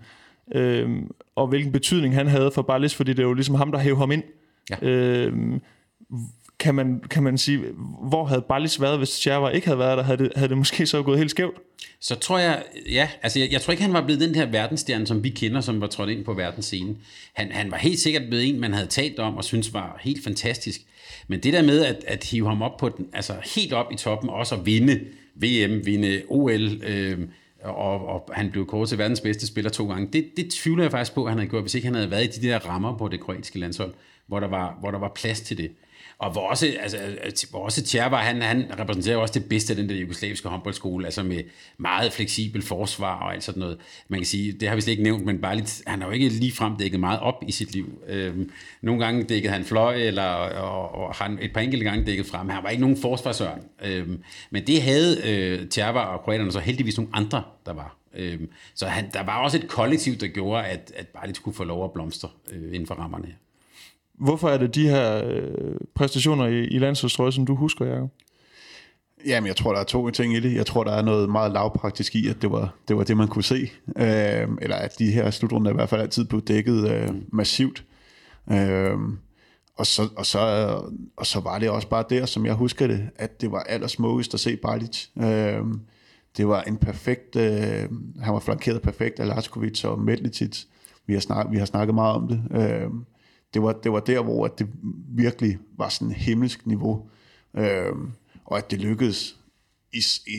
mm. 0.54 0.60
øh, 0.60 0.90
og 1.36 1.46
hvilken 1.46 1.72
betydning 1.72 2.14
han 2.14 2.26
havde 2.26 2.50
for 2.54 2.62
Ballis, 2.62 2.94
fordi 2.94 3.10
det 3.10 3.18
er 3.18 3.26
jo 3.26 3.34
ligesom 3.34 3.54
ham, 3.54 3.72
der 3.72 3.78
hævde 3.78 3.98
ham 3.98 4.10
ind. 4.10 4.22
Ja. 4.70 4.88
Øh, 4.88 5.32
kan, 6.60 6.74
man, 6.74 7.00
kan 7.10 7.22
man 7.22 7.38
sige, 7.38 7.64
hvor 8.08 8.24
havde 8.24 8.44
Ballis 8.48 8.80
været, 8.80 8.98
hvis 8.98 9.20
Tjerva 9.20 9.48
ikke 9.48 9.66
havde 9.66 9.78
været 9.78 9.98
der? 9.98 10.04
Havde 10.04 10.18
det, 10.18 10.32
havde 10.36 10.48
det 10.48 10.58
måske 10.58 10.86
så 10.86 11.02
gået 11.02 11.18
helt 11.18 11.30
skævt? 11.30 11.56
Så 12.00 12.14
tror 12.14 12.38
jeg, 12.38 12.62
ja, 12.90 13.08
altså 13.22 13.38
jeg, 13.38 13.52
jeg 13.52 13.60
tror 13.60 13.70
ikke, 13.70 13.82
han 13.82 13.92
var 13.92 14.04
blevet 14.04 14.20
den 14.20 14.34
her 14.34 14.46
verdensstjerne, 14.46 15.06
som 15.06 15.24
vi 15.24 15.28
kender, 15.28 15.60
som 15.60 15.80
var 15.80 15.86
trådt 15.86 16.10
ind 16.10 16.24
på 16.24 16.34
verdensscenen. 16.34 16.98
Han, 17.32 17.52
han 17.52 17.70
var 17.70 17.76
helt 17.76 17.98
sikkert 17.98 18.22
blevet 18.28 18.48
en, 18.48 18.60
man 18.60 18.72
havde 18.72 18.86
talt 18.86 19.18
om 19.18 19.36
og 19.36 19.44
synes 19.44 19.74
var 19.74 19.98
helt 20.00 20.24
fantastisk. 20.24 20.80
Men 21.28 21.40
det 21.40 21.52
der 21.52 21.62
med 21.62 21.84
at, 21.84 22.04
at 22.06 22.24
hive 22.24 22.48
ham 22.48 22.62
op 22.62 22.76
på 22.76 22.88
den, 22.88 23.06
altså 23.12 23.34
helt 23.54 23.72
op 23.72 23.92
i 23.92 23.96
toppen, 23.96 24.30
også 24.30 24.54
at 24.54 24.66
vinde 24.66 25.00
VM, 25.34 25.86
vinde 25.86 26.22
OL, 26.28 26.84
øh, 26.84 27.18
og, 27.64 28.06
og 28.06 28.30
han 28.32 28.50
blev 28.50 28.66
kåret 28.66 28.88
til 28.88 28.98
verdens 28.98 29.20
bedste 29.20 29.46
spiller 29.46 29.70
to 29.70 29.88
gange, 29.88 30.08
det, 30.12 30.30
det 30.36 30.50
tvivler 30.50 30.84
jeg 30.84 30.90
faktisk 30.90 31.14
på, 31.14 31.24
at 31.24 31.30
han 31.30 31.38
havde 31.38 31.50
gjort, 31.50 31.62
hvis 31.62 31.74
ikke 31.74 31.86
han 31.86 31.94
havde 31.94 32.10
været 32.10 32.36
i 32.36 32.40
de 32.40 32.48
der 32.48 32.58
rammer 32.58 32.98
på 32.98 33.08
det 33.08 33.20
kroatiske 33.20 33.58
landshold, 33.58 33.94
hvor 34.26 34.40
der 34.40 34.48
var, 34.48 34.76
hvor 34.80 34.90
der 34.90 34.98
var 34.98 35.12
plads 35.14 35.40
til 35.40 35.58
det. 35.58 35.70
Og 36.20 36.32
hvor 36.32 36.48
også, 36.48 36.74
altså, 36.80 36.96
altså 36.96 37.46
hvor 37.50 37.64
også 37.64 37.84
Tjerva, 37.84 38.16
han, 38.16 38.42
han 38.42 38.66
repræsenterer 38.78 39.16
også 39.16 39.34
det 39.34 39.48
bedste 39.48 39.72
af 39.72 39.76
den 39.76 39.88
der 39.88 39.94
jugoslaviske 39.94 40.48
håndboldskole, 40.48 41.04
altså 41.04 41.22
med 41.22 41.42
meget 41.78 42.12
fleksibel 42.12 42.62
forsvar 42.62 43.20
og 43.20 43.34
alt 43.34 43.44
sådan 43.44 43.60
noget. 43.60 43.78
Man 44.08 44.20
kan 44.20 44.26
sige, 44.26 44.52
det 44.52 44.68
har 44.68 44.74
vi 44.74 44.80
slet 44.80 44.90
ikke 44.90 45.02
nævnt, 45.02 45.24
men 45.24 45.40
bare 45.40 45.56
lidt, 45.56 45.82
han 45.86 46.00
har 46.00 46.08
jo 46.08 46.12
ikke 46.12 46.28
lige 46.28 46.52
frem 46.52 46.76
dækket 46.76 47.00
meget 47.00 47.20
op 47.20 47.44
i 47.48 47.52
sit 47.52 47.72
liv. 47.72 48.02
Øhm, 48.08 48.50
nogle 48.82 49.04
gange 49.04 49.22
dækkede 49.22 49.52
han 49.52 49.64
fløj, 49.64 49.94
eller 49.94 50.22
og, 50.22 50.94
og 50.94 51.14
han 51.14 51.38
et 51.42 51.52
par 51.52 51.60
enkelte 51.60 51.84
gange 51.84 52.06
dækket 52.06 52.26
frem. 52.26 52.48
Han 52.48 52.62
var 52.62 52.68
ikke 52.68 52.80
nogen 52.80 52.96
forsvarsør. 52.96 53.58
Øhm, 53.84 54.22
men 54.50 54.66
det 54.66 54.82
havde 54.82 55.20
øh, 55.24 55.68
Tjerva 55.68 56.00
og 56.00 56.20
kroaterne 56.20 56.52
så 56.52 56.60
heldigvis 56.60 56.98
nogle 56.98 57.10
andre, 57.14 57.42
der 57.66 57.72
var. 57.72 57.96
Øhm, 58.14 58.48
så 58.74 58.86
han, 58.86 59.10
der 59.12 59.22
var 59.22 59.42
også 59.42 59.56
et 59.56 59.68
kollektiv, 59.68 60.16
der 60.16 60.26
gjorde, 60.26 60.64
at, 60.64 60.92
at 60.96 61.08
bare 61.08 61.26
lidt 61.26 61.36
skulle 61.36 61.56
få 61.56 61.64
lov 61.64 61.84
at 61.84 61.92
blomstre 61.92 62.28
øh, 62.52 62.74
inden 62.74 62.86
for 62.86 62.94
rammerne 62.94 63.26
her. 63.26 63.34
Hvorfor 64.20 64.48
er 64.48 64.58
det 64.58 64.74
de 64.74 64.88
her 64.88 65.24
øh, 65.24 65.76
præstationer 65.94 66.46
i, 66.46 66.64
i 66.64 66.78
landsholdstrøje, 66.78 67.32
som 67.32 67.46
du 67.46 67.54
husker, 67.54 67.86
Jacob? 67.86 68.10
Jamen, 69.26 69.46
jeg 69.46 69.56
tror, 69.56 69.72
der 69.72 69.80
er 69.80 69.84
to 69.84 70.10
ting 70.10 70.34
i 70.34 70.40
det. 70.40 70.54
Jeg 70.54 70.66
tror, 70.66 70.84
der 70.84 70.92
er 70.92 71.02
noget 71.02 71.30
meget 71.30 71.52
lavpraktisk 71.52 72.14
i, 72.14 72.28
at 72.28 72.42
det 72.42 72.50
var 72.50 72.74
det, 72.88 72.96
var 72.96 73.04
det 73.04 73.16
man 73.16 73.28
kunne 73.28 73.44
se. 73.44 73.70
Øh, 73.96 74.48
eller 74.62 74.76
at 74.76 74.98
de 74.98 75.10
her 75.10 75.30
slutrunder 75.30 75.70
i 75.70 75.74
hvert 75.74 75.88
fald 75.88 76.00
altid 76.00 76.24
blev 76.24 76.42
dækket 76.42 76.90
øh, 76.90 77.08
massivt. 77.32 77.84
Øh, 78.52 78.98
og, 79.76 79.86
så, 79.86 80.08
og, 80.16 80.26
så, 80.26 80.38
og 81.16 81.26
så 81.26 81.40
var 81.40 81.58
det 81.58 81.70
også 81.70 81.88
bare 81.88 82.04
der, 82.10 82.26
som 82.26 82.46
jeg 82.46 82.54
husker 82.54 82.86
det, 82.86 83.10
at 83.16 83.40
det 83.40 83.52
var 83.52 83.60
allersmukkest 83.60 84.34
at 84.34 84.40
se 84.40 84.56
Balic. 84.56 85.06
Øh, 85.18 85.64
det 86.36 86.48
var 86.48 86.62
en 86.62 86.76
perfekt, 86.76 87.36
øh, 87.36 87.88
han 88.22 88.34
var 88.34 88.40
flankeret 88.40 88.82
perfekt 88.82 89.20
af 89.20 89.26
Laskovic 89.26 89.84
og 89.84 89.98
Medlicic. 89.98 90.64
Vi 91.06 91.12
har, 91.12 91.20
snak, 91.20 91.46
vi 91.50 91.58
har 91.58 91.66
snakket 91.66 91.94
meget 91.94 92.14
om 92.16 92.28
det. 92.28 92.42
Øh, 92.50 92.90
det 93.54 93.62
var, 93.62 93.72
det 93.72 93.92
var 93.92 94.00
der, 94.00 94.22
hvor 94.22 94.46
det 94.46 94.66
virkelig 95.08 95.58
var 95.76 95.88
sådan 95.88 96.12
himmelsk 96.12 96.66
niveau, 96.66 97.08
øh, 97.54 97.92
og 98.44 98.58
at 98.58 98.70
det 98.70 98.80
lykkedes 98.80 99.36
i, 99.92 100.02
i, 100.26 100.38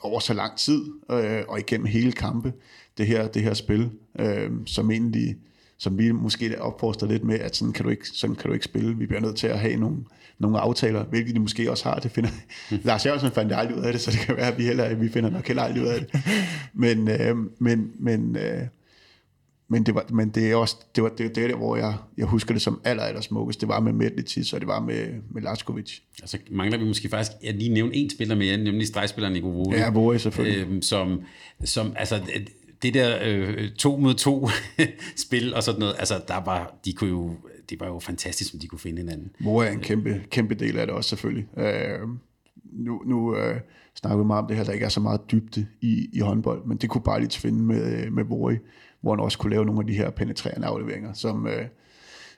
over 0.00 0.20
så 0.20 0.34
lang 0.34 0.56
tid, 0.56 0.84
øh, 1.10 1.42
og 1.48 1.58
igennem 1.58 1.86
hele 1.86 2.12
kampe, 2.12 2.52
det 2.98 3.06
her, 3.06 3.28
det 3.28 3.42
her 3.42 3.54
spil, 3.54 3.90
øh, 4.18 4.50
som 4.66 4.90
egentlig, 4.90 5.36
som 5.78 5.98
vi 5.98 6.12
måske 6.12 6.62
opfordrer 6.62 7.08
lidt 7.08 7.24
med, 7.24 7.38
at 7.38 7.56
sådan 7.56 7.72
kan, 7.72 7.84
du 7.84 7.90
ikke, 7.90 8.08
sådan 8.08 8.36
kan 8.36 8.48
du 8.48 8.52
ikke 8.52 8.64
spille. 8.64 8.96
Vi 8.96 9.06
bliver 9.06 9.20
nødt 9.20 9.36
til 9.36 9.46
at 9.46 9.58
have 9.58 9.76
nogle, 9.76 9.96
nogle 10.38 10.58
aftaler, 10.58 11.04
hvilket 11.04 11.34
de 11.34 11.40
måske 11.40 11.70
også 11.70 11.88
har. 11.88 11.98
Det 11.98 12.10
finder, 12.10 12.30
Lars 12.70 13.06
Jørgensen 13.06 13.30
fandt 13.30 13.52
aldrig 13.52 13.76
ud 13.78 13.82
af 13.82 13.92
det, 13.92 14.00
så 14.00 14.10
det 14.10 14.20
kan 14.20 14.36
være, 14.36 14.52
at 14.52 14.58
vi, 14.58 14.64
heller, 14.64 14.94
vi 14.94 15.08
finder 15.08 15.30
nok 15.30 15.46
heller 15.46 15.62
aldrig 15.62 15.82
ud 15.82 15.88
af 15.88 16.00
det. 16.00 16.22
Men, 16.72 17.08
øh, 17.08 17.36
men, 17.58 17.92
men 17.98 18.36
øh, 18.36 18.62
men 19.68 19.86
det 19.86 19.94
var, 19.94 20.06
men 20.12 20.28
det 20.28 20.50
er 20.50 20.56
også, 20.56 20.76
det 20.96 21.02
var 21.02 21.08
det, 21.08 21.36
det 21.36 21.50
der, 21.50 21.56
hvor 21.56 21.76
jeg, 21.76 21.94
jeg 22.16 22.26
husker 22.26 22.54
det 22.54 22.62
som 22.62 22.80
aller, 22.84 23.02
aller 23.02 23.20
smukkest. 23.20 23.60
Det 23.60 23.68
var 23.68 23.80
med 23.80 23.92
Medlicis, 23.92 24.52
og 24.52 24.60
det 24.60 24.68
var 24.68 24.80
med, 24.80 25.06
med 25.30 25.42
Laskovic. 25.42 26.00
Altså 26.20 26.38
mangler 26.50 26.78
vi 26.78 26.84
måske 26.84 27.08
faktisk, 27.08 27.32
jeg 27.42 27.54
lige 27.54 27.74
nævne 27.74 27.94
en 27.94 28.10
spiller 28.10 28.34
mere, 28.34 28.56
nemlig 28.56 28.86
stregspilleren 28.86 29.32
Nico 29.32 29.48
Vore. 29.48 29.76
Ja, 29.76 29.90
Vore 29.90 30.18
selvfølgelig. 30.18 30.66
Øhm, 30.66 30.82
som, 30.82 31.22
som, 31.64 31.92
altså 31.96 32.20
det 32.82 32.94
der 32.94 33.18
øh, 33.22 33.70
to 33.70 33.96
mod 33.96 34.14
to 34.14 34.48
spil 35.26 35.54
og 35.54 35.62
sådan 35.62 35.80
noget, 35.80 35.94
altså 35.98 36.22
der 36.28 36.44
var, 36.44 36.74
de 36.84 36.92
kunne 36.92 37.10
jo, 37.10 37.36
det 37.70 37.80
var 37.80 37.86
jo 37.86 37.98
fantastisk, 37.98 38.54
om 38.54 38.60
de 38.60 38.66
kunne 38.66 38.78
finde 38.78 38.98
hinanden. 38.98 39.30
Vore 39.40 39.66
er 39.66 39.70
en 39.70 39.80
kæmpe, 39.80 40.22
kæmpe 40.30 40.54
del 40.54 40.78
af 40.78 40.86
det 40.86 40.94
også 40.94 41.08
selvfølgelig. 41.08 41.58
Øh, 41.58 41.98
nu, 42.72 43.02
nu 43.06 43.36
øh, 43.36 43.60
snakker 43.94 44.18
vi 44.18 44.26
meget 44.26 44.42
om 44.42 44.48
det 44.48 44.56
her, 44.56 44.64
der 44.64 44.72
ikke 44.72 44.84
er 44.84 44.88
så 44.88 45.00
meget 45.00 45.20
dybde 45.30 45.66
i, 45.80 46.08
i 46.12 46.18
håndbold, 46.18 46.64
men 46.66 46.76
det 46.76 46.90
kunne 46.90 47.02
bare 47.02 47.20
lige 47.20 47.40
finde 47.40 47.62
med, 47.62 48.10
med 48.10 48.24
Vore 48.24 48.58
hvor 49.04 49.14
han 49.14 49.24
også 49.24 49.38
kunne 49.38 49.50
lave 49.50 49.64
nogle 49.64 49.80
af 49.80 49.86
de 49.86 49.94
her 49.94 50.10
penetrerende 50.10 50.66
afleveringer, 50.66 51.12
som 51.12 51.46
øh, 51.46 51.66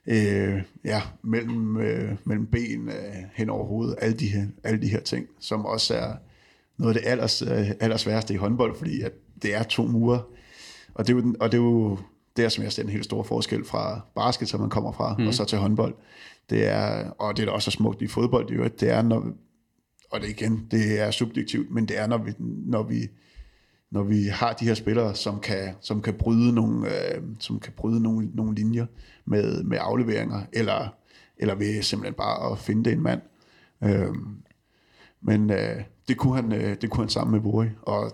øh, 0.07 0.62
ja, 0.85 1.03
mellem, 1.23 1.77
øh, 1.77 2.17
mellem 2.25 2.47
ben, 2.47 2.89
øh, 2.89 2.95
hen 3.35 3.51
over 3.51 3.67
hovedet, 3.67 3.97
alle 4.01 4.17
de, 4.17 4.27
her, 4.27 4.47
alle 4.64 4.83
de 4.83 4.89
her 4.89 5.01
ting, 5.01 5.27
som 5.41 5.67
også 5.67 5.95
er 5.95 6.14
noget 6.79 6.97
af 6.97 7.03
det 7.03 7.11
allers, 7.11 7.43
øh, 7.43 7.71
allersværeste 7.81 8.35
i 8.35 8.37
håndbold, 8.37 8.79
fordi 8.79 9.01
at 9.01 9.12
det 9.43 9.55
er 9.55 9.62
to 9.62 9.87
mure, 9.87 10.23
og 10.95 11.07
det 11.07 11.12
er 11.12 11.17
jo, 11.17 11.35
og 11.41 11.53
det 11.53 11.59
er 11.59 11.62
jo 11.62 11.99
der, 12.37 12.49
som 12.49 12.64
jeg 12.64 12.73
ser 12.73 12.83
en 12.83 12.89
helt 12.89 13.05
stor 13.05 13.23
forskel 13.23 13.64
fra 13.64 14.01
basket, 14.17 14.49
som 14.49 14.61
man 14.61 14.71
kommer 14.71 14.93
fra, 14.93 15.17
mm. 15.19 15.27
og 15.27 15.35
så 15.35 15.45
til 15.45 15.59
håndbold. 15.59 15.95
Det 16.51 16.67
er, 16.67 17.11
og 17.11 17.37
det 17.37 17.43
er 17.43 17.47
da 17.47 17.53
også 17.53 17.71
smukt 17.71 18.03
i 18.03 18.07
fodbold, 18.07 18.49
det 18.49 18.61
er, 18.61 18.69
det 18.69 18.91
er 18.91 19.03
når, 19.03 19.27
og 20.11 20.21
det 20.21 20.29
igen, 20.29 20.67
det 20.71 21.01
er 21.01 21.11
subjektivt, 21.11 21.71
men 21.71 21.89
det 21.89 21.99
er, 21.99 22.07
når 22.07 22.19
vi, 22.19 22.33
når 22.67 22.83
vi, 22.83 23.09
når 23.97 24.03
vi 24.03 24.25
har 24.25 24.53
de 24.53 24.65
her 24.65 24.75
spillere, 24.75 25.15
som 25.15 25.41
kan, 25.41 25.75
som 25.81 26.03
kan 26.03 26.15
bryde 26.15 26.55
nogle, 26.55 26.89
øh, 26.89 27.23
som 27.39 27.61
kan 27.61 27.73
bryde 27.77 28.03
nogle, 28.03 28.31
nogle 28.35 28.55
linjer 28.55 28.87
med, 29.25 29.63
med 29.63 29.79
afleveringer, 29.81 30.43
eller, 30.53 30.89
eller 31.37 31.55
ved 31.55 31.83
simpelthen 31.83 32.15
bare 32.15 32.53
at 32.53 32.59
finde 32.59 32.85
det 32.85 32.93
en 32.93 33.03
mand. 33.03 33.21
Øh, 33.85 34.15
men 35.21 35.51
øh, 35.51 35.83
det, 36.09 36.17
kunne 36.17 36.35
han, 36.35 36.53
øh, 36.53 36.77
det 36.81 36.91
kunne 36.91 37.03
han 37.03 37.09
sammen 37.09 37.33
med 37.33 37.41
Bori, 37.41 37.67
og 37.83 38.13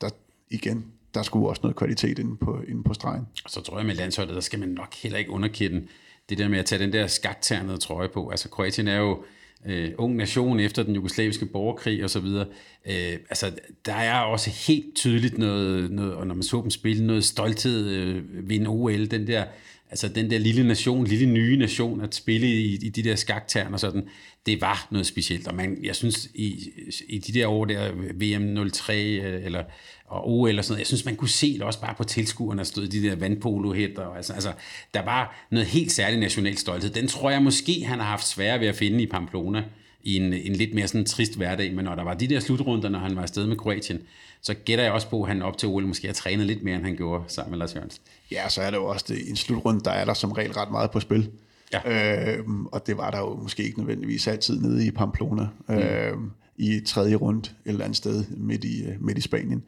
der, 0.00 0.08
igen, 0.50 0.86
der 1.14 1.22
skulle 1.22 1.48
også 1.48 1.60
noget 1.62 1.76
kvalitet 1.76 2.18
inde 2.18 2.36
på, 2.36 2.60
inde 2.68 2.82
på 2.82 2.94
stregen. 2.94 3.26
Så 3.48 3.60
tror 3.60 3.76
jeg 3.76 3.86
med 3.86 3.94
landsholdet, 3.94 4.34
der 4.34 4.40
skal 4.40 4.58
man 4.58 4.68
nok 4.68 4.94
heller 4.94 5.18
ikke 5.18 5.30
underkende 5.30 5.86
det 6.28 6.38
der 6.38 6.48
med 6.48 6.58
at 6.58 6.66
tage 6.66 6.82
den 6.82 6.92
der 6.92 7.06
skakternede 7.06 7.78
trøje 7.78 8.08
på. 8.08 8.28
Altså 8.28 8.48
Kroatien 8.48 8.88
er 8.88 8.98
jo 8.98 9.18
øh, 9.18 9.24
Øh, 9.66 9.90
ung 9.98 10.16
nation 10.16 10.60
efter 10.60 10.82
den 10.82 10.94
jugoslaviske 10.94 11.46
borgerkrig 11.46 12.04
og 12.04 12.10
så 12.10 12.20
videre. 12.20 12.46
Øh, 12.86 13.18
altså 13.30 13.52
der 13.86 13.94
er 13.94 14.20
også 14.20 14.50
helt 14.68 14.94
tydeligt 14.94 15.38
noget, 15.38 15.90
noget 15.90 16.14
og 16.14 16.26
når 16.26 16.34
man 16.34 16.42
så 16.42 16.60
dem 16.62 16.70
spille, 16.70 17.06
noget 17.06 17.24
stolthed 17.24 17.90
øh, 17.90 18.48
ved 18.48 18.56
en 18.56 18.66
OL, 18.66 19.06
den 19.06 19.26
der 19.26 19.44
altså 19.90 20.08
den 20.08 20.30
der 20.30 20.38
lille 20.38 20.68
nation, 20.68 21.06
lille 21.06 21.26
nye 21.26 21.56
nation, 21.56 22.00
at 22.00 22.14
spille 22.14 22.46
i, 22.46 22.74
i 22.74 22.88
de 22.88 23.02
der 23.02 23.16
skakterner 23.16 23.72
og 23.72 23.80
sådan, 23.80 24.08
det 24.46 24.60
var 24.60 24.88
noget 24.90 25.06
specielt. 25.06 25.48
Og 25.48 25.54
man, 25.54 25.78
jeg 25.82 25.96
synes, 25.96 26.28
i, 26.34 26.70
i 27.08 27.18
de 27.18 27.32
der 27.32 27.46
år 27.46 27.64
der, 27.64 27.92
VM 28.14 28.70
03 28.70 29.02
øh, 29.02 29.44
eller, 29.44 29.64
og 30.06 30.30
OL 30.30 30.58
og 30.58 30.64
sådan 30.64 30.72
noget, 30.72 30.78
jeg 30.78 30.86
synes, 30.86 31.04
man 31.04 31.16
kunne 31.16 31.28
se 31.28 31.54
det 31.54 31.62
også 31.62 31.80
bare 31.80 31.94
på 31.94 32.04
tilskuerne, 32.04 32.58
der 32.58 32.64
stod 32.64 32.86
de 32.86 33.02
der 33.02 33.16
vandpolohætter. 33.16 34.06
Altså, 34.06 34.32
altså, 34.32 34.52
der 34.94 35.04
var 35.04 35.46
noget 35.50 35.66
helt 35.66 35.92
særligt 35.92 36.20
national 36.20 36.56
stolthed. 36.56 36.90
Den 36.90 37.08
tror 37.08 37.30
jeg 37.30 37.42
måske, 37.42 37.84
han 37.84 37.98
har 37.98 38.06
haft 38.06 38.28
svære 38.28 38.60
ved 38.60 38.66
at 38.66 38.76
finde 38.76 39.02
i 39.02 39.06
Pamplona 39.06 39.64
i 40.02 40.16
en, 40.16 40.32
en 40.32 40.56
lidt 40.56 40.74
mere 40.74 40.88
sådan 40.88 41.04
trist 41.04 41.36
hverdag, 41.36 41.74
men 41.74 41.84
når 41.84 41.94
der 41.94 42.02
var 42.02 42.14
de 42.14 42.26
der 42.26 42.40
slutrunder, 42.40 42.88
når 42.88 42.98
han 42.98 43.16
var 43.16 43.22
afsted 43.22 43.46
med 43.46 43.56
Kroatien, 43.56 44.02
så 44.42 44.54
gætter 44.54 44.84
jeg 44.84 44.92
også 44.92 45.08
på, 45.08 45.22
at 45.22 45.28
han 45.28 45.42
op 45.42 45.58
til 45.58 45.68
OL 45.68 45.86
måske 45.86 46.06
har 46.06 46.14
trænet 46.14 46.46
lidt 46.46 46.62
mere, 46.62 46.74
end 46.74 46.84
han 46.84 46.96
gjorde 46.96 47.24
sammen 47.28 47.50
med 47.50 47.58
Lars 47.58 47.74
Jørgensen. 47.74 48.02
Ja, 48.30 48.48
så 48.48 48.62
er 48.62 48.70
det 48.70 48.76
jo 48.76 48.86
også 48.86 49.04
det, 49.08 49.18
i 49.18 49.30
en 49.30 49.36
slutrunde, 49.36 49.80
der 49.80 49.90
er 49.90 50.04
der 50.04 50.14
som 50.14 50.32
regel 50.32 50.52
ret 50.52 50.70
meget 50.70 50.90
på 50.90 51.00
spil. 51.00 51.30
Ja. 51.72 52.36
Øh, 52.36 52.44
og 52.72 52.86
det 52.86 52.96
var 52.96 53.10
der 53.10 53.18
jo 53.18 53.36
måske 53.36 53.62
ikke 53.62 53.78
nødvendigvis 53.78 54.26
altid 54.26 54.60
nede 54.60 54.86
i 54.86 54.90
Pamplona, 54.90 55.48
mm. 55.68 55.74
øh, 55.74 56.16
i 56.56 56.80
tredje 56.86 57.14
runde 57.14 57.40
et 57.40 57.70
eller 57.70 57.84
andet 57.84 57.96
sted 57.96 58.24
midt 58.36 58.64
i, 58.64 58.84
øh, 58.84 59.04
midt 59.04 59.18
i 59.18 59.20
Spanien. 59.20 59.62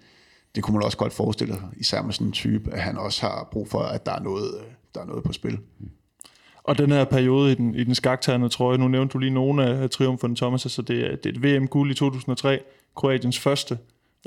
Det 0.54 0.62
kunne 0.62 0.74
man 0.74 0.84
også 0.84 0.98
godt 0.98 1.12
forestille 1.12 1.54
sig, 1.54 1.68
især 1.76 2.02
med 2.02 2.12
sådan 2.12 2.26
en 2.26 2.32
type, 2.32 2.72
at 2.72 2.80
han 2.80 2.98
også 2.98 3.20
har 3.20 3.48
brug 3.52 3.68
for, 3.68 3.80
at 3.80 4.06
der 4.06 4.12
er 4.12 4.20
noget, 4.20 4.54
øh, 4.60 4.64
der 4.94 5.00
er 5.00 5.04
noget 5.04 5.24
på 5.24 5.32
spil. 5.32 5.58
Mm. 5.80 5.90
Og 6.64 6.78
den 6.78 6.90
her 6.90 7.04
periode 7.04 7.52
i 7.52 7.54
den, 7.54 7.74
i 7.74 7.84
den 7.84 7.94
skakternede 7.94 8.48
trøje, 8.48 8.78
nu 8.78 8.88
nævnte 8.88 9.12
du 9.12 9.18
lige 9.18 9.30
nogle 9.30 9.64
af 9.64 9.90
triumferne, 9.90 10.36
Thomas, 10.36 10.66
altså 10.66 10.82
det 10.82 11.12
er, 11.12 11.16
det 11.16 11.26
er 11.26 11.30
et 11.30 11.42
VM-guld 11.42 11.90
i 11.90 11.94
2003, 11.94 12.60
Kroatiens 12.96 13.38
første, 13.38 13.78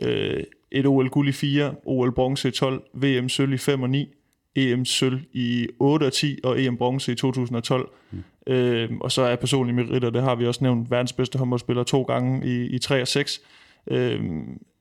øh, 0.02 0.44
et 0.72 0.86
OL-guld 0.86 1.30
i 1.30 1.32
4, 1.32 1.76
OL-bronze 1.86 2.48
i 2.48 2.52
12, 2.52 2.84
VM-sølv 2.94 3.54
i 3.54 3.58
5 3.58 3.82
og 3.82 3.90
9, 3.90 4.14
EM-sølv 4.56 5.20
i 5.34 5.68
8 5.80 6.06
og 6.06 6.14
10, 6.14 6.40
og 6.44 6.62
EM-bronze 6.62 7.12
i 7.12 7.16
2012. 7.16 7.90
Mm. 8.12 8.24
Øh, 8.48 8.90
og 9.02 9.12
så 9.12 9.22
er 9.22 9.36
personlige 9.36 9.76
meritter, 9.76 10.10
det 10.10 10.22
har 10.24 10.36
vi 10.36 10.48
også 10.48 10.64
nævnt, 10.64 10.92
verdens 10.92 11.14
bedste 11.14 11.40
håndboldspiller 11.40 11.84
to 11.84 12.04
gange 12.04 12.48
i, 12.48 12.66
i 12.66 12.80
3 12.80 13.02
og 13.02 13.08
6. 13.08 13.42
Øh, 13.88 14.20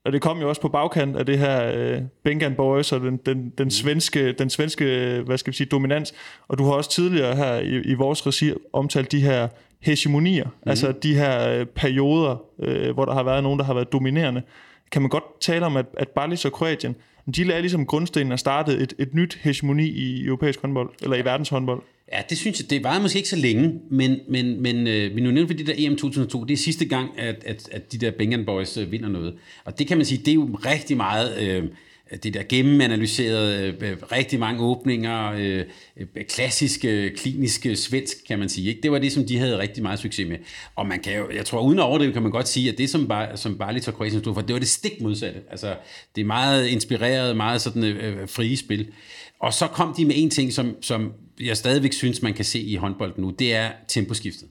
og 0.04 0.12
det 0.12 0.22
kom 0.22 0.40
jo 0.40 0.48
også 0.48 0.60
på 0.60 0.68
bagkant 0.68 1.16
af 1.16 1.26
det 1.26 1.38
her 1.38 1.72
øh, 1.74 2.02
Bengan 2.24 2.54
Boys 2.54 2.92
og 2.92 3.00
den, 3.00 3.16
den, 3.16 3.50
den, 3.58 3.70
svenske, 3.70 4.32
den 4.32 4.50
svenske 4.50 4.84
hvad 5.26 5.38
skal 5.38 5.50
vi 5.50 5.56
sige, 5.56 5.66
dominans. 5.66 6.14
Og 6.48 6.58
du 6.58 6.64
har 6.64 6.72
også 6.72 6.90
tidligere 6.90 7.36
her 7.36 7.54
i, 7.54 7.80
i 7.80 7.94
vores 7.94 8.26
regi 8.26 8.52
omtalt 8.72 9.12
de 9.12 9.20
her 9.20 9.48
hegemonier, 9.80 10.44
mm. 10.44 10.70
altså 10.70 10.92
de 11.02 11.14
her 11.14 11.48
øh, 11.48 11.66
perioder, 11.66 12.42
øh, 12.62 12.94
hvor 12.94 13.04
der 13.04 13.12
har 13.12 13.22
været 13.22 13.42
nogen, 13.42 13.58
der 13.58 13.64
har 13.64 13.74
været 13.74 13.92
dominerende. 13.92 14.42
Kan 14.92 15.02
man 15.02 15.08
godt 15.08 15.40
tale 15.40 15.66
om, 15.66 15.76
at, 15.76 15.86
at 15.96 16.08
Balis 16.08 16.44
og 16.44 16.52
Kroatien, 16.52 16.96
de 17.36 17.44
lagde 17.44 17.62
ligesom 17.62 17.86
grundstenen 17.86 18.32
og 18.32 18.38
startede 18.38 18.82
et, 18.82 18.94
et 18.98 19.14
nyt 19.14 19.38
hegemoni 19.42 19.86
i 19.86 20.24
europæisk 20.24 20.60
håndbold, 20.60 20.90
eller 21.02 21.16
i 21.16 21.24
verdens 21.24 21.48
håndbold? 21.48 21.82
Ja, 22.12 22.22
det 22.28 22.38
synes 22.38 22.60
jeg, 22.60 22.70
det 22.70 22.84
var 22.84 23.00
måske 23.00 23.16
ikke 23.16 23.28
så 23.28 23.36
længe, 23.36 23.80
men, 23.90 24.20
men, 24.28 24.62
men 24.62 24.86
øh, 24.86 25.16
vi 25.16 25.20
nu 25.20 25.30
nævnte 25.30 25.54
for 25.54 25.56
det 25.56 25.66
der 25.66 25.74
EM 25.76 25.96
2002, 25.96 26.44
det 26.44 26.52
er 26.52 26.58
sidste 26.58 26.84
gang, 26.84 27.18
at, 27.18 27.44
at, 27.46 27.68
at 27.72 27.92
de 27.92 27.98
der 27.98 28.10
Bengan 28.10 28.44
Boys 28.44 28.76
øh, 28.76 28.92
vinder 28.92 29.08
noget. 29.08 29.34
Og 29.64 29.78
det 29.78 29.86
kan 29.86 29.96
man 29.96 30.06
sige, 30.06 30.18
det 30.18 30.28
er 30.28 30.34
jo 30.34 30.58
rigtig 30.64 30.96
meget... 30.96 31.42
Øh, 31.42 31.64
Øh, 32.12 32.18
det 32.18 32.34
der 32.34 32.42
gennemanalyserede, 32.48 33.74
øh, 33.82 33.90
øh, 33.90 33.96
rigtig 34.12 34.38
mange 34.38 34.62
åbninger, 34.62 35.64
klassiske, 36.28 37.10
kliniske 37.16 37.76
svensk, 37.76 38.16
kan 38.28 38.38
man 38.38 38.48
sige. 38.48 38.68
Ikke? 38.68 38.80
Det 38.82 38.92
var 38.92 38.98
det, 38.98 39.12
som 39.12 39.26
de 39.26 39.38
havde 39.38 39.58
rigtig 39.58 39.82
meget 39.82 39.98
succes 39.98 40.28
med. 40.28 40.36
Og 40.74 40.86
man 40.86 41.00
kan 41.00 41.16
jo, 41.16 41.30
jeg 41.30 41.46
tror, 41.46 41.60
uden 41.60 41.78
at 41.78 41.84
overdrive, 41.84 42.12
kan 42.12 42.22
man 42.22 42.30
godt 42.30 42.48
sige, 42.48 42.72
at 42.72 42.78
det, 42.78 42.90
som, 42.90 43.08
bare, 43.08 43.36
som 43.36 43.58
Barley 43.58 43.80
og 43.86 43.94
Kroatien 43.94 44.20
stod 44.20 44.34
for, 44.34 44.40
det 44.40 44.52
var 44.52 44.58
det 44.58 44.68
stik 44.68 45.00
modsatte. 45.00 45.40
Altså, 45.50 45.76
det 46.14 46.20
er 46.20 46.26
meget 46.26 46.66
inspireret, 46.66 47.36
meget 47.36 47.60
sådan 47.60 47.84
øh, 47.84 48.28
frie 48.28 48.56
spil. 48.56 48.88
Og 49.40 49.52
så 49.52 49.66
kom 49.66 49.94
de 49.96 50.04
med 50.04 50.14
en 50.16 50.30
ting, 50.30 50.52
som, 50.52 50.76
som 50.82 51.12
jeg 51.40 51.56
stadigvæk 51.56 51.92
synes, 51.92 52.22
man 52.22 52.34
kan 52.34 52.44
se 52.44 52.60
i 52.60 52.74
håndbolden 52.76 53.24
nu, 53.24 53.30
det 53.30 53.54
er 53.54 53.70
temposkiftet. 53.88 54.48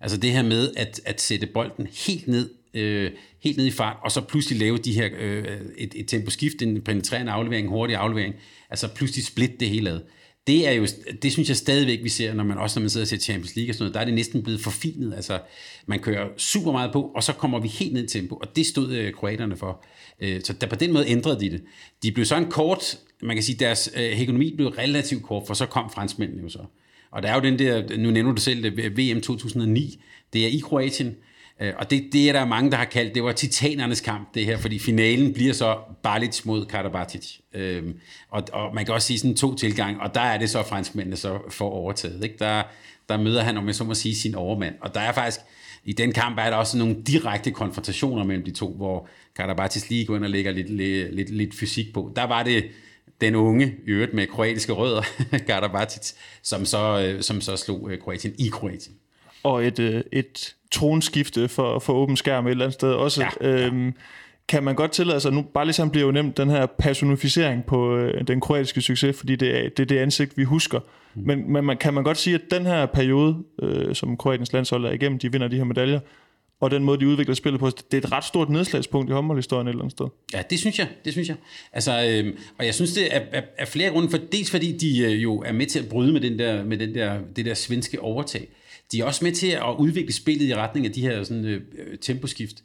Altså 0.00 0.16
det 0.16 0.32
her 0.32 0.42
med 0.42 0.70
at, 0.76 1.00
at 1.04 1.20
sætte 1.20 1.46
bolden 1.46 1.88
helt 2.06 2.28
ned, 2.28 2.50
øh, 2.74 3.10
helt 3.42 3.56
ned 3.56 3.66
i 3.66 3.70
fart, 3.70 3.96
og 4.04 4.12
så 4.12 4.20
pludselig 4.20 4.58
lave 4.58 4.78
de 4.78 4.92
her, 4.92 5.08
øh, 5.18 5.44
et, 5.78 5.94
et 5.96 6.08
temposkift, 6.08 6.62
en 6.62 6.80
penetrerende 6.80 7.32
aflevering, 7.32 7.64
en 7.64 7.70
hurtig 7.70 7.96
aflevering, 7.96 8.34
altså 8.70 8.88
pludselig 8.88 9.24
split 9.24 9.60
det 9.60 9.68
hele 9.68 9.90
ad. 9.90 10.00
Det 10.46 10.68
er 10.68 10.72
jo, 10.72 10.86
det 11.22 11.32
synes 11.32 11.48
jeg 11.48 11.56
stadigvæk, 11.56 12.02
vi 12.02 12.08
ser, 12.08 12.34
når 12.34 12.44
man 12.44 12.58
også 12.58 12.78
når 12.78 12.82
man 12.82 12.90
sidder 12.90 13.04
og 13.04 13.08
ser 13.08 13.16
Champions 13.16 13.56
League 13.56 13.70
og 13.70 13.74
sådan 13.74 13.82
noget, 13.82 13.94
der 13.94 14.00
er 14.00 14.04
det 14.04 14.14
næsten 14.14 14.42
blevet 14.42 14.60
forfinet. 14.60 15.14
Altså, 15.14 15.40
man 15.86 15.98
kører 15.98 16.28
super 16.36 16.72
meget 16.72 16.92
på, 16.92 17.02
og 17.02 17.22
så 17.22 17.32
kommer 17.32 17.58
vi 17.58 17.68
helt 17.68 17.92
ned 17.92 18.04
i 18.04 18.06
tempo, 18.06 18.34
og 18.34 18.56
det 18.56 18.66
stod 18.66 18.92
øh, 18.92 19.12
kroaterne 19.12 19.56
for. 19.56 19.84
Øh, 20.20 20.40
så 20.44 20.52
der, 20.52 20.66
på 20.66 20.74
den 20.74 20.92
måde 20.92 21.08
ændrede 21.08 21.40
de 21.40 21.50
det. 21.50 21.62
De 22.02 22.12
blev 22.12 22.26
så 22.26 22.36
en 22.36 22.50
kort, 22.50 22.98
man 23.22 23.36
kan 23.36 23.42
sige, 23.42 23.58
deres 23.58 23.90
øh, 23.96 24.22
økonomi 24.22 24.54
blev 24.56 24.68
relativt 24.68 25.22
kort, 25.22 25.46
for 25.46 25.54
så 25.54 25.66
kom 25.66 25.90
franskmændene 25.90 26.42
jo 26.42 26.48
så. 26.48 26.64
Og 27.10 27.22
der 27.22 27.28
er 27.28 27.34
jo 27.34 27.40
den 27.40 27.58
der, 27.58 27.96
nu 27.96 28.10
nævner 28.10 28.32
du 28.32 28.40
selv 28.40 28.62
det, 28.62 28.98
VM 28.98 29.20
2009, 29.20 30.02
det 30.32 30.44
er 30.44 30.48
i 30.48 30.58
Kroatien, 30.58 31.16
Øh, 31.60 31.72
og 31.78 31.90
det, 31.90 32.08
det 32.12 32.28
er 32.28 32.32
der 32.32 32.44
mange, 32.44 32.70
der 32.70 32.76
har 32.76 32.84
kaldt, 32.84 33.14
det 33.14 33.22
var 33.22 33.32
titanernes 33.32 34.00
kamp, 34.00 34.34
det 34.34 34.44
her, 34.44 34.58
fordi 34.58 34.78
finalen 34.78 35.32
bliver 35.32 35.52
så 35.52 35.78
Balic 36.02 36.44
mod 36.44 36.66
Karabatic. 36.66 37.38
Øhm, 37.54 38.00
og, 38.30 38.42
og 38.52 38.74
man 38.74 38.84
kan 38.84 38.94
også 38.94 39.06
sige 39.06 39.18
sådan 39.18 39.36
to 39.36 39.54
tilgang, 39.54 40.00
og 40.00 40.14
der 40.14 40.20
er 40.20 40.38
det 40.38 40.50
så 40.50 40.62
franskmændene 40.62 41.16
så 41.16 41.38
får 41.50 41.70
overtaget. 41.70 42.24
Ikke? 42.24 42.36
Der, 42.38 42.62
der 43.08 43.16
møder 43.16 43.42
han, 43.42 43.56
om 43.56 43.66
jeg 43.66 43.74
så 43.74 43.84
må 43.84 43.94
sige, 43.94 44.16
sin 44.16 44.34
overmand. 44.34 44.74
Og 44.80 44.94
der 44.94 45.00
er 45.00 45.12
faktisk, 45.12 45.40
i 45.84 45.92
den 45.92 46.12
kamp 46.12 46.38
er 46.38 46.50
der 46.50 46.56
også 46.56 46.78
nogle 46.78 46.96
direkte 47.06 47.50
konfrontationer 47.50 48.24
mellem 48.24 48.44
de 48.44 48.50
to, 48.50 48.72
hvor 48.72 49.08
Karabatic 49.36 49.88
lige 49.88 50.04
går 50.04 50.16
ind 50.16 50.24
og 50.24 50.30
lægger 50.30 50.52
lidt, 50.52 50.70
lidt, 50.70 51.14
lidt, 51.14 51.30
lidt 51.30 51.54
fysik 51.54 51.94
på. 51.94 52.12
Der 52.16 52.24
var 52.24 52.42
det 52.42 52.64
den 53.20 53.34
unge, 53.34 53.74
i 53.86 53.90
øvrigt 53.90 54.14
med 54.14 54.26
kroatiske 54.26 54.72
rødder, 54.72 55.02
Karabatic, 55.48 56.12
som 56.42 56.64
så, 56.64 57.00
øh, 57.00 57.22
som 57.22 57.40
så 57.40 57.56
slog 57.56 57.90
øh, 57.90 57.98
Kroatien 57.98 58.34
i 58.38 58.48
Kroatien. 58.48 58.94
Og 59.42 59.66
et, 59.66 59.78
øh, 59.78 60.02
et 60.12 60.54
tronskifte 60.70 61.48
for, 61.48 61.78
for 61.78 61.92
åben 61.92 62.16
skærm 62.16 62.46
et 62.46 62.50
eller 62.50 62.64
andet 62.64 62.74
sted 62.74 62.92
også. 62.92 63.22
Ja, 63.22 63.48
ja. 63.48 63.66
Øhm, 63.66 63.94
kan 64.48 64.62
man 64.62 64.74
godt 64.74 64.92
tillade 64.92 65.20
sig, 65.20 65.32
nu 65.32 65.42
bare 65.42 65.64
ligesom 65.64 65.90
bliver 65.90 66.06
jo 66.06 66.12
nemt 66.12 66.36
den 66.36 66.50
her 66.50 66.66
personificering 66.66 67.64
på 67.64 67.96
øh, 67.96 68.26
den 68.26 68.40
kroatiske 68.40 68.80
succes, 68.80 69.16
fordi 69.18 69.36
det 69.36 69.56
er, 69.56 69.68
det 69.68 69.80
er 69.80 69.86
det 69.86 69.98
ansigt, 69.98 70.36
vi 70.36 70.44
husker. 70.44 70.80
Mm. 71.14 71.22
Men, 71.26 71.52
men 71.52 71.64
man, 71.64 71.76
kan 71.76 71.94
man 71.94 72.04
godt 72.04 72.16
sige, 72.16 72.34
at 72.34 72.40
den 72.50 72.66
her 72.66 72.86
periode, 72.86 73.36
øh, 73.62 73.94
som 73.94 74.16
Kroatiens 74.16 74.52
landshold 74.52 74.84
er 74.84 74.90
igennem, 74.90 75.18
de 75.18 75.32
vinder 75.32 75.48
de 75.48 75.56
her 75.56 75.64
medaljer, 75.64 76.00
og 76.60 76.70
den 76.70 76.84
måde, 76.84 77.00
de 77.00 77.08
udvikler 77.08 77.34
spillet 77.34 77.60
på, 77.60 77.70
det 77.70 77.94
er 77.94 78.06
et 78.06 78.12
ret 78.12 78.24
stort 78.24 78.50
nedslagspunkt 78.50 79.10
i 79.10 79.12
håndboldhistorien 79.12 79.66
et 79.66 79.70
eller 79.70 79.82
andet 79.82 79.92
sted. 79.92 80.06
Ja, 80.34 80.42
det 80.50 80.58
synes 80.58 80.78
jeg. 80.78 80.86
Det 81.04 81.12
synes 81.12 81.28
jeg. 81.28 81.36
Altså, 81.72 81.92
øh, 81.92 82.34
og 82.58 82.66
jeg 82.66 82.74
synes, 82.74 82.92
det 82.92 83.16
er, 83.16 83.20
er, 83.32 83.42
er 83.58 83.64
flere 83.64 83.90
grunde. 83.90 84.10
For, 84.10 84.18
dels 84.32 84.50
fordi 84.50 84.76
de 84.76 84.98
øh, 84.98 85.22
jo 85.22 85.38
er 85.38 85.52
med 85.52 85.66
til 85.66 85.78
at 85.78 85.88
bryde 85.88 86.12
med, 86.12 86.20
den 86.20 86.38
der, 86.38 86.64
med 86.64 86.78
den 86.78 86.94
der, 86.94 87.18
det 87.36 87.46
der 87.46 87.54
svenske 87.54 88.02
overtag. 88.02 88.48
De 88.92 89.00
er 89.00 89.04
også 89.04 89.24
med 89.24 89.32
til 89.32 89.46
at 89.46 89.74
udvikle 89.78 90.12
spillet 90.12 90.48
i 90.48 90.54
retning 90.54 90.86
af 90.86 90.92
de 90.92 91.00
her 91.00 91.24
sådan, 91.24 91.44
øh, 91.44 91.62
temposkift. 92.00 92.56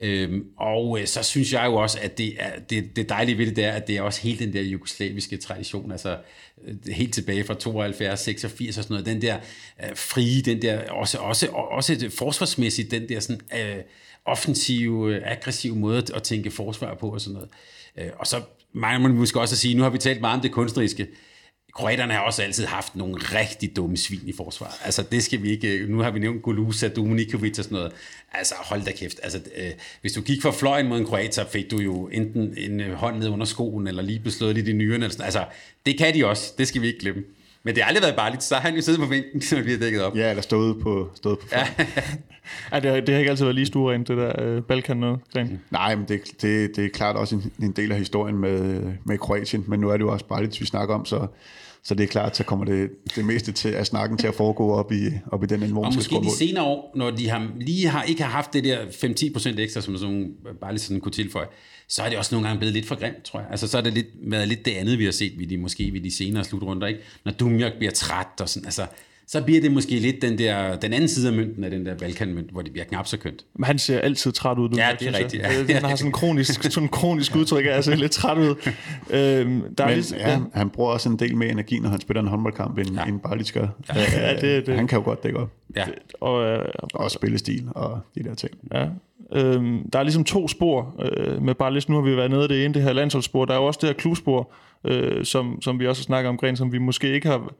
Øhm, 0.00 0.46
og 0.56 1.00
øh, 1.00 1.06
så 1.06 1.22
synes 1.22 1.52
jeg 1.52 1.66
jo 1.66 1.74
også, 1.74 1.98
at 2.02 2.18
det, 2.18 2.34
er, 2.38 2.60
det, 2.70 2.96
det 2.96 3.08
dejlige 3.08 3.38
ved 3.38 3.46
det 3.46 3.56
der, 3.56 3.72
at 3.72 3.86
det 3.86 3.96
er 3.96 4.02
også 4.02 4.20
helt 4.20 4.40
den 4.40 4.52
der 4.52 4.62
jugoslaviske 4.62 5.36
tradition, 5.36 5.92
altså 5.92 6.18
øh, 6.66 6.76
helt 6.92 7.14
tilbage 7.14 7.44
fra 7.44 7.54
72, 7.54 8.20
86 8.20 8.78
og 8.78 8.84
sådan 8.84 8.94
noget, 8.94 9.06
den 9.06 9.22
der 9.22 9.36
øh, 9.84 9.96
frie, 9.96 10.42
den 10.42 10.62
der 10.62 10.90
også, 10.90 11.18
også, 11.18 11.48
også 11.48 12.10
forsvarsmæssigt, 12.18 12.90
den 12.90 13.08
der 13.08 13.20
sådan 13.20 13.40
øh, 13.54 13.82
offensive, 14.24 15.14
øh, 15.14 15.22
aggressive 15.24 15.76
måde 15.76 16.04
at 16.14 16.22
tænke 16.22 16.50
forsvar 16.50 16.94
på 16.94 17.08
og 17.08 17.20
sådan 17.20 17.34
noget. 17.34 17.48
Øh, 17.98 18.10
og 18.18 18.26
så 18.26 18.42
mangler 18.72 19.08
man 19.08 19.18
måske 19.18 19.40
også 19.40 19.54
at 19.54 19.58
sige, 19.58 19.74
nu 19.74 19.82
har 19.82 19.90
vi 19.90 19.98
talt 19.98 20.20
meget 20.20 20.36
om 20.36 20.42
det 20.42 20.52
kunstneriske, 20.52 21.06
Kroaterne 21.74 22.12
har 22.12 22.20
også 22.20 22.42
altid 22.42 22.64
haft 22.64 22.96
nogle 22.96 23.14
rigtig 23.14 23.76
dumme 23.76 23.96
svin 23.96 24.20
i 24.24 24.32
forsvaret. 24.32 24.74
Altså, 24.84 25.02
det 25.02 25.22
skal 25.22 25.42
vi 25.42 25.50
ikke... 25.50 25.68
Øh, 25.68 25.88
nu 25.88 25.98
har 25.98 26.10
vi 26.10 26.18
nævnt 26.18 26.42
Golusa, 26.42 26.88
Dominikovic 26.88 27.58
og 27.58 27.64
sådan 27.64 27.76
noget. 27.76 27.92
Altså, 28.32 28.54
hold 28.58 28.82
da 28.82 28.92
kæft. 28.92 29.20
Altså, 29.22 29.40
øh, 29.56 29.70
hvis 30.00 30.12
du 30.12 30.20
gik 30.20 30.42
for 30.42 30.50
fløjen 30.50 30.88
mod 30.88 30.98
en 30.98 31.06
kroat, 31.06 31.34
så 31.34 31.44
fik 31.52 31.70
du 31.70 31.78
jo 31.78 32.08
enten 32.08 32.54
en 32.58 32.80
øh, 32.80 32.92
hånd 32.92 33.18
ned 33.18 33.28
under 33.28 33.46
skoen, 33.46 33.86
eller 33.86 34.02
lige 34.02 34.18
beslået 34.18 34.54
lidt 34.54 34.68
i 34.68 34.72
nyerne. 34.72 34.94
Eller 34.94 35.08
sådan. 35.08 35.24
Altså, 35.24 35.44
det 35.86 35.98
kan 35.98 36.14
de 36.14 36.26
også. 36.26 36.52
Det 36.58 36.68
skal 36.68 36.82
vi 36.82 36.86
ikke 36.86 37.00
glemme. 37.00 37.22
Men 37.62 37.74
det 37.74 37.82
har 37.82 37.88
aldrig 37.88 38.02
været 38.02 38.16
bare 38.16 38.30
lidt, 38.30 38.42
så 38.42 38.54
har 38.54 38.62
han 38.62 38.74
jo 38.74 38.82
siddet 38.82 39.00
på 39.00 39.06
bænken, 39.06 39.42
når 39.56 39.62
vi 39.62 39.70
har 39.70 39.78
dækket 39.78 40.02
op. 40.02 40.16
Ja, 40.16 40.30
eller 40.30 40.42
stået 40.42 40.82
på, 40.82 41.10
stået 41.14 41.38
på 41.38 41.46
ja. 41.52 41.66
Ej, 42.72 42.80
det, 42.80 42.90
har, 42.90 43.00
det 43.00 43.08
har 43.08 43.18
ikke 43.18 43.30
altid 43.30 43.44
været 43.44 43.54
lige 43.54 43.66
stuerent, 43.66 44.08
det 44.08 44.16
der 44.16 44.42
øh, 44.42 44.62
Balkan 44.62 44.96
noget, 44.96 45.20
Gren. 45.32 45.60
Nej, 45.70 45.96
men 45.96 46.08
det, 46.08 46.20
det, 46.42 46.76
det 46.76 46.84
er 46.84 46.88
klart 46.88 47.16
også 47.16 47.36
en, 47.36 47.52
en 47.62 47.72
del 47.72 47.92
af 47.92 47.98
historien 47.98 48.38
med, 48.38 48.82
med 49.04 49.18
Kroatien, 49.18 49.64
men 49.66 49.80
nu 49.80 49.88
er 49.88 49.92
det 49.92 50.00
jo 50.00 50.12
også 50.12 50.24
bare 50.24 50.42
lidt, 50.42 50.60
vi 50.60 50.66
snakker 50.66 50.94
om, 50.94 51.04
så, 51.04 51.26
så 51.82 51.94
det 51.94 52.04
er 52.04 52.08
klart, 52.08 52.36
så 52.36 52.44
kommer 52.44 52.64
det, 52.64 52.90
det 53.16 53.24
meste 53.24 53.52
til, 53.52 53.68
af 53.74 53.86
snakken 53.86 54.18
til 54.18 54.26
at 54.26 54.34
foregå 54.34 54.72
op 54.72 54.92
i, 54.92 55.10
op 55.32 55.42
i 55.42 55.46
den 55.46 55.60
hvor 55.60 55.84
Og 55.84 55.92
måske 55.94 56.02
score 56.02 56.24
de 56.24 56.36
senere 56.36 56.64
år, 56.64 56.92
når 56.96 57.10
de 57.10 57.28
har, 57.28 57.48
lige 57.56 57.88
har, 57.88 58.02
ikke 58.02 58.22
har 58.22 58.30
haft 58.30 58.52
det 58.52 58.64
der 58.64 58.78
5-10% 58.78 59.60
ekstra, 59.60 59.80
som 59.80 59.96
sådan, 59.96 60.32
bare 60.60 60.72
lige 60.72 60.80
sådan 60.80 61.00
kunne 61.00 61.12
tilføje, 61.12 61.46
så 61.90 62.02
er 62.02 62.08
det 62.08 62.18
også 62.18 62.34
nogle 62.34 62.48
gange 62.48 62.58
blevet 62.58 62.74
lidt 62.74 62.86
for 62.86 62.94
grimt, 62.94 63.22
tror 63.24 63.40
jeg. 63.40 63.48
Altså, 63.50 63.68
så 63.68 63.78
er 63.78 63.82
det 63.82 63.92
lidt, 63.92 64.06
været 64.22 64.48
lidt 64.48 64.64
det 64.64 64.70
andet, 64.70 64.98
vi 64.98 65.04
har 65.04 65.12
set 65.12 65.38
ved 65.38 65.46
de, 65.46 65.56
måske 65.56 65.92
ved 65.92 66.00
de 66.00 66.10
senere 66.10 66.44
slutrunder, 66.44 66.86
ikke? 66.86 67.00
Når 67.24 67.32
Dumjak 67.32 67.72
bliver 67.72 67.92
træt 67.92 68.40
og 68.40 68.48
sådan, 68.48 68.66
altså, 68.66 68.86
så 69.32 69.42
bliver 69.44 69.60
det 69.60 69.72
måske 69.72 69.98
lidt 69.98 70.22
den, 70.22 70.38
der, 70.38 70.76
den 70.76 70.92
anden 70.92 71.08
side 71.08 71.28
af 71.28 71.34
mønten 71.36 71.64
af 71.64 71.70
den 71.70 71.86
der 71.86 71.94
Balkanmønt, 71.94 72.50
hvor 72.50 72.62
det 72.62 72.72
bliver 72.72 72.84
knap 72.84 73.06
så 73.06 73.18
kønt. 73.18 73.44
Men 73.54 73.64
han 73.64 73.78
ser 73.78 73.98
altid 74.00 74.32
træt 74.32 74.58
ud. 74.58 74.68
Ja, 74.68 74.72
Dunjak, 74.74 75.00
det 75.00 75.08
er 75.08 75.18
rigtigt, 75.18 75.42
ja. 75.68 75.74
Han 75.74 75.84
har 75.84 75.96
sådan 75.96 76.08
en 76.08 76.12
kronisk, 76.12 76.62
sådan 76.72 76.82
en 76.82 76.88
kronisk 76.88 77.36
udtryk 77.36 77.64
af 77.66 77.70
at 77.70 77.84
se 77.84 77.94
lidt 77.94 78.12
træt 78.12 78.38
ud. 78.38 78.54
Øhm, 79.10 79.74
der 79.74 79.84
er 79.84 79.88
Men 79.88 79.96
lige, 79.98 80.16
ja, 80.16 80.38
han 80.54 80.70
bruger 80.70 80.90
også 80.90 81.08
en 81.08 81.16
del 81.18 81.36
mere 81.36 81.48
energi, 81.50 81.78
når 81.78 81.88
han 81.88 82.00
spiller 82.00 82.22
en 82.22 82.28
håndboldkamp, 82.28 82.78
end, 82.78 82.90
ja. 82.94 83.04
end 83.04 83.20
Barlic 83.20 83.52
gør. 83.52 83.66
Ja, 83.94 84.36
det- 84.40 84.66
det- 84.66 84.74
Han 84.76 84.86
kan 84.86 84.98
jo 84.98 85.04
godt 85.04 85.22
dække 85.22 85.38
op. 85.38 85.50
Ja, 85.76 85.84
og, 86.20 86.44
øh, 86.46 86.64
Og 86.94 87.10
spillestil 87.10 87.68
og 87.70 88.00
de 88.14 88.22
der 88.24 88.34
ting. 88.34 88.52
Ja. 88.74 88.86
Øhm, 89.32 89.90
der 89.90 89.98
er 89.98 90.02
ligesom 90.02 90.24
to 90.24 90.48
spor 90.48 90.94
øh, 91.02 91.42
med 91.42 91.54
Barlis. 91.54 91.88
Nu 91.88 91.94
har 91.94 92.02
vi 92.02 92.16
været 92.16 92.30
nede 92.30 92.42
af 92.42 92.48
det 92.48 92.64
ene, 92.64 92.74
det 92.74 92.82
her 92.82 92.92
landsholdsspor. 92.92 93.44
Der 93.44 93.52
er 93.54 93.58
jo 93.58 93.64
også 93.64 93.78
det 93.82 93.88
her 93.88 93.94
klubspor, 93.94 94.52
øh, 94.84 95.24
som, 95.24 95.62
som 95.62 95.80
vi 95.80 95.86
også 95.86 96.02
snakker 96.02 96.30
om, 96.30 96.36
Gren, 96.36 96.56
som 96.56 96.72
vi 96.72 96.78
måske 96.78 97.12
ikke 97.14 97.28
har... 97.28 97.52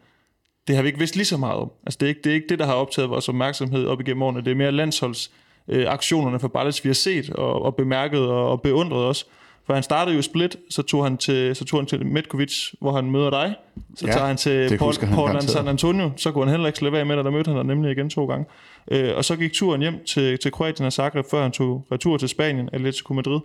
Det 0.68 0.76
har 0.76 0.82
vi 0.82 0.86
ikke 0.88 0.98
vidst 0.98 1.16
lige 1.16 1.26
så 1.26 1.36
meget 1.36 1.56
om. 1.56 1.70
Altså, 1.86 1.96
det 2.00 2.06
er 2.06 2.08
ikke 2.08 2.20
det, 2.24 2.30
er 2.30 2.34
ikke 2.34 2.46
det 2.48 2.58
der 2.58 2.66
har 2.66 2.74
optaget 2.74 3.11
vores 3.11 3.28
opmærksomhed 3.28 3.86
op 3.86 4.00
igennem 4.00 4.22
årene. 4.22 4.40
Det 4.44 4.50
er 4.50 4.54
mere 4.54 4.72
landsholds 4.72 5.30
øh, 5.68 5.86
aktionerne 5.92 6.38
for 6.40 6.48
Barlis, 6.48 6.84
vi 6.84 6.88
har 6.88 6.94
set 6.94 7.30
og, 7.30 7.62
og 7.62 7.76
bemærket 7.76 8.20
og, 8.20 8.50
og 8.50 8.62
beundret 8.62 9.04
også. 9.04 9.24
For 9.66 9.74
han 9.74 9.82
startede 9.82 10.16
jo 10.16 10.22
Split, 10.22 10.56
så 10.70 10.82
tog 10.82 11.04
han 11.04 11.16
til, 11.16 11.56
så 11.56 11.64
tog 11.64 11.80
han 11.80 11.86
til 11.86 12.06
Metkovic, 12.06 12.72
hvor 12.80 12.92
han 12.92 13.11
møder 13.11 13.30
dig. 13.30 13.54
Så 13.96 14.06
Ja, 14.06 14.12
tager 14.12 14.26
han 14.26 14.36
til 14.36 14.78
Port- 14.78 15.00
han 15.00 15.14
Portland. 15.14 15.42
San 15.42 15.68
Antonio, 15.68 16.11
så 16.16 16.32
kunne 16.32 16.44
han 16.44 16.50
heller 16.50 16.66
ikke 16.66 16.78
slippe 16.78 16.98
af 16.98 17.06
med 17.06 17.16
dig, 17.16 17.24
der 17.24 17.30
mødte 17.30 17.48
han 17.48 17.56
dig 17.56 17.64
nemlig 17.66 17.92
igen 17.92 18.11
to 18.11 18.26
gange. 18.26 18.46
Øh, 18.90 19.16
og 19.16 19.24
så 19.24 19.36
gik 19.36 19.52
turen 19.52 19.80
hjem 19.80 19.94
til, 20.06 20.38
til 20.38 20.52
Kroatien 20.52 20.86
og 20.86 20.92
Zagreb, 20.92 21.26
før 21.30 21.42
han 21.42 21.52
tog 21.52 21.86
retur 21.92 22.16
til 22.16 22.28
Spanien, 22.28 22.68
Atletico 22.72 23.14
Madrid. 23.14 23.40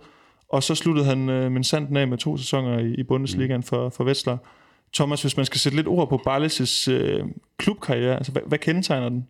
Og 0.48 0.62
så 0.62 0.74
sluttede 0.74 1.06
han 1.06 1.28
øh, 1.28 1.52
med 1.52 1.64
sandt 1.64 1.98
af 1.98 2.08
med 2.08 2.18
to 2.18 2.36
sæsoner 2.36 2.78
i, 2.78 2.94
i 2.94 3.02
Bundesligaen 3.02 3.62
for, 3.62 3.88
for 3.88 4.04
Wetzlar. 4.04 4.38
Thomas, 4.92 5.22
hvis 5.22 5.36
man 5.36 5.46
skal 5.46 5.60
sætte 5.60 5.76
lidt 5.76 5.86
ord 5.86 6.08
på 6.08 6.22
Barles' 6.28 6.90
øh, 6.90 7.24
klubkarriere, 7.58 8.16
altså 8.16 8.32
hvad, 8.32 8.42
hvad 8.46 8.58
kendetegner 8.58 9.08
den? 9.08 9.26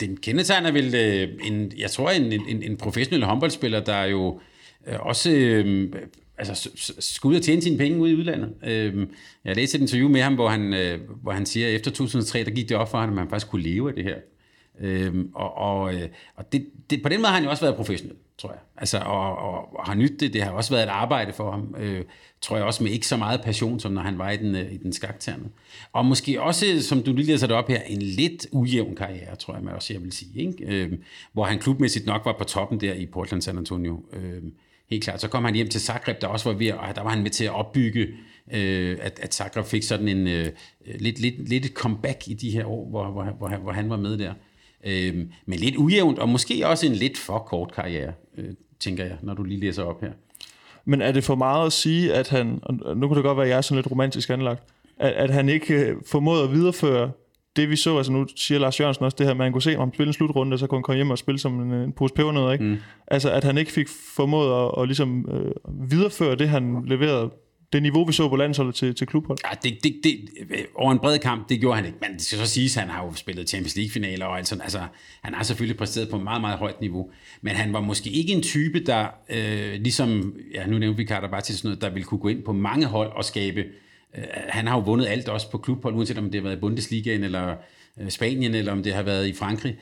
Den 0.00 0.16
kendetegner 0.16 0.70
vel 0.70 0.94
øh, 0.94 1.28
en, 1.44 1.72
jeg 1.78 1.90
tror, 1.90 2.10
en, 2.10 2.32
en, 2.32 2.62
en 2.62 2.76
professionel 2.76 3.24
håndboldspiller, 3.24 3.80
der 3.80 3.94
er 3.94 4.06
jo 4.06 4.40
øh, 4.86 5.00
også 5.00 5.30
øh, 5.30 5.92
altså, 6.38 6.70
skulle 6.74 7.02
skal 7.02 7.28
ud 7.28 7.36
og 7.36 7.42
tjene 7.42 7.62
sine 7.62 7.78
penge 7.78 7.98
ude 7.98 8.12
i 8.12 8.14
udlandet. 8.14 8.54
Øh, 8.66 9.06
jeg 9.44 9.56
læste 9.56 9.76
et 9.76 9.80
interview 9.80 10.08
med 10.08 10.20
ham, 10.20 10.34
hvor 10.34 10.48
han, 10.48 10.74
øh, 10.74 11.00
hvor 11.22 11.32
han 11.32 11.46
siger, 11.46 11.68
at 11.68 11.74
efter 11.74 11.90
2003, 11.90 12.44
der 12.44 12.50
gik 12.50 12.68
det 12.68 12.76
op 12.76 12.90
for 12.90 12.98
ham, 12.98 13.08
at 13.08 13.14
man 13.14 13.28
faktisk 13.28 13.50
kunne 13.50 13.62
leve 13.62 13.88
af 13.88 13.94
det 13.94 14.04
her. 14.04 14.16
Øhm, 14.80 15.30
og 15.34 15.54
og, 15.56 15.94
øh, 15.94 16.08
og 16.36 16.52
det, 16.52 16.66
det, 16.90 17.02
på 17.02 17.08
den 17.08 17.20
måde 17.20 17.28
har 17.28 17.34
han 17.34 17.44
jo 17.44 17.50
også 17.50 17.64
været 17.64 17.76
professionel, 17.76 18.16
tror 18.38 18.50
jeg. 18.50 18.58
Altså, 18.76 18.98
og, 18.98 19.36
og, 19.38 19.78
og 19.78 19.84
har 19.86 19.94
nyt 19.94 20.20
det. 20.20 20.32
Det 20.32 20.42
har 20.42 20.50
også 20.50 20.70
været 20.74 20.82
et 20.84 20.88
arbejde 20.88 21.32
for 21.32 21.50
ham, 21.50 21.74
øh, 21.78 22.04
tror 22.40 22.56
jeg 22.56 22.64
også 22.64 22.82
med 22.82 22.90
ikke 22.92 23.06
så 23.06 23.16
meget 23.16 23.40
passion, 23.42 23.80
som 23.80 23.92
når 23.92 24.02
han 24.02 24.18
var 24.18 24.30
i 24.30 24.36
den, 24.36 24.54
øh, 24.56 24.72
i 24.72 24.76
den 24.76 24.92
skakterne. 24.92 25.44
Og 25.92 26.04
måske 26.06 26.42
også, 26.42 26.66
som 26.82 27.02
du 27.02 27.12
lige 27.12 27.26
læser 27.26 27.46
det 27.46 27.56
op 27.56 27.68
her, 27.68 27.80
en 27.82 28.02
lidt 28.02 28.46
ujævn 28.52 28.96
karriere, 28.96 29.36
tror 29.36 29.54
jeg, 29.54 29.62
man 29.64 29.74
også 29.74 29.92
jeg 29.92 30.02
vil 30.02 30.12
sige. 30.12 30.40
Ikke? 30.40 30.64
Øh, 30.66 30.92
hvor 31.32 31.44
han 31.44 31.58
klubmæssigt 31.58 32.06
nok 32.06 32.24
var 32.24 32.34
på 32.38 32.44
toppen 32.44 32.80
der 32.80 32.94
i 32.94 33.06
Portland 33.06 33.42
San 33.42 33.58
Antonio. 33.58 34.02
Øh, 34.12 34.42
helt 34.90 35.04
klart. 35.04 35.20
Så 35.20 35.28
kom 35.28 35.44
han 35.44 35.54
hjem 35.54 35.68
til 35.68 35.80
Zagreb, 35.80 36.20
der 36.20 36.26
også 36.26 36.48
var 36.52 36.58
ved, 36.58 36.72
og 36.72 36.94
der 36.96 37.02
var 37.02 37.10
han 37.10 37.22
med 37.22 37.30
til 37.30 37.44
at 37.44 37.50
opbygge, 37.54 38.08
øh, 38.52 38.98
at, 39.02 39.18
at 39.22 39.34
Zagreb 39.34 39.66
fik 39.66 39.82
sådan 39.82 40.08
en 40.08 40.26
øh, 40.28 40.52
lidt, 40.98 41.20
lidt, 41.20 41.48
lidt 41.48 41.64
et 41.66 41.72
comeback 41.72 42.28
i 42.28 42.34
de 42.34 42.50
her 42.50 42.64
år, 42.66 42.88
hvor, 42.88 43.10
hvor, 43.10 43.24
hvor, 43.24 43.46
han- 43.48 43.60
hvor 43.60 43.72
han 43.72 43.90
var 43.90 43.96
med 43.96 44.18
der. 44.18 44.32
Øhm, 44.86 45.30
men 45.46 45.58
lidt 45.58 45.76
ujævnt, 45.76 46.18
og 46.18 46.28
måske 46.28 46.66
også 46.66 46.86
en 46.86 46.92
lidt 46.92 47.18
for 47.18 47.38
kort 47.38 47.72
karriere, 47.72 48.12
øh, 48.38 48.50
tænker 48.80 49.04
jeg, 49.04 49.16
når 49.22 49.34
du 49.34 49.42
lige 49.42 49.60
læser 49.60 49.82
op 49.82 50.00
her. 50.00 50.12
Men 50.84 51.02
er 51.02 51.12
det 51.12 51.24
for 51.24 51.34
meget 51.34 51.66
at 51.66 51.72
sige, 51.72 52.14
at 52.14 52.28
han, 52.28 52.60
nu 52.96 53.08
kan 53.08 53.16
det 53.16 53.24
godt 53.24 53.36
være, 53.36 53.46
at 53.46 53.50
jeg 53.50 53.56
er 53.56 53.60
sådan 53.60 53.76
lidt 53.76 53.90
romantisk 53.90 54.30
anlagt, 54.30 54.62
at, 54.98 55.12
at 55.12 55.30
han 55.30 55.48
ikke 55.48 55.74
øh, 55.74 55.96
formåede 56.06 56.44
at 56.44 56.52
videreføre 56.52 57.10
det, 57.56 57.70
vi 57.70 57.76
så, 57.76 57.96
altså 57.96 58.12
nu 58.12 58.26
siger 58.36 58.58
Lars 58.58 58.80
Jørgensen 58.80 59.04
også 59.04 59.16
det 59.18 59.26
her, 59.26 59.34
man 59.34 59.52
kunne 59.52 59.62
se 59.62 59.76
ham 59.76 59.94
spille 59.94 60.08
en 60.08 60.12
slutrunde, 60.12 60.54
og 60.54 60.58
så 60.58 60.66
kunne 60.66 60.76
han 60.76 60.82
komme 60.82 60.96
hjem 60.96 61.10
og 61.10 61.18
spille 61.18 61.38
som 61.38 61.60
en, 61.60 61.72
en 61.72 61.92
pose 61.92 62.14
pebernødder, 62.14 62.52
ikke? 62.52 62.64
Mm. 62.64 62.76
Altså, 63.06 63.30
at 63.30 63.44
han 63.44 63.58
ikke 63.58 63.72
fik 63.72 63.88
formået 64.16 64.64
at, 64.64 64.82
at 64.82 64.88
ligesom 64.88 65.28
øh, 65.30 65.90
videreføre 65.90 66.34
det, 66.34 66.48
han 66.48 66.84
leverede, 66.86 67.30
det 67.74 67.82
niveau, 67.82 68.04
vi 68.04 68.12
så 68.12 68.28
på 68.28 68.36
landsholdet 68.36 68.74
til, 68.74 68.94
til 68.94 69.06
klubhold. 69.06 69.38
Ja, 69.44 69.56
det, 69.62 69.78
det, 69.84 70.00
det, 70.04 70.28
over 70.74 70.92
en 70.92 70.98
bred 70.98 71.18
kamp, 71.18 71.48
det 71.48 71.60
gjorde 71.60 71.76
han 71.76 71.86
ikke. 71.86 71.98
Men 72.00 72.12
det 72.12 72.22
skal 72.22 72.38
så 72.38 72.46
siges, 72.46 72.76
at 72.76 72.82
han 72.82 72.90
har 72.90 73.04
jo 73.04 73.14
spillet 73.14 73.48
Champions 73.48 73.76
League-finaler 73.76 74.26
og 74.26 74.38
alt 74.38 74.48
sådan. 74.48 74.62
Altså, 74.62 74.80
han 75.22 75.34
har 75.34 75.42
selvfølgelig 75.42 75.76
præsteret 75.76 76.08
på 76.08 76.16
et 76.16 76.22
meget, 76.22 76.40
meget 76.40 76.58
højt 76.58 76.80
niveau. 76.80 77.10
Men 77.42 77.54
han 77.54 77.72
var 77.72 77.80
måske 77.80 78.10
ikke 78.10 78.32
en 78.32 78.42
type, 78.42 78.84
der 78.84 79.06
øh, 79.30 79.74
ligesom, 79.80 80.36
ja, 80.54 80.66
nu 80.66 80.78
nævnte 80.78 80.96
vi 80.96 81.06
Carter 81.06 81.30
bare 81.30 81.40
til 81.40 81.58
sådan 81.58 81.68
noget, 81.68 81.82
der 81.82 81.90
ville 81.90 82.04
kunne 82.04 82.20
gå 82.20 82.28
ind 82.28 82.42
på 82.42 82.52
mange 82.52 82.86
hold 82.86 83.12
og 83.16 83.24
skabe. 83.24 83.64
Øh, 84.16 84.24
han 84.48 84.66
har 84.66 84.76
jo 84.76 84.82
vundet 84.82 85.06
alt 85.06 85.28
også 85.28 85.50
på 85.50 85.58
klubhold, 85.58 85.94
uanset 85.94 86.18
om 86.18 86.30
det 86.30 86.34
har 86.34 86.42
været 86.42 86.56
i 86.56 86.60
Bundesligaen 86.60 87.24
eller 87.24 87.56
øh, 88.00 88.10
Spanien, 88.10 88.54
eller 88.54 88.72
om 88.72 88.82
det 88.82 88.94
har 88.94 89.02
været 89.02 89.26
i 89.26 89.32
Frankrig. 89.32 89.76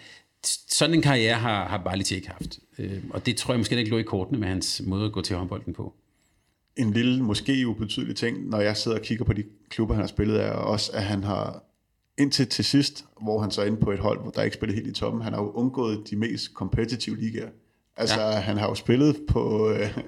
Sådan 0.68 0.94
en 0.94 1.02
karriere 1.02 1.34
har, 1.34 1.68
har 1.68 1.78
Barlic 1.78 2.12
ikke 2.12 2.28
haft. 2.28 2.58
Øh, 2.78 2.98
og 3.10 3.26
det 3.26 3.36
tror 3.36 3.54
jeg 3.54 3.60
måske 3.60 3.78
ikke 3.78 3.90
lå 3.90 3.98
i 3.98 4.02
kortene 4.02 4.38
med 4.38 4.48
hans 4.48 4.82
måde 4.86 5.04
at 5.04 5.12
gå 5.12 5.20
til 5.20 5.36
håndbolden 5.36 5.74
på. 5.74 5.94
En 6.76 6.90
lille, 6.90 7.22
måske 7.22 7.68
ubetydelig 7.68 8.16
ting, 8.16 8.48
når 8.48 8.60
jeg 8.60 8.76
sidder 8.76 8.98
og 8.98 9.02
kigger 9.02 9.24
på 9.24 9.32
de 9.32 9.44
klubber, 9.68 9.94
han 9.94 10.02
har 10.02 10.08
spillet, 10.08 10.44
er 10.44 10.50
også, 10.52 10.92
at 10.94 11.02
han 11.02 11.24
har 11.24 11.64
indtil 12.18 12.48
til 12.48 12.64
sidst, 12.64 13.04
hvor 13.22 13.40
han 13.40 13.50
så 13.50 13.62
er 13.62 13.66
inde 13.66 13.80
på 13.80 13.92
et 13.92 13.98
hold, 13.98 14.20
hvor 14.20 14.30
der 14.30 14.42
ikke 14.42 14.54
spiller 14.54 14.74
helt 14.74 14.86
i 14.86 14.92
toppen, 14.92 15.22
han 15.22 15.32
har 15.32 15.42
jo 15.42 15.50
undgået 15.50 16.10
de 16.10 16.16
mest 16.16 16.52
competitive 16.54 17.16
ligaer. 17.16 17.48
Altså, 17.96 18.20
ja. 18.20 18.30
han 18.30 18.56
har 18.56 18.68
jo 18.68 18.74
spillet 18.74 19.16
på, 19.28 19.70
øh, 19.70 19.98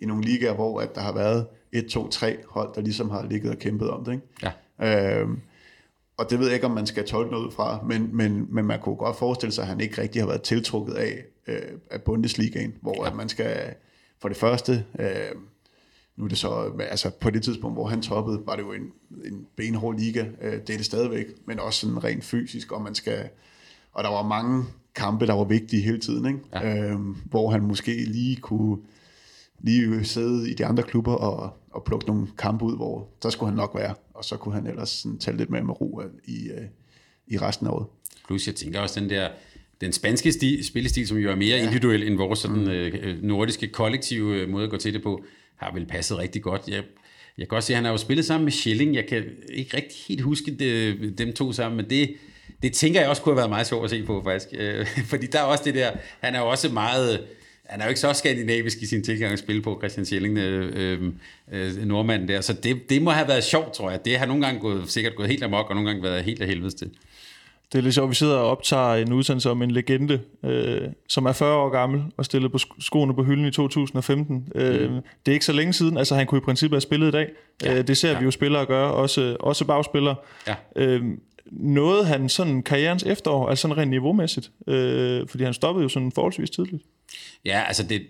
i 0.00 0.06
nogle 0.06 0.24
ligaer, 0.24 0.54
hvor 0.54 0.80
at 0.80 0.94
der 0.94 1.00
har 1.00 1.12
været 1.12 1.46
et, 1.72 1.86
to, 1.86 2.08
tre 2.08 2.36
hold, 2.48 2.74
der 2.74 2.80
ligesom 2.80 3.10
har 3.10 3.26
ligget 3.26 3.50
og 3.50 3.58
kæmpet 3.58 3.90
om 3.90 4.04
det. 4.04 4.12
Ikke? 4.12 4.52
Ja. 4.80 5.20
Øhm, 5.20 5.40
og 6.16 6.30
det 6.30 6.38
ved 6.38 6.46
jeg 6.46 6.54
ikke, 6.54 6.66
om 6.66 6.72
man 6.72 6.86
skal 6.86 7.06
tolke 7.06 7.30
noget 7.30 7.46
ud 7.46 7.50
fra, 7.50 7.84
men, 7.86 8.16
men, 8.16 8.46
men 8.50 8.64
man 8.64 8.80
kunne 8.80 8.96
godt 8.96 9.16
forestille 9.16 9.52
sig, 9.52 9.62
at 9.62 9.68
han 9.68 9.80
ikke 9.80 10.02
rigtig 10.02 10.22
har 10.22 10.26
været 10.26 10.42
tiltrukket 10.42 10.94
af, 10.94 11.24
øh, 11.46 11.62
af 11.90 12.02
Bundesligaen, 12.02 12.74
hvor 12.80 13.04
ja. 13.04 13.10
at 13.10 13.16
man 13.16 13.28
skal, 13.28 13.74
for 14.20 14.28
det 14.28 14.36
første, 14.36 14.84
øh, 14.98 15.06
nu 16.16 16.24
er 16.24 16.28
det 16.28 16.38
så, 16.38 16.72
altså 16.90 17.10
på 17.10 17.30
det 17.30 17.42
tidspunkt, 17.42 17.76
hvor 17.76 17.86
han 17.86 18.02
toppede, 18.02 18.42
var 18.46 18.56
det 18.56 18.62
jo 18.62 18.72
en, 18.72 18.92
en 19.24 19.46
benhård 19.56 19.98
liga, 19.98 20.24
øh, 20.42 20.52
det 20.52 20.70
er 20.70 20.76
det 20.76 20.84
stadigvæk, 20.84 21.26
men 21.46 21.60
også 21.60 21.80
sådan 21.80 22.04
rent 22.04 22.24
fysisk, 22.24 22.72
og 22.72 22.82
man 22.82 22.94
skal, 22.94 23.28
og 23.92 24.04
der 24.04 24.10
var 24.10 24.22
mange 24.22 24.64
kampe, 24.94 25.26
der 25.26 25.32
var 25.32 25.44
vigtige 25.44 25.82
hele 25.82 25.98
tiden, 25.98 26.26
ikke? 26.26 26.40
Ja. 26.52 26.90
Øhm, 26.90 27.16
hvor 27.24 27.50
han 27.50 27.62
måske 27.62 28.04
lige 28.04 28.36
kunne 28.36 28.76
lige 29.60 30.04
sidde 30.04 30.50
i 30.50 30.54
de 30.54 30.66
andre 30.66 30.82
klubber 30.82 31.14
og, 31.14 31.56
og 31.70 31.84
plukke 31.84 32.06
nogle 32.06 32.26
kampe 32.38 32.64
ud, 32.64 32.76
hvor 32.76 33.08
så 33.22 33.30
skulle 33.30 33.50
han 33.50 33.56
nok 33.56 33.74
være, 33.74 33.94
og 34.14 34.24
så 34.24 34.36
kunne 34.36 34.54
han 34.54 34.66
ellers 34.66 34.88
sådan 34.88 35.18
tage 35.18 35.36
lidt 35.36 35.50
mere 35.50 35.62
med 35.62 35.80
ro 35.80 36.00
øh, 36.00 36.10
i, 36.24 36.48
øh, 36.48 36.66
i 37.26 37.38
resten 37.38 37.66
af 37.66 37.70
året. 37.70 37.86
Plus, 38.26 38.46
jeg 38.46 38.54
tænker 38.54 38.80
også 38.80 39.00
den 39.00 39.10
der, 39.10 39.28
den 39.80 39.92
spanske 39.92 40.32
sti, 40.32 40.62
spillestil, 40.62 41.06
som 41.06 41.16
jo 41.16 41.30
er 41.30 41.36
mere 41.36 41.56
ja. 41.56 41.62
individuel 41.62 42.02
end 42.02 42.16
vores 42.16 42.38
sådan, 42.38 42.68
øh, 42.68 43.22
nordiske 43.22 43.68
kollektive 43.68 44.36
øh, 44.36 44.48
måde 44.48 44.64
at 44.64 44.70
gå 44.70 44.76
til 44.76 44.94
det 44.94 45.02
på, 45.02 45.24
har 45.62 45.72
vel 45.72 45.86
passet 45.86 46.18
rigtig 46.18 46.42
godt. 46.42 46.62
Jeg, 46.68 46.82
jeg 47.38 47.48
kan 47.48 47.56
også 47.56 47.66
se, 47.66 47.72
at 47.72 47.76
han 47.76 47.84
har 47.84 47.92
jo 47.92 47.98
spillet 47.98 48.26
sammen 48.26 48.44
med 48.44 48.52
Schilling. 48.52 48.94
Jeg 48.94 49.06
kan 49.06 49.24
ikke 49.48 49.76
rigtig 49.76 49.98
helt 50.08 50.20
huske 50.20 50.56
det, 50.58 51.18
dem 51.18 51.32
to 51.32 51.52
sammen, 51.52 51.76
men 51.76 51.90
det, 51.90 52.14
det 52.62 52.72
tænker 52.72 53.00
jeg 53.00 53.08
også 53.08 53.22
kunne 53.22 53.32
have 53.32 53.38
været 53.38 53.50
meget 53.50 53.66
sjovt 53.66 53.84
at 53.84 53.90
se 53.90 54.02
på, 54.02 54.22
faktisk. 54.24 54.48
Øh, 54.58 54.86
fordi 55.10 55.26
der 55.26 55.38
er 55.38 55.42
også 55.42 55.64
det 55.64 55.74
der, 55.74 55.90
han 56.20 56.34
er 56.34 56.40
jo 56.40 56.48
også 56.48 56.68
meget... 56.68 57.24
Han 57.64 57.80
er 57.80 57.84
jo 57.84 57.88
ikke 57.88 58.00
så 58.00 58.12
skandinavisk 58.12 58.82
i 58.82 58.86
sin 58.86 59.04
tilgang 59.04 59.32
at 59.32 59.38
spille 59.38 59.62
på, 59.62 59.78
Christian 59.80 60.06
Schilling, 60.06 60.38
øh, 60.38 60.72
øhm, 60.74 61.14
øh, 61.52 61.84
nordmanden 61.84 62.28
der. 62.28 62.40
Så 62.40 62.52
det, 62.52 62.90
det 62.90 63.02
må 63.02 63.10
have 63.10 63.28
været 63.28 63.44
sjovt, 63.44 63.72
tror 63.72 63.90
jeg. 63.90 64.04
Det 64.04 64.18
har 64.18 64.26
nogle 64.26 64.46
gange 64.46 64.60
gået, 64.60 64.90
sikkert 64.90 65.16
gået 65.16 65.28
helt 65.28 65.42
amok, 65.42 65.68
og 65.68 65.74
nogle 65.74 65.90
gange 65.90 66.02
været 66.02 66.24
helt 66.24 66.42
af 66.42 66.48
helvedes 66.48 66.74
til. 66.74 66.90
Det 67.72 67.78
er 67.78 67.82
lidt 67.82 67.94
sjovt, 67.94 68.10
vi 68.10 68.14
sidder 68.14 68.36
og 68.36 68.50
optager 68.50 68.94
en 68.94 69.12
udsendelse 69.12 69.50
om 69.50 69.62
en 69.62 69.70
legende, 69.70 70.20
øh, 70.44 70.80
som 71.08 71.26
er 71.26 71.32
40 71.32 71.56
år 71.56 71.68
gammel 71.68 72.02
og 72.16 72.24
stillet 72.24 72.52
på 72.52 72.58
sk- 72.60 72.76
skoene 72.80 73.14
på 73.14 73.22
hylden 73.22 73.44
i 73.46 73.50
2015. 73.50 74.48
Øh, 74.54 74.90
Det 74.90 75.00
er 75.26 75.32
ikke 75.32 75.44
så 75.44 75.52
længe 75.52 75.72
siden, 75.72 75.98
altså 75.98 76.14
han 76.14 76.26
kunne 76.26 76.38
i 76.38 76.44
princippet 76.44 76.76
have 76.76 76.80
spillet 76.80 77.08
i 77.08 77.10
dag. 77.10 77.28
Ja, 77.64 77.78
øh, 77.78 77.86
det 77.86 77.96
ser 77.96 78.10
ja. 78.12 78.18
vi 78.18 78.24
jo 78.24 78.30
spillere 78.30 78.66
gøre, 78.66 78.92
også, 78.94 79.36
også 79.40 79.64
bagspillere. 79.64 80.14
Ja. 80.48 80.54
Øh, 80.76 81.02
nåede 81.50 82.04
han 82.04 82.28
sådan 82.28 82.62
karrierens 82.62 83.02
efterår, 83.02 83.48
altså 83.48 83.62
sådan 83.62 83.76
rent 83.76 83.90
niveaumæssigt? 83.90 84.50
Øh, 84.66 85.28
fordi 85.28 85.44
han 85.44 85.54
stoppede 85.54 85.82
jo 85.82 85.88
sådan 85.88 86.12
forholdsvis 86.12 86.50
tidligt. 86.50 86.82
Ja, 87.44 87.62
altså 87.66 87.82
det, 87.82 88.02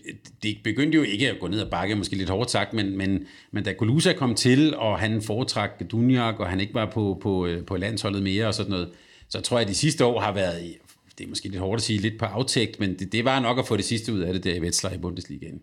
det 0.43 0.57
begyndte 0.65 0.97
jo 0.97 1.03
ikke 1.03 1.31
at 1.31 1.37
gå 1.41 1.49
ned 1.49 1.61
ad 1.61 1.71
bakke, 1.71 1.95
måske 1.95 2.17
lidt 2.17 2.31
hårdt 2.31 2.51
sagt, 2.51 2.73
men, 2.73 2.99
men, 2.99 3.27
men 3.53 3.65
da 3.65 3.73
Kolusa 3.73 4.13
kom 4.13 4.35
til, 4.35 4.77
og 4.77 4.99
han 4.99 5.23
foretrak 5.23 5.71
Dunjak, 5.93 6.41
og 6.41 6.47
han 6.49 6.61
ikke 6.61 6.75
var 6.75 6.87
på, 6.87 7.19
på, 7.23 7.47
øh, 7.47 7.65
på 7.65 7.77
landsholdet 7.77 8.23
mere 8.23 8.47
og 8.47 8.55
sådan 8.55 8.71
noget, 8.71 8.89
så 9.33 9.41
tror 9.41 9.59
jeg, 9.59 9.62
at 9.62 9.68
de 9.68 9.74
sidste 9.74 10.05
år 10.05 10.20
har 10.20 10.33
været, 10.33 10.76
det 11.18 11.24
er 11.24 11.28
måske 11.28 11.49
lidt 11.49 11.61
hårdt 11.61 11.78
at 11.78 11.83
sige, 11.83 11.99
lidt 11.99 12.18
på 12.18 12.24
aftægt, 12.24 12.80
men 12.80 12.99
det, 12.99 13.12
det 13.12 13.24
var 13.24 13.41
nok 13.41 13.59
at 13.59 13.66
få 13.66 13.76
det 13.76 13.85
sidste 13.85 14.12
ud 14.12 14.20
af 14.20 14.33
det 14.33 14.45
der 14.45 14.55
i 14.55 14.61
Wetzlar 14.61 14.93
i 14.93 14.99
Bundesligaen. 14.99 15.62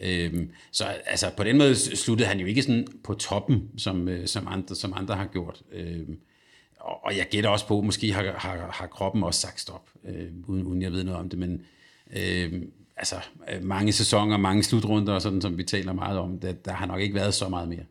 Øhm, 0.00 0.50
så 0.72 0.84
altså, 0.84 1.30
på 1.36 1.44
den 1.44 1.58
måde 1.58 1.74
sluttede 1.74 2.28
han 2.28 2.40
jo 2.40 2.46
ikke 2.46 2.62
sådan 2.62 2.86
på 3.04 3.14
toppen, 3.14 3.70
som, 3.76 4.08
øh, 4.08 4.26
som, 4.26 4.48
andre, 4.48 4.74
som 4.74 4.92
andre 4.96 5.14
har 5.14 5.26
gjort. 5.26 5.62
Øhm, 5.72 6.18
og, 6.80 7.04
og 7.04 7.16
jeg 7.16 7.26
gætter 7.30 7.50
også 7.50 7.66
på, 7.66 7.80
måske 7.80 8.12
har, 8.12 8.34
har, 8.36 8.70
har 8.72 8.86
kroppen 8.86 9.22
også 9.22 9.40
sagt 9.40 9.60
stop, 9.60 9.90
øh, 10.04 10.26
uden, 10.46 10.62
uden 10.62 10.82
jeg 10.82 10.92
ved 10.92 11.04
noget 11.04 11.20
om 11.20 11.28
det, 11.28 11.38
men 11.38 11.62
øhm, 12.16 12.72
altså, 12.96 13.16
øh, 13.16 13.22
altså, 13.46 13.66
mange 13.66 13.92
sæsoner, 13.92 14.36
mange 14.36 14.62
slutrunder, 14.62 15.12
og 15.12 15.22
sådan, 15.22 15.40
som 15.40 15.58
vi 15.58 15.64
taler 15.64 15.92
meget 15.92 16.18
om, 16.18 16.40
der, 16.40 16.52
der 16.52 16.72
har 16.72 16.86
nok 16.86 17.00
ikke 17.00 17.14
været 17.14 17.34
så 17.34 17.48
meget 17.48 17.68
mere. 17.68 17.84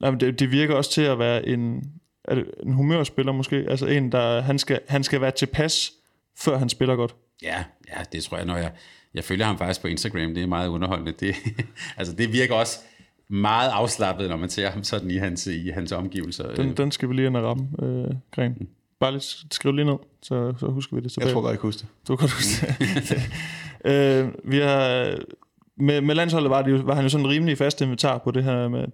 Nej, 0.00 0.10
men 0.10 0.20
det, 0.20 0.40
det 0.40 0.50
virker 0.50 0.74
også 0.74 0.90
til 0.90 1.02
at 1.02 1.18
være 1.18 1.48
en, 1.48 1.92
er 2.24 2.34
det 2.34 2.50
en 2.62 2.72
humørspiller 2.72 3.32
måske, 3.32 3.56
altså 3.56 3.86
en, 3.86 4.12
der 4.12 4.40
han 4.40 4.58
skal, 4.58 4.80
han 4.88 5.04
skal 5.04 5.20
være 5.20 5.30
tilpas, 5.30 5.92
før 6.38 6.58
han 6.58 6.68
spiller 6.68 6.96
godt. 6.96 7.14
Ja, 7.42 7.64
ja, 7.88 8.02
det 8.12 8.22
tror 8.22 8.36
jeg, 8.36 8.46
når 8.46 8.56
jeg, 8.56 8.72
jeg 9.14 9.24
følger 9.24 9.46
ham 9.46 9.58
faktisk 9.58 9.80
på 9.80 9.88
Instagram, 9.88 10.34
det 10.34 10.42
er 10.42 10.46
meget 10.46 10.68
underholdende. 10.68 11.12
Det, 11.12 11.34
altså, 11.98 12.14
det 12.14 12.32
virker 12.32 12.54
også 12.54 12.78
meget 13.28 13.70
afslappet, 13.70 14.28
når 14.28 14.36
man 14.36 14.48
ser 14.48 14.70
ham 14.70 14.84
sådan 14.84 15.10
i 15.10 15.16
hans, 15.16 15.46
i 15.46 15.68
hans 15.68 15.92
omgivelser. 15.92 16.54
Den, 16.54 16.76
den 16.76 16.90
skal 16.90 17.08
vi 17.08 17.14
lige 17.14 17.26
ind 17.26 17.36
og 17.36 17.44
ramme, 17.44 17.68
øh, 17.82 18.14
Gren. 18.34 18.68
Bare 19.00 19.12
lige 19.12 19.22
skriv 19.50 19.72
lige 19.72 19.84
ned, 19.84 19.96
så, 20.22 20.54
så 20.58 20.66
husker 20.66 20.96
vi 20.96 21.02
det 21.02 21.12
tilbage. 21.12 21.26
Jeg 21.26 21.34
tror 21.34 21.42
godt, 21.42 21.50
jeg 21.50 21.60
kan 21.60 21.68
huske 21.68 21.80
det. 21.80 21.88
Du 22.08 22.16
kan 22.16 22.28
huske 22.28 22.66
det. 23.08 23.22
øh, 23.90 24.50
vi 24.50 24.58
har, 24.58 25.16
med, 25.76 26.00
med 26.00 26.14
landsholdet 26.14 26.50
var, 26.50 26.62
det 26.62 26.70
jo, 26.70 26.76
var 26.76 26.94
han 26.94 27.04
jo 27.04 27.08
sådan 27.08 27.28
rimelig 27.28 27.58
fast 27.58 27.80
inventar 27.80 28.18
på 28.18 28.30
det 28.30 28.44
her 28.44 28.68
med, 28.68 28.84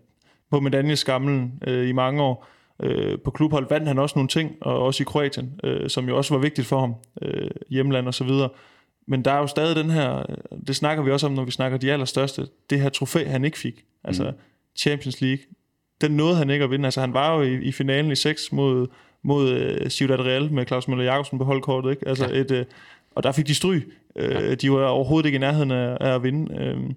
på 0.51 0.61
medaljeskamlen 0.61 1.63
øh, 1.67 1.89
i 1.89 1.93
mange 1.93 2.23
år. 2.23 2.49
Øh, 2.83 3.19
på 3.19 3.31
klubhold 3.31 3.67
vandt 3.71 3.89
han 3.89 3.99
også 3.99 4.13
nogle 4.17 4.29
ting, 4.29 4.57
og 4.61 4.83
også 4.83 5.03
i 5.03 5.05
Kroatien, 5.05 5.61
øh, 5.65 5.91
som 5.91 6.09
jo 6.09 6.17
også 6.17 6.35
var 6.35 6.41
vigtigt 6.41 6.67
for 6.67 6.81
ham, 6.81 6.95
øh, 7.23 7.51
hjemland 7.69 8.07
og 8.07 8.15
så 8.15 8.25
videre. 8.25 8.49
Men 9.07 9.25
der 9.25 9.31
er 9.31 9.39
jo 9.39 9.47
stadig 9.47 9.77
den 9.77 9.91
her, 9.91 10.25
det 10.67 10.77
snakker 10.77 11.05
vi 11.05 11.11
også 11.11 11.27
om, 11.27 11.33
når 11.33 11.45
vi 11.45 11.51
snakker 11.51 11.79
de 11.79 11.93
allerstørste, 11.93 12.47
det 12.71 12.81
her 12.81 12.89
trofæ, 12.89 13.25
han 13.25 13.45
ikke 13.45 13.59
fik. 13.59 13.85
Altså 14.05 14.25
mm. 14.25 14.37
Champions 14.77 15.21
League. 15.21 15.45
Den 16.01 16.11
nåede 16.11 16.37
han 16.37 16.51
ikke 16.51 16.65
at 16.65 16.71
vinde. 16.71 16.85
Altså 16.85 17.01
han 17.01 17.15
var 17.15 17.37
jo 17.37 17.43
i, 17.43 17.55
i 17.55 17.73
finalen 17.73 18.13
i 18.13 18.17
6 18.17 18.53
mod, 18.53 18.87
mod 19.23 19.53
uh, 19.53 19.89
Ciudad 19.89 20.21
Real 20.21 20.53
med 20.53 20.67
Claus 20.67 20.89
Møller 20.89 21.05
Jacobsen 21.05 21.39
på 21.39 21.45
holdkortet. 21.45 21.91
Ikke? 21.91 22.09
Altså 22.09 22.27
ja. 22.27 22.41
et, 22.41 22.51
uh, 22.51 22.59
og 23.15 23.23
der 23.23 23.33
fik 23.33 23.47
de 23.47 23.55
stryg. 23.55 23.93
Uh, 24.15 24.23
ja. 24.23 24.55
De 24.55 24.73
var 24.73 24.87
overhovedet 24.87 25.27
ikke 25.27 25.37
i 25.37 25.41
nærheden 25.41 25.71
af, 25.71 25.97
af 26.01 26.15
at 26.15 26.23
vinde. 26.23 26.75
Uh, 26.77 26.91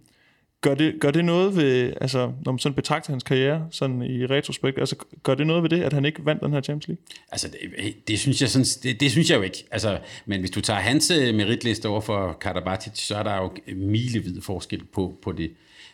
Gør 0.61 0.75
det, 0.75 0.99
gør 0.99 1.11
det 1.11 1.25
noget 1.25 1.55
ved, 1.55 1.93
altså 2.01 2.31
når 2.45 2.51
man 2.51 2.59
sådan 2.59 2.75
betragter 2.75 3.11
hans 3.11 3.23
karriere 3.23 3.67
sådan 3.71 4.01
i 4.01 4.25
retrospekt, 4.25 4.77
altså 4.79 4.95
gør 5.23 5.35
det 5.35 5.47
noget 5.47 5.63
ved 5.63 5.69
det, 5.69 5.83
at 5.83 5.93
han 5.93 6.05
ikke 6.05 6.25
vandt 6.25 6.43
den 6.43 6.53
her 6.53 6.61
Champions 6.61 6.87
League? 6.87 7.03
Altså 7.31 7.47
det, 7.47 8.07
det 8.07 8.19
synes 8.19 8.41
jeg 8.41 8.49
sådan, 8.49 8.65
det, 8.83 8.99
det, 8.99 9.11
synes 9.11 9.29
jeg 9.29 9.37
jo 9.37 9.41
ikke. 9.41 9.65
Altså, 9.71 9.99
men 10.25 10.39
hvis 10.39 10.51
du 10.51 10.61
tager 10.61 10.79
hans 10.79 11.11
øh, 11.11 11.35
meritliste 11.35 11.89
over 11.89 12.01
for 12.01 12.37
Karabatic, 12.41 12.91
så 12.95 13.15
er 13.15 13.23
der 13.23 13.35
jo 13.35 13.51
milevid 13.75 14.41
forskel 14.41 14.83
på, 14.93 15.17
på 15.21 15.31
det. 15.31 15.51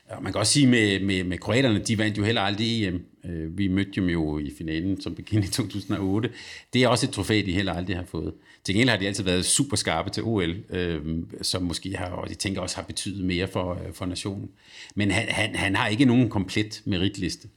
Og 0.10 0.24
man 0.24 0.32
kan 0.32 0.40
også 0.40 0.54
sige 0.54 0.68
med, 0.68 1.00
med, 1.00 1.24
med 1.24 1.38
kroaterne, 1.38 1.80
de 1.80 1.98
vandt 1.98 2.18
jo 2.18 2.24
heller 2.24 2.42
aldrig 2.42 2.88
EM. 2.88 3.06
Øh, 3.26 3.58
vi 3.58 3.68
mødte 3.68 3.92
dem 3.92 4.10
jo 4.10 4.40
i 4.40 4.52
finalen 4.58 5.02
som 5.02 5.16
begyndte 5.16 5.48
i 5.48 5.52
2008. 5.52 6.30
Det 6.74 6.84
er 6.84 6.88
også 6.88 7.06
et 7.06 7.12
trofæ, 7.12 7.42
de 7.46 7.54
heller 7.54 7.74
aldrig 7.74 7.96
har 7.96 8.06
fået. 8.06 8.34
Til 8.64 8.76
gengæld 8.76 8.90
har 8.90 8.98
de 8.98 9.08
altid 9.08 9.24
været 9.24 9.46
super 9.46 9.78
skarpe 9.78 10.10
til 10.10 10.24
OL, 10.24 10.56
øh, 10.70 11.02
som 11.42 11.64
måske 11.64 11.98
har, 11.98 12.06
og 12.06 12.30
de 12.30 12.36
tænker 12.36 12.62
også 12.62 12.76
har 12.76 12.84
betydet 12.84 13.26
mere 13.26 13.48
for, 13.48 13.74
øh, 13.74 13.94
for 13.94 14.06
nationen. 14.06 14.50
Men 14.96 15.12
han, 15.12 15.26
han, 15.30 15.56
han 15.56 15.76
har 15.76 15.88
ikke 15.88 16.06
nogen 16.06 16.30
komplet 16.30 16.82
meritliste. 16.86 17.48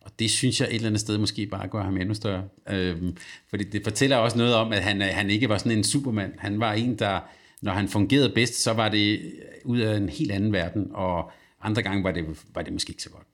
Og 0.00 0.10
det 0.18 0.30
synes 0.30 0.60
jeg 0.60 0.68
et 0.68 0.74
eller 0.74 0.86
andet 0.86 1.00
sted 1.00 1.18
måske 1.18 1.46
bare 1.46 1.68
gør 1.68 1.82
ham 1.82 1.96
endnu 1.96 2.14
større. 2.14 2.44
Øh, 2.70 2.96
fordi 3.50 3.64
det 3.64 3.84
fortæller 3.84 4.16
også 4.16 4.38
noget 4.38 4.54
om, 4.54 4.72
at 4.72 4.82
han, 4.82 5.02
øh, 5.02 5.08
han 5.12 5.30
ikke 5.30 5.48
var 5.48 5.58
sådan 5.58 5.78
en 5.78 5.84
supermand. 5.84 6.32
Han 6.38 6.60
var 6.60 6.72
en, 6.72 6.98
der, 6.98 7.20
når 7.62 7.72
han 7.72 7.88
fungerede 7.88 8.32
bedst, 8.34 8.62
så 8.62 8.72
var 8.72 8.88
det 8.88 9.32
ud 9.64 9.78
af 9.78 9.96
en 9.96 10.08
helt 10.08 10.32
anden 10.32 10.52
verden, 10.52 10.90
og 10.94 11.32
andre 11.62 11.82
gange 11.82 12.04
var 12.04 12.12
det, 12.12 12.24
var 12.54 12.62
det 12.62 12.72
måske 12.72 12.90
ikke 12.90 13.02
så 13.02 13.10
godt. 13.10 13.26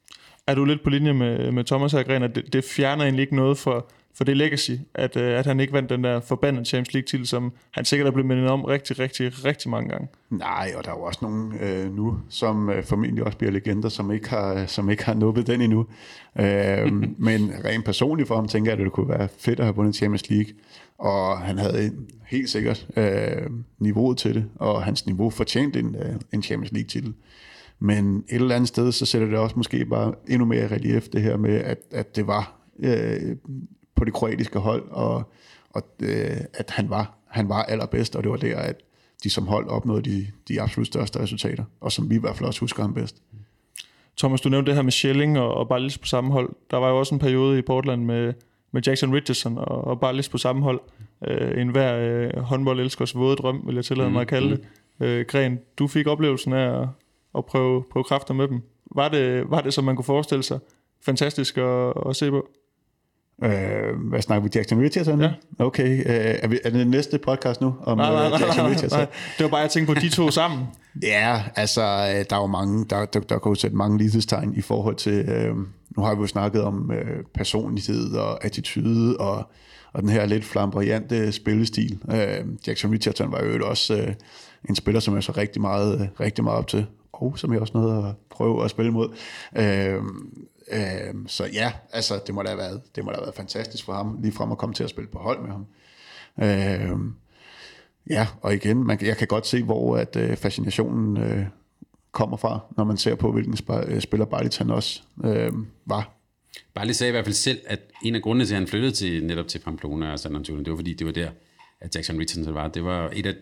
Er 0.46 0.54
du 0.54 0.64
lidt 0.64 0.82
på 0.82 0.90
linje 0.90 1.12
med, 1.12 1.52
med 1.52 1.64
Thomas 1.64 1.94
Agren, 1.94 2.22
at 2.22 2.34
det, 2.34 2.52
det 2.52 2.64
fjerner 2.64 3.04
egentlig 3.04 3.22
ikke 3.22 3.36
noget 3.36 3.58
for, 3.58 3.90
for 4.14 4.24
det 4.24 4.36
legacy, 4.36 4.70
at, 4.94 5.16
øh, 5.16 5.38
at 5.38 5.46
han 5.46 5.60
ikke 5.60 5.72
vandt 5.72 5.90
den 5.90 6.04
der 6.04 6.20
forbandede 6.20 6.64
Champions 6.64 6.92
League 6.94 7.06
titel, 7.06 7.26
som 7.26 7.52
han 7.70 7.84
sikkert 7.84 8.08
er 8.08 8.10
blevet 8.10 8.26
mindet 8.26 8.48
om 8.48 8.64
rigtig, 8.64 8.98
rigtig, 8.98 9.44
rigtig 9.44 9.70
mange 9.70 9.88
gange. 9.88 10.08
Nej, 10.30 10.72
og 10.76 10.84
der 10.84 10.90
er 10.90 10.94
jo 10.94 11.02
også 11.02 11.18
nogen 11.22 11.54
øh, 11.60 11.96
nu, 11.96 12.18
som 12.28 12.70
øh, 12.70 12.84
formentlig 12.84 13.24
også 13.24 13.38
bliver 13.38 13.52
legender, 13.52 13.88
som 13.88 14.12
ikke 14.12 14.28
har, 14.28 14.66
som 14.66 14.90
ikke 14.90 15.04
har 15.04 15.14
nubbet 15.14 15.46
den 15.46 15.60
endnu. 15.60 15.86
Øh, 16.40 16.92
men 17.28 17.52
rent 17.64 17.84
personligt 17.84 18.28
for 18.28 18.34
ham, 18.34 18.48
tænker 18.48 18.72
jeg, 18.72 18.80
at 18.80 18.84
det 18.84 18.92
kunne 18.92 19.08
være 19.08 19.28
fedt 19.38 19.60
at 19.60 19.64
have 19.64 19.76
vundet 19.76 19.94
Champions 19.96 20.30
League. 20.30 20.52
Og 20.98 21.38
han 21.38 21.58
havde 21.58 21.92
helt 22.26 22.50
sikkert 22.50 22.86
øh, 22.96 23.50
niveauet 23.78 24.18
til 24.18 24.34
det, 24.34 24.44
og 24.54 24.82
hans 24.82 25.06
niveau 25.06 25.30
fortjente 25.30 25.78
en, 25.78 25.96
øh, 25.96 26.14
en 26.32 26.42
Champions 26.42 26.72
League 26.72 26.88
titel. 26.88 27.14
Men 27.78 28.24
et 28.28 28.34
eller 28.34 28.54
andet 28.54 28.68
sted, 28.68 28.92
så 28.92 29.06
sætter 29.06 29.28
det 29.28 29.38
også 29.38 29.56
måske 29.56 29.84
bare 29.84 30.14
endnu 30.28 30.44
mere 30.46 30.68
relief, 30.68 31.08
det 31.08 31.22
her 31.22 31.36
med, 31.36 31.54
at, 31.54 31.78
at 31.90 32.16
det 32.16 32.26
var 32.26 32.52
øh, 32.78 33.36
på 33.94 34.04
det 34.04 34.12
kroatiske 34.12 34.58
hold, 34.58 34.88
og, 34.90 35.32
og 35.70 35.82
øh, 36.02 36.36
at 36.54 36.70
han 36.70 36.90
var, 36.90 37.18
han 37.28 37.48
var 37.48 37.62
allerbedst, 37.62 38.16
og 38.16 38.22
det 38.22 38.30
var 38.30 38.36
der, 38.36 38.58
at 38.58 38.76
de 39.24 39.30
som 39.30 39.46
hold 39.46 39.68
opnåede 39.68 40.02
de, 40.02 40.26
de 40.48 40.62
absolut 40.62 40.86
største 40.86 41.20
resultater, 41.20 41.64
og 41.80 41.92
som 41.92 42.10
vi 42.10 42.14
i 42.14 42.18
hvert 42.18 42.36
fald 42.36 42.46
også 42.46 42.60
husker 42.60 42.82
ham 42.82 42.94
bedst. 42.94 43.22
Thomas, 44.18 44.40
du 44.40 44.48
nævnte 44.48 44.70
det 44.70 44.76
her 44.76 44.82
med 44.82 44.92
Schelling 44.92 45.38
og, 45.38 45.54
og 45.54 45.68
Barlis 45.68 45.98
på 45.98 46.06
samme 46.06 46.32
hold. 46.32 46.50
Der 46.70 46.76
var 46.76 46.88
jo 46.88 46.98
også 46.98 47.14
en 47.14 47.18
periode 47.18 47.58
i 47.58 47.62
Portland 47.62 48.04
med, 48.04 48.32
med 48.72 48.82
Jackson 48.86 49.14
Richardson 49.14 49.58
og, 49.58 49.84
og 49.84 50.00
Barlis 50.00 50.28
på 50.28 50.38
samme 50.38 50.62
hold. 50.62 50.80
Øh, 51.26 51.60
en 51.60 51.68
hver 51.68 51.96
øh, 51.96 52.42
håndboldelskers 52.42 53.14
våde 53.14 53.36
drøm, 53.36 53.62
vil 53.66 53.74
jeg 53.74 53.84
tillade 53.84 54.10
mig 54.10 54.20
at 54.20 54.28
kalde 54.28 54.50
det. 54.50 54.60
Mm. 54.98 55.06
Øh, 55.06 55.26
Gren, 55.28 55.58
du 55.78 55.86
fik 55.86 56.06
oplevelsen 56.06 56.52
af 56.52 56.82
at, 56.82 56.88
at 57.36 57.44
prøve, 57.44 57.84
prøve 57.92 58.04
kræfter 58.04 58.34
med 58.34 58.48
dem. 58.48 58.62
Var 58.94 59.08
det, 59.08 59.50
var 59.50 59.60
det, 59.60 59.74
som 59.74 59.84
man 59.84 59.96
kunne 59.96 60.04
forestille 60.04 60.42
sig, 60.42 60.58
fantastisk 61.02 61.58
at, 61.58 61.92
at 62.08 62.16
se 62.16 62.30
på? 62.30 62.48
Øh, 63.44 64.08
hvad 64.08 64.22
snakker 64.22 64.42
vi? 64.42 64.50
Jackson 64.54 64.80
Richardson? 64.80 65.20
Ja. 65.20 65.30
Okay. 65.58 65.98
Øh, 65.98 66.38
er, 66.42 66.48
vi, 66.48 66.58
er 66.64 66.70
det 66.70 66.86
næste 66.86 67.18
podcast 67.18 67.60
nu? 67.60 67.74
Om, 67.82 67.98
nej, 67.98 68.12
nej, 68.12 68.24
øh, 68.24 68.30
nej, 68.30 68.40
Jackson 68.40 68.64
nej, 68.64 68.72
Richardson? 68.72 68.98
nej. 68.98 69.08
Det 69.38 69.44
var 69.44 69.50
bare, 69.50 69.60
jeg 69.60 69.70
tænkte 69.70 69.94
på 69.94 70.00
de 70.00 70.08
to 70.08 70.30
sammen. 70.40 70.66
Ja, 71.02 71.42
altså, 71.56 71.82
øh, 71.82 72.24
der 72.30 72.36
er 72.36 72.40
jo 72.40 72.46
mange, 72.46 72.84
der, 72.90 73.04
der, 73.04 73.20
der 73.20 73.38
kan 73.38 73.50
jo 73.50 73.54
sætte 73.54 73.76
mange 73.76 73.98
lighedstegn 73.98 74.54
i 74.56 74.60
forhold 74.60 74.96
til, 74.96 75.28
øh, 75.28 75.56
nu 75.96 76.02
har 76.02 76.14
vi 76.14 76.20
jo 76.20 76.26
snakket 76.26 76.62
om 76.62 76.92
øh, 76.92 77.24
personlighed 77.34 78.14
og 78.14 78.44
attitude 78.44 79.16
og, 79.16 79.50
og 79.92 80.02
den 80.02 80.08
her 80.08 80.26
lidt 80.26 80.44
flamboyante 80.44 81.32
spillestil. 81.32 81.98
Øh, 82.10 82.46
Jackson 82.66 82.92
Richardson 82.92 83.32
var 83.32 83.42
jo 83.44 83.68
også 83.68 83.96
øh, 83.96 84.14
en 84.68 84.74
spiller, 84.74 85.00
som 85.00 85.14
jeg 85.14 85.22
så 85.22 85.32
rigtig 85.32 85.62
meget, 85.62 86.10
rigtig 86.20 86.44
meget 86.44 86.58
op 86.58 86.66
til, 86.66 86.86
og 87.22 87.38
som 87.38 87.52
jeg 87.52 87.60
også 87.60 87.78
nåede 87.78 88.08
at 88.08 88.14
prøve 88.30 88.64
at 88.64 88.70
spille 88.70 88.92
mod. 88.92 89.08
Øh, 89.56 90.02
Øh, 90.72 91.14
så 91.26 91.46
ja, 91.52 91.72
altså 91.92 92.20
det 92.26 92.34
må 92.34 92.42
da 92.42 92.48
have 92.48 92.58
været, 92.58 92.82
det 92.96 93.04
må 93.04 93.10
da 93.10 93.16
have 93.16 93.22
været 93.22 93.34
fantastisk 93.34 93.84
for 93.84 93.92
ham, 93.92 94.18
lige 94.22 94.32
frem 94.32 94.52
at 94.52 94.58
komme 94.58 94.74
til 94.74 94.84
at 94.84 94.90
spille 94.90 95.10
på 95.10 95.18
hold 95.18 95.40
med 95.40 95.50
ham. 95.50 95.66
Øh, 96.42 96.98
ja, 98.10 98.26
og 98.40 98.54
igen, 98.54 98.86
man, 98.86 98.98
jeg 99.02 99.16
kan 99.16 99.28
godt 99.28 99.46
se, 99.46 99.62
hvor 99.62 99.96
at 99.96 100.16
øh, 100.16 100.36
fascinationen 100.36 101.16
øh, 101.16 101.46
kommer 102.12 102.36
fra, 102.36 102.60
når 102.76 102.84
man 102.84 102.96
ser 102.96 103.14
på, 103.14 103.32
hvilken 103.32 103.54
sp- 103.54 103.90
øh, 103.90 104.00
spiller 104.00 104.26
Barlit 104.26 104.58
han 104.58 104.70
også 104.70 105.02
øh, 105.24 105.52
var. 105.86 106.12
Barlit 106.74 106.96
sagde 106.96 107.08
i 107.08 107.12
hvert 107.12 107.24
fald 107.24 107.34
selv, 107.34 107.58
at 107.66 107.80
en 108.02 108.14
af 108.14 108.22
grundene 108.22 108.46
til, 108.46 108.54
at 108.54 108.60
han 108.60 108.68
flyttede 108.68 108.92
til, 108.92 109.26
netop 109.26 109.48
til 109.48 109.58
Pamplona 109.58 110.12
og 110.12 110.18
San 110.18 110.36
Antonio, 110.36 110.62
det 110.62 110.70
var 110.70 110.76
fordi, 110.76 110.94
det 110.94 111.06
var 111.06 111.12
der, 111.12 111.30
at 111.80 111.96
Jackson 111.96 112.18
Richardson 112.18 112.54
var. 112.54 112.68
Det 112.68 112.84
var 112.84 113.10
et 113.12 113.26
af 113.26 113.34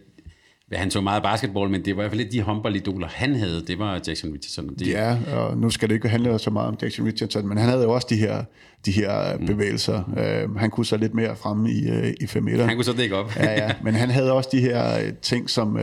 han 0.73 0.91
så 0.91 1.01
meget 1.01 1.23
basketball, 1.23 1.71
men 1.71 1.85
det 1.85 1.97
var 1.97 2.03
i 2.03 2.05
hvert 2.05 2.11
fald 2.11 2.21
lidt 2.21 2.33
de 2.33 2.43
håndbollidoler, 2.43 3.09
han 3.09 3.35
havde. 3.35 3.65
Det 3.67 3.79
var 3.79 4.01
Jackson 4.07 4.33
Richardson. 4.33 4.75
Det... 4.75 4.87
Ja, 4.87 5.19
og 5.33 5.59
nu 5.59 5.71
skal 5.71 5.89
det 5.89 5.95
ikke 5.95 6.09
handle 6.09 6.39
så 6.39 6.51
meget 6.51 6.69
om 6.69 6.79
Jackson 6.83 7.07
Richardson, 7.07 7.49
men 7.49 7.59
han 7.59 7.69
havde 7.69 7.83
jo 7.83 7.93
også 7.93 8.07
de 8.11 8.17
her, 8.17 8.45
de 8.87 8.93
her 8.93 9.37
mm. 9.39 9.47
bevægelser. 9.47 10.45
Uh, 10.49 10.57
han 10.57 10.71
kunne 10.71 10.87
så 10.87 10.97
lidt 10.97 11.15
mere 11.15 11.37
fremme 11.37 11.71
i, 11.71 11.91
uh, 11.91 12.09
i 12.21 12.27
5 12.27 12.47
Han 12.47 12.77
kunne 12.77 12.85
så 12.85 12.93
dække 12.93 13.17
op. 13.17 13.37
ja, 13.37 13.53
ja, 13.53 13.75
men 13.83 13.95
han 13.95 14.11
havde 14.11 14.33
også 14.33 14.49
de 14.53 14.61
her 14.61 15.07
uh, 15.07 15.15
ting, 15.23 15.51
som, 15.51 15.77
uh, 15.77 15.83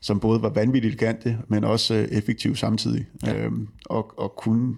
som 0.00 0.20
både 0.20 0.42
var 0.42 0.50
vanvittigt 0.50 0.94
elegante, 0.94 1.38
men 1.48 1.64
også 1.64 1.94
uh, 1.94 2.00
effektive 2.00 2.56
samtidig. 2.56 3.06
Ja. 3.26 3.46
Uh, 3.46 3.52
og, 3.86 4.18
og 4.18 4.32
kunne 4.36 4.74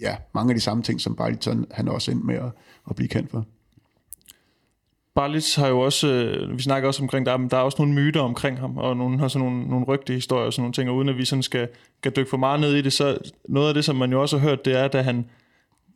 ja, 0.00 0.16
mange 0.34 0.50
af 0.50 0.54
de 0.54 0.60
samme 0.60 0.82
ting, 0.82 1.00
som 1.00 1.16
Barliton 1.16 1.66
han 1.70 1.88
også 1.88 2.10
ind 2.10 2.22
med 2.22 2.34
at, 2.34 2.50
at 2.90 2.96
blive 2.96 3.08
kendt 3.08 3.30
for. 3.30 3.46
Barlitz 5.16 5.54
har 5.54 5.68
jo 5.68 5.80
også, 5.80 6.08
øh, 6.08 6.56
vi 6.56 6.62
snakker 6.62 6.88
også 6.88 7.02
omkring, 7.02 7.26
der 7.26 7.32
er, 7.32 7.36
der 7.36 7.56
er 7.56 7.60
også 7.60 7.76
nogle 7.78 7.94
myter 7.94 8.20
omkring 8.20 8.58
ham, 8.58 8.78
og 8.78 8.96
nogle 8.96 9.18
har 9.18 9.28
sådan 9.28 9.48
nogle, 9.48 9.68
nogle 9.68 9.86
rygtige 9.86 10.16
historier 10.16 10.46
og 10.46 10.52
sådan 10.52 10.62
nogle 10.62 10.72
ting, 10.72 10.90
og 10.90 10.96
uden 10.96 11.08
at 11.08 11.18
vi 11.18 11.24
sådan 11.24 11.42
skal, 11.42 11.68
skal 11.98 12.12
dykke 12.16 12.30
for 12.30 12.36
meget 12.36 12.60
ned 12.60 12.74
i 12.74 12.82
det, 12.82 12.92
så 12.92 13.18
noget 13.48 13.68
af 13.68 13.74
det, 13.74 13.84
som 13.84 13.96
man 13.96 14.12
jo 14.12 14.20
også 14.20 14.38
har 14.38 14.48
hørt, 14.48 14.64
det 14.64 14.78
er, 14.78 14.88
da 14.88 15.02
han, 15.02 15.30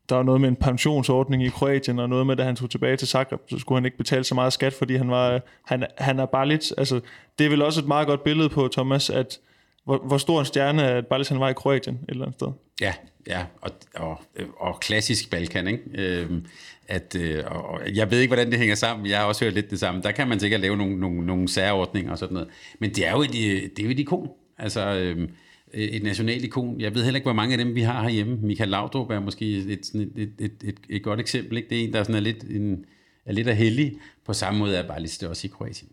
der 0.09 0.17
var 0.17 0.23
noget 0.23 0.41
med 0.41 0.49
en 0.49 0.57
pensionsordning 0.57 1.45
i 1.45 1.49
Kroatien, 1.49 1.99
og 1.99 2.09
noget 2.09 2.27
med, 2.27 2.41
at 2.41 2.47
han 2.47 2.57
tog 2.57 2.71
tilbage 2.71 2.97
til 2.97 3.09
Zagreb, 3.09 3.41
så 3.51 3.59
skulle 3.59 3.77
han 3.77 3.85
ikke 3.85 3.97
betale 3.97 4.25
så 4.25 4.35
meget 4.35 4.53
skat, 4.53 4.73
fordi 4.73 4.97
han 4.97 5.11
var, 5.11 5.41
han, 5.67 5.87
han 5.99 6.19
er 6.19 6.27
bare 6.27 6.49
lidt, 6.49 6.73
altså, 6.79 7.01
det 7.39 7.47
er 7.47 7.51
vel 7.51 7.63
også 7.63 7.81
et 7.81 7.87
meget 7.87 8.07
godt 8.07 8.25
billede 8.25 8.49
på, 8.49 8.69
Thomas, 8.69 9.11
at 9.11 9.39
hvor, 9.85 9.99
hvor 10.07 10.19
stor 10.19 10.41
en 10.41 10.47
stjerne, 10.47 10.89
at 10.89 11.07
Balis 11.07 11.29
han 11.29 11.41
var 11.41 11.49
i 11.49 11.53
Kroatien 11.53 11.95
et 11.95 12.01
eller 12.09 12.25
andet 12.25 12.41
sted. 12.41 12.49
Ja, 12.81 12.93
ja, 13.27 13.45
og, 13.61 13.71
og, 13.95 14.21
og 14.57 14.81
klassisk 14.81 15.31
Balkan, 15.31 15.69
ikke? 15.69 15.83
Øhm, 15.95 16.47
at, 16.89 17.17
øh, 17.17 17.45
og 17.47 17.81
jeg 17.95 18.11
ved 18.11 18.21
ikke, 18.21 18.29
hvordan 18.31 18.51
det 18.51 18.59
hænger 18.59 18.75
sammen. 18.75 19.07
Jeg 19.07 19.19
har 19.19 19.25
også 19.25 19.45
hørt 19.45 19.55
lidt 19.55 19.71
det 19.71 19.81
samme. 19.81 20.03
Der 20.03 20.13
kan 20.13 20.29
man 20.29 20.41
sikkert 20.41 20.61
lave 20.61 20.77
nogle, 20.77 21.01
nogle, 21.01 21.27
nogle 21.27 21.49
særordninger 21.49 22.13
og 22.13 22.19
sådan 22.19 22.35
noget. 22.35 22.49
Men 22.79 22.91
det 22.91 23.07
er 23.07 23.13
jo 23.13 23.23
et, 23.23 23.29
øh, 23.29 23.63
det 23.63 23.79
er 23.79 23.85
jo 23.85 23.91
et 23.91 23.99
ikon. 23.99 24.31
Altså, 24.59 24.95
øh, 24.95 25.29
et 25.75 26.03
nationalt 26.03 26.45
ikon. 26.45 26.81
Jeg 26.81 26.95
ved 26.95 27.05
heller 27.05 27.17
ikke, 27.17 27.25
hvor 27.25 27.33
mange 27.33 27.53
af 27.53 27.59
dem 27.59 27.75
vi 27.75 27.81
har 27.81 28.03
herhjemme. 28.03 28.37
Michael 28.37 28.71
Laudrup 28.71 29.11
er 29.11 29.21
måske 29.21 29.57
et, 29.57 29.71
et, 29.71 30.11
et, 30.17 30.33
et, 30.39 30.53
et, 30.65 30.77
et 30.89 31.03
godt 31.03 31.21
eksempel. 31.21 31.57
Ikke? 31.57 31.69
Det 31.69 31.81
er 31.81 31.85
en, 31.85 31.93
der 31.93 32.03
sådan 32.03 32.15
er 32.15 32.21
lidt, 32.21 32.45
en, 32.45 32.85
er 33.27 33.33
lidt 33.33 33.49
af 33.49 33.57
heldig. 33.57 33.97
På 34.25 34.33
samme 34.33 34.59
måde 34.59 34.77
er 34.77 34.89
bare 34.89 35.01
lidt 35.01 35.23
også 35.23 35.47
i 35.47 35.51
Kroatien. 35.55 35.91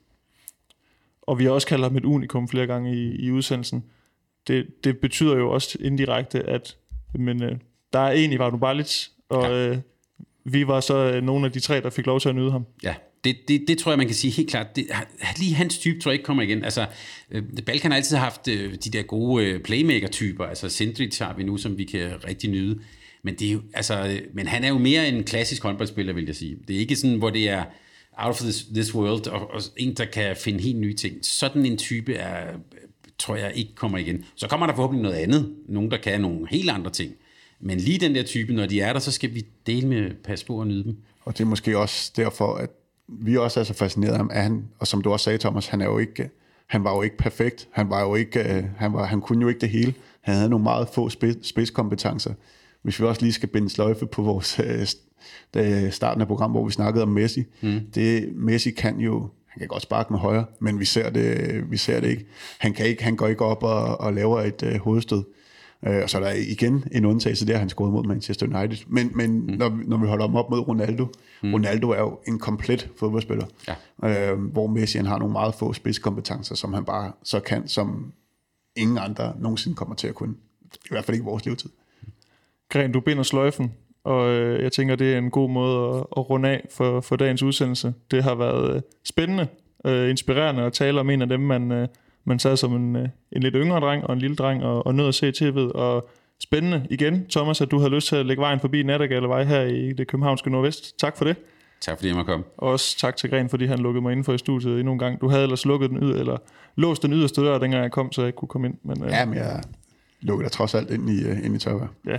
Og 1.22 1.40
vi 1.40 1.44
har 1.44 1.52
også 1.52 1.68
kaldt 1.68 1.84
ham 1.84 1.98
et 1.98 2.06
unikum 2.06 2.48
flere 2.48 2.68
gange 2.68 2.96
i, 2.96 3.16
i 3.16 3.32
udsendelsen. 3.32 3.84
Det, 4.48 4.84
det 4.84 4.98
betyder 4.98 5.36
jo 5.38 5.52
også 5.52 5.78
indirekte, 5.82 6.44
at 6.44 6.78
men, 7.16 7.44
øh, 7.44 7.56
der 7.94 8.00
er 8.00 8.12
en 8.12 8.32
i 8.32 8.40
Vardon 8.40 8.60
Balic, 8.60 9.08
og 9.30 9.44
ja. 9.44 9.70
øh, 9.70 9.78
vi 10.46 10.68
var 10.68 10.80
så 10.80 11.12
øh, 11.14 11.24
nogle 11.24 11.46
af 11.46 11.52
de 11.52 11.60
tre, 11.60 11.82
der 11.82 11.90
fik 11.90 12.06
lov 12.06 12.20
til 12.20 12.30
at 12.30 12.36
nyde 12.36 12.52
ham. 12.52 12.66
Ja, 12.84 12.96
det, 13.24 13.38
det, 13.48 13.64
det 13.68 13.78
tror 13.78 13.92
jeg, 13.92 13.98
man 13.98 14.08
kan 14.08 14.16
sige 14.16 14.32
helt 14.32 14.50
klart. 14.50 14.76
Det, 14.76 14.88
lige 15.38 15.54
hans 15.54 15.78
type 15.78 16.00
tror 16.00 16.12
jeg 16.12 16.14
ikke 16.14 16.26
kommer 16.26 16.44
igen. 16.44 16.64
Altså, 16.64 16.86
øh, 17.32 17.44
Balkan 17.66 17.92
har 17.92 17.96
altid 17.96 18.18
haft 18.18 18.48
øh, 18.48 18.74
de 18.74 18.90
der 18.90 19.02
gode 19.02 19.46
øh, 19.46 19.60
playmaker-typer. 19.60 20.46
Altså, 20.46 20.70
Sindrich 20.70 21.24
har 21.24 21.36
vi 21.38 21.44
nu, 21.44 21.58
som 21.58 21.78
vi 21.78 21.84
kan 21.84 22.26
rigtig 22.28 22.50
nyde. 22.50 22.80
Men, 23.24 23.36
det 23.36 23.48
er 23.48 23.52
jo, 23.52 23.62
altså, 23.74 24.08
øh, 24.08 24.22
men 24.34 24.48
han 24.48 24.64
er 24.64 24.68
jo 24.68 24.78
mere 24.78 25.08
en 25.08 25.24
klassisk 25.24 25.64
håndboldspiller, 25.64 26.14
vil 26.14 26.26
jeg 26.26 26.36
sige. 26.36 26.58
Det 26.68 26.76
er 26.76 26.80
ikke 26.80 26.96
sådan, 26.96 27.18
hvor 27.18 27.30
det 27.30 27.50
er 27.50 27.64
out 28.18 28.30
of 28.30 28.40
this, 28.40 28.66
this 28.74 28.96
world, 28.96 29.28
og, 29.28 29.52
og 29.54 29.62
en, 29.78 29.94
der 29.94 30.06
kan 30.06 30.36
finde 30.36 30.64
helt 30.64 30.78
nye 30.78 30.94
ting. 30.94 31.26
Sådan 31.26 31.66
en 31.66 31.78
type 31.78 32.14
er, 32.14 32.58
tror 33.20 33.36
jeg 33.36 33.52
ikke 33.56 33.76
kommer 33.76 33.98
igen. 33.98 34.26
Så 34.36 34.48
kommer 34.48 34.68
der 34.68 34.76
forhåbentlig 34.76 35.04
noget 35.04 35.18
andet. 35.18 35.56
Nogen, 35.70 35.92
der 35.92 35.98
kan 35.98 36.22
nogle 36.22 36.48
helt 36.50 36.70
andre 36.70 36.92
ting. 36.92 37.14
Men 37.60 37.78
lige 37.78 38.00
den 38.00 38.16
der 38.16 38.24
type, 38.24 38.54
når 38.54 38.66
de 38.66 38.82
er 38.82 38.94
der, 38.94 39.00
så 39.00 39.12
skal 39.12 39.34
vi 39.34 39.46
dele 39.68 39.88
med 39.88 40.12
passe 40.24 40.46
på 40.46 40.60
og 40.60 40.68
nyde 40.68 40.84
dem. 40.84 40.98
Og 41.26 41.38
det 41.38 41.44
er 41.44 41.48
måske 41.48 41.78
også 41.78 42.12
derfor, 42.16 42.56
at 42.56 42.70
vi 43.08 43.38
også 43.38 43.60
er 43.60 43.64
så 43.64 43.74
fascineret 43.74 44.12
af 44.12 44.18
ham, 44.18 44.30
han, 44.34 44.64
og 44.80 44.88
som 44.88 45.02
du 45.02 45.12
også 45.12 45.24
sagde, 45.24 45.38
Thomas, 45.38 45.68
han 45.68 45.82
er 45.82 45.86
jo 45.86 45.98
ikke, 45.98 46.30
han 46.68 46.84
var 46.84 46.96
jo 46.96 47.02
ikke 47.02 47.18
perfekt. 47.18 47.68
Han 47.72 47.90
var 47.90 48.02
jo 48.02 48.16
ikke, 48.16 48.40
øh, 48.40 48.64
han, 48.78 48.94
var, 48.94 49.06
han 49.06 49.22
kunne 49.22 49.42
jo 49.42 49.48
ikke 49.48 49.62
det 49.62 49.70
hele. 49.70 49.94
Han 50.22 50.36
havde 50.36 50.50
nogle 50.50 50.64
meget 50.64 50.88
få 50.94 51.10
spidskompetencer. 51.42 52.34
Hvis 52.82 53.00
vi 53.00 53.06
også 53.06 53.22
lige 53.22 53.34
skal 53.34 53.50
binde 53.50 53.70
sløjfe 53.70 54.06
på 54.06 54.22
vores 54.22 54.60
øh, 55.56 55.92
starten 55.92 56.22
af 56.22 56.28
programmet, 56.28 56.60
hvor 56.60 56.66
vi 56.66 56.72
snakkede 56.72 57.04
om 57.04 57.10
Messi. 57.10 57.44
Mm. 57.62 57.80
Det, 57.96 58.30
Messi 58.36 58.72
kan 58.72 59.00
jo, 59.00 59.30
han 59.48 59.60
kan 59.60 59.68
godt 59.68 59.84
sparke 59.84 60.14
med 60.14 60.20
højre, 60.20 60.46
men 60.60 60.80
vi 60.80 60.86
ser 60.86 61.10
det, 61.10 61.72
vi 61.72 61.78
ser 61.78 62.00
det 62.00 62.10
ikke. 62.10 62.26
Han, 62.60 62.74
kan 62.74 62.86
ikke, 62.86 63.04
han 63.04 63.16
går 63.16 63.28
ikke 63.28 63.46
op 63.46 63.64
og, 63.64 64.02
og 64.02 64.14
laver 64.14 64.42
et 64.42 64.64
øh, 64.64 64.80
hovedstød. 64.80 65.24
Øh, 65.86 66.04
og 66.04 66.10
så 66.10 66.18
er 66.18 66.22
der 66.22 66.32
igen 66.32 66.84
en 66.92 67.06
undtagelse 67.06 67.48
der, 67.48 67.58
han 67.58 67.70
scorede 67.70 67.92
mod 67.92 68.04
Manchester 68.04 68.46
United. 68.46 68.86
Men, 68.88 69.12
men 69.16 69.32
mm. 69.32 69.54
når, 69.54 69.80
når 69.86 69.98
vi 69.98 70.08
holder 70.08 70.28
ham 70.28 70.36
op 70.36 70.50
mod 70.50 70.60
Ronaldo, 70.60 71.08
mm. 71.44 71.54
Ronaldo 71.54 71.90
er 71.90 72.00
jo 72.00 72.20
en 72.28 72.40
komplet 72.40 72.90
fodboldspiller, 73.00 73.46
ja. 74.04 74.32
øh, 74.32 74.40
hvor 74.40 74.68
Messi 74.68 74.98
han 74.98 75.06
har 75.06 75.18
nogle 75.18 75.32
meget 75.32 75.56
få 75.56 75.74
spidskompetencer, 75.74 76.56
som 76.56 76.74
han 76.74 76.86
bare 76.86 77.12
så 77.24 77.40
kan, 77.40 77.68
som 77.68 78.14
ingen 78.76 78.98
andre 78.98 79.34
nogensinde 79.40 79.76
kommer 79.76 79.96
til 79.96 80.08
at 80.08 80.16
kunne. 80.16 80.36
I 80.74 80.88
hvert 80.90 81.06
fald 81.06 81.16
ikke 81.16 81.24
i 81.24 81.30
vores 81.30 81.46
levetid. 81.46 81.70
Gren, 82.70 82.92
du 82.92 83.00
binder 83.00 83.24
sløjfen, 83.24 83.74
og 84.08 84.30
øh, 84.30 84.64
jeg 84.64 84.72
tænker, 84.72 84.96
det 84.96 85.14
er 85.14 85.18
en 85.18 85.30
god 85.30 85.50
måde 85.50 85.90
at, 85.90 86.06
at 86.18 86.30
runde 86.30 86.50
af 86.50 86.68
for, 86.72 87.02
for 87.02 87.16
dagens 87.16 87.44
udsendelse. 87.44 87.94
Det 88.12 88.24
har 88.24 88.36
været 88.36 88.76
øh, 88.76 88.82
spændende, 89.06 89.48
øh, 89.86 90.10
inspirerende 90.10 90.64
at 90.64 90.74
tale 90.74 91.00
om 91.00 91.10
en 91.10 91.22
af 91.22 91.30
dem, 91.30 91.40
man... 91.40 91.72
Øh, 91.72 91.88
man 92.28 92.40
sad 92.40 92.58
som 92.58 92.76
en, 92.76 92.96
øh, 92.96 93.10
en 93.32 93.44
lidt 93.44 93.56
yngre 93.58 93.80
dreng 93.80 94.04
og 94.04 94.14
en 94.14 94.20
lille 94.20 94.36
dreng 94.36 94.64
og, 94.64 94.88
og 94.88 94.96
nød 94.96 95.08
at 95.08 95.16
se 95.16 95.32
tv'et. 95.32 95.72
Og 95.72 96.10
spændende 96.44 96.88
igen, 96.90 97.26
Thomas, 97.30 97.62
at 97.62 97.72
du 97.72 97.80
har 97.80 97.90
lyst 97.90 98.08
til 98.08 98.16
at 98.16 98.26
lægge 98.26 98.42
vejen 98.42 98.60
forbi 98.60 98.84
Nattergallevej 98.84 99.44
her 99.44 99.62
i 99.62 99.94
det 99.94 100.08
københavnske 100.08 100.50
nordvest. 100.50 101.00
Tak 101.00 101.18
for 101.18 101.26
det. 101.26 101.36
Tak 101.82 101.98
fordi 101.98 102.08
jeg 102.08 102.16
måtte 102.16 102.32
komme. 102.32 102.46
Og 102.58 102.72
også 102.72 102.98
tak 102.98 103.16
til 103.16 103.30
Gren, 103.30 103.50
fordi 103.50 103.66
han 103.66 103.80
lukkede 103.80 104.02
mig 104.02 104.12
indenfor 104.12 104.34
i 104.34 104.38
studiet 104.38 104.80
endnu 104.80 104.94
en 104.94 105.00
gang. 105.00 105.22
Du 105.22 105.30
havde 105.30 105.44
ellers 105.44 105.66
lukket 105.66 105.90
den 105.90 106.04
ud, 106.04 106.16
eller 106.16 106.38
låst 106.76 107.04
den 107.04 107.14
yderste 107.14 107.42
dør, 107.42 107.58
dengang 107.58 107.84
jeg 107.84 107.92
kom, 107.92 108.12
så 108.12 108.22
jeg 108.22 108.28
ikke 108.28 108.38
kunne 108.38 108.50
komme 108.50 108.68
ind. 108.68 108.76
Men, 108.84 109.04
øh, 109.04 109.10
ja, 109.10 109.26
men 109.26 109.38
jeg 109.38 109.64
lukkede 110.22 110.46
dig 110.46 110.52
trods 110.52 110.76
alt 110.76 110.92
ind 110.92 111.10
i, 111.10 111.32
uh, 111.32 111.46
ind 111.46 111.56
i 111.56 111.60
tørvejr. 111.60 111.88
Ja. 112.08 112.18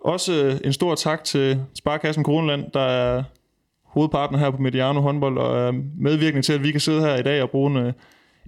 Også 0.00 0.44
øh, 0.44 0.60
en 0.64 0.72
stor 0.72 0.94
tak 0.94 1.24
til 1.24 1.60
Sparkassen 1.74 2.24
Kronland, 2.24 2.70
der 2.74 2.80
er 2.80 3.22
hovedpartner 3.84 4.38
her 4.38 4.50
på 4.50 4.56
Mediano 4.56 5.00
håndbold, 5.00 5.38
og 5.38 5.58
er 5.58 5.72
medvirkende 5.98 6.42
til, 6.42 6.52
at 6.52 6.62
vi 6.62 6.70
kan 6.70 6.80
sidde 6.80 7.00
her 7.00 7.16
i 7.16 7.22
dag 7.22 7.42
og 7.42 7.50
bruge 7.50 7.70
en, 7.70 7.76
øh, 7.76 7.92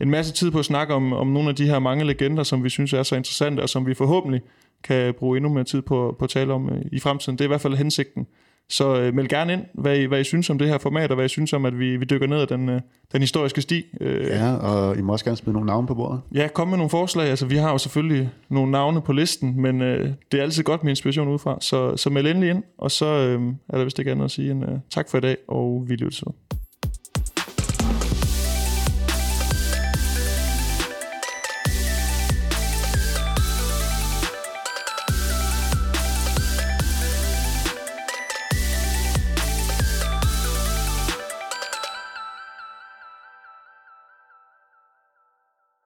en 0.03 0.11
masse 0.11 0.33
tid 0.33 0.51
på 0.51 0.59
at 0.59 0.65
snakke 0.65 0.95
om, 0.95 1.13
om 1.13 1.27
nogle 1.27 1.49
af 1.49 1.57
de 1.57 1.67
her 1.67 1.79
mange 1.79 2.05
legender, 2.05 2.43
som 2.43 2.65
vi 2.65 2.69
synes 2.69 2.93
er 2.93 3.03
så 3.03 3.17
interessante, 3.17 3.61
og 3.61 3.69
som 3.69 3.87
vi 3.87 3.95
forhåbentlig 3.95 4.43
kan 4.85 5.15
bruge 5.15 5.37
endnu 5.37 5.53
mere 5.53 5.65
tid 5.65 5.83
på, 5.83 6.17
på 6.19 6.25
at 6.25 6.31
tale 6.31 6.53
om 6.53 6.71
øh, 6.71 6.83
i 6.93 7.01
fremtiden. 7.01 7.39
Det 7.39 7.45
er 7.45 7.47
i 7.47 7.49
hvert 7.49 7.61
fald 7.61 7.75
hensigten. 7.75 8.27
Så 8.71 9.01
øh, 9.01 9.15
meld 9.15 9.29
gerne 9.29 9.53
ind, 9.53 9.63
hvad 9.75 9.99
I, 9.99 10.05
hvad 10.05 10.21
I 10.21 10.25
synes 10.25 10.51
om 10.51 10.59
det 10.59 10.69
her 10.69 10.79
format, 10.79 11.11
og 11.11 11.15
hvad 11.15 11.25
I 11.25 11.29
synes 11.29 11.53
om, 11.53 11.65
at 11.65 11.79
vi, 11.79 11.97
vi 11.97 12.05
dykker 12.05 12.27
ned 12.27 12.41
ad 12.41 12.47
den, 12.47 12.69
øh, 12.69 12.81
den 13.13 13.21
historiske 13.21 13.61
sti. 13.61 13.85
Øh, 14.01 14.27
ja, 14.27 14.55
og 14.55 14.97
I 14.99 15.01
må 15.01 15.13
også 15.13 15.25
gerne 15.25 15.37
smide 15.37 15.53
nogle 15.53 15.67
navne 15.67 15.87
på 15.87 15.95
bordet. 15.95 16.21
Ja, 16.35 16.49
kom 16.55 16.69
med 16.69 16.77
nogle 16.77 16.91
forslag. 16.91 17.29
Altså, 17.29 17.47
vi 17.47 17.57
har 17.57 17.71
jo 17.71 17.79
selvfølgelig 17.79 18.31
nogle 18.49 18.73
navne 18.73 19.03
på 19.03 19.13
listen, 19.13 19.63
men 19.63 19.83
øh, 19.83 20.11
det 20.33 20.39
er 20.39 20.43
altid 20.43 20.63
godt 20.63 20.85
med 20.85 20.91
inspiration 20.91 21.29
udefra. 21.29 21.59
Så, 21.61 21.97
så 21.97 22.11
meld 22.11 22.27
endelig 22.27 22.51
ind, 22.51 22.63
og 22.79 22.91
så 22.91 23.07
øh, 23.07 23.43
er 23.69 23.77
der 23.77 23.85
vist 23.85 23.99
ikke 23.99 24.11
andet 24.11 24.25
at 24.25 24.31
sige 24.31 24.51
end 24.51 24.71
øh, 24.71 24.79
tak 24.91 25.11
for 25.11 25.19
i 25.19 25.21
dag, 25.21 25.37
og 25.49 25.85
vi 25.89 25.95
lyttes 25.95 26.15
så. 26.15 26.33